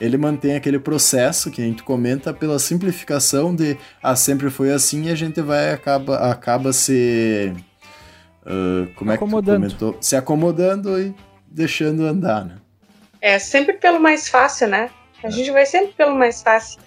ele 0.00 0.16
mantém 0.16 0.56
aquele 0.56 0.80
processo 0.80 1.50
que 1.52 1.62
a 1.62 1.64
gente 1.64 1.84
comenta 1.84 2.34
pela 2.34 2.58
simplificação 2.58 3.54
de 3.54 3.76
ah, 4.02 4.16
sempre 4.16 4.50
foi 4.50 4.72
assim 4.72 5.04
e 5.04 5.10
a 5.10 5.14
gente 5.14 5.40
vai 5.40 5.72
acaba, 5.72 6.16
acaba 6.16 6.72
se. 6.72 7.52
Uh, 8.44 8.92
como 8.96 9.12
acomodando. 9.12 9.66
é 9.66 9.68
que 9.68 9.74
tu 9.74 9.78
comentou? 9.78 10.02
Se 10.02 10.16
acomodando 10.16 11.00
e 11.00 11.14
deixando 11.46 12.04
andar, 12.04 12.44
né? 12.44 12.56
É, 13.20 13.38
sempre 13.38 13.74
pelo 13.74 14.00
mais 14.00 14.28
fácil, 14.28 14.66
né? 14.66 14.90
A 15.22 15.30
gente 15.30 15.50
vai 15.50 15.66
sempre 15.66 15.92
pelo 15.92 16.14
mais 16.14 16.42
fácil. 16.42 16.80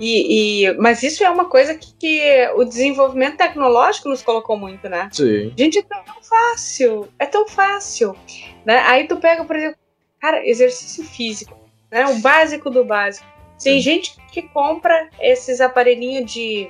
E, 0.00 0.66
e, 0.66 0.72
mas 0.78 1.02
isso 1.02 1.22
é 1.22 1.30
uma 1.30 1.44
coisa 1.44 1.74
que, 1.74 1.94
que, 1.94 2.50
o 2.56 2.64
desenvolvimento 2.64 3.36
tecnológico 3.36 4.08
nos 4.08 4.22
colocou 4.22 4.56
muito, 4.56 4.88
né? 4.88 5.08
Sim. 5.12 5.52
Gente, 5.56 5.78
é 5.78 5.82
tão 5.82 6.04
fácil. 6.22 7.08
É 7.18 7.26
tão 7.26 7.46
fácil. 7.46 8.16
Né? 8.64 8.78
Aí 8.86 9.06
tu 9.06 9.16
pega, 9.16 9.44
por 9.44 9.56
exemplo, 9.56 9.78
cara, 10.20 10.46
exercício 10.46 11.04
físico 11.04 11.62
né? 11.92 12.06
O 12.06 12.18
básico 12.20 12.70
do 12.70 12.84
básico. 12.84 13.26
Tem 13.62 13.76
Sim. 13.76 13.80
gente 13.80 14.16
que 14.32 14.42
compra 14.42 15.08
esses 15.20 15.60
aparelhinhos 15.60 16.32
de. 16.32 16.68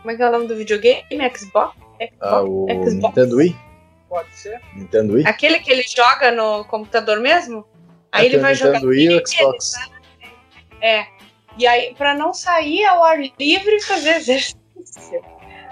Como 0.00 0.10
é 0.10 0.16
que 0.16 0.22
é 0.22 0.28
o 0.28 0.32
nome 0.32 0.48
do 0.48 0.56
videogame? 0.56 1.04
Xbox? 1.36 1.76
Xbox? 1.76 2.12
Ah, 2.20 2.42
o 2.42 2.66
Xbox. 2.68 2.94
Nintendo 2.94 3.36
Wii? 3.36 3.56
Pode 4.08 4.34
ser. 4.34 4.60
Nintendo 4.74 5.14
Wii? 5.14 5.26
Aquele 5.26 5.60
que 5.60 5.70
ele 5.70 5.82
joga 5.82 6.32
no 6.32 6.64
computador 6.64 7.20
mesmo? 7.20 7.64
Aí 8.10 8.26
ele 8.26 8.38
vai 8.38 8.54
jogar. 8.54 8.80
Nintendo 8.80 8.90
Wii 8.90 9.14
ou 9.14 9.26
Xbox? 9.26 9.74
Né? 9.74 9.93
É. 10.84 11.06
E 11.56 11.66
aí, 11.66 11.94
para 11.94 12.12
não 12.12 12.34
sair 12.34 12.84
ao 12.84 13.02
ar 13.02 13.18
livre 13.18 13.76
e 13.76 13.82
fazer 13.82 14.16
exercício. 14.20 15.24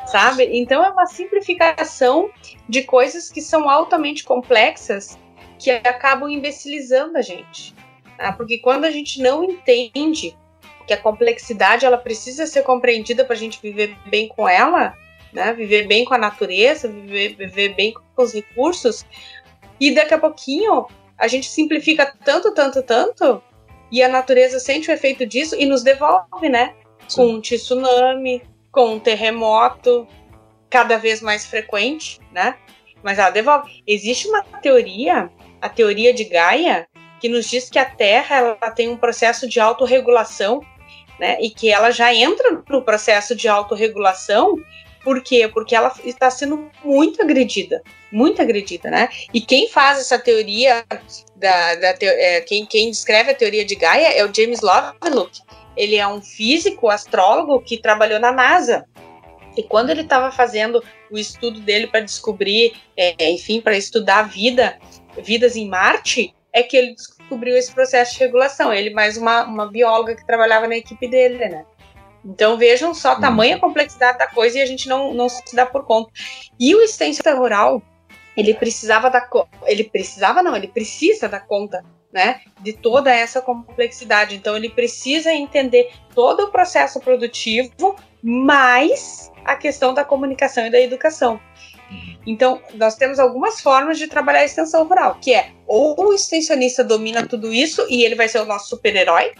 Sabe? 0.07 0.49
Então 0.53 0.83
é 0.83 0.89
uma 0.89 1.07
simplificação 1.07 2.31
de 2.69 2.83
coisas 2.83 3.31
que 3.31 3.41
são 3.41 3.69
altamente 3.69 4.25
complexas 4.25 5.19
que 5.59 5.71
acabam 5.71 6.29
imbecilizando 6.29 7.19
a 7.19 7.23
gente. 7.23 7.75
Tá? 8.17 8.33
Porque 8.33 8.59
quando 8.59 8.85
a 8.85 8.91
gente 8.91 9.21
não 9.21 9.45
entende 9.45 10.37
que 10.87 10.95
a 10.95 10.97
complexidade 10.97 11.85
ela 11.87 11.99
precisa 11.99 12.47
ser 12.47 12.63
compreendida 12.63 13.25
para 13.25 13.35
a 13.35 13.39
gente 13.39 13.61
viver 13.63 13.97
bem 14.07 14.29
com 14.29 14.49
ela, 14.49 14.95
né? 15.33 15.53
viver 15.53 15.87
bem 15.87 16.05
com 16.05 16.15
a 16.15 16.19
natureza, 16.19 16.89
viver, 16.89 17.37
viver 17.37 17.75
bem 17.75 17.93
com 17.93 18.23
os 18.23 18.33
recursos, 18.33 19.07
e 19.79 19.95
daqui 19.95 20.15
a 20.15 20.19
pouquinho 20.19 20.87
a 21.17 21.29
gente 21.29 21.47
simplifica 21.47 22.13
tanto, 22.25 22.53
tanto, 22.53 22.83
tanto, 22.83 23.43
e 23.93 24.03
a 24.03 24.09
natureza 24.09 24.59
sente 24.59 24.90
o 24.90 24.93
efeito 24.93 25.26
disso 25.26 25.55
e 25.55 25.66
nos 25.66 25.82
devolve, 25.82 26.49
né? 26.49 26.74
Sim. 27.07 27.16
Com 27.16 27.26
um 27.34 27.40
tsunami, 27.40 28.43
com 28.72 28.95
um 28.95 28.99
terremoto 28.99 30.09
cada 30.70 30.97
vez 30.97 31.20
mais 31.20 31.45
frequente, 31.45 32.18
né? 32.32 32.57
Mas 33.03 33.18
ela 33.18 33.28
devolve. 33.28 33.82
Existe 33.86 34.26
uma 34.26 34.43
teoria, 34.43 35.30
a 35.61 35.68
teoria 35.68 36.14
de 36.14 36.24
Gaia, 36.24 36.89
que 37.20 37.28
nos 37.28 37.48
diz 37.48 37.69
que 37.69 37.78
a 37.78 37.85
Terra 37.85 38.36
ela 38.36 38.70
tem 38.70 38.89
um 38.89 38.97
processo 38.97 39.47
de 39.47 39.60
autorregulação, 39.60 40.60
né? 41.20 41.36
E 41.40 41.51
que 41.51 41.70
ela 41.70 41.90
já 41.90 42.14
entra 42.14 42.62
no 42.69 42.82
processo 42.82 43.36
de 43.36 43.47
autorregulação, 43.47 44.56
por 45.05 45.23
quê? 45.23 45.49
Porque 45.53 45.74
ela 45.74 45.93
está 46.05 46.31
sendo 46.31 46.70
muito 46.85 47.20
agredida, 47.23 47.83
muito 48.11 48.41
agredida, 48.41 48.91
né? 48.91 49.09
E 49.33 49.41
quem 49.41 49.69
faz 49.69 49.99
essa 49.99 50.19
teoria, 50.19 50.85
da, 51.37 51.74
da 51.74 51.95
é, 52.01 52.41
quem, 52.41 52.65
quem 52.66 52.91
descreve 52.91 53.33
a 53.33 53.35
teoria 53.35 53.65
de 53.65 53.74
Gaia 53.74 54.12
é 54.12 54.24
o 54.24 54.33
James 54.33 54.61
Lovelock. 54.61 55.41
Ele 55.77 55.97
é 55.97 56.07
um 56.07 56.20
físico, 56.20 56.89
astrólogo 56.89 57.61
que 57.61 57.79
trabalhou 57.79 58.20
na 58.20 58.31
NASA. 58.31 58.85
E 59.57 59.62
quando 59.62 59.91
ele 59.91 60.03
estava 60.03 60.31
fazendo 60.31 60.83
o 61.11 61.19
estudo 61.19 61.61
dele 61.61 61.87
para 61.87 62.01
descobrir, 62.01 62.74
é, 62.97 63.31
enfim, 63.31 63.61
para 63.61 63.77
estudar 63.77 64.20
a 64.20 64.23
vida, 64.23 64.79
vidas 65.23 65.57
em 65.57 65.69
Marte, 65.69 66.35
é 66.53 66.62
que 66.62 66.77
ele 66.77 66.95
descobriu 66.95 67.57
esse 67.57 67.73
processo 67.73 68.15
de 68.15 68.20
regulação. 68.20 68.73
Ele 68.73 68.91
mais 68.91 69.16
uma, 69.16 69.45
uma 69.45 69.70
bióloga 69.70 70.15
que 70.15 70.27
trabalhava 70.27 70.69
na 70.69 70.77
equipe 70.77 71.09
dele, 71.09 71.39
né? 71.39 71.65
Então 72.24 72.57
vejam 72.57 72.94
só 72.94 73.12
a 73.12 73.20
tamanha 73.20 73.59
complexidade 73.59 74.19
da 74.19 74.27
coisa 74.27 74.59
e 74.59 74.62
a 74.62 74.66
gente 74.66 74.89
não, 74.89 75.12
não 75.12 75.28
se 75.28 75.55
dá 75.55 75.66
por 75.66 75.85
conta. 75.85 76.11
E 76.59 76.74
o 76.74 76.82
extensor 76.82 77.36
rural, 77.36 77.82
ele 78.36 78.55
precisava 78.55 79.11
da 79.11 79.28
ele 79.66 79.85
precisava 79.85 80.43
não, 80.43 80.57
ele 80.57 80.69
precisa 80.69 81.28
dar 81.28 81.40
conta 81.40 81.85
né, 82.12 82.43
de 82.61 82.73
toda 82.73 83.12
essa 83.12 83.40
complexidade. 83.40 84.36
Então 84.36 84.57
ele 84.57 84.69
precisa 84.69 85.32
entender 85.32 85.90
todo 86.15 86.44
o 86.44 86.53
processo 86.53 87.01
produtivo, 87.01 87.97
mais 88.23 89.32
a 89.44 89.57
questão 89.57 89.93
da 89.93 90.05
comunicação 90.05 90.66
e 90.66 90.70
da 90.70 90.81
educação. 90.81 91.40
Uhum. 91.90 92.16
Então, 92.27 92.62
nós 92.74 92.94
temos 92.94 93.19
algumas 93.19 93.61
formas 93.61 93.99
de 93.99 94.07
trabalhar 94.07 94.40
a 94.40 94.44
extensão 94.44 94.86
rural, 94.86 95.19
que 95.20 95.35
é 95.35 95.51
ou 95.66 95.97
o 95.99 96.12
extensionista 96.12 96.85
domina 96.85 97.27
tudo 97.27 97.53
isso 97.53 97.85
e 97.89 98.05
ele 98.05 98.15
vai 98.15 98.28
ser 98.28 98.40
o 98.40 98.44
nosso 98.44 98.69
super-herói, 98.69 99.32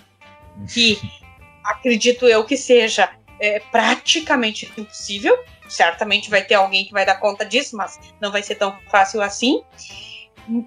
que 0.72 0.98
acredito 1.64 2.26
eu 2.26 2.44
que 2.44 2.56
seja 2.56 3.10
é, 3.40 3.59
praticamente 3.59 4.72
impossível. 4.76 5.39
Certamente 5.68 6.30
vai 6.30 6.44
ter 6.44 6.55
alguém 6.55 6.84
que 6.84 6.93
vai 6.93 7.06
dar 7.06 7.18
conta 7.18 7.44
disso, 7.44 7.76
mas 7.76 7.98
não 8.20 8.30
vai 8.30 8.43
ser 8.43 8.56
tão 8.56 8.76
fácil 8.90 9.22
assim. 9.22 9.62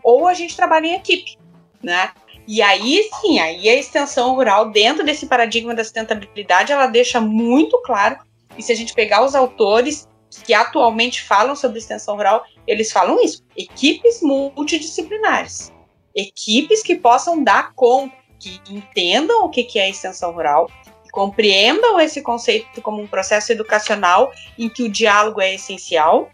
Ou 0.04 0.28
a 0.28 0.34
gente 0.34 0.56
trabalha 0.56 0.88
em 0.88 0.96
equipe, 0.96 1.38
né? 1.82 2.12
E 2.48 2.62
aí 2.62 3.10
sim, 3.22 3.40
aí 3.40 3.68
a 3.68 3.76
extensão 3.76 4.36
rural, 4.36 4.70
dentro 4.70 5.04
desse 5.04 5.26
paradigma 5.26 5.74
da 5.74 5.84
sustentabilidade, 5.84 6.72
ela 6.72 6.88
deixa 6.88 7.20
muito 7.20 7.82
claro. 7.82 8.18
E 8.58 8.62
se 8.62 8.72
a 8.72 8.76
gente 8.76 8.94
pegar 8.94 9.24
os 9.24 9.36
autores 9.36 10.08
que 10.44 10.54
atualmente 10.54 11.24
falam 11.24 11.56
sobre 11.56 11.80
extensão 11.80 12.16
rural, 12.16 12.44
eles 12.68 12.92
falam 12.92 13.24
isso: 13.24 13.44
equipes 13.56 14.22
multidisciplinares, 14.22 15.74
equipes 16.14 16.84
que 16.84 16.96
possam 16.96 17.44
dar 17.44 17.74
conta, 17.74 18.16
que 18.40 18.62
entendam 18.70 19.46
o 19.46 19.50
que 19.50 19.80
é 19.80 19.90
extensão 19.90 20.32
rural, 20.32 20.70
que 21.04 21.10
compreendam 21.12 22.00
esse 22.00 22.22
conceito 22.22 22.82
como 22.82 23.02
um 23.02 23.08
processo 23.08 23.52
educacional 23.52 24.32
em 24.58 24.70
que 24.70 24.84
o 24.84 24.90
diálogo 24.90 25.42
é 25.42 25.54
essencial, 25.54 26.30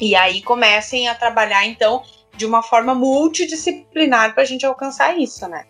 e 0.00 0.14
aí 0.14 0.42
comecem 0.42 1.08
a 1.08 1.14
trabalhar 1.14 1.66
então 1.66 2.02
de 2.36 2.46
uma 2.46 2.62
forma 2.62 2.94
multidisciplinar 2.94 4.34
para 4.34 4.42
a 4.42 4.46
gente 4.46 4.64
alcançar 4.64 5.18
isso, 5.18 5.46
né? 5.46 5.66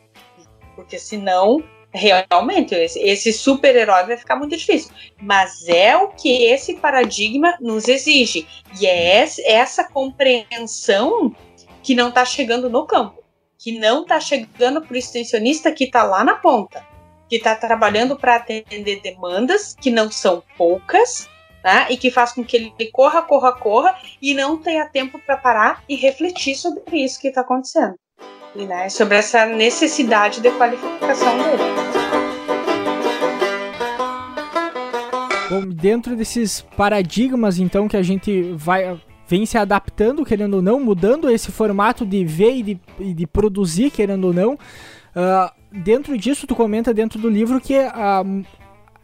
Porque 0.74 0.98
senão 0.98 1.62
realmente 1.92 2.74
esse, 2.74 2.98
esse 3.00 3.32
super-herói 3.32 4.04
vai 4.04 4.16
ficar 4.16 4.36
muito 4.36 4.56
difícil. 4.56 4.90
Mas 5.20 5.68
é 5.68 5.96
o 5.96 6.08
que 6.08 6.44
esse 6.44 6.74
paradigma 6.74 7.56
nos 7.60 7.88
exige. 7.88 8.46
E 8.80 8.86
é 8.86 9.26
essa 9.44 9.84
compreensão 9.84 11.34
que 11.82 11.94
não 11.94 12.08
está 12.08 12.24
chegando 12.24 12.70
no 12.70 12.86
campo, 12.86 13.21
que 13.62 13.78
não 13.78 14.02
está 14.02 14.18
chegando 14.18 14.82
para 14.82 14.92
o 14.92 14.96
extensionista 14.96 15.70
que 15.70 15.84
está 15.84 16.02
lá 16.02 16.24
na 16.24 16.34
ponta, 16.34 16.84
que 17.28 17.36
está 17.36 17.54
trabalhando 17.54 18.16
para 18.16 18.34
atender 18.34 19.00
demandas 19.00 19.76
que 19.80 19.88
não 19.88 20.10
são 20.10 20.42
poucas. 20.58 21.30
Né, 21.64 21.86
e 21.90 21.96
que 21.96 22.10
faz 22.10 22.32
com 22.32 22.44
que 22.44 22.56
ele 22.56 22.90
corra, 22.90 23.22
corra, 23.22 23.52
corra 23.52 23.96
e 24.20 24.34
não 24.34 24.58
tenha 24.58 24.84
tempo 24.84 25.16
para 25.24 25.36
parar 25.36 25.84
e 25.88 25.94
refletir 25.94 26.56
sobre 26.56 26.82
isso 27.04 27.20
que 27.20 27.28
está 27.28 27.42
acontecendo 27.42 27.94
e 28.56 28.64
né, 28.64 28.88
sobre 28.88 29.16
essa 29.16 29.46
necessidade 29.46 30.40
de 30.40 30.50
qualificação 30.50 31.38
dele. 31.38 31.62
Bom, 35.48 35.68
dentro 35.68 36.16
desses 36.16 36.62
paradigmas, 36.76 37.60
então, 37.60 37.86
que 37.86 37.96
a 37.96 38.02
gente 38.02 38.42
vai 38.56 39.00
vem 39.28 39.46
se 39.46 39.56
adaptando, 39.56 40.24
querendo 40.24 40.54
ou 40.54 40.62
não, 40.62 40.80
mudando 40.80 41.30
esse 41.30 41.50
formato 41.50 42.04
de 42.04 42.24
ver 42.24 42.56
e 42.56 42.62
de, 42.62 42.80
e 42.98 43.14
de 43.14 43.26
produzir, 43.26 43.90
querendo 43.90 44.26
ou 44.26 44.32
não. 44.32 44.54
Uh, 44.54 45.50
dentro 45.70 46.16
disso, 46.16 46.46
tu 46.46 46.54
comenta 46.54 46.92
dentro 46.92 47.18
do 47.18 47.28
livro 47.28 47.60
que 47.60 47.78
uh, 47.78 48.44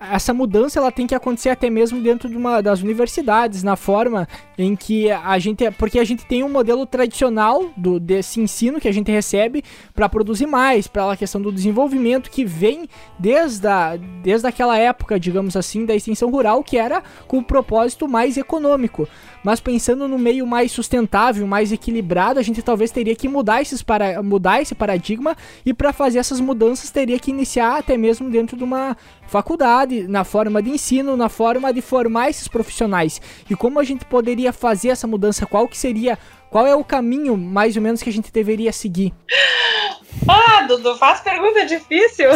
essa 0.00 0.32
mudança 0.32 0.78
ela 0.78 0.92
tem 0.92 1.06
que 1.06 1.14
acontecer 1.14 1.48
até 1.48 1.68
mesmo 1.68 2.00
dentro 2.00 2.28
de 2.28 2.36
uma 2.36 2.60
das 2.60 2.80
universidades, 2.80 3.62
na 3.62 3.74
forma 3.74 4.28
em 4.56 4.76
que 4.76 5.10
a 5.10 5.38
gente. 5.38 5.68
Porque 5.72 5.98
a 5.98 6.04
gente 6.04 6.24
tem 6.24 6.44
um 6.44 6.48
modelo 6.48 6.86
tradicional 6.86 7.70
do, 7.76 7.98
desse 7.98 8.40
ensino 8.40 8.80
que 8.80 8.88
a 8.88 8.92
gente 8.92 9.10
recebe 9.10 9.62
para 9.94 10.08
produzir 10.08 10.46
mais, 10.46 10.86
para 10.86 11.12
a 11.12 11.16
questão 11.16 11.40
do 11.40 11.52
desenvolvimento 11.52 12.30
que 12.30 12.44
vem 12.44 12.88
desde, 13.18 13.66
a, 13.66 13.96
desde 14.22 14.46
aquela 14.46 14.78
época, 14.78 15.18
digamos 15.18 15.56
assim, 15.56 15.84
da 15.84 15.94
extensão 15.94 16.30
rural, 16.30 16.62
que 16.62 16.78
era 16.78 17.02
com 17.26 17.38
o 17.38 17.44
propósito 17.44 18.06
mais 18.06 18.36
econômico. 18.36 19.08
Mas 19.42 19.60
pensando 19.60 20.06
no 20.08 20.18
meio 20.18 20.46
mais 20.46 20.70
sustentável, 20.72 21.46
mais 21.46 21.72
equilibrado, 21.72 22.38
a 22.38 22.42
gente 22.42 22.62
talvez 22.62 22.90
teria 22.90 23.14
que 23.14 23.28
mudar, 23.28 23.62
esses 23.62 23.82
para, 23.82 24.22
mudar 24.22 24.60
esse 24.60 24.74
paradigma 24.74 25.36
e 25.64 25.72
para 25.72 25.92
fazer 25.92 26.18
essas 26.18 26.40
mudanças 26.40 26.90
teria 26.90 27.18
que 27.18 27.30
iniciar 27.30 27.78
até 27.78 27.96
mesmo 27.96 28.30
dentro 28.30 28.56
de 28.56 28.64
uma 28.64 28.96
faculdade, 29.28 30.08
na 30.08 30.24
forma 30.24 30.62
de 30.62 30.70
ensino, 30.70 31.16
na 31.16 31.28
forma 31.28 31.72
de 31.72 31.80
formar 31.80 32.30
esses 32.30 32.48
profissionais. 32.48 33.20
E 33.48 33.54
como 33.54 33.78
a 33.78 33.84
gente 33.84 34.04
poderia 34.04 34.52
fazer 34.52 34.88
essa 34.88 35.06
mudança? 35.06 35.46
Qual 35.46 35.68
que 35.68 35.76
seria, 35.76 36.18
qual 36.50 36.66
é 36.66 36.74
o 36.74 36.82
caminho 36.82 37.36
mais 37.36 37.76
ou 37.76 37.82
menos 37.82 38.02
que 38.02 38.10
a 38.10 38.12
gente 38.12 38.32
deveria 38.32 38.72
seguir? 38.72 39.12
Ah, 40.26 40.62
Dudu, 40.62 40.96
faz 40.96 41.20
pergunta 41.20 41.66
difícil. 41.66 42.30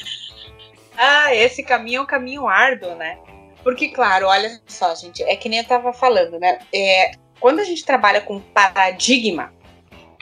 ah, 0.96 1.34
esse 1.34 1.62
caminho 1.62 1.98
é 1.98 2.02
um 2.02 2.06
caminho 2.06 2.46
árduo, 2.46 2.94
né? 2.94 3.18
Porque, 3.62 3.88
claro, 3.88 4.26
olha 4.26 4.60
só, 4.66 4.94
gente, 4.94 5.22
é 5.22 5.34
que 5.36 5.48
nem 5.48 5.60
eu 5.60 5.64
tava 5.64 5.92
falando, 5.92 6.38
né? 6.38 6.58
É, 6.72 7.12
quando 7.40 7.60
a 7.60 7.64
gente 7.64 7.84
trabalha 7.84 8.20
com 8.20 8.38
paradigma, 8.38 9.52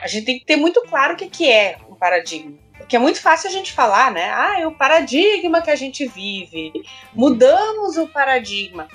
a 0.00 0.06
gente 0.06 0.24
tem 0.24 0.38
que 0.38 0.44
ter 0.44 0.56
muito 0.56 0.80
claro 0.82 1.14
o 1.14 1.16
que, 1.16 1.26
que 1.26 1.50
é 1.50 1.76
um 1.90 1.94
paradigma. 1.94 2.61
Porque 2.82 2.96
é 2.96 2.98
muito 2.98 3.20
fácil 3.20 3.48
a 3.48 3.52
gente 3.52 3.72
falar, 3.72 4.10
né? 4.12 4.30
Ah, 4.30 4.60
é 4.60 4.66
o 4.66 4.72
paradigma 4.72 5.62
que 5.62 5.70
a 5.70 5.76
gente 5.76 6.06
vive. 6.06 6.72
Mudamos 7.14 7.96
o 7.96 8.06
paradigma. 8.06 8.88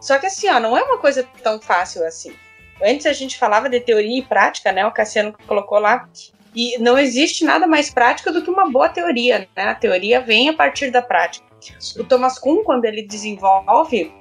Só 0.00 0.18
que 0.18 0.26
assim, 0.26 0.48
ó, 0.48 0.58
não 0.58 0.76
é 0.76 0.82
uma 0.82 0.98
coisa 0.98 1.26
tão 1.42 1.60
fácil 1.60 2.04
assim. 2.06 2.34
Antes 2.82 3.06
a 3.06 3.12
gente 3.12 3.38
falava 3.38 3.68
de 3.68 3.80
teoria 3.80 4.18
e 4.18 4.22
prática, 4.22 4.72
né? 4.72 4.84
O 4.86 4.92
Cassiano 4.92 5.34
colocou 5.46 5.78
lá. 5.78 6.08
E 6.54 6.78
não 6.78 6.98
existe 6.98 7.44
nada 7.44 7.66
mais 7.66 7.90
prático 7.90 8.32
do 8.32 8.42
que 8.42 8.50
uma 8.50 8.70
boa 8.70 8.88
teoria, 8.88 9.48
né? 9.54 9.64
A 9.64 9.74
teoria 9.74 10.20
vem 10.20 10.48
a 10.48 10.54
partir 10.54 10.90
da 10.90 11.02
prática. 11.02 11.46
O 11.98 12.04
Thomas 12.04 12.38
Kuhn, 12.38 12.64
quando 12.64 12.84
ele 12.84 13.02
desenvolve 13.02 14.12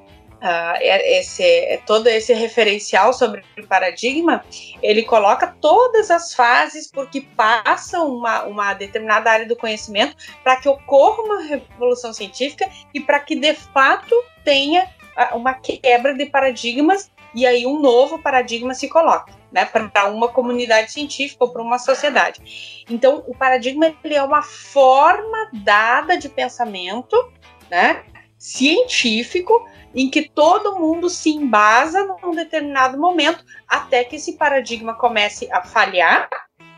uh, 0.45 0.77
esse, 0.79 1.81
todo 1.85 2.07
esse 2.07 2.33
referencial 2.33 3.11
sobre 3.11 3.43
o 3.57 3.67
paradigma, 3.67 4.45
ele 4.81 5.03
coloca 5.03 5.55
todas 5.59 6.11
as 6.11 6.33
fases 6.33 6.89
por 6.89 7.09
que 7.09 7.21
passa 7.21 8.01
uma, 8.01 8.43
uma 8.43 8.73
determinada 8.73 9.31
área 9.31 9.47
do 9.47 9.55
conhecimento 9.55 10.15
para 10.43 10.57
que 10.57 10.69
ocorra 10.69 11.23
uma 11.23 11.41
revolução 11.41 12.13
científica 12.13 12.69
e 12.93 12.99
para 12.99 13.19
que 13.19 13.35
de 13.35 13.55
fato 13.55 14.15
tenha 14.43 14.87
uh, 15.17 15.35
uma 15.35 15.55
quebra 15.55 16.13
de 16.13 16.27
paradigmas 16.27 17.11
e 17.33 17.45
aí 17.45 17.65
um 17.65 17.79
novo 17.79 18.19
paradigma 18.19 18.73
se 18.73 18.87
coloca. 18.87 19.33
Né, 19.51 19.63
para 19.63 20.09
uma 20.09 20.27
comunidade 20.27 20.91
científica 20.91 21.45
ou 21.45 21.49
para 21.49 21.61
uma 21.61 21.79
sociedade. 21.79 22.83
Então, 22.89 23.23
o 23.25 23.33
paradigma 23.33 23.95
ele 24.03 24.13
é 24.13 24.21
uma 24.21 24.41
forma 24.41 25.49
dada 25.53 26.17
de 26.17 26.27
pensamento, 26.27 27.31
né, 27.71 28.03
científico, 28.37 29.65
em 29.95 30.09
que 30.09 30.29
todo 30.29 30.77
mundo 30.77 31.09
se 31.09 31.29
embasa 31.29 32.05
num 32.21 32.35
determinado 32.35 32.97
momento, 32.97 33.43
até 33.67 34.03
que 34.03 34.17
esse 34.17 34.33
paradigma 34.33 34.93
comece 34.93 35.49
a 35.51 35.63
falhar, 35.63 36.27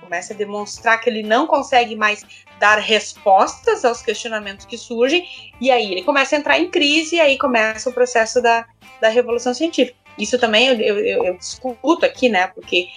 comece 0.01 0.33
a 0.33 0.35
demonstrar 0.35 1.01
que 1.01 1.09
ele 1.09 1.23
não 1.23 1.47
consegue 1.47 1.95
mais 1.95 2.23
dar 2.59 2.77
respostas 2.77 3.83
aos 3.83 4.01
questionamentos 4.01 4.65
que 4.65 4.77
surgem, 4.77 5.27
e 5.59 5.71
aí 5.71 5.91
ele 5.91 6.03
começa 6.03 6.35
a 6.35 6.39
entrar 6.39 6.59
em 6.59 6.69
crise, 6.69 7.15
e 7.15 7.19
aí 7.19 7.37
começa 7.37 7.89
o 7.89 7.93
processo 7.93 8.41
da, 8.41 8.65
da 9.01 9.09
revolução 9.09 9.53
científica. 9.53 9.97
Isso 10.17 10.39
também 10.39 10.67
eu, 10.67 10.99
eu, 10.99 11.23
eu 11.25 11.37
discuto 11.37 12.05
aqui, 12.05 12.27
né? 12.27 12.47
Porque 12.47 12.87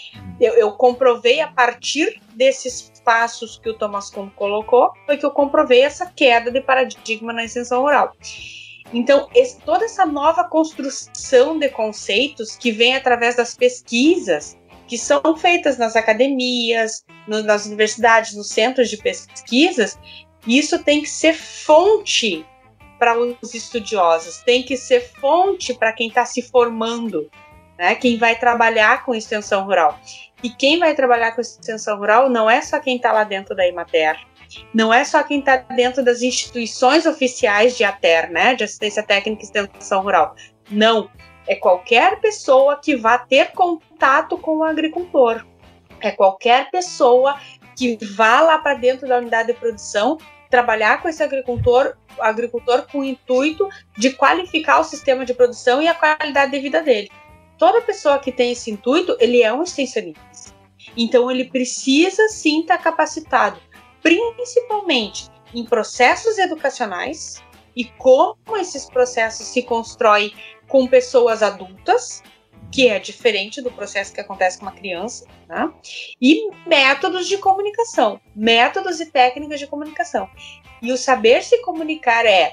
eu, 0.40 0.54
eu, 0.54 0.72
comprovei 0.72 1.40
a 1.40 1.48
partir 1.48 2.18
desses 2.34 2.90
passos 3.04 3.58
que 3.58 3.68
o 3.68 3.74
Thomas 3.74 4.08
Kuhn 4.08 4.30
colocou, 4.30 4.92
foi 5.04 5.18
que 5.18 5.26
eu 5.26 5.30
comprovei 5.30 5.82
essa 5.82 6.06
queda 6.06 6.50
de 6.50 6.62
paradigma 6.62 7.32
na 7.32 7.44
extensão 7.44 7.82
oral. 7.84 8.14
Então, 8.92 9.28
esse, 9.34 9.60
toda 9.60 9.84
essa 9.84 10.04
nova 10.04 10.44
construção 10.44 11.58
de 11.58 11.68
conceitos 11.68 12.56
que 12.56 12.72
vem 12.72 12.96
através 12.96 13.36
das 13.36 13.54
pesquisas 13.54 14.58
que 14.88 14.98
são 14.98 15.36
feitas 15.36 15.78
nas 15.78 15.94
academias, 15.94 17.04
no, 17.28 17.44
nas 17.44 17.64
universidades, 17.64 18.34
nos 18.34 18.48
centros 18.48 18.90
de 18.90 18.96
pesquisas, 18.96 19.96
isso 20.44 20.82
tem 20.82 21.00
que 21.00 21.08
ser 21.08 21.32
fonte 21.32 22.44
para 22.98 23.16
os 23.16 23.54
estudiosos, 23.54 24.38
tem 24.38 24.64
que 24.64 24.76
ser 24.76 25.00
fonte 25.20 25.72
para 25.72 25.92
quem 25.92 26.08
está 26.08 26.26
se 26.26 26.42
formando, 26.42 27.30
né? 27.78 27.94
Quem 27.94 28.18
vai 28.18 28.36
trabalhar 28.36 29.04
com 29.04 29.14
extensão 29.14 29.64
rural. 29.64 29.96
E 30.42 30.50
quem 30.50 30.78
vai 30.78 30.94
trabalhar 30.94 31.32
com 31.32 31.40
extensão 31.40 31.96
rural 31.96 32.28
não 32.28 32.50
é 32.50 32.60
só 32.60 32.80
quem 32.80 32.96
está 32.96 33.12
lá 33.12 33.22
dentro 33.22 33.54
da 33.54 33.66
Imater, 33.66 34.18
não 34.72 34.92
é 34.92 35.04
só 35.04 35.22
quem 35.22 35.40
está 35.40 35.56
dentro 35.56 36.04
das 36.04 36.22
instituições 36.22 37.06
oficiais 37.06 37.76
de 37.76 37.84
ATER, 37.84 38.30
né, 38.30 38.54
de 38.54 38.64
assistência 38.64 39.02
técnica 39.02 39.42
e 39.42 39.44
extensão 39.44 40.02
rural. 40.02 40.34
Não, 40.70 41.10
é 41.46 41.54
qualquer 41.54 42.20
pessoa 42.20 42.76
que 42.76 42.96
vá 42.96 43.18
ter 43.18 43.52
contato 43.52 44.38
com 44.38 44.58
o 44.58 44.64
agricultor. 44.64 45.44
É 46.00 46.10
qualquer 46.10 46.70
pessoa 46.70 47.38
que 47.76 47.98
vá 48.14 48.40
lá 48.40 48.58
para 48.58 48.74
dentro 48.74 49.08
da 49.08 49.18
unidade 49.18 49.52
de 49.52 49.58
produção 49.58 50.18
trabalhar 50.50 51.00
com 51.00 51.08
esse 51.08 51.22
agricultor, 51.22 51.96
agricultor 52.18 52.86
com 52.90 52.98
o 52.98 53.04
intuito 53.04 53.68
de 53.96 54.10
qualificar 54.10 54.80
o 54.80 54.84
sistema 54.84 55.24
de 55.24 55.32
produção 55.32 55.80
e 55.80 55.86
a 55.86 55.94
qualidade 55.94 56.50
de 56.50 56.58
vida 56.58 56.82
dele. 56.82 57.10
Toda 57.56 57.80
pessoa 57.82 58.18
que 58.18 58.32
tem 58.32 58.52
esse 58.52 58.70
intuito, 58.70 59.16
ele 59.20 59.42
é 59.42 59.52
um 59.52 59.62
extensionista. 59.62 60.20
Então 60.96 61.30
ele 61.30 61.44
precisa 61.44 62.28
sim 62.28 62.60
estar 62.60 62.78
capacitado, 62.78 63.60
principalmente 64.02 65.28
em 65.54 65.64
processos 65.64 66.38
educacionais 66.38 67.42
e 67.76 67.84
como 67.84 68.36
esses 68.56 68.86
processos 68.86 69.46
se 69.46 69.62
constroem 69.62 70.34
com 70.68 70.86
pessoas 70.86 71.42
adultas, 71.42 72.22
que 72.70 72.88
é 72.88 72.98
diferente 72.98 73.60
do 73.60 73.70
processo 73.70 74.12
que 74.12 74.20
acontece 74.20 74.58
com 74.58 74.66
uma 74.66 74.72
criança, 74.72 75.26
né? 75.48 75.72
e 76.20 76.50
métodos 76.66 77.26
de 77.26 77.36
comunicação, 77.38 78.20
métodos 78.34 79.00
e 79.00 79.06
técnicas 79.06 79.58
de 79.58 79.66
comunicação. 79.66 80.30
E 80.80 80.92
o 80.92 80.96
saber 80.96 81.42
se 81.42 81.58
comunicar 81.62 82.24
é 82.24 82.52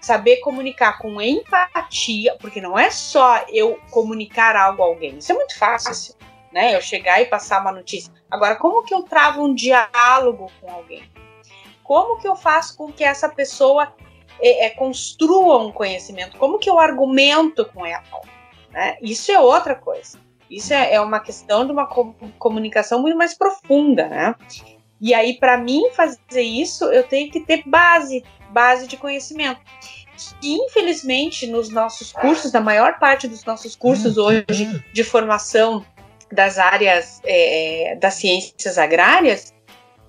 saber 0.00 0.36
comunicar 0.38 0.98
com 0.98 1.20
empatia, 1.20 2.36
porque 2.40 2.60
não 2.60 2.78
é 2.78 2.90
só 2.90 3.44
eu 3.48 3.78
comunicar 3.90 4.54
algo 4.54 4.82
a 4.82 4.86
alguém, 4.86 5.18
isso 5.18 5.32
é 5.32 5.34
muito 5.34 5.58
fácil, 5.58 6.14
né? 6.52 6.74
Eu 6.74 6.80
chegar 6.80 7.20
e 7.20 7.26
passar 7.26 7.60
uma 7.60 7.72
notícia. 7.72 8.12
Agora, 8.30 8.56
como 8.56 8.84
que 8.84 8.94
eu 8.94 9.02
travo 9.02 9.42
um 9.42 9.54
diálogo 9.54 10.50
com 10.60 10.70
alguém? 10.70 11.02
Como 11.82 12.20
que 12.20 12.28
eu 12.28 12.36
faço 12.36 12.76
com 12.76 12.92
que 12.92 13.02
essa 13.02 13.28
pessoa 13.28 13.92
é, 14.40 14.66
é, 14.66 14.70
construa 14.70 15.58
um 15.58 15.72
conhecimento? 15.72 16.36
Como 16.36 16.58
que 16.58 16.68
eu 16.68 16.78
argumento 16.78 17.64
com 17.64 17.84
ela? 17.84 18.04
Né? 18.70 18.98
Isso 19.00 19.32
é 19.32 19.40
outra 19.40 19.74
coisa. 19.74 20.18
Isso 20.50 20.72
é, 20.72 20.94
é 20.94 21.00
uma 21.00 21.20
questão 21.20 21.64
de 21.64 21.72
uma 21.72 21.86
com, 21.86 22.12
comunicação 22.38 23.00
muito 23.00 23.16
mais 23.16 23.34
profunda, 23.34 24.08
né? 24.08 24.34
E 25.00 25.14
aí, 25.14 25.38
para 25.38 25.56
mim 25.56 25.90
fazer 25.92 26.42
isso, 26.42 26.84
eu 26.86 27.04
tenho 27.04 27.30
que 27.30 27.40
ter 27.40 27.62
base, 27.64 28.24
base 28.50 28.86
de 28.86 28.96
conhecimento. 28.96 29.60
Que, 30.40 30.54
infelizmente, 30.54 31.46
nos 31.46 31.68
nossos 31.68 32.12
cursos, 32.12 32.50
na 32.50 32.60
maior 32.60 32.98
parte 32.98 33.28
dos 33.28 33.44
nossos 33.44 33.76
cursos 33.76 34.18
hoje 34.18 34.84
de 34.92 35.04
formação 35.04 35.84
das 36.30 36.58
áreas 36.58 37.20
é, 37.24 37.96
das 38.00 38.14
ciências 38.14 38.78
agrárias, 38.78 39.52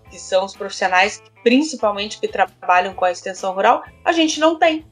que 0.09 0.19
são 0.19 0.45
os 0.45 0.55
profissionais 0.55 1.21
principalmente 1.43 2.19
que 2.19 2.27
trabalham 2.27 2.93
com 2.93 3.05
a 3.05 3.11
extensão 3.11 3.53
rural, 3.53 3.83
a 4.03 4.11
gente 4.11 4.39
não 4.39 4.57
tem. 4.57 4.85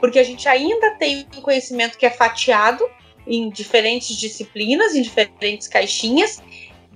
Porque 0.00 0.18
a 0.18 0.24
gente 0.24 0.48
ainda 0.48 0.92
tem 0.92 1.26
um 1.36 1.40
conhecimento 1.40 1.98
que 1.98 2.06
é 2.06 2.10
fatiado 2.10 2.88
em 3.26 3.50
diferentes 3.50 4.16
disciplinas, 4.16 4.94
em 4.94 5.02
diferentes 5.02 5.68
caixinhas, 5.68 6.42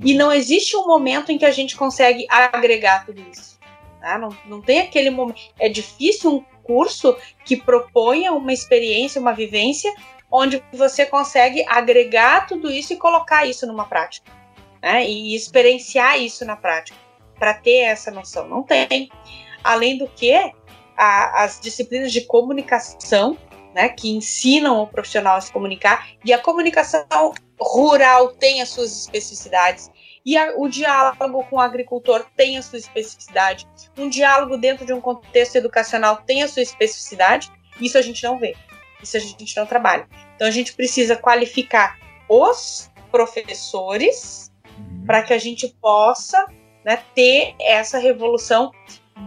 e 0.03 0.15
não 0.15 0.33
existe 0.33 0.77
um 0.77 0.87
momento 0.87 1.31
em 1.31 1.39
que 1.39 1.45
a 1.45 1.51
gente 1.51 1.77
consegue 1.77 2.27
agregar 2.29 3.07
tudo 3.07 3.23
isso. 3.31 3.59
Tá? 4.01 4.19
Não, 4.19 4.37
não 4.47 4.61
tem 4.61 4.81
aquele 4.81 5.11
momento. 5.11 5.41
É 5.59 5.69
difícil 5.69 6.35
um 6.35 6.45
curso 6.63 7.17
que 7.45 7.57
proponha 7.57 8.33
uma 8.33 8.53
experiência, 8.53 9.21
uma 9.21 9.33
vivência, 9.33 9.95
onde 10.37 10.61
você 10.73 11.07
consegue 11.07 11.65
agregar 11.69 12.49
tudo 12.49 12.69
isso 12.69 12.93
e 12.93 12.97
colocar 12.97 13.47
isso 13.47 13.69
numa 13.69 13.85
prática. 13.85 14.33
Né? 14.83 15.09
E 15.09 15.37
experienciar 15.37 16.21
isso 16.21 16.45
na 16.45 16.57
prática. 16.57 16.99
Para 17.39 17.55
ter 17.55 17.83
essa 17.83 18.11
noção. 18.11 18.49
Não 18.49 18.65
tem. 18.65 19.09
Além 19.63 19.97
do 19.97 20.09
que, 20.09 20.35
a, 20.97 21.45
as 21.45 21.61
disciplinas 21.61 22.13
de 22.13 22.23
comunicação 22.23 23.39
né, 23.73 23.89
que 23.89 24.11
ensinam 24.11 24.83
o 24.83 24.87
profissional 24.89 25.37
a 25.37 25.41
se 25.41 25.53
comunicar, 25.53 26.09
e 26.25 26.33
a 26.33 26.39
comunicação 26.39 27.07
rural 27.61 28.29
tem 28.35 28.61
as 28.61 28.71
suas 28.71 29.03
especificidades, 29.03 29.91
e 30.27 30.37
a, 30.37 30.55
o 30.57 30.69
diálogo 30.69 31.45
com 31.45 31.57
o 31.57 31.61
agricultor 31.61 32.25
tem 32.37 32.57
a 32.57 32.63
sua 32.63 32.79
especificidade, 32.79 33.69
um 33.97 34.09
diálogo 34.09 34.57
dentro 34.57 34.87
de 34.87 34.93
um 34.93 35.01
contexto 35.01 35.57
educacional 35.57 36.23
tem 36.25 36.43
a 36.43 36.49
sua 36.49 36.63
especificidade, 36.63 37.51
isso 37.81 37.99
a 37.99 38.03
gente 38.03 38.23
não 38.23 38.39
vê, 38.39 38.55
isso 39.05 39.17
a 39.17 39.21
gente 39.21 39.57
não 39.57 39.67
trabalha. 39.67 40.09
Então 40.35 40.47
a 40.47 40.51
gente 40.51 40.75
precisa 40.75 41.17
qualificar 41.17 41.99
os 42.29 42.91
professores 43.11 44.53
uhum. 44.65 45.05
para 45.07 45.23
que 45.23 45.33
a 45.33 45.39
gente 45.39 45.69
possa 45.81 46.47
né, 46.85 47.03
ter 47.15 47.55
essa 47.61 47.99
revolução 47.99 48.71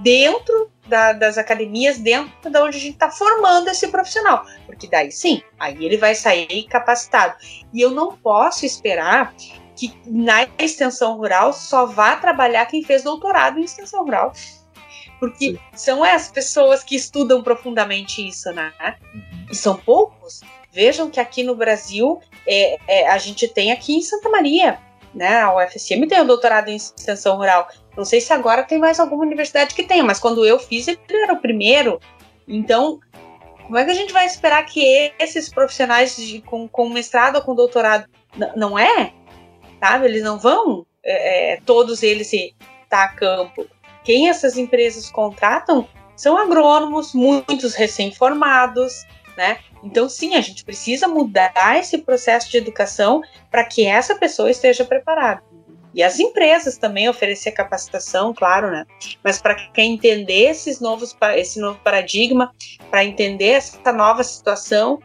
dentro 0.02 0.72
da, 0.88 1.14
das 1.14 1.38
academias, 1.38 1.98
dentro 1.98 2.50
da 2.50 2.64
onde 2.64 2.78
a 2.78 2.80
gente 2.80 2.94
está 2.94 3.10
formando 3.10 3.70
esse 3.70 3.88
profissional. 3.88 4.46
Porque 4.66 4.88
daí 4.88 5.12
sim, 5.12 5.42
aí 5.60 5.84
ele 5.84 5.98
vai 5.98 6.16
sair 6.16 6.64
capacitado. 6.64 7.36
E 7.74 7.82
eu 7.82 7.92
não 7.92 8.16
posso 8.16 8.66
esperar 8.66 9.34
que 9.76 9.94
na 10.06 10.48
extensão 10.58 11.18
rural 11.18 11.54
só 11.54 11.86
vá 11.86 12.16
trabalhar 12.16 12.66
quem 12.66 12.84
fez 12.84 13.04
doutorado 13.04 13.60
em 13.60 13.64
extensão 13.64 14.04
rural. 14.04 14.34
Porque 15.20 15.52
sim. 15.52 15.60
são 15.74 16.04
as 16.04 16.30
pessoas 16.30 16.84
que 16.84 16.96
estudam 16.96 17.42
profundamente 17.42 18.28
isso, 18.28 18.52
né? 18.52 18.72
Uhum. 19.14 19.46
E 19.52 19.56
são 19.56 19.76
poucos. 19.76 20.42
Vejam 20.72 21.10
que 21.10 21.20
aqui 21.20 21.44
no 21.44 21.56
Brasil, 21.56 22.20
é, 22.46 22.78
é, 22.88 23.08
a 23.10 23.18
gente 23.18 23.48
tem 23.48 23.72
aqui 23.72 23.96
em 23.96 24.02
Santa 24.02 24.30
Maria, 24.30 24.80
né? 25.14 25.42
A 25.42 25.56
UFSM 25.56 26.06
tem 26.08 26.22
o 26.22 26.26
doutorado 26.26 26.70
em 26.70 26.76
extensão 26.76 27.38
rural. 27.38 27.68
Não 27.96 28.06
sei 28.06 28.22
se 28.22 28.32
agora 28.32 28.64
tem 28.64 28.78
mais 28.78 29.00
alguma 29.00 29.24
universidade 29.24 29.74
que 29.74 29.84
tenha, 29.84 30.04
mas 30.04 30.20
quando 30.20 30.46
eu 30.46 30.60
fiz, 30.60 30.88
ele 30.88 31.00
era 31.10 31.34
o 31.34 31.42
primeiro. 31.42 32.00
Então, 32.48 33.00
como 33.64 33.78
é 33.78 33.84
que 33.84 33.92
a 33.92 33.96
gente 33.96 34.14
vai 34.14 34.26
esperar 34.26 34.64
que 34.66 35.12
esses 35.20 35.50
profissionais 35.50 36.16
de, 36.16 36.42
com, 36.42 36.68
com 36.68 36.90
mestrado 36.90 37.38
ou 37.38 37.42
com 37.42 37.56
doutorado 37.56 38.08
não 38.56 38.78
é? 38.78 39.14
Sabe? 39.80 40.06
Eles 40.06 40.24
não 40.24 40.38
vão, 40.38 40.86
é, 41.04 41.54
é 41.54 41.62
todos 41.66 42.04
eles 42.04 42.28
se 42.28 42.56
tá 42.90 43.04
a 43.04 43.10
campo. 43.10 43.68
Quem 44.08 44.30
essas 44.30 44.58
empresas 44.58 45.12
contratam 45.12 45.86
são 46.16 46.38
agrônomos, 46.38 47.14
muitos 47.14 47.76
recém-formados, 47.76 49.06
né? 49.36 49.58
Então, 49.84 50.08
sim, 50.08 50.34
a 50.36 50.40
gente 50.40 50.64
precisa 50.64 51.10
mudar 51.10 51.78
esse 51.78 51.98
processo 51.98 52.50
de 52.50 52.56
educação 52.56 53.22
para 53.52 53.66
que 53.66 53.86
essa 53.86 54.16
pessoa 54.16 54.50
esteja 54.50 54.86
preparada. 54.86 55.44
E 55.94 56.02
as 56.02 56.22
empresas 56.22 56.78
também 56.78 57.10
oferecer 57.10 57.52
capacitação, 57.52 58.34
claro, 58.34 58.72
né? 58.72 58.86
Mas 59.22 59.42
para 59.42 59.56
quem 59.56 59.96
entender 59.96 60.52
esses 60.52 60.80
novos, 60.80 61.14
esse 61.36 61.60
novo 61.60 61.78
paradigma, 61.84 62.56
para 62.90 63.04
entender 63.04 63.50
essa 63.50 63.92
nova 63.92 64.24
situação, 64.24 65.02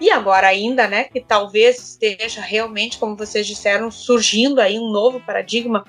e 0.00 0.10
agora 0.10 0.46
ainda, 0.46 0.88
né, 0.88 1.04
que 1.04 1.20
talvez 1.20 1.78
esteja 1.78 2.40
realmente, 2.40 2.96
como 2.96 3.14
vocês 3.14 3.46
disseram, 3.46 3.90
surgindo 3.90 4.58
aí 4.58 4.78
um 4.78 4.90
novo 4.90 5.20
paradigma 5.20 5.84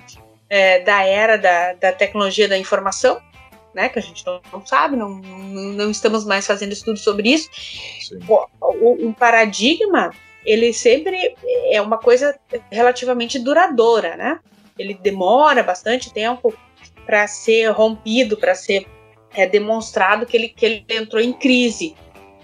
é, 0.54 0.82
da 0.82 1.04
era 1.04 1.36
da, 1.36 1.74
da 1.74 1.92
tecnologia 1.92 2.48
da 2.48 2.56
informação, 2.56 3.20
né, 3.74 3.90
que 3.90 3.98
a 3.98 4.02
gente 4.04 4.24
não, 4.24 4.40
não 4.52 4.64
sabe, 4.64 4.96
não, 4.96 5.10
não, 5.10 5.90
estamos 5.90 6.24
mais 6.24 6.46
fazendo 6.46 6.74
estudo 6.74 7.00
sobre 7.00 7.30
isso. 7.30 7.50
O, 8.30 8.46
o, 8.62 9.08
um 9.08 9.12
paradigma 9.12 10.12
ele 10.46 10.72
sempre 10.72 11.36
é 11.72 11.82
uma 11.82 11.98
coisa 11.98 12.38
relativamente 12.72 13.40
duradoura, 13.40 14.16
né? 14.16 14.40
Ele 14.78 14.94
demora 14.94 15.64
bastante 15.64 16.14
tempo 16.14 16.54
para 17.04 17.26
ser 17.26 17.72
rompido, 17.72 18.38
para 18.38 18.54
ser 18.54 18.86
é, 19.34 19.48
demonstrado 19.48 20.24
que 20.28 20.38
ele, 20.38 20.50
que 20.50 20.66
ele 20.68 20.86
entrou 20.88 21.22
em 21.22 21.34
crise. 21.34 21.96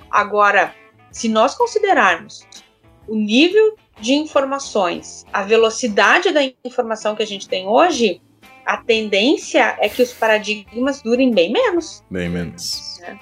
Agora, 0.09 0.73
se 1.11 1.29
nós 1.29 1.53
considerarmos 1.53 2.43
o 3.07 3.15
nível 3.15 3.75
de 4.01 4.13
informações, 4.13 5.25
a 5.31 5.43
velocidade 5.43 6.31
da 6.31 6.41
informação 6.63 7.15
que 7.15 7.23
a 7.23 7.27
gente 7.27 7.47
tem 7.47 7.67
hoje, 7.67 8.21
a 8.65 8.77
tendência 8.77 9.75
é 9.79 9.89
que 9.89 10.01
os 10.01 10.13
paradigmas 10.13 11.01
durem 11.01 11.33
bem 11.33 11.51
menos. 11.51 12.03
Bem 12.09 12.29
menos. 12.29 12.99
Né? 13.01 13.19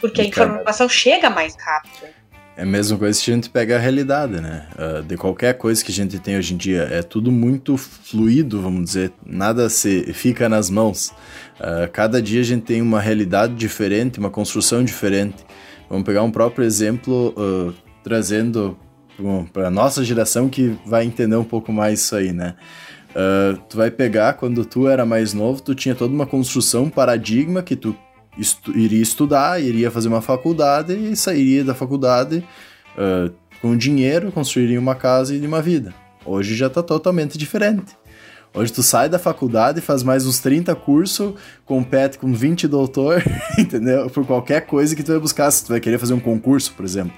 Porque 0.00 0.20
a 0.20 0.24
informação 0.24 0.88
chega 0.88 1.30
mais 1.30 1.56
rápido. 1.58 2.08
É 2.54 2.64
a 2.64 2.66
mesma 2.66 2.98
coisa 2.98 3.18
que 3.18 3.30
a 3.30 3.34
gente 3.34 3.48
pega 3.48 3.76
a 3.76 3.78
realidade, 3.78 4.38
né? 4.38 4.68
Uh, 4.76 5.02
de 5.02 5.16
qualquer 5.16 5.56
coisa 5.56 5.82
que 5.82 5.90
a 5.90 5.94
gente 5.94 6.18
tem 6.18 6.36
hoje 6.36 6.52
em 6.52 6.56
dia. 6.58 6.82
É 6.82 7.02
tudo 7.02 7.32
muito 7.32 7.78
fluido, 7.78 8.60
vamos 8.60 8.84
dizer. 8.84 9.10
Nada 9.24 9.70
se 9.70 10.12
fica 10.12 10.50
nas 10.50 10.68
mãos. 10.68 11.08
Uh, 11.58 11.90
cada 11.90 12.20
dia 12.20 12.42
a 12.42 12.44
gente 12.44 12.64
tem 12.64 12.82
uma 12.82 13.00
realidade 13.00 13.54
diferente, 13.54 14.18
uma 14.18 14.28
construção 14.28 14.84
diferente. 14.84 15.46
Vamos 15.88 16.04
pegar 16.04 16.22
um 16.22 16.30
próprio 16.30 16.64
exemplo, 16.64 17.34
uh, 17.38 17.74
trazendo 18.04 18.76
para 19.52 19.70
nossa 19.70 20.04
geração 20.04 20.48
que 20.48 20.76
vai 20.86 21.04
entender 21.04 21.36
um 21.36 21.44
pouco 21.44 21.72
mais 21.72 22.00
isso 22.00 22.16
aí, 22.16 22.32
né? 22.32 22.54
tu 23.68 23.76
vai 23.76 23.90
pegar, 23.90 24.32
quando 24.34 24.64
tu 24.64 24.88
era 24.88 25.04
mais 25.04 25.34
novo, 25.34 25.60
tu 25.60 25.74
tinha 25.74 25.94
toda 25.94 26.14
uma 26.14 26.26
construção, 26.26 26.84
um 26.84 26.90
paradigma 26.90 27.62
que 27.62 27.76
tu 27.76 27.94
estu 28.38 28.76
iria 28.76 29.02
estudar, 29.02 29.60
iria 29.60 29.90
fazer 29.90 30.08
uma 30.08 30.22
faculdade 30.22 30.94
e 30.94 31.16
sairia 31.16 31.64
da 31.64 31.74
faculdade 31.74 32.44
uh, 32.96 33.32
com 33.60 33.76
dinheiro, 33.76 34.32
construiria 34.32 34.78
uma 34.78 34.94
casa 34.94 35.34
e 35.34 35.46
uma 35.46 35.60
vida. 35.60 35.94
Hoje 36.24 36.54
já 36.54 36.68
está 36.68 36.82
totalmente 36.82 37.36
diferente. 37.36 37.96
Hoje 38.54 38.72
tu 38.72 38.82
sai 38.82 39.08
da 39.08 39.18
faculdade, 39.18 39.80
faz 39.80 40.02
mais 40.02 40.26
uns 40.26 40.38
30 40.38 40.74
cursos, 40.74 41.34
compete 41.64 42.18
com 42.18 42.32
20 42.32 42.68
doutor, 42.68 43.22
entendeu? 43.58 44.10
Por 44.10 44.26
qualquer 44.26 44.66
coisa 44.66 44.94
que 44.94 45.02
tu 45.02 45.10
vai 45.10 45.20
buscar, 45.20 45.50
se 45.50 45.64
tu 45.64 45.68
vai 45.68 45.80
querer 45.80 45.98
fazer 45.98 46.12
um 46.12 46.20
concurso, 46.20 46.74
por 46.74 46.84
exemplo. 46.84 47.14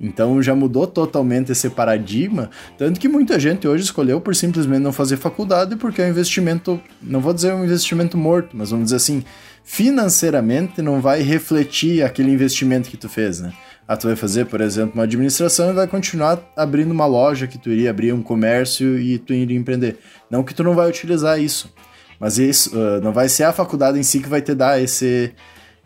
Então 0.00 0.42
já 0.42 0.54
mudou 0.54 0.86
totalmente 0.86 1.52
esse 1.52 1.70
paradigma, 1.70 2.50
tanto 2.76 2.98
que 2.98 3.08
muita 3.08 3.38
gente 3.38 3.66
hoje 3.66 3.84
escolheu 3.84 4.20
por 4.20 4.34
simplesmente 4.34 4.80
não 4.80 4.92
fazer 4.92 5.16
faculdade 5.16 5.76
porque 5.76 6.02
é 6.02 6.06
um 6.06 6.10
investimento, 6.10 6.80
não 7.00 7.20
vou 7.20 7.32
dizer 7.32 7.54
um 7.54 7.64
investimento 7.64 8.16
morto, 8.16 8.56
mas 8.56 8.70
vamos 8.70 8.86
dizer 8.86 8.96
assim, 8.96 9.24
financeiramente 9.62 10.82
não 10.82 11.00
vai 11.00 11.22
refletir 11.22 12.02
aquele 12.02 12.30
investimento 12.30 12.90
que 12.90 12.96
tu 12.96 13.08
fez, 13.08 13.40
né? 13.40 13.52
Ah, 13.86 13.96
tu 13.96 14.06
vai 14.06 14.16
fazer, 14.16 14.46
por 14.46 14.62
exemplo, 14.62 14.94
uma 14.94 15.04
administração 15.04 15.70
e 15.70 15.74
vai 15.74 15.86
continuar 15.86 16.40
abrindo 16.56 16.90
uma 16.90 17.04
loja 17.04 17.46
que 17.46 17.58
tu 17.58 17.68
iria 17.68 17.90
abrir 17.90 18.14
um 18.14 18.22
comércio 18.22 18.98
e 18.98 19.18
tu 19.18 19.34
iria 19.34 19.58
empreender. 19.58 19.98
Não 20.30 20.42
que 20.42 20.54
tu 20.54 20.64
não 20.64 20.74
vai 20.74 20.88
utilizar 20.88 21.38
isso, 21.38 21.70
mas 22.18 22.38
isso 22.38 22.74
uh, 22.74 23.00
não 23.02 23.12
vai 23.12 23.28
ser 23.28 23.44
a 23.44 23.52
faculdade 23.52 23.98
em 23.98 24.02
si 24.02 24.20
que 24.20 24.28
vai 24.28 24.40
te 24.40 24.54
dar 24.54 24.80
esse 24.80 25.32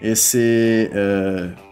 esse 0.00 0.88
uh, 0.92 1.67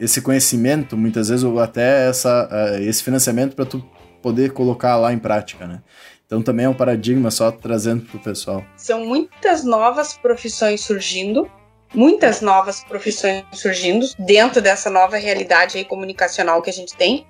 esse 0.00 0.20
conhecimento, 0.20 0.96
muitas 0.96 1.28
vezes 1.28 1.44
ou 1.44 1.58
até 1.60 2.08
essa 2.08 2.48
uh, 2.50 2.82
esse 2.82 3.02
financiamento 3.02 3.54
para 3.54 3.64
tu 3.64 3.84
poder 4.22 4.52
colocar 4.52 4.96
lá 4.96 5.12
em 5.12 5.18
prática, 5.18 5.66
né? 5.66 5.82
Então 6.26 6.42
também 6.42 6.66
é 6.66 6.68
um 6.68 6.74
paradigma 6.74 7.30
só 7.30 7.50
trazendo 7.50 8.04
para 8.04 8.16
o 8.16 8.20
pessoal. 8.22 8.64
São 8.76 9.04
muitas 9.04 9.64
novas 9.64 10.12
profissões 10.18 10.82
surgindo 10.82 11.50
muitas 11.94 12.40
novas 12.40 12.84
profissões 12.84 13.44
surgindo 13.52 14.06
dentro 14.18 14.60
dessa 14.60 14.90
nova 14.90 15.16
realidade 15.16 15.78
aí 15.78 15.84
comunicacional 15.84 16.60
que 16.62 16.70
a 16.70 16.72
gente 16.72 16.94
tem. 16.96 17.26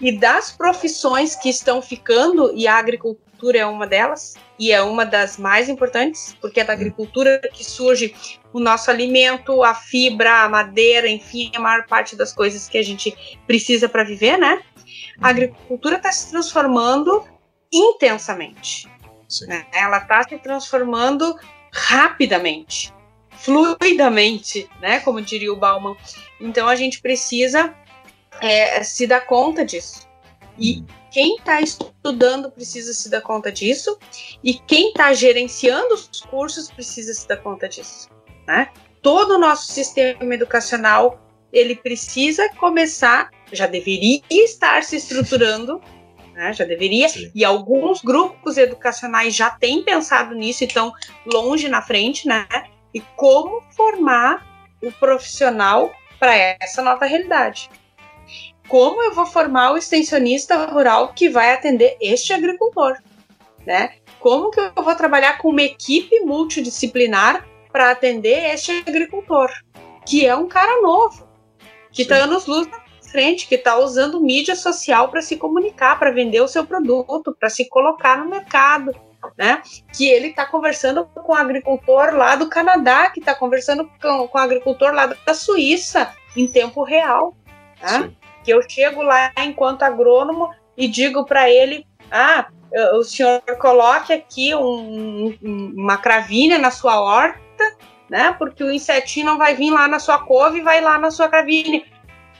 E 0.00 0.10
das 0.18 0.50
profissões 0.50 1.36
que 1.36 1.48
estão 1.48 1.80
ficando, 1.80 2.52
e 2.56 2.66
a 2.66 2.76
agricultura 2.76 3.31
é 3.50 3.66
uma 3.66 3.86
delas, 3.86 4.34
e 4.58 4.70
é 4.70 4.80
uma 4.80 5.04
das 5.04 5.36
mais 5.36 5.68
importantes, 5.68 6.36
porque 6.40 6.60
é 6.60 6.64
da 6.64 6.72
agricultura 6.72 7.40
que 7.52 7.64
surge 7.64 8.14
o 8.52 8.60
nosso 8.60 8.90
alimento, 8.90 9.62
a 9.62 9.74
fibra, 9.74 10.44
a 10.44 10.48
madeira, 10.48 11.08
enfim, 11.08 11.50
a 11.54 11.60
maior 11.60 11.86
parte 11.86 12.14
das 12.14 12.32
coisas 12.32 12.68
que 12.68 12.78
a 12.78 12.82
gente 12.82 13.14
precisa 13.46 13.88
para 13.88 14.04
viver, 14.04 14.38
né? 14.38 14.62
A 15.20 15.28
agricultura 15.28 15.96
está 15.96 16.12
se 16.12 16.30
transformando 16.30 17.24
intensamente. 17.72 18.88
Né? 19.46 19.66
Ela 19.72 19.98
está 19.98 20.22
se 20.22 20.38
transformando 20.38 21.36
rapidamente 21.72 22.92
fluidamente, 23.42 24.68
né? 24.80 25.00
Como 25.00 25.20
diria 25.20 25.52
o 25.52 25.56
Bauman. 25.56 25.96
Então 26.40 26.68
a 26.68 26.76
gente 26.76 27.00
precisa 27.00 27.74
é, 28.40 28.82
se 28.84 29.06
dar 29.06 29.22
conta 29.22 29.64
disso. 29.64 30.08
E 30.56 30.84
quem 31.12 31.36
está 31.36 31.60
estudando 31.60 32.50
precisa 32.50 32.92
se 32.94 33.10
dar 33.10 33.20
conta 33.20 33.52
disso, 33.52 33.98
e 34.42 34.54
quem 34.54 34.88
está 34.88 35.12
gerenciando 35.12 35.94
os 35.94 36.20
cursos 36.22 36.70
precisa 36.70 37.12
se 37.12 37.28
dar 37.28 37.36
conta 37.36 37.68
disso. 37.68 38.08
Né? 38.46 38.70
Todo 39.02 39.34
o 39.34 39.38
nosso 39.38 39.70
sistema 39.70 40.34
educacional 40.34 41.20
ele 41.52 41.76
precisa 41.76 42.48
começar, 42.54 43.30
já 43.52 43.66
deveria 43.66 44.22
estar 44.30 44.82
se 44.82 44.96
estruturando, 44.96 45.80
né? 46.32 46.52
já 46.54 46.64
deveria, 46.64 47.08
Sim. 47.10 47.30
e 47.34 47.44
alguns 47.44 48.00
grupos 48.00 48.56
educacionais 48.56 49.34
já 49.34 49.50
têm 49.50 49.84
pensado 49.84 50.34
nisso 50.34 50.64
e 50.64 50.66
estão 50.66 50.92
longe 51.26 51.68
na 51.68 51.82
frente, 51.82 52.26
né? 52.26 52.46
e 52.94 53.00
como 53.16 53.62
formar 53.76 54.66
o 54.82 54.90
profissional 54.92 55.92
para 56.18 56.34
essa 56.60 56.82
nova 56.82 57.04
realidade. 57.04 57.68
Como 58.72 59.02
eu 59.02 59.12
vou 59.12 59.26
formar 59.26 59.72
o 59.72 59.76
extensionista 59.76 60.64
rural 60.64 61.12
que 61.12 61.28
vai 61.28 61.52
atender 61.52 61.94
este 62.00 62.32
agricultor, 62.32 62.96
né? 63.66 63.96
Como 64.18 64.50
que 64.50 64.60
eu 64.60 64.72
vou 64.82 64.94
trabalhar 64.94 65.36
com 65.36 65.50
uma 65.50 65.60
equipe 65.60 66.20
multidisciplinar 66.20 67.46
para 67.70 67.90
atender 67.90 68.50
este 68.54 68.82
agricultor, 68.88 69.50
que 70.06 70.24
é 70.24 70.34
um 70.34 70.48
cara 70.48 70.80
novo, 70.80 71.28
que 71.90 72.00
está 72.00 72.14
anos 72.14 72.46
luz 72.46 72.66
na 72.66 72.80
frente, 73.10 73.46
que 73.46 73.56
está 73.56 73.76
usando 73.76 74.22
mídia 74.22 74.56
social 74.56 75.10
para 75.10 75.20
se 75.20 75.36
comunicar, 75.36 75.98
para 75.98 76.10
vender 76.10 76.40
o 76.40 76.48
seu 76.48 76.64
produto, 76.64 77.36
para 77.38 77.50
se 77.50 77.68
colocar 77.68 78.16
no 78.16 78.30
mercado, 78.30 78.98
né? 79.36 79.60
Que 79.94 80.08
ele 80.08 80.28
está 80.28 80.46
conversando 80.46 81.04
com 81.04 81.32
o 81.32 81.36
agricultor 81.36 82.14
lá 82.14 82.36
do 82.36 82.48
Canadá, 82.48 83.10
que 83.10 83.20
está 83.20 83.34
conversando 83.34 83.86
com, 84.00 84.26
com 84.26 84.38
o 84.38 84.40
agricultor 84.40 84.94
lá 84.94 85.14
da 85.26 85.34
Suíça 85.34 86.10
em 86.34 86.48
tempo 86.48 86.82
real, 86.82 87.36
né? 87.82 88.10
Que 88.44 88.52
eu 88.52 88.60
chego 88.68 89.02
lá 89.02 89.32
enquanto 89.38 89.82
agrônomo 89.82 90.50
e 90.76 90.88
digo 90.88 91.24
para 91.24 91.48
ele, 91.50 91.86
ah, 92.10 92.48
o 92.94 93.02
senhor 93.02 93.42
coloque 93.60 94.12
aqui 94.12 94.54
um, 94.54 95.36
uma 95.42 95.98
cravinha 95.98 96.58
na 96.58 96.70
sua 96.70 97.00
horta, 97.00 97.76
né? 98.08 98.34
Porque 98.38 98.62
o 98.64 98.72
insetinho 98.72 99.26
não 99.26 99.38
vai 99.38 99.54
vir 99.54 99.70
lá 99.70 99.86
na 99.88 99.98
sua 99.98 100.18
couve 100.18 100.58
e 100.58 100.62
vai 100.62 100.80
lá 100.80 100.98
na 100.98 101.10
sua 101.10 101.28
cravinha. 101.28 101.82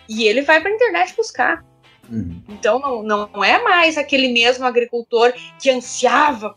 E 0.09 0.25
ele 0.25 0.43
vai 0.43 0.61
para 0.61 0.71
a 0.71 0.75
internet 0.75 1.15
buscar. 1.17 1.65
Uhum. 2.11 2.43
Então 2.49 2.79
não, 2.79 3.03
não 3.03 3.45
é 3.45 3.63
mais 3.63 3.97
aquele 3.97 4.29
mesmo 4.29 4.67
agricultor 4.67 5.33
que 5.59 5.71
ansiava 5.71 6.57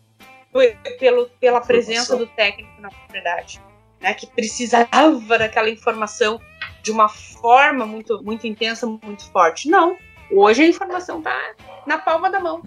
pelo, 0.99 1.29
pela 1.39 1.61
presença 1.61 2.15
do 2.15 2.27
técnico 2.27 2.81
na 2.81 2.89
propriedade, 2.89 3.61
né, 3.99 4.13
que 4.13 4.25
precisava 4.27 5.37
daquela 5.37 5.69
informação 5.69 6.39
de 6.85 6.91
uma 6.91 7.09
forma 7.09 7.83
muito, 7.83 8.23
muito 8.23 8.45
intensa, 8.45 8.85
muito 8.85 9.23
forte. 9.31 9.67
Não, 9.67 9.97
Hoje 10.31 10.63
a 10.63 10.67
informação 10.67 11.21
tá 11.21 11.35
na 11.85 11.99
palma 11.99 12.31
da 12.31 12.39
mão. 12.39 12.61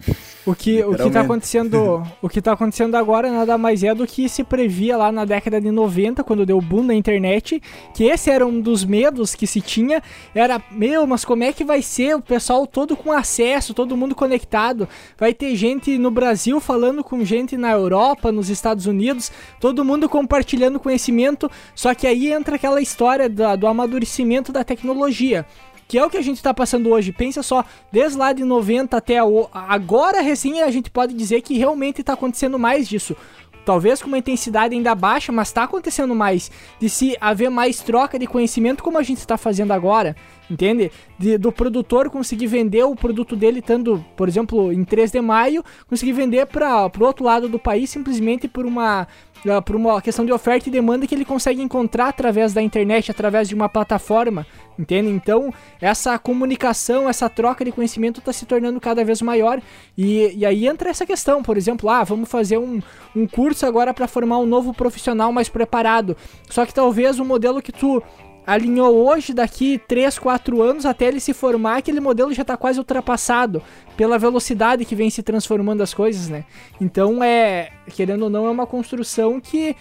O 0.47 0.55
que, 0.55 0.83
o 0.83 0.95
que 0.95 1.11
tá 1.11 1.21
acontecendo, 1.23 2.03
o 2.23 2.29
que 2.29 2.41
tá 2.41 2.53
acontecendo 2.53 2.95
agora 2.95 3.31
nada 3.31 3.59
mais 3.59 3.83
é 3.83 3.93
do 3.95 4.07
que 4.07 4.29
se 4.29 4.45
previa 4.45 4.97
lá 4.97 5.11
na 5.11 5.25
década 5.25 5.61
de 5.61 5.71
90, 5.71 6.23
quando 6.23 6.47
deu 6.47 6.61
boom 6.61 6.85
na 6.85 6.95
internet, 6.95 7.61
que 7.93 8.05
esse 8.05 8.31
era 8.31 8.47
um 8.47 8.61
dos 8.61 8.85
medos 8.85 9.35
que 9.35 9.47
se 9.47 9.61
tinha, 9.61 10.03
era, 10.35 10.63
meu, 10.71 11.07
mas 11.07 11.25
como 11.25 11.43
é 11.43 11.53
que 11.53 11.65
vai 11.65 11.83
ser 11.83 12.15
o 12.15 12.23
pessoal 12.23 12.67
todo 12.67 12.97
com 12.97 13.13
acesso, 13.13 13.75
todo 13.75 13.97
mundo 13.97 14.15
conectado? 14.15 14.89
Vai 15.19 15.35
ter 15.35 15.55
gente 15.57 15.99
no 15.99 16.11
Brasil 16.11 16.61
falando 16.61 17.03
com 17.03 17.25
gente 17.25 17.57
na 17.57 17.73
Europa, 17.73 18.31
nos 18.31 18.49
Estados 18.49 18.87
Unidos, 18.87 19.33
todo 19.61 19.85
mundo 19.85 20.09
compartilhando 20.09 20.79
conhecimento, 20.79 21.51
só 21.75 21.93
que 21.93 22.07
aí 22.07 22.33
entra 22.33 22.55
aquela 22.55 22.81
história 22.81 23.29
do, 23.29 23.57
do 23.57 23.67
amadurecimento 23.67 24.53
da 24.53 24.63
tecnologia 24.63 25.45
que 25.89 25.97
é 25.97 26.05
o 26.05 26.11
que 26.11 26.19
a 26.19 26.23
gente 26.23 26.43
tá 26.43 26.53
passando 26.53 26.91
hoje. 26.91 27.11
Pensa 27.11 27.43
só, 27.43 27.65
desde 27.91 28.19
lá 28.19 28.35
de 28.35 28.45
90 28.45 28.95
até 28.95 29.25
o, 29.25 29.49
agora, 29.53 30.21
recém, 30.21 30.63
a 30.63 30.71
gente 30.71 30.91
pode 30.91 31.15
dizer 31.15 31.41
que 31.41 31.57
realmente 31.57 32.05
tá 32.05 32.13
acontecendo 32.13 32.59
mais 32.59 32.87
disso. 32.87 33.17
Talvez 33.65 34.01
com 34.01 34.09
uma 34.09 34.19
intensidade 34.19 34.75
ainda 34.75 34.95
baixa, 34.95 35.33
mas 35.33 35.51
tá 35.51 35.65
acontecendo 35.65 36.15
mais. 36.15 36.51
De 36.79 36.89
se 36.89 37.17
haver 37.21 37.51
mais 37.51 37.81
troca 37.81 38.19
de 38.19 38.27
conhecimento, 38.27 38.83
como 38.83 38.99
a 38.99 39.03
gente 39.03 39.19
está 39.19 39.37
fazendo 39.37 39.73
agora 39.73 40.15
entende? 40.51 40.91
De, 41.19 41.37
do 41.37 41.53
produtor 41.53 42.11
conseguir 42.11 42.47
vender 42.47 42.85
o 42.85 42.97
produto 42.97 43.37
dele 43.37 43.61
estando, 43.61 44.05
por 44.17 44.29
exemplo, 44.29 44.73
em 44.73 44.85
3 44.85 45.11
de 45.11 45.21
maio, 45.21 45.65
conseguir 45.89 46.13
vender 46.13 46.47
para 46.47 46.91
o 46.99 47.05
outro 47.05 47.25
lado 47.25 47.49
do 47.49 47.59
país 47.59 47.91
simplesmente 47.91 48.49
por 48.49 48.65
uma 48.67 49.07
uh, 49.45 49.63
por 49.63 49.77
uma 49.77 50.01
questão 50.01 50.25
de 50.25 50.33
oferta 50.33 50.69
e 50.69 50.73
demanda 50.73 51.07
que 51.07 51.15
ele 51.15 51.25
consegue 51.25 51.61
encontrar 51.63 52.09
através 52.09 52.53
da 52.53 52.63
internet, 52.63 53.11
através 53.11 53.49
de 53.49 53.55
uma 53.55 53.69
plataforma, 53.69 54.47
entende? 54.79 55.09
Então, 55.09 55.53
essa 55.81 56.19
comunicação, 56.19 57.09
essa 57.09 57.29
troca 57.29 57.65
de 57.65 57.73
conhecimento 57.73 58.21
está 58.21 58.33
se 58.33 58.47
tornando 58.47 58.81
cada 58.81 59.05
vez 59.05 59.21
maior 59.23 59.61
e, 59.97 60.33
e 60.37 60.47
aí 60.47 60.67
entra 60.67 60.91
essa 60.91 61.07
questão, 61.07 61.43
por 61.43 61.57
exemplo, 61.57 61.89
ah, 61.89 62.05
vamos 62.05 62.29
fazer 62.29 62.59
um, 62.59 62.81
um 63.15 63.27
curso 63.27 63.67
agora 63.67 63.93
para 63.93 64.09
formar 64.09 64.39
um 64.39 64.47
novo 64.47 64.73
profissional 64.73 65.33
mais 65.33 65.49
preparado, 65.49 66.17
só 66.49 66.65
que 66.65 66.75
talvez 66.75 67.19
o 67.19 67.25
modelo 67.25 67.63
que 67.63 67.73
tu 67.73 68.03
alinhou 68.49 69.07
hoje, 69.07 69.35
daqui 69.35 69.79
3, 69.87 70.19
4 70.19 70.63
anos, 70.63 70.87
até 70.87 71.05
ele 71.05 71.21
se 71.21 71.35
formar, 71.35 71.77
aquele 71.77 72.01
modelo 72.01 72.33
já 72.33 72.41
está 72.41 72.57
quase 72.57 72.79
ultrapassado 72.79 73.63
pela 73.95 74.19
velocidade 74.19 74.87
que 74.87 74.97
vem 74.97 75.11
se 75.11 75.23
transformando 75.23 75.83
as 75.83 75.93
coisas, 75.93 76.31
né? 76.31 76.47
Então 76.81 77.23
é, 77.23 77.71
querendo 77.95 78.23
ou 78.23 78.31
não, 78.31 78.47
é 78.47 78.51
uma 78.51 78.67
construção 78.67 79.39
que 79.39 79.77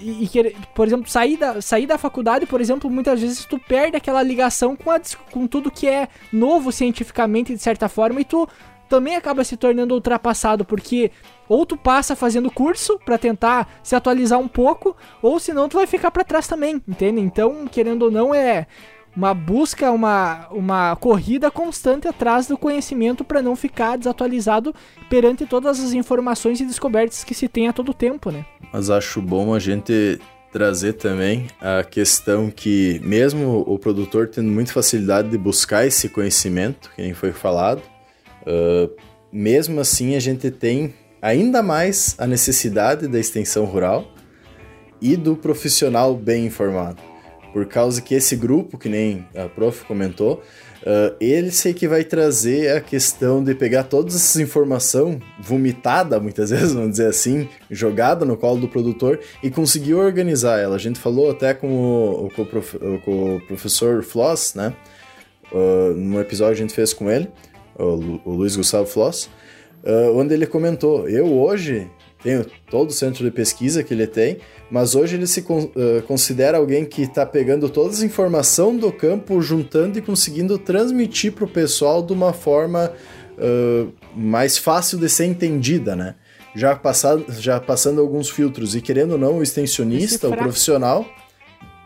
e, 0.00 0.24
e, 0.24 0.56
por 0.74 0.86
exemplo, 0.86 1.10
sair 1.10 1.36
da, 1.36 1.60
sair 1.60 1.86
da 1.86 1.98
faculdade, 1.98 2.46
por 2.46 2.58
exemplo, 2.58 2.88
muitas 2.88 3.20
vezes 3.20 3.44
tu 3.44 3.58
perde 3.58 3.98
aquela 3.98 4.22
ligação 4.22 4.74
com, 4.74 4.90
a, 4.90 4.98
com 5.30 5.46
tudo 5.46 5.70
que 5.70 5.86
é 5.86 6.08
novo 6.32 6.72
cientificamente, 6.72 7.54
de 7.54 7.60
certa 7.60 7.86
forma, 7.86 8.18
e 8.22 8.24
tu 8.24 8.48
também 8.90 9.14
acaba 9.14 9.44
se 9.44 9.56
tornando 9.56 9.94
ultrapassado, 9.94 10.64
porque 10.64 11.12
ou 11.48 11.64
tu 11.64 11.76
passa 11.76 12.16
fazendo 12.16 12.50
curso 12.50 12.98
para 13.04 13.16
tentar 13.16 13.80
se 13.82 13.94
atualizar 13.94 14.38
um 14.38 14.48
pouco, 14.48 14.96
ou 15.22 15.38
senão 15.38 15.68
tu 15.68 15.76
vai 15.76 15.86
ficar 15.86 16.10
para 16.10 16.24
trás 16.24 16.46
também, 16.46 16.82
entende? 16.86 17.20
Então, 17.20 17.66
querendo 17.66 18.02
ou 18.02 18.10
não, 18.10 18.34
é 18.34 18.66
uma 19.16 19.32
busca, 19.32 19.90
uma, 19.90 20.48
uma 20.50 20.96
corrida 20.96 21.50
constante 21.50 22.06
atrás 22.06 22.46
do 22.46 22.58
conhecimento 22.58 23.24
para 23.24 23.40
não 23.40 23.56
ficar 23.56 23.96
desatualizado 23.96 24.74
perante 25.08 25.46
todas 25.46 25.82
as 25.82 25.92
informações 25.92 26.60
e 26.60 26.66
descobertas 26.66 27.24
que 27.24 27.34
se 27.34 27.48
tem 27.48 27.68
a 27.68 27.72
todo 27.72 27.94
tempo, 27.94 28.30
né? 28.30 28.44
Mas 28.72 28.90
acho 28.90 29.22
bom 29.22 29.54
a 29.54 29.58
gente 29.58 30.20
trazer 30.52 30.94
também 30.94 31.46
a 31.60 31.84
questão 31.84 32.50
que 32.50 33.00
mesmo 33.04 33.64
o 33.66 33.78
produtor 33.78 34.28
tendo 34.28 34.50
muita 34.50 34.72
facilidade 34.72 35.28
de 35.28 35.38
buscar 35.38 35.86
esse 35.86 36.08
conhecimento, 36.08 36.90
que 36.94 37.02
nem 37.02 37.14
foi 37.14 37.32
falado, 37.32 37.82
Uh, 38.42 38.90
mesmo 39.32 39.80
assim, 39.80 40.16
a 40.16 40.20
gente 40.20 40.50
tem 40.50 40.94
ainda 41.22 41.62
mais 41.62 42.14
a 42.18 42.26
necessidade 42.26 43.06
da 43.06 43.18
extensão 43.18 43.64
rural 43.64 44.06
e 45.00 45.16
do 45.16 45.36
profissional 45.36 46.14
bem 46.14 46.46
informado. 46.46 47.00
Por 47.52 47.66
causa 47.66 48.00
que 48.00 48.14
esse 48.14 48.36
grupo, 48.36 48.78
que 48.78 48.88
nem 48.88 49.26
a 49.34 49.48
prof 49.48 49.84
comentou, 49.84 50.42
uh, 50.82 51.16
ele 51.20 51.50
sei 51.50 51.74
que 51.74 51.88
vai 51.88 52.04
trazer 52.04 52.76
a 52.76 52.80
questão 52.80 53.42
de 53.42 53.54
pegar 53.54 53.84
todas 53.84 54.14
essas 54.14 54.40
informações, 54.40 55.18
vomitada 55.40 56.20
muitas 56.20 56.50
vezes, 56.50 56.72
vamos 56.72 56.92
dizer 56.92 57.06
assim, 57.06 57.48
jogada 57.70 58.24
no 58.24 58.36
colo 58.36 58.60
do 58.60 58.68
produtor 58.68 59.18
e 59.42 59.50
conseguir 59.50 59.94
organizar 59.94 60.60
ela. 60.60 60.76
A 60.76 60.78
gente 60.78 60.98
falou 60.98 61.30
até 61.30 61.52
com 61.52 62.26
o, 62.26 62.30
com 62.30 62.42
o, 62.42 62.46
prof, 62.46 62.78
com 63.04 63.36
o 63.36 63.40
professor 63.46 64.02
Floss, 64.04 64.54
né? 64.54 64.72
uh, 65.52 65.94
num 65.94 66.20
episódio 66.20 66.54
a 66.54 66.56
gente 66.56 66.74
fez 66.74 66.92
com 66.92 67.10
ele, 67.10 67.28
o, 67.84 68.30
Luiz 68.30 68.56
Gustavo 68.56 68.86
Floss, 68.86 69.28
uh, 69.84 70.16
onde 70.16 70.34
ele 70.34 70.46
comentou: 70.46 71.08
Eu 71.08 71.26
hoje 71.26 71.90
tenho 72.22 72.44
todo 72.70 72.90
o 72.90 72.92
centro 72.92 73.24
de 73.24 73.30
pesquisa 73.30 73.82
que 73.82 73.94
ele 73.94 74.06
tem, 74.06 74.38
mas 74.70 74.94
hoje 74.94 75.16
ele 75.16 75.26
se 75.26 75.42
con 75.42 75.64
uh, 75.64 76.02
considera 76.06 76.58
alguém 76.58 76.84
que 76.84 77.02
está 77.02 77.24
pegando 77.24 77.68
todas 77.68 77.96
as 77.96 78.02
informações 78.02 78.80
do 78.80 78.92
campo, 78.92 79.40
juntando 79.40 79.98
e 79.98 80.02
conseguindo 80.02 80.58
transmitir 80.58 81.32
para 81.32 81.44
o 81.44 81.48
pessoal 81.48 82.02
de 82.02 82.12
uma 82.12 82.32
forma 82.32 82.92
uh, 83.38 83.92
mais 84.14 84.58
fácil 84.58 84.98
de 84.98 85.08
ser 85.08 85.24
entendida, 85.24 85.96
né? 85.96 86.14
Já, 86.54 86.74
passado, 86.74 87.24
já 87.38 87.60
passando 87.60 88.00
alguns 88.00 88.28
filtros 88.28 88.74
e 88.74 88.80
querendo 88.80 89.12
ou 89.12 89.18
não, 89.18 89.38
o 89.38 89.42
extensionista, 89.42 90.28
o 90.28 90.36
profissional, 90.36 91.06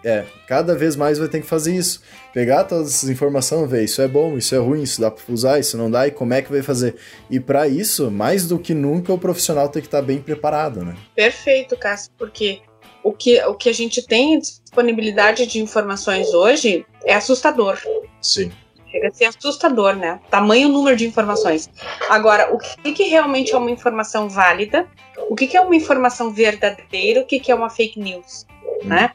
é, 0.05 0.25
cada 0.47 0.75
vez 0.75 0.97
mais 0.97 1.19
vai 1.19 1.29
ter 1.29 1.41
que 1.41 1.47
fazer 1.47 1.75
isso. 1.75 2.03
Pegar 2.33 2.65
todas 2.65 2.89
essas 2.89 3.09
informações, 3.09 3.71
ver 3.71 3.85
isso 3.85 4.03
é 4.03 4.07
bom, 4.07 4.37
isso 4.37 4.55
é 4.55 4.59
ruim, 4.59 4.83
isso 4.83 5.01
dá 5.01 5.11
para 5.11 5.23
usar, 5.33 5.59
isso 5.59 5.79
não 5.79 5.91
dá 5.91 6.07
e 6.07 6.11
como 6.11 6.35
é 6.35 6.43
que 6.43 6.53
vai 6.53 6.63
fazer. 6.63 6.97
E 7.31 7.41
para 7.41 7.67
isso, 7.67 8.11
mais 8.11 8.47
do 8.47 8.59
que 8.59 8.75
nunca, 8.75 9.13
o 9.13 9.19
profissional 9.19 9.69
tem 9.69 9.81
que 9.81 9.89
estar 9.89 10.01
tá 10.01 10.05
bem 10.05 10.21
preparado, 10.21 10.85
né? 10.85 10.95
Perfeito, 11.17 11.77
Cássio, 11.77 12.13
porque 12.19 12.61
o 13.03 13.13
que, 13.13 13.43
o 13.45 13.55
que 13.55 13.69
a 13.69 13.73
gente 13.73 14.07
tem 14.07 14.39
disponibilidade 14.39 15.47
de 15.47 15.61
informações 15.61 16.33
hoje 16.35 16.85
é 17.05 17.15
assustador. 17.15 17.79
Sim. 18.21 18.53
Chega 18.91 19.09
a 19.09 19.13
ser 19.13 19.25
assustador, 19.25 19.97
né? 19.97 20.21
Tamanho 20.31 20.69
número 20.69 20.97
de 20.97 21.07
informações. 21.07 21.69
Agora, 22.09 22.55
o 22.55 22.59
que, 22.59 22.93
que 22.93 23.05
realmente 23.05 23.53
é 23.53 23.59
uma 23.59 23.71
informação 23.71 24.29
válida? 24.29 24.87
O 25.29 25.35
que, 25.35 25.47
que 25.47 25.57
é 25.57 25.61
uma 25.61 25.75
informação 25.75 26.31
verdadeira? 26.31 27.21
O 27.21 27.27
que, 27.27 27.41
que 27.41 27.51
é 27.51 27.55
uma 27.55 27.71
fake 27.71 27.99
news? 27.99 28.47
Hum. 28.83 28.89
Né? 28.89 29.11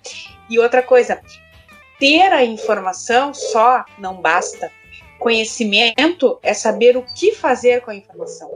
E 0.49 0.59
outra 0.59 0.81
coisa, 0.81 1.21
ter 1.99 2.31
a 2.31 2.43
informação 2.43 3.33
só 3.33 3.85
não 3.97 4.21
basta. 4.21 4.71
Conhecimento 5.19 6.39
é 6.41 6.53
saber 6.53 6.95
o 6.95 7.03
que 7.03 7.33
fazer 7.33 7.81
com 7.81 7.91
a 7.91 7.95
informação. 7.95 8.49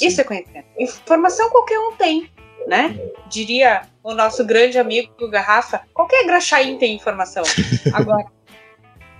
Isso 0.00 0.20
é 0.20 0.24
conhecimento. 0.24 0.66
Informação 0.78 1.48
qualquer 1.50 1.78
um 1.78 1.92
tem, 1.92 2.30
né? 2.66 2.98
Diria 3.28 3.82
o 4.02 4.14
nosso 4.14 4.44
grande 4.44 4.78
amigo 4.78 5.28
Garrafa, 5.28 5.82
qualquer 5.94 6.24
graxaim 6.26 6.76
tem 6.76 6.94
informação. 6.94 7.44
Agora, 7.94 8.26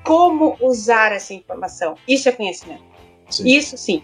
como 0.03 0.57
usar 0.61 1.13
essa 1.13 1.35
informação. 1.35 1.95
Isso 2.07 2.29
é 2.29 2.33
conhecimento. 2.33 2.83
Sim. 3.31 3.47
Isso 3.47 3.77
sim. 3.77 4.03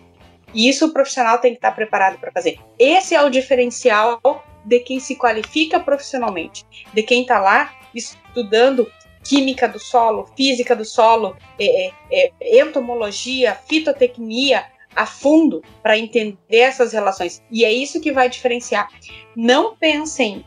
E 0.53 0.69
isso 0.69 0.87
o 0.87 0.93
profissional 0.93 1.39
tem 1.39 1.53
que 1.53 1.59
estar 1.59 1.73
preparado 1.73 2.19
para 2.19 2.31
fazer. 2.31 2.59
Esse 2.79 3.15
é 3.15 3.23
o 3.23 3.31
diferencial 3.31 4.21
de 4.65 4.81
quem 4.81 5.01
se 5.01 5.17
qualifica 5.17 5.81
profissionalmente, 5.81 6.65
de 6.93 7.03
quem 7.03 7.23
está 7.23 7.41
lá 7.41 7.73
estudando 7.95 8.91
química 9.23 9.67
do 9.67 9.79
solo, 9.79 10.29
física 10.37 10.77
do 10.77 10.85
solo, 10.85 11.37
é, 11.59 11.89
é, 12.11 12.33
é 12.41 12.61
entomologia, 12.61 13.55
fitotecnia 13.55 14.67
a 14.95 15.07
fundo 15.07 15.63
para 15.83 15.99
entender 15.99 16.37
essas 16.51 16.93
relações. 16.93 17.43
E 17.51 17.65
é 17.65 17.73
isso 17.73 18.01
que 18.01 18.13
vai 18.13 18.29
diferenciar. 18.29 18.89
Não 19.35 19.77
pensem 19.77 20.45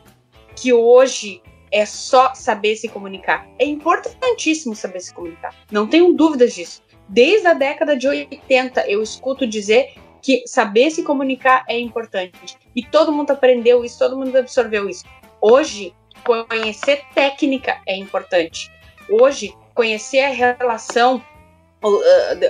que 0.56 0.72
hoje 0.72 1.41
é 1.72 1.86
só 1.86 2.34
saber 2.34 2.76
se 2.76 2.88
comunicar. 2.88 3.48
É 3.60 3.65
importantíssimo 3.65 4.76
saber 4.76 5.02
se 5.02 5.14
comunicar. 5.14 5.53
Não 5.72 5.88
tenho 5.88 6.14
dúvidas 6.14 6.53
disso. 6.53 6.82
Desde 7.10 7.48
a 7.48 7.53
década 7.53 7.95
de 7.95 8.07
80 8.07 8.90
eu 8.90 9.02
escuto 9.02 9.45
dizer 9.45 9.94
que 10.22 10.44
saber 10.45 10.91
se 10.91 11.03
comunicar 11.03 11.64
é 11.68 11.80
importante. 11.80 12.57
E 12.76 12.84
todo 12.84 13.11
mundo 13.11 13.32
aprendeu 13.32 13.84
isso, 13.84 13.99
todo 13.99 14.18
mundo 14.18 14.36
absorveu 14.36 14.90
isso. 14.90 15.03
Hoje, 15.41 15.94
conhecer 16.23 17.03
técnica 17.14 17.80
é 17.85 17.95
importante. 17.95 18.72
Hoje, 19.10 19.53
conhecer 19.73 20.22
a 20.22 20.30
relação 20.30 21.23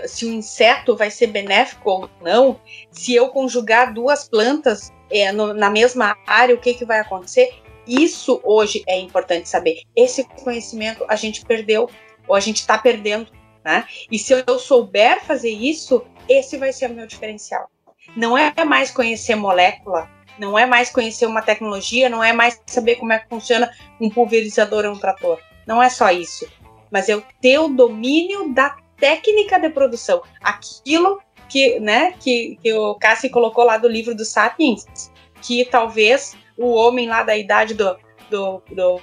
se 0.07 0.26
o 0.26 0.34
inseto 0.34 0.95
vai 0.95 1.11
ser 1.11 1.27
benéfico 1.27 1.89
ou 1.89 2.10
não, 2.22 2.60
se 2.91 3.14
eu 3.14 3.30
conjugar 3.30 3.94
duas 3.94 4.27
plantas 4.27 4.91
é, 5.11 5.31
no, 5.31 5.53
na 5.53 5.69
mesma 5.69 6.18
área, 6.26 6.56
o 6.56 6.57
que, 6.57 6.73
que 6.73 6.85
vai 6.85 6.99
acontecer, 6.99 7.53
isso 7.85 8.41
hoje 8.44 8.84
é 8.88 8.99
importante 8.99 9.48
saber. 9.48 9.81
Esse 9.95 10.23
conhecimento 10.44 11.06
a 11.07 11.15
gente 11.15 11.45
perdeu, 11.45 11.89
ou 12.27 12.35
a 12.35 12.39
gente 12.39 12.57
está 12.57 12.77
perdendo. 12.77 13.31
Né? 13.64 13.85
E 14.11 14.18
se 14.18 14.34
eu 14.34 14.60
souber 14.60 15.23
fazer 15.23 15.49
isso, 15.49 16.03
esse 16.27 16.57
vai 16.57 16.72
ser 16.72 16.89
o 16.89 16.94
meu 16.94 17.07
diferencial. 17.07 17.69
Não 18.15 18.38
é 18.38 18.53
mais 18.65 18.91
conhecer 18.91 19.35
molécula, 19.35 20.10
não 20.39 20.57
é 20.57 20.65
mais 20.65 20.89
conhecer 20.89 21.26
uma 21.26 21.41
tecnologia, 21.41 22.09
não 22.09 22.23
é 22.23 22.34
mais 22.34 22.61
saber 22.65 22.95
como 22.95 23.14
é 23.14 23.19
que 23.19 23.30
funciona 23.30 23.72
um 23.99 24.09
pulverizador 24.09 24.85
ou 24.85 24.93
um 24.93 24.99
trator. 24.99 25.39
Não 25.65 25.81
é 25.81 25.89
só 25.89 26.11
isso. 26.11 26.47
Mas 26.91 27.07
ter 27.41 27.59
o 27.59 27.68
domínio 27.68 28.53
da 28.53 28.76
técnica 28.97 29.59
de 29.59 29.69
produção. 29.69 30.22
Aquilo 30.41 31.22
que, 31.49 31.80
né, 31.80 32.14
que, 32.19 32.57
que 32.61 32.73
o 32.73 32.95
Cassi 32.95 33.30
colocou 33.30 33.64
lá 33.64 33.77
do 33.77 33.88
livro 33.88 34.15
do 34.15 34.26
Sapiens, 34.26 34.85
que 35.41 35.65
talvez 35.65 36.35
o 36.57 36.73
homem 36.73 37.07
lá 37.07 37.23
da 37.23 37.38
idade 37.38 37.73
do, 37.73 37.97
do, 38.30 38.61
do, 38.72 38.99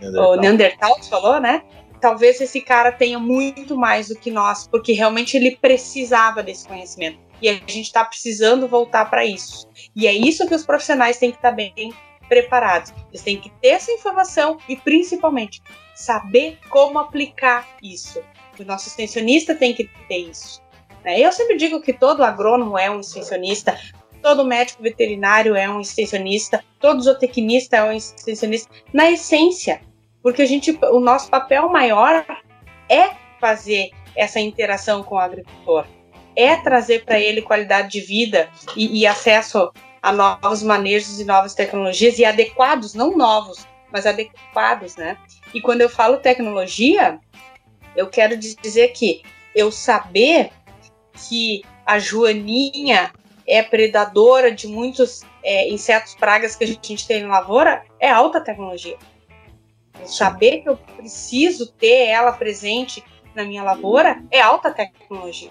do 0.00 0.36
Neandertal 0.36 1.02
falou, 1.04 1.40
né? 1.40 1.62
Talvez 2.00 2.40
esse 2.40 2.60
cara 2.60 2.92
tenha 2.92 3.18
muito 3.18 3.76
mais 3.76 4.08
do 4.08 4.14
que 4.14 4.30
nós, 4.30 4.66
porque 4.66 4.92
realmente 4.92 5.36
ele 5.36 5.56
precisava 5.56 6.42
desse 6.42 6.66
conhecimento. 6.66 7.18
E 7.40 7.48
a 7.48 7.54
gente 7.54 7.80
está 7.80 8.04
precisando 8.04 8.68
voltar 8.68 9.08
para 9.08 9.24
isso. 9.24 9.68
E 9.94 10.06
é 10.06 10.12
isso 10.12 10.46
que 10.46 10.54
os 10.54 10.64
profissionais 10.64 11.18
têm 11.18 11.30
que 11.30 11.38
estar 11.38 11.50
tá 11.50 11.56
bem 11.56 11.92
preparados. 12.28 12.92
Eles 13.08 13.22
têm 13.22 13.40
que 13.40 13.50
ter 13.60 13.68
essa 13.68 13.90
informação 13.90 14.58
e, 14.68 14.76
principalmente, 14.76 15.62
saber 15.94 16.58
como 16.68 16.98
aplicar 16.98 17.66
isso. 17.82 18.22
O 18.58 18.64
nosso 18.64 18.88
extensionista 18.88 19.54
tem 19.54 19.74
que 19.74 19.90
ter 20.08 20.18
isso. 20.18 20.62
Né? 21.04 21.18
Eu 21.18 21.32
sempre 21.32 21.56
digo 21.56 21.80
que 21.80 21.92
todo 21.92 22.22
agrônomo 22.22 22.78
é 22.78 22.90
um 22.90 23.00
extensionista, 23.00 23.78
todo 24.22 24.44
médico 24.44 24.82
veterinário 24.82 25.54
é 25.54 25.68
um 25.68 25.80
extensionista, 25.80 26.64
todo 26.78 27.02
zootecnista 27.02 27.78
é 27.78 27.84
um 27.84 27.92
extensionista, 27.92 28.70
na 28.92 29.10
essência, 29.10 29.80
porque 30.22 30.42
a 30.42 30.46
gente, 30.46 30.78
o 30.90 31.00
nosso 31.00 31.30
papel 31.30 31.68
maior 31.68 32.24
é 32.88 33.10
fazer 33.40 33.90
essa 34.14 34.38
interação 34.38 35.02
com 35.02 35.14
o 35.14 35.18
agricultor, 35.18 35.86
é 36.40 36.56
trazer 36.56 37.04
para 37.04 37.18
ele 37.18 37.42
qualidade 37.42 37.90
de 37.90 38.00
vida 38.00 38.48
e, 38.76 39.00
e 39.00 39.06
acesso 39.06 39.70
a 40.02 40.12
novos 40.12 40.62
manejos 40.62 41.20
e 41.20 41.24
novas 41.24 41.54
tecnologias 41.54 42.18
e 42.18 42.24
adequados, 42.24 42.94
não 42.94 43.16
novos, 43.16 43.66
mas 43.92 44.06
adequados, 44.06 44.96
né? 44.96 45.18
E 45.52 45.60
quando 45.60 45.82
eu 45.82 45.88
falo 45.88 46.18
tecnologia, 46.18 47.18
eu 47.94 48.08
quero 48.08 48.36
dizer 48.36 48.88
que 48.88 49.22
eu 49.54 49.70
saber 49.70 50.50
que 51.28 51.62
a 51.84 51.98
joaninha 51.98 53.12
é 53.46 53.62
predadora 53.62 54.52
de 54.52 54.68
muitos 54.68 55.22
é, 55.42 55.68
insetos 55.68 56.14
pragas 56.14 56.54
que 56.54 56.64
a 56.64 56.66
gente 56.66 57.06
tem 57.06 57.22
na 57.22 57.40
lavoura 57.40 57.82
é 57.98 58.08
alta 58.08 58.40
tecnologia. 58.40 58.96
Saber 60.04 60.62
que 60.62 60.68
eu 60.68 60.76
preciso 60.76 61.66
ter 61.72 62.06
ela 62.06 62.32
presente 62.32 63.04
na 63.34 63.44
minha 63.44 63.62
lavoura 63.62 64.22
é 64.30 64.40
alta 64.40 64.72
tecnologia. 64.72 65.50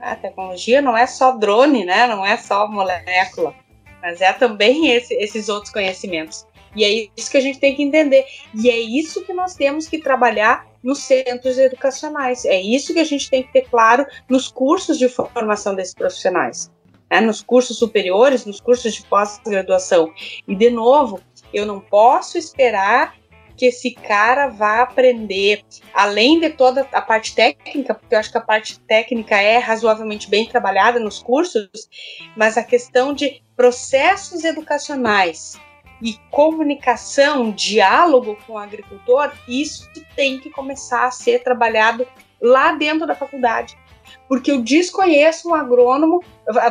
A 0.00 0.14
tecnologia 0.16 0.80
não 0.80 0.96
é 0.96 1.06
só 1.06 1.32
drone, 1.32 1.84
né? 1.84 2.06
Não 2.06 2.24
é 2.24 2.36
só 2.36 2.68
molécula, 2.68 3.54
mas 4.02 4.20
é 4.20 4.32
também 4.32 4.90
esse, 4.90 5.14
esses 5.14 5.48
outros 5.48 5.72
conhecimentos. 5.72 6.46
E 6.74 6.84
é 6.84 7.08
isso 7.16 7.30
que 7.30 7.38
a 7.38 7.40
gente 7.40 7.58
tem 7.58 7.74
que 7.74 7.82
entender. 7.82 8.24
E 8.54 8.68
é 8.68 8.78
isso 8.78 9.24
que 9.24 9.32
nós 9.32 9.54
temos 9.54 9.88
que 9.88 9.98
trabalhar 9.98 10.66
nos 10.82 10.98
centros 10.98 11.58
educacionais. 11.58 12.44
É 12.44 12.60
isso 12.60 12.92
que 12.92 13.00
a 13.00 13.04
gente 13.04 13.30
tem 13.30 13.42
que 13.42 13.52
ter 13.52 13.62
claro 13.62 14.06
nos 14.28 14.48
cursos 14.48 14.98
de 14.98 15.08
formação 15.08 15.74
desses 15.74 15.94
profissionais 15.94 16.70
né, 17.10 17.20
nos 17.20 17.42
cursos 17.42 17.78
superiores, 17.78 18.44
nos 18.44 18.60
cursos 18.60 18.94
de 18.94 19.02
pós-graduação. 19.04 20.12
E, 20.46 20.54
de 20.54 20.70
novo, 20.70 21.20
eu 21.52 21.64
não 21.66 21.80
posso 21.80 22.36
esperar 22.36 23.14
que 23.56 23.66
esse 23.66 23.92
cara 23.92 24.48
vá 24.48 24.82
aprender, 24.82 25.64
além 25.94 26.38
de 26.38 26.50
toda 26.50 26.86
a 26.92 27.00
parte 27.00 27.34
técnica, 27.34 27.94
porque 27.94 28.14
eu 28.14 28.18
acho 28.18 28.30
que 28.30 28.38
a 28.38 28.42
parte 28.42 28.78
técnica 28.80 29.36
é 29.36 29.58
razoavelmente 29.58 30.28
bem 30.28 30.46
trabalhada 30.46 31.00
nos 31.00 31.22
cursos, 31.22 31.68
mas 32.36 32.58
a 32.58 32.62
questão 32.62 33.12
de 33.12 33.42
processos 33.56 34.44
educacionais 34.44 35.58
e 36.02 36.18
comunicação, 36.30 37.50
diálogo 37.50 38.36
com 38.46 38.54
o 38.54 38.58
agricultor, 38.58 39.32
isso 39.48 39.88
tem 40.14 40.38
que 40.38 40.50
começar 40.50 41.06
a 41.06 41.10
ser 41.10 41.42
trabalhado 41.42 42.06
lá 42.40 42.72
dentro 42.72 43.06
da 43.06 43.14
faculdade. 43.14 43.76
Porque 44.28 44.50
eu 44.50 44.62
desconheço 44.62 45.48
um 45.48 45.54
agrônomo, 45.54 46.22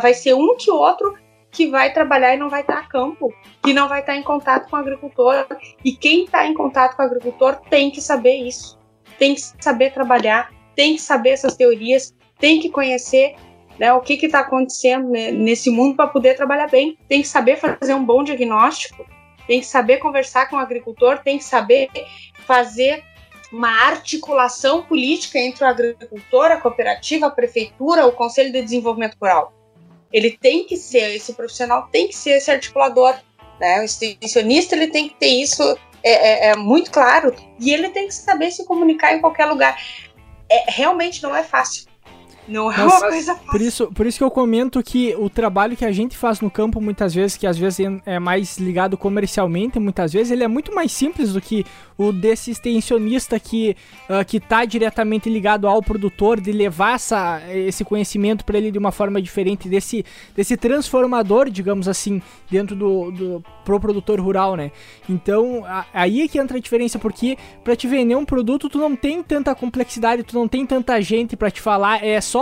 vai 0.01 0.13
ser 0.13 0.35
um 0.35 0.55
que 0.55 0.69
outro 0.69 1.17
que 1.55 1.67
vai 1.67 1.93
trabalhar 1.93 2.35
e 2.35 2.37
não 2.37 2.49
vai 2.49 2.61
estar 2.61 2.79
a 2.79 2.83
campo, 2.83 3.33
que 3.63 3.73
não 3.73 3.87
vai 3.87 4.01
estar 4.01 4.15
em 4.15 4.21
contato 4.21 4.69
com 4.69 4.75
o 4.75 4.79
agricultor. 4.79 5.47
E 5.83 5.93
quem 5.95 6.25
está 6.25 6.45
em 6.45 6.53
contato 6.53 6.97
com 6.97 7.01
o 7.01 7.05
agricultor 7.05 7.55
tem 7.69 7.89
que 7.89 8.01
saber 8.01 8.35
isso, 8.35 8.77
tem 9.17 9.33
que 9.33 9.41
saber 9.41 9.93
trabalhar, 9.93 10.51
tem 10.75 10.95
que 10.95 11.01
saber 11.01 11.29
essas 11.29 11.55
teorias, 11.55 12.13
tem 12.37 12.59
que 12.59 12.69
conhecer 12.69 13.35
né, 13.79 13.93
o 13.93 14.01
que 14.01 14.13
está 14.13 14.41
acontecendo 14.41 15.09
nesse 15.09 15.69
mundo 15.69 15.95
para 15.95 16.07
poder 16.07 16.35
trabalhar 16.35 16.67
bem, 16.67 16.97
tem 17.07 17.21
que 17.21 17.27
saber 17.27 17.55
fazer 17.55 17.93
um 17.93 18.03
bom 18.03 18.21
diagnóstico, 18.21 19.05
tem 19.47 19.61
que 19.61 19.65
saber 19.65 19.97
conversar 19.97 20.49
com 20.49 20.57
o 20.57 20.59
agricultor, 20.59 21.19
tem 21.19 21.37
que 21.37 21.45
saber 21.45 21.89
fazer 22.45 23.01
uma 23.49 23.69
articulação 23.69 24.83
política 24.83 25.39
entre 25.39 25.63
o 25.63 25.67
agricultor, 25.67 26.51
a 26.51 26.57
cooperativa, 26.57 27.27
a 27.27 27.31
prefeitura, 27.31 28.05
o 28.05 28.11
Conselho 28.11 28.51
de 28.51 28.61
Desenvolvimento 28.61 29.15
Rural. 29.21 29.53
Ele 30.11 30.31
tem 30.31 30.65
que 30.65 30.77
ser, 30.77 31.15
esse 31.15 31.33
profissional 31.33 31.87
tem 31.91 32.07
que 32.07 32.15
ser 32.15 32.31
esse 32.31 32.49
articulador. 32.49 33.15
Né? 33.59 33.81
O 33.81 33.83
extensionista 33.83 34.75
ele 34.75 34.87
tem 34.87 35.09
que 35.09 35.15
ter 35.15 35.27
isso 35.27 35.63
é, 36.03 36.47
é, 36.47 36.51
é 36.51 36.55
muito 36.55 36.91
claro 36.91 37.33
e 37.59 37.73
ele 37.73 37.89
tem 37.89 38.07
que 38.07 38.13
saber 38.13 38.51
se 38.51 38.65
comunicar 38.65 39.13
em 39.13 39.21
qualquer 39.21 39.45
lugar. 39.45 39.81
É, 40.49 40.71
realmente 40.71 41.23
não 41.23 41.35
é 41.35 41.43
fácil. 41.43 41.85
Não 42.47 42.71
é 42.71 42.83
uma 42.83 42.99
coisa 42.99 43.35
fácil. 43.35 43.51
Por 43.51 43.61
isso, 43.61 43.87
por 43.93 44.05
isso 44.05 44.17
que 44.17 44.23
eu 44.23 44.31
comento 44.31 44.81
que 44.83 45.15
o 45.17 45.29
trabalho 45.29 45.75
que 45.75 45.85
a 45.85 45.91
gente 45.91 46.17
faz 46.17 46.41
no 46.41 46.49
campo, 46.49 46.79
muitas 46.79 47.13
vezes, 47.13 47.37
que 47.37 47.47
às 47.47 47.57
vezes 47.57 47.79
é 48.05 48.19
mais 48.19 48.57
ligado 48.57 48.97
comercialmente, 48.97 49.79
muitas 49.79 50.13
vezes, 50.13 50.31
ele 50.31 50.43
é 50.43 50.47
muito 50.47 50.73
mais 50.73 50.91
simples 50.91 51.33
do 51.33 51.41
que 51.41 51.65
o 51.97 52.11
desse 52.11 52.51
extensionista 52.51 53.39
que 53.39 53.75
uh, 54.09 54.25
que 54.25 54.37
está 54.37 54.65
diretamente 54.65 55.29
ligado 55.29 55.67
ao 55.67 55.81
produtor, 55.81 56.41
de 56.41 56.51
levar 56.51 56.95
essa, 56.95 57.41
esse 57.49 57.85
conhecimento 57.85 58.43
para 58.43 58.57
ele 58.57 58.69
de 58.69 58.77
uma 58.77 58.91
forma 58.91 59.21
diferente, 59.21 59.69
desse, 59.69 60.05
desse 60.35 60.57
transformador, 60.57 61.49
digamos 61.49 61.87
assim, 61.87 62.21
dentro 62.49 62.75
do, 62.75 63.11
do 63.11 63.43
pro 63.63 63.79
produtor 63.79 64.19
rural, 64.19 64.55
né? 64.55 64.71
Então, 65.09 65.63
a, 65.65 65.85
aí 65.93 66.21
é 66.21 66.27
que 66.27 66.37
entra 66.37 66.57
a 66.57 66.61
diferença, 66.61 66.99
porque 66.99 67.37
para 67.63 67.75
te 67.75 67.87
vender 67.87 68.15
um 68.15 68.25
produto, 68.25 68.69
tu 68.69 68.77
não 68.77 68.95
tem 68.95 69.23
tanta 69.23 69.55
complexidade, 69.55 70.23
tu 70.23 70.35
não 70.35 70.47
tem 70.47 70.65
tanta 70.65 71.01
gente 71.01 71.35
para 71.35 71.49
te 71.49 71.61
falar, 71.61 72.03
é 72.05 72.19
só 72.21 72.34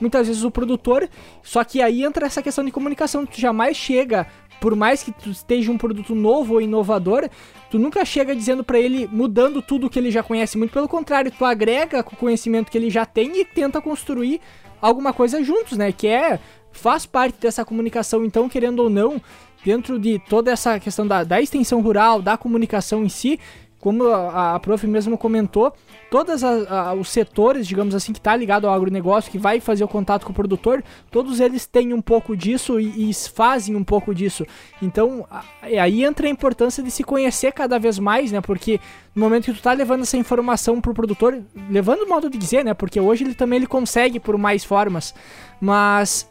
muitas 0.00 0.26
vezes 0.26 0.42
o 0.42 0.50
produtor, 0.50 1.08
só 1.42 1.64
que 1.64 1.80
aí 1.80 2.02
entra 2.02 2.26
essa 2.26 2.42
questão 2.42 2.64
de 2.64 2.70
comunicação, 2.70 3.26
tu 3.26 3.40
jamais 3.40 3.76
chega 3.76 4.26
por 4.60 4.76
mais 4.76 5.02
que 5.02 5.10
tu 5.10 5.30
esteja 5.30 5.72
um 5.72 5.78
produto 5.78 6.14
novo 6.14 6.54
ou 6.54 6.60
inovador, 6.60 7.28
tu 7.70 7.78
nunca 7.78 8.04
chega 8.04 8.36
dizendo 8.36 8.62
para 8.62 8.78
ele 8.78 9.08
mudando 9.10 9.62
tudo 9.62 9.88
que 9.88 9.98
ele 9.98 10.10
já 10.10 10.22
conhece, 10.22 10.58
muito 10.58 10.72
pelo 10.72 10.86
contrário, 10.86 11.32
tu 11.36 11.44
agrega 11.44 12.02
com 12.02 12.14
o 12.14 12.18
conhecimento 12.18 12.70
que 12.70 12.76
ele 12.76 12.90
já 12.90 13.06
tem 13.06 13.40
e 13.40 13.44
tenta 13.44 13.80
construir 13.80 14.40
alguma 14.80 15.12
coisa 15.12 15.42
juntos, 15.42 15.78
né? 15.78 15.90
Que 15.90 16.08
é 16.08 16.38
faz 16.70 17.06
parte 17.06 17.40
dessa 17.40 17.64
comunicação, 17.64 18.24
então 18.24 18.48
querendo 18.48 18.80
ou 18.80 18.90
não, 18.90 19.20
dentro 19.64 19.98
de 19.98 20.18
toda 20.18 20.52
essa 20.52 20.78
questão 20.78 21.06
da, 21.06 21.24
da 21.24 21.40
extensão 21.40 21.80
rural, 21.80 22.22
da 22.22 22.36
comunicação 22.36 23.02
em 23.02 23.08
si, 23.08 23.40
como 23.80 24.04
a, 24.08 24.54
a 24.54 24.60
prof 24.60 24.86
mesmo 24.86 25.16
comentou, 25.16 25.72
todos 26.10 26.42
os 26.98 27.08
setores, 27.08 27.66
digamos 27.66 27.94
assim, 27.94 28.12
que 28.12 28.18
está 28.18 28.36
ligado 28.36 28.66
ao 28.66 28.74
agronegócio, 28.74 29.30
que 29.30 29.38
vai 29.38 29.58
fazer 29.58 29.82
o 29.82 29.88
contato 29.88 30.24
com 30.24 30.32
o 30.32 30.34
produtor, 30.34 30.84
todos 31.10 31.40
eles 31.40 31.66
têm 31.66 31.94
um 31.94 32.02
pouco 32.02 32.36
disso 32.36 32.78
e, 32.78 33.10
e 33.10 33.14
fazem 33.14 33.74
um 33.74 33.84
pouco 33.84 34.14
disso. 34.14 34.46
Então, 34.82 35.26
a, 35.30 35.42
aí 35.62 36.04
entra 36.04 36.26
a 36.26 36.30
importância 36.30 36.82
de 36.82 36.90
se 36.90 37.02
conhecer 37.02 37.52
cada 37.52 37.78
vez 37.78 37.98
mais, 37.98 38.30
né? 38.30 38.40
Porque 38.40 38.78
no 39.14 39.22
momento 39.22 39.46
que 39.46 39.54
tu 39.54 39.62
tá 39.62 39.72
levando 39.72 40.02
essa 40.02 40.16
informação 40.16 40.80
pro 40.80 40.94
produtor, 40.94 41.42
levando 41.68 42.02
o 42.02 42.08
modo 42.08 42.28
de 42.28 42.38
dizer, 42.38 42.64
né? 42.64 42.74
Porque 42.74 43.00
hoje 43.00 43.24
ele 43.24 43.34
também 43.34 43.56
ele 43.56 43.66
consegue 43.66 44.20
por 44.20 44.36
mais 44.36 44.62
formas, 44.62 45.14
mas 45.60 46.29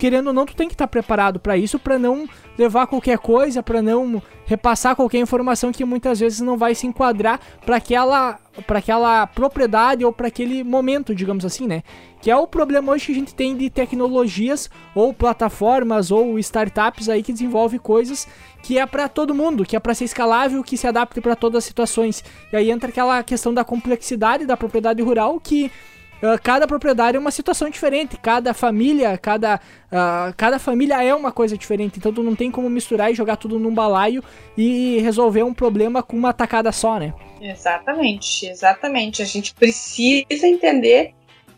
querendo 0.00 0.28
ou 0.28 0.32
não, 0.32 0.46
tu 0.46 0.56
tem 0.56 0.66
que 0.66 0.72
estar 0.74 0.86
tá 0.86 0.90
preparado 0.90 1.38
para 1.38 1.58
isso, 1.58 1.78
para 1.78 1.98
não 1.98 2.26
levar 2.58 2.86
qualquer 2.86 3.18
coisa, 3.18 3.62
para 3.62 3.82
não 3.82 4.20
repassar 4.46 4.96
qualquer 4.96 5.18
informação 5.18 5.70
que 5.70 5.84
muitas 5.84 6.18
vezes 6.18 6.40
não 6.40 6.56
vai 6.56 6.74
se 6.74 6.86
enquadrar 6.86 7.38
para 7.66 7.76
aquela 7.76 8.38
para 8.66 8.78
aquela 8.78 9.26
propriedade 9.26 10.04
ou 10.04 10.12
para 10.12 10.26
aquele 10.26 10.64
momento, 10.64 11.14
digamos 11.14 11.44
assim, 11.44 11.66
né? 11.66 11.82
Que 12.20 12.30
é 12.30 12.36
o 12.36 12.46
problema 12.46 12.92
hoje 12.92 13.06
que 13.06 13.12
a 13.12 13.14
gente 13.14 13.34
tem 13.34 13.56
de 13.56 13.70
tecnologias 13.70 14.68
ou 14.94 15.14
plataformas 15.14 16.10
ou 16.10 16.38
startups 16.38 17.08
aí 17.08 17.22
que 17.22 17.32
desenvolve 17.32 17.78
coisas 17.78 18.26
que 18.62 18.78
é 18.78 18.86
para 18.86 19.08
todo 19.08 19.34
mundo, 19.34 19.64
que 19.64 19.76
é 19.76 19.80
para 19.80 19.94
ser 19.94 20.04
escalável, 20.04 20.64
que 20.64 20.76
se 20.76 20.86
adapte 20.86 21.20
para 21.20 21.36
todas 21.36 21.58
as 21.58 21.64
situações. 21.64 22.24
E 22.52 22.56
aí 22.56 22.70
entra 22.70 22.88
aquela 22.88 23.22
questão 23.22 23.52
da 23.52 23.64
complexidade 23.64 24.46
da 24.46 24.56
propriedade 24.56 25.02
rural 25.02 25.38
que 25.38 25.70
cada 26.42 26.66
propriedade 26.66 27.16
é 27.16 27.20
uma 27.20 27.30
situação 27.30 27.70
diferente, 27.70 28.16
cada 28.16 28.52
família, 28.52 29.16
cada, 29.16 29.60
uh, 29.90 30.34
cada 30.36 30.58
família 30.58 31.02
é 31.02 31.14
uma 31.14 31.32
coisa 31.32 31.56
diferente, 31.56 31.98
então 31.98 32.12
tu 32.12 32.22
não 32.22 32.34
tem 32.34 32.50
como 32.50 32.68
misturar 32.68 33.10
e 33.10 33.14
jogar 33.14 33.36
tudo 33.36 33.58
num 33.58 33.74
balaio 33.74 34.22
e 34.56 34.98
resolver 35.00 35.42
um 35.42 35.54
problema 35.54 36.02
com 36.02 36.16
uma 36.16 36.32
tacada 36.32 36.70
só, 36.72 36.98
né? 36.98 37.14
Exatamente, 37.40 38.46
exatamente. 38.46 39.22
A 39.22 39.24
gente 39.24 39.54
precisa 39.54 40.46
entender 40.46 41.14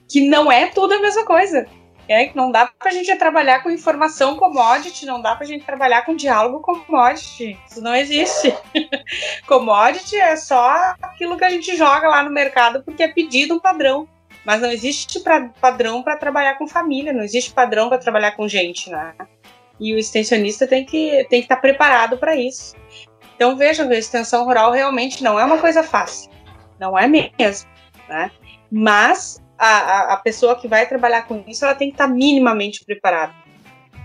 que 0.09 0.29
não 0.29 0.51
é 0.53 0.67
tudo 0.67 0.95
a 0.95 1.01
mesma 1.01 1.25
coisa. 1.25 1.67
É 2.09 2.27
que 2.27 2.37
não 2.37 2.51
dá 2.51 2.67
pra 2.67 2.91
gente 2.91 3.15
trabalhar 3.17 3.63
com 3.63 3.71
informação 3.71 4.37
commodity, 4.37 5.07
não 5.07 5.23
dá 5.23 5.37
pra 5.37 5.47
gente 5.47 5.65
trabalhar 5.65 6.05
com 6.05 6.17
diálogo 6.17 6.61
commodity. 6.61 7.59
Isso 7.71 7.81
não 7.81 7.95
existe. 7.95 8.55
commodity 9.47 10.17
é 10.17 10.37
só 10.37 10.95
aquilo 11.01 11.37
que 11.37 11.45
a 11.45 11.51
gente 11.51 11.77
joga 11.77 12.09
lá 12.09 12.23
no 12.23 12.31
mercado 12.31 12.83
porque 12.83 13.03
é 13.03 13.09
pedido 13.09 13.55
um 13.55 13.61
padrão. 13.61 14.09
Mas 14.45 14.61
não 14.61 14.71
existe 14.71 15.21
pra, 15.21 15.49
padrão 15.61 16.03
para 16.03 16.17
trabalhar 16.17 16.59
com 16.59 16.67
família, 16.67 17.13
não 17.13 17.23
existe 17.23 17.53
padrão 17.53 17.89
para 17.89 17.99
trabalhar 17.99 18.33
com 18.33 18.49
gente, 18.49 18.91
né? 18.91 19.15
E 19.79 19.95
o 19.95 19.99
extensionista 19.99 20.67
tem 20.67 20.85
que 20.85 21.27
tem 21.29 21.41
que 21.41 21.45
estar 21.45 21.57
tá 21.57 21.61
preparado 21.61 22.19
para 22.19 22.37
isso. 22.37 22.75
Então 23.37 23.57
vejam 23.57 23.89
que 23.89 23.95
a 23.95 23.99
extensão 23.99 24.45
rural 24.45 24.73
realmente 24.73 25.23
não 25.23 25.39
é 25.39 25.45
uma 25.45 25.59
coisa 25.59 25.83
fácil, 25.83 26.31
não 26.79 26.99
é 26.99 27.07
mesmo, 27.07 27.69
né? 28.09 28.31
Mas 28.71 29.43
a, 29.59 30.15
a 30.15 30.17
pessoa 30.17 30.57
que 30.57 30.67
vai 30.67 30.87
trabalhar 30.87 31.23
com 31.23 31.45
isso, 31.47 31.65
ela 31.65 31.75
tem 31.75 31.89
que 31.89 31.95
estar 31.95 32.09
tá 32.09 32.13
minimamente 32.13 32.85
preparada, 32.85 33.35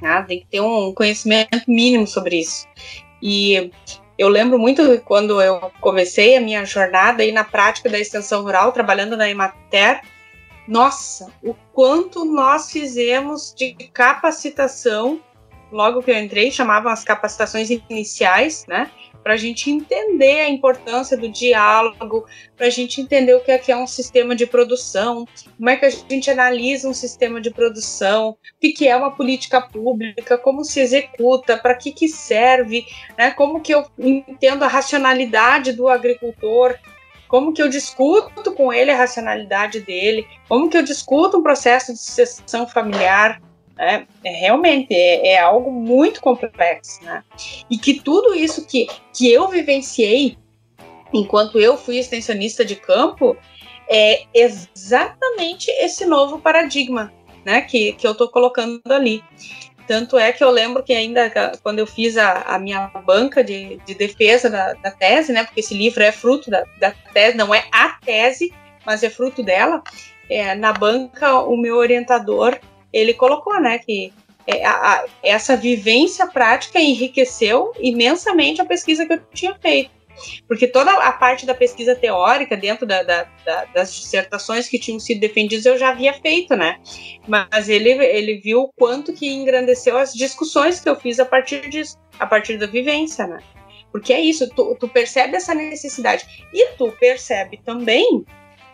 né? 0.02 0.24
Tem 0.28 0.40
que 0.40 0.48
ter 0.48 0.62
um 0.62 0.94
conhecimento 0.94 1.64
mínimo 1.68 2.06
sobre 2.06 2.40
isso. 2.40 2.68
E 3.22 3.72
eu 4.18 4.28
lembro 4.30 4.58
muito 4.58 5.00
quando 5.02 5.42
eu 5.42 5.72
comecei 5.80 6.38
a 6.38 6.42
minha 6.42 6.66
jornada 6.66 7.24
aí 7.24 7.32
na 7.32 7.44
prática 7.44 7.90
da 7.90 8.00
extensão 8.00 8.42
rural, 8.42 8.72
trabalhando 8.72 9.16
na 9.16 9.30
Emater, 9.30 10.02
nossa, 10.68 11.32
o 11.42 11.54
quanto 11.74 12.26
nós 12.26 12.72
fizemos 12.72 13.54
de 13.56 13.74
capacitação, 13.94 15.22
logo 15.72 16.04
que 16.04 16.12
eu 16.12 16.18
entrei, 16.18 16.52
chamavam 16.52 16.92
as 16.92 17.04
capacitações 17.04 17.70
iniciais, 17.70 18.66
né? 18.68 18.92
Para 19.24 19.34
a 19.34 19.38
gente 19.38 19.70
entender 19.70 20.42
a 20.42 20.50
importância 20.50 21.18
do 21.18 21.28
diálogo, 21.28 22.26
para 22.56 22.68
a 22.68 22.70
gente 22.70 23.02
entender 23.02 23.34
o 23.34 23.42
que 23.42 23.52
é, 23.52 23.58
que 23.58 23.72
é 23.72 23.78
um 23.78 23.88
sistema 23.88 24.34
de 24.36 24.46
produção, 24.46 25.28
como 25.58 25.70
é 25.70 25.76
que 25.76 25.86
a 25.86 25.90
gente 25.90 26.32
analisa 26.32 26.88
um 26.88 26.94
sistema 26.94 27.42
de 27.42 27.52
produção, 27.52 28.30
o 28.30 28.60
que, 28.60 28.88
é 28.88 28.96
uma 28.96 29.12
política 29.12 29.62
pública, 29.62 30.38
como 30.38 30.64
se 30.64 30.80
executa, 30.80 31.58
para 31.58 31.76
que, 31.76 31.92
que 31.92 32.08
serve, 32.08 32.86
né? 33.18 33.32
como 33.32 33.60
que 33.60 33.74
eu 33.74 33.86
entendo 33.98 34.64
a 34.64 34.68
racionalidade 34.68 35.74
do 35.74 35.90
agricultor, 35.90 36.78
como 37.28 37.54
que 37.54 37.62
eu 37.62 37.70
discuto 37.70 38.54
com 38.54 38.72
ele 38.72 38.92
a 38.92 38.98
racionalidade 38.98 39.82
dele, 39.82 40.28
como 40.48 40.70
que 40.70 40.78
eu 40.78 40.84
discuto 40.84 41.38
um 41.38 41.44
processo 41.44 41.94
de 41.94 42.00
sucessão 42.00 42.68
familiar, 42.68 43.42
né? 43.78 44.08
É, 44.24 44.32
realmente 44.32 44.94
é, 44.94 45.34
é, 45.34 45.40
algo 45.40 45.72
muito 45.72 46.20
complexo, 46.20 47.04
né? 47.04 47.24
E 47.70 47.78
que 47.78 48.02
tudo 48.02 48.34
isso 48.34 48.66
que, 48.66 48.88
que 49.14 49.32
eu 49.32 49.48
vivenciei 49.48 50.38
enquanto 51.14 51.60
eu 51.60 51.78
fui 51.78 51.98
extensionista 51.98 52.66
de 52.66 52.76
campo 52.76 53.38
é 53.90 54.26
exatamente 54.34 55.70
esse 55.72 56.06
novo 56.06 56.40
paradigma, 56.40 57.14
né? 57.46 57.62
Que, 57.62 57.94
que 57.94 58.08
eu 58.08 58.12
estou 58.12 58.30
colocando 58.30 58.82
ali. 58.90 59.24
Tanto 59.88 60.18
é 60.18 60.34
que 60.34 60.44
eu 60.44 60.52
lembro 60.52 60.84
que 60.84 60.94
ainda 60.94 61.32
quando 61.64 61.80
eu 61.80 61.88
fiz 61.88 62.18
a, 62.18 62.42
a 62.42 62.60
minha 62.60 62.88
banca 63.06 63.44
de, 63.44 63.80
de 63.86 63.96
defesa 63.96 64.50
da, 64.50 64.74
da, 64.74 64.92
tese, 64.92 65.32
né? 65.32 65.46
Porque 65.46 65.62
esse 65.62 65.74
livro 65.74 66.04
é 66.04 66.12
fruto 66.12 66.52
da, 66.52 66.64
da, 66.80 66.92
tese, 67.14 67.38
não 67.38 67.56
é 67.56 67.66
a 67.72 67.98
tese, 68.04 68.54
mas 68.86 69.02
é 69.02 69.10
fruto 69.10 69.42
dela. 69.42 69.82
É, 70.30 70.54
na 70.56 70.74
banca, 70.74 71.40
o 71.40 71.56
meu 71.56 71.78
orientador 71.78 72.60
ele 72.92 73.14
colocou, 73.14 73.60
né, 73.62 73.80
que 73.80 74.14
é, 74.46 74.66
a, 74.66 74.72
a, 74.72 75.06
essa 75.22 75.56
vivência 75.56 76.26
prática 76.28 76.80
enriqueceu 76.80 77.74
imensamente 77.80 78.62
a 78.62 78.66
pesquisa 78.66 79.06
que 79.06 79.14
eu 79.14 79.22
tinha 79.34 79.56
feito 79.56 79.97
porque 80.48 80.68
toda 80.68 80.92
a 80.92 81.12
parte 81.12 81.46
da 81.46 81.54
pesquisa 81.54 81.96
teórica 81.96 82.56
dentro 82.56 82.86
da, 82.86 83.04
da, 83.04 83.28
da, 83.46 83.66
das 83.66 83.94
dissertações 83.94 84.68
que 84.68 84.80
tinham 84.80 85.00
sido 85.00 85.20
defendidas 85.20 85.66
eu 85.66 85.78
já 85.78 85.90
havia 85.90 86.14
feito, 86.14 86.56
né? 86.56 86.80
Mas 87.28 87.70
ele, 87.70 87.90
ele 87.90 88.40
viu 88.40 88.62
o 88.62 88.74
quanto 88.74 89.14
que 89.14 89.30
engrandeceu 89.30 89.98
as 89.98 90.14
discussões 90.14 90.80
que 90.80 90.90
eu 90.90 90.96
fiz 90.96 91.20
a 91.20 91.26
partir 91.26 91.70
disso, 91.70 91.98
a 92.20 92.26
partir 92.26 92.58
da 92.58 92.68
vivência, 92.68 93.28
né? 93.28 93.40
Porque 93.92 94.14
é 94.14 94.22
isso, 94.22 94.50
tu, 94.50 94.76
tu 94.80 94.88
percebe 94.88 95.36
essa 95.36 95.54
necessidade. 95.54 96.48
E 96.54 96.74
tu 96.78 96.92
percebe 97.00 97.60
também 97.64 98.26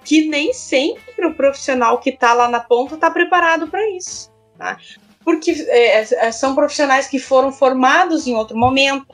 que 0.04 0.26
nem 0.28 0.54
sempre 0.54 1.26
o 1.26 1.34
profissional 1.34 2.00
que 2.00 2.10
está 2.10 2.34
lá 2.34 2.50
na 2.50 2.60
ponta 2.60 2.96
está 2.96 3.10
preparado 3.10 3.68
para 3.68 3.90
isso. 3.92 4.32
Tá? 4.58 4.78
Porque 5.24 5.52
é, 5.52 6.00
é, 6.00 6.32
são 6.32 6.54
profissionais 6.54 7.08
que 7.08 7.20
foram 7.20 7.52
formados 7.52 8.28
em 8.28 8.36
outro 8.36 8.58
momento, 8.58 9.08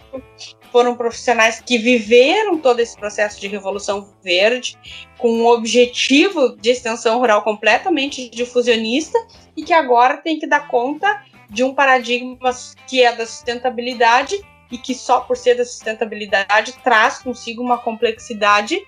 foram 0.72 0.96
profissionais 0.96 1.62
que 1.64 1.78
viveram 1.78 2.58
todo 2.58 2.80
esse 2.80 2.96
processo 2.98 3.40
de 3.40 3.48
revolução 3.48 4.10
verde 4.24 4.78
com 5.18 5.30
um 5.30 5.48
objetivo 5.48 6.56
de 6.58 6.70
extensão 6.70 7.20
rural 7.20 7.44
completamente 7.44 8.30
difusionista 8.30 9.18
e 9.56 9.64
que 9.64 9.74
agora 9.74 10.18
tem 10.18 10.40
que 10.40 10.48
dar 10.48 10.68
conta 10.68 11.24
de 11.50 11.64
um 11.64 11.74
paradigma 11.74 12.52
que 12.88 13.04
é 13.04 13.16
da 13.16 13.26
sustentabilidade 13.26 14.40
e 14.72 14.78
que 14.78 14.94
só 14.94 15.22
por 15.22 15.36
ser 15.36 15.56
da 15.56 15.66
sustentabilidade 15.66 16.74
traz 16.84 17.18
consigo 17.20 17.62
uma 17.62 17.78
complexidade 17.78 18.80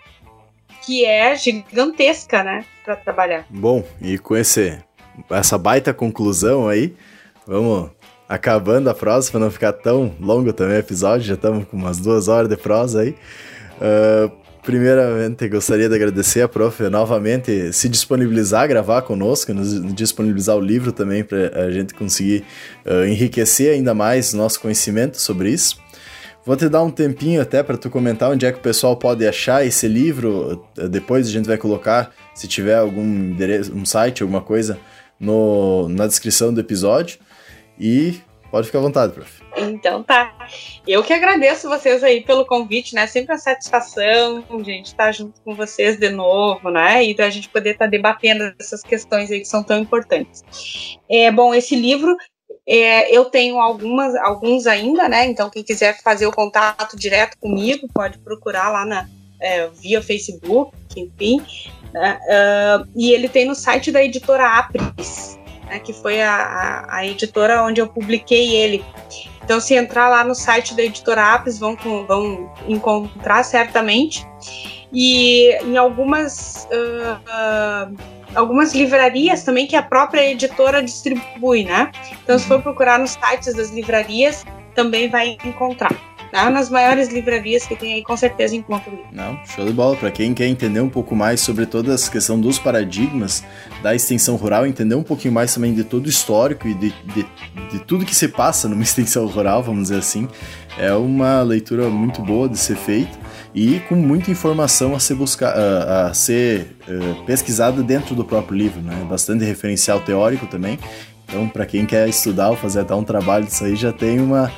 que 0.86 1.06
é 1.06 1.36
gigantesca, 1.36 2.44
né, 2.44 2.66
para 2.84 2.96
trabalhar. 2.96 3.46
Bom, 3.50 3.84
e 4.02 4.18
com 4.18 4.36
esse 4.36 4.80
essa 5.30 5.58
baita 5.58 5.94
conclusão 5.94 6.68
aí, 6.68 6.96
vamos 7.46 7.90
acabando 8.28 8.90
a 8.90 8.94
prosa 8.94 9.30
para 9.30 9.40
não 9.40 9.52
ficar 9.52 9.74
tão 9.74 10.14
longo 10.20 10.54
também 10.54 10.78
o 10.78 10.80
episódio, 10.80 11.28
já 11.28 11.34
estamos 11.34 11.66
com 11.66 11.76
umas 11.76 11.98
duas 12.00 12.28
horas 12.28 12.50
de 12.50 12.56
prosa 12.56 13.02
aí. 13.02 13.16
Uh, 13.82 14.32
primeiramente, 14.64 15.50
gostaria 15.50 15.90
de 15.90 15.96
agradecer 15.96 16.42
a 16.42 16.48
prof 16.48 16.82
novamente 16.84 17.74
se 17.74 17.90
disponibilizar 17.90 18.64
a 18.64 18.68
gravar 18.68 19.02
conosco, 19.02 19.54
nos 19.54 19.94
disponibilizar 19.94 20.56
o 20.56 20.62
livro 20.62 20.92
também 20.92 21.24
para 21.24 21.66
a 21.66 21.72
gente 21.72 21.94
conseguir 21.94 22.46
uh, 22.86 23.06
enriquecer 23.06 23.74
ainda 23.74 23.94
mais 23.94 24.34
nosso 24.34 24.62
conhecimento 24.62 25.20
sobre 25.20 25.50
isso. 25.50 25.78
Vou 26.46 26.56
te 26.56 26.70
dar 26.70 26.82
um 26.82 26.90
tempinho 26.90 27.42
até 27.42 27.62
para 27.62 27.78
tu 27.78 27.90
comentar 27.90 28.32
onde 28.32 28.46
é 28.46 28.52
que 28.52 28.58
o 28.58 28.62
pessoal 28.62 28.96
pode 28.96 29.28
achar 29.28 29.66
esse 29.66 29.88
livro. 29.88 30.66
Depois 30.90 31.28
a 31.28 31.32
gente 31.32 31.46
vai 31.46 31.58
colocar, 31.58 32.12
se 32.34 32.48
tiver 32.48 32.78
algum 32.78 33.04
endereço, 33.04 33.72
um 33.76 33.86
site, 33.86 34.24
alguma 34.24 34.42
coisa, 34.42 34.80
no, 35.20 35.88
na 35.90 36.08
descrição 36.08 36.52
do 36.52 36.60
episódio. 36.60 37.20
E 37.82 38.22
pode 38.52 38.68
ficar 38.68 38.78
à 38.78 38.82
vontade, 38.82 39.14
prof. 39.14 39.42
Então 39.58 40.04
tá. 40.04 40.38
Eu 40.88 41.04
que 41.04 41.12
agradeço 41.12 41.68
vocês 41.68 42.04
aí 42.04 42.22
pelo 42.22 42.46
convite, 42.46 42.94
né? 42.94 43.08
Sempre 43.08 43.34
uma 43.34 43.40
satisfação 43.40 44.44
a 44.48 44.64
gente 44.64 44.88
estar 44.88 45.12
junto 45.12 45.42
com 45.42 45.56
vocês 45.56 45.98
de 45.98 46.10
novo, 46.10 46.70
né? 46.70 47.04
E 47.04 47.16
da 47.16 47.30
gente 47.32 47.50
poder 47.50 47.72
estar 47.72 47.88
debatendo 47.88 48.54
essas 48.60 48.84
questões 48.84 49.32
aí 49.32 49.40
que 49.40 49.48
são 49.48 49.64
tão 49.64 49.80
importantes. 49.80 50.44
É, 51.10 51.32
bom, 51.32 51.56
esse 51.56 51.76
livro 51.76 52.16
é, 52.68 53.14
eu 53.14 53.26
tenho 53.26 53.60
algumas, 53.60 54.14
alguns 54.16 54.68
ainda, 54.68 55.10
né? 55.10 55.26
Então, 55.26 55.50
quem 55.50 55.64
quiser 55.64 56.00
fazer 56.04 56.28
o 56.28 56.32
contato 56.32 56.96
direto 56.96 57.38
comigo, 57.40 57.88
pode 57.92 58.20
procurar 58.20 58.70
lá 58.70 58.86
na, 58.86 59.10
é, 59.42 59.68
via 59.70 60.02
Facebook, 60.02 60.72
enfim. 60.96 61.42
Uh, 61.92 62.88
e 62.96 63.12
ele 63.12 63.28
tem 63.28 63.46
no 63.46 63.56
site 63.56 63.92
da 63.92 64.02
editora 64.02 64.48
Apris, 64.48 65.38
né, 65.72 65.80
que 65.80 65.94
foi 65.94 66.22
a, 66.22 66.36
a, 66.36 66.98
a, 66.98 67.08
editora 67.08 67.64
onde 67.64 67.80
eu 67.80 67.88
publiquei 67.88 68.54
ele. 68.54 68.84
Então, 69.42 69.60
se 69.62 69.74
entrar 69.74 70.10
lá 70.10 70.22
no 70.22 70.36
site 70.36 70.76
da 70.76 70.84
editora 70.84 71.34
Apis, 71.34 71.58
vão, 71.58 71.78
vão 72.06 72.52
encontrar 72.68 73.44
certamente. 73.44 74.28
E 74.92 75.56
em 75.64 75.78
algumas, 75.78 76.68
uh, 76.70 77.94
uh, 77.94 77.98
algumas 78.36 78.74
livrarias 78.74 79.44
também 79.44 79.66
que 79.66 79.78
a 79.78 79.82
própria 79.82 80.30
editora 80.30 80.84
distribui, 80.84 81.64
né? 81.64 81.90
Então, 82.22 82.38
se 82.38 82.46
for 82.46 82.58
uhum. 82.58 82.64
procurar 82.64 83.00
nos 83.00 83.12
sites 83.12 83.54
das 83.56 83.70
livrarias, 83.70 84.46
também 84.76 85.10
vai 85.10 85.38
encontrar. 85.46 85.96
Tá? 86.32 86.50
Nas 86.50 86.70
maiores 86.70 87.10
livrarias 87.10 87.66
que 87.66 87.76
tem 87.76 87.94
aí, 87.94 88.04
com 88.04 88.16
certeza 88.16 88.56
encontra 88.56 88.90
o 88.90 88.96
livro. 88.96 89.10
Não, 89.12 89.38
show 89.46 89.66
de 89.66 89.74
bola. 89.74 89.98
Para 89.98 90.10
quem 90.10 90.34
quer 90.34 90.48
entender 90.48 90.80
um 90.80 90.90
pouco 90.90 91.14
mais 91.16 91.42
sobre 91.42 91.66
toda 91.66 91.94
essa 91.94 92.10
questão 92.10 92.40
dos 92.40 92.58
paradigmas 92.58 93.44
da 93.84 93.94
extensão 93.94 94.38
rural, 94.38 94.66
entender 94.66 94.96
um 94.96 95.04
pouquinho 95.04 95.34
mais 95.34 95.54
também 95.54 95.74
de 95.74 95.84
todo 95.84 96.06
o 96.06 96.10
histórico 96.10 96.68
e 96.68 96.74
de, 96.74 96.94
de, 97.14 97.26
de 97.72 97.80
tudo 97.80 98.06
que 98.06 98.16
se 98.16 98.30
passa 98.30 98.70
numa 98.70 98.82
extensão 98.84 99.26
rural, 99.28 99.62
vamos 99.62 99.84
dizer 99.84 99.98
assim, 99.98 100.28
é 100.78 100.94
uma 100.94 101.42
leitura 101.42 101.90
muito 101.90 102.22
boa 102.22 102.48
de 102.48 102.58
ser 102.58 102.78
feita 102.78 103.20
e 103.54 103.82
com 103.90 103.96
muita 103.96 104.32
informação 104.32 104.96
a 104.96 105.00
ser, 105.00 105.16
buscar, 105.16 105.54
a, 105.54 106.14
ser 106.14 106.78
uh, 106.88 107.26
pesquisada 107.26 107.84
dentro 107.84 108.16
do 108.16 108.24
próprio 108.24 108.58
livro, 108.58 108.82
né? 108.82 109.06
Bastante 109.10 109.44
referencial 109.44 110.00
teórico 110.00 110.48
também. 110.48 110.80
Então, 111.26 111.48
para 111.48 111.66
quem 111.66 111.86
quer 111.86 112.08
estudar 112.08 112.50
ou 112.50 112.56
fazer 112.56 112.82
até 112.82 112.96
um 112.96 113.04
trabalho 113.04 113.46
disso 113.46 113.64
aí, 113.64 113.76
já 113.76 113.92
tem 113.92 114.20
uma 114.20 114.52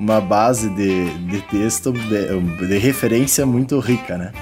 uma 0.00 0.18
base 0.18 0.70
de, 0.70 1.10
de 1.26 1.42
texto, 1.42 1.92
de, 1.92 2.66
de 2.66 2.78
referência 2.78 3.44
muito 3.44 3.78
rica, 3.78 4.16
né? 4.16 4.32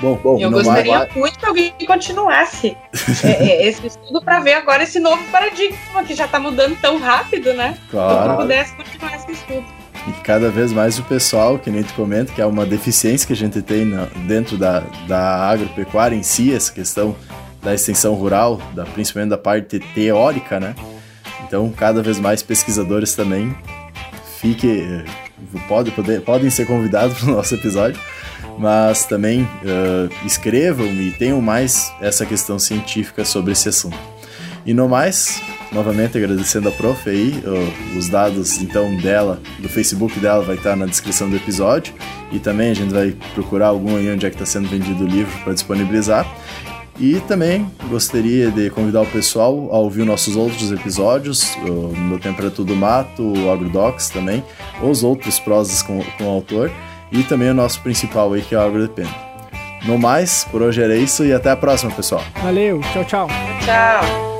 Bom, 0.00 0.14
bom 0.22 0.38
eu 0.38 0.50
gostaria 0.50 0.98
mais... 0.98 1.14
muito 1.14 1.38
que 1.38 1.44
alguém 1.44 1.74
continuasse 1.86 2.76
é, 3.24 3.28
é, 3.28 3.66
esse 3.66 3.84
estudo 3.84 4.22
para 4.22 4.38
ver 4.40 4.54
agora 4.54 4.84
esse 4.84 5.00
novo 5.00 5.22
paradigma 5.32 6.04
que 6.06 6.14
já 6.14 6.26
está 6.26 6.38
mudando 6.38 6.78
tão 6.80 7.00
rápido, 7.00 7.52
né? 7.54 7.76
Claro. 7.90 8.32
Que 8.32 8.42
pudesse 8.42 8.76
continuar 8.76 9.16
esse 9.16 9.32
estudo. 9.32 9.64
E 10.06 10.12
cada 10.22 10.50
vez 10.50 10.70
mais 10.72 10.98
o 11.00 11.02
pessoal, 11.02 11.58
que 11.58 11.68
nem 11.68 11.82
tu 11.82 11.92
comenta, 11.94 12.32
que 12.32 12.40
é 12.40 12.46
uma 12.46 12.64
deficiência 12.64 13.26
que 13.26 13.32
a 13.32 13.36
gente 13.36 13.60
tem 13.62 13.84
na, 13.84 14.04
dentro 14.26 14.56
da, 14.56 14.84
da 15.08 15.48
agropecuária 15.48 16.14
em 16.14 16.22
si, 16.22 16.54
essa 16.54 16.72
questão 16.72 17.16
da 17.60 17.74
extensão 17.74 18.14
rural, 18.14 18.60
da, 18.72 18.84
principalmente 18.84 19.30
da 19.30 19.38
parte 19.38 19.80
teórica, 19.80 20.60
né? 20.60 20.76
Então, 21.44 21.70
cada 21.70 22.02
vez 22.02 22.20
mais 22.20 22.42
pesquisadores 22.42 23.14
também 23.14 23.56
fique, 24.46 25.04
pode, 25.66 25.92
podem 26.24 26.50
ser 26.50 26.66
convidados 26.66 27.18
para 27.18 27.28
o 27.28 27.32
nosso 27.32 27.54
episódio, 27.54 28.00
mas 28.58 29.04
também 29.04 29.42
uh, 29.42 30.08
escrevam 30.24 30.86
e 30.86 31.10
tenham 31.10 31.40
mais 31.40 31.92
essa 32.00 32.24
questão 32.24 32.58
científica 32.58 33.24
sobre 33.24 33.52
esse 33.52 33.68
assunto. 33.68 33.98
E 34.64 34.74
no 34.74 34.88
mais, 34.88 35.40
novamente 35.72 36.18
agradecendo 36.18 36.68
a 36.68 36.72
prof 36.72 37.08
aí, 37.08 37.40
os 37.96 38.08
dados 38.08 38.60
então 38.60 38.96
dela, 38.96 39.40
do 39.60 39.68
Facebook 39.68 40.18
dela 40.18 40.42
vai 40.42 40.56
estar 40.56 40.74
na 40.74 40.86
descrição 40.86 41.30
do 41.30 41.36
episódio 41.36 41.94
e 42.32 42.40
também 42.40 42.70
a 42.70 42.74
gente 42.74 42.92
vai 42.92 43.14
procurar 43.34 43.68
algum 43.68 43.96
aí 43.96 44.10
onde 44.10 44.26
é 44.26 44.28
que 44.28 44.34
está 44.34 44.44
sendo 44.44 44.68
vendido 44.68 45.04
o 45.04 45.06
livro 45.06 45.32
para 45.44 45.52
disponibilizar. 45.52 46.26
E 46.98 47.20
também 47.20 47.70
gostaria 47.88 48.50
de 48.50 48.70
convidar 48.70 49.02
o 49.02 49.06
pessoal 49.06 49.68
a 49.70 49.78
ouvir 49.78 50.04
nossos 50.04 50.34
outros 50.34 50.72
episódios, 50.72 51.54
o 51.56 51.94
Meu 51.96 52.18
Tempo 52.18 52.44
é 52.44 52.50
Tudo 52.50 52.74
Mato, 52.74 53.22
o 53.22 53.50
AgroDocs 53.50 54.08
também, 54.08 54.42
os 54.82 55.04
outros 55.04 55.38
prosas 55.38 55.82
com, 55.82 56.02
com 56.16 56.24
o 56.24 56.30
autor, 56.30 56.70
e 57.12 57.22
também 57.22 57.50
o 57.50 57.54
nosso 57.54 57.80
principal 57.82 58.32
aí, 58.32 58.40
que 58.40 58.54
é 58.54 58.58
o 58.58 58.62
AgroDepende. 58.62 59.14
No 59.84 59.98
mais, 59.98 60.44
por 60.50 60.62
hoje 60.62 60.82
era 60.82 60.96
isso 60.96 61.24
e 61.24 61.32
até 61.32 61.50
a 61.50 61.56
próxima, 61.56 61.92
pessoal. 61.92 62.22
Valeu, 62.42 62.80
tchau, 62.92 63.04
tchau. 63.04 63.28
Tchau. 63.64 64.35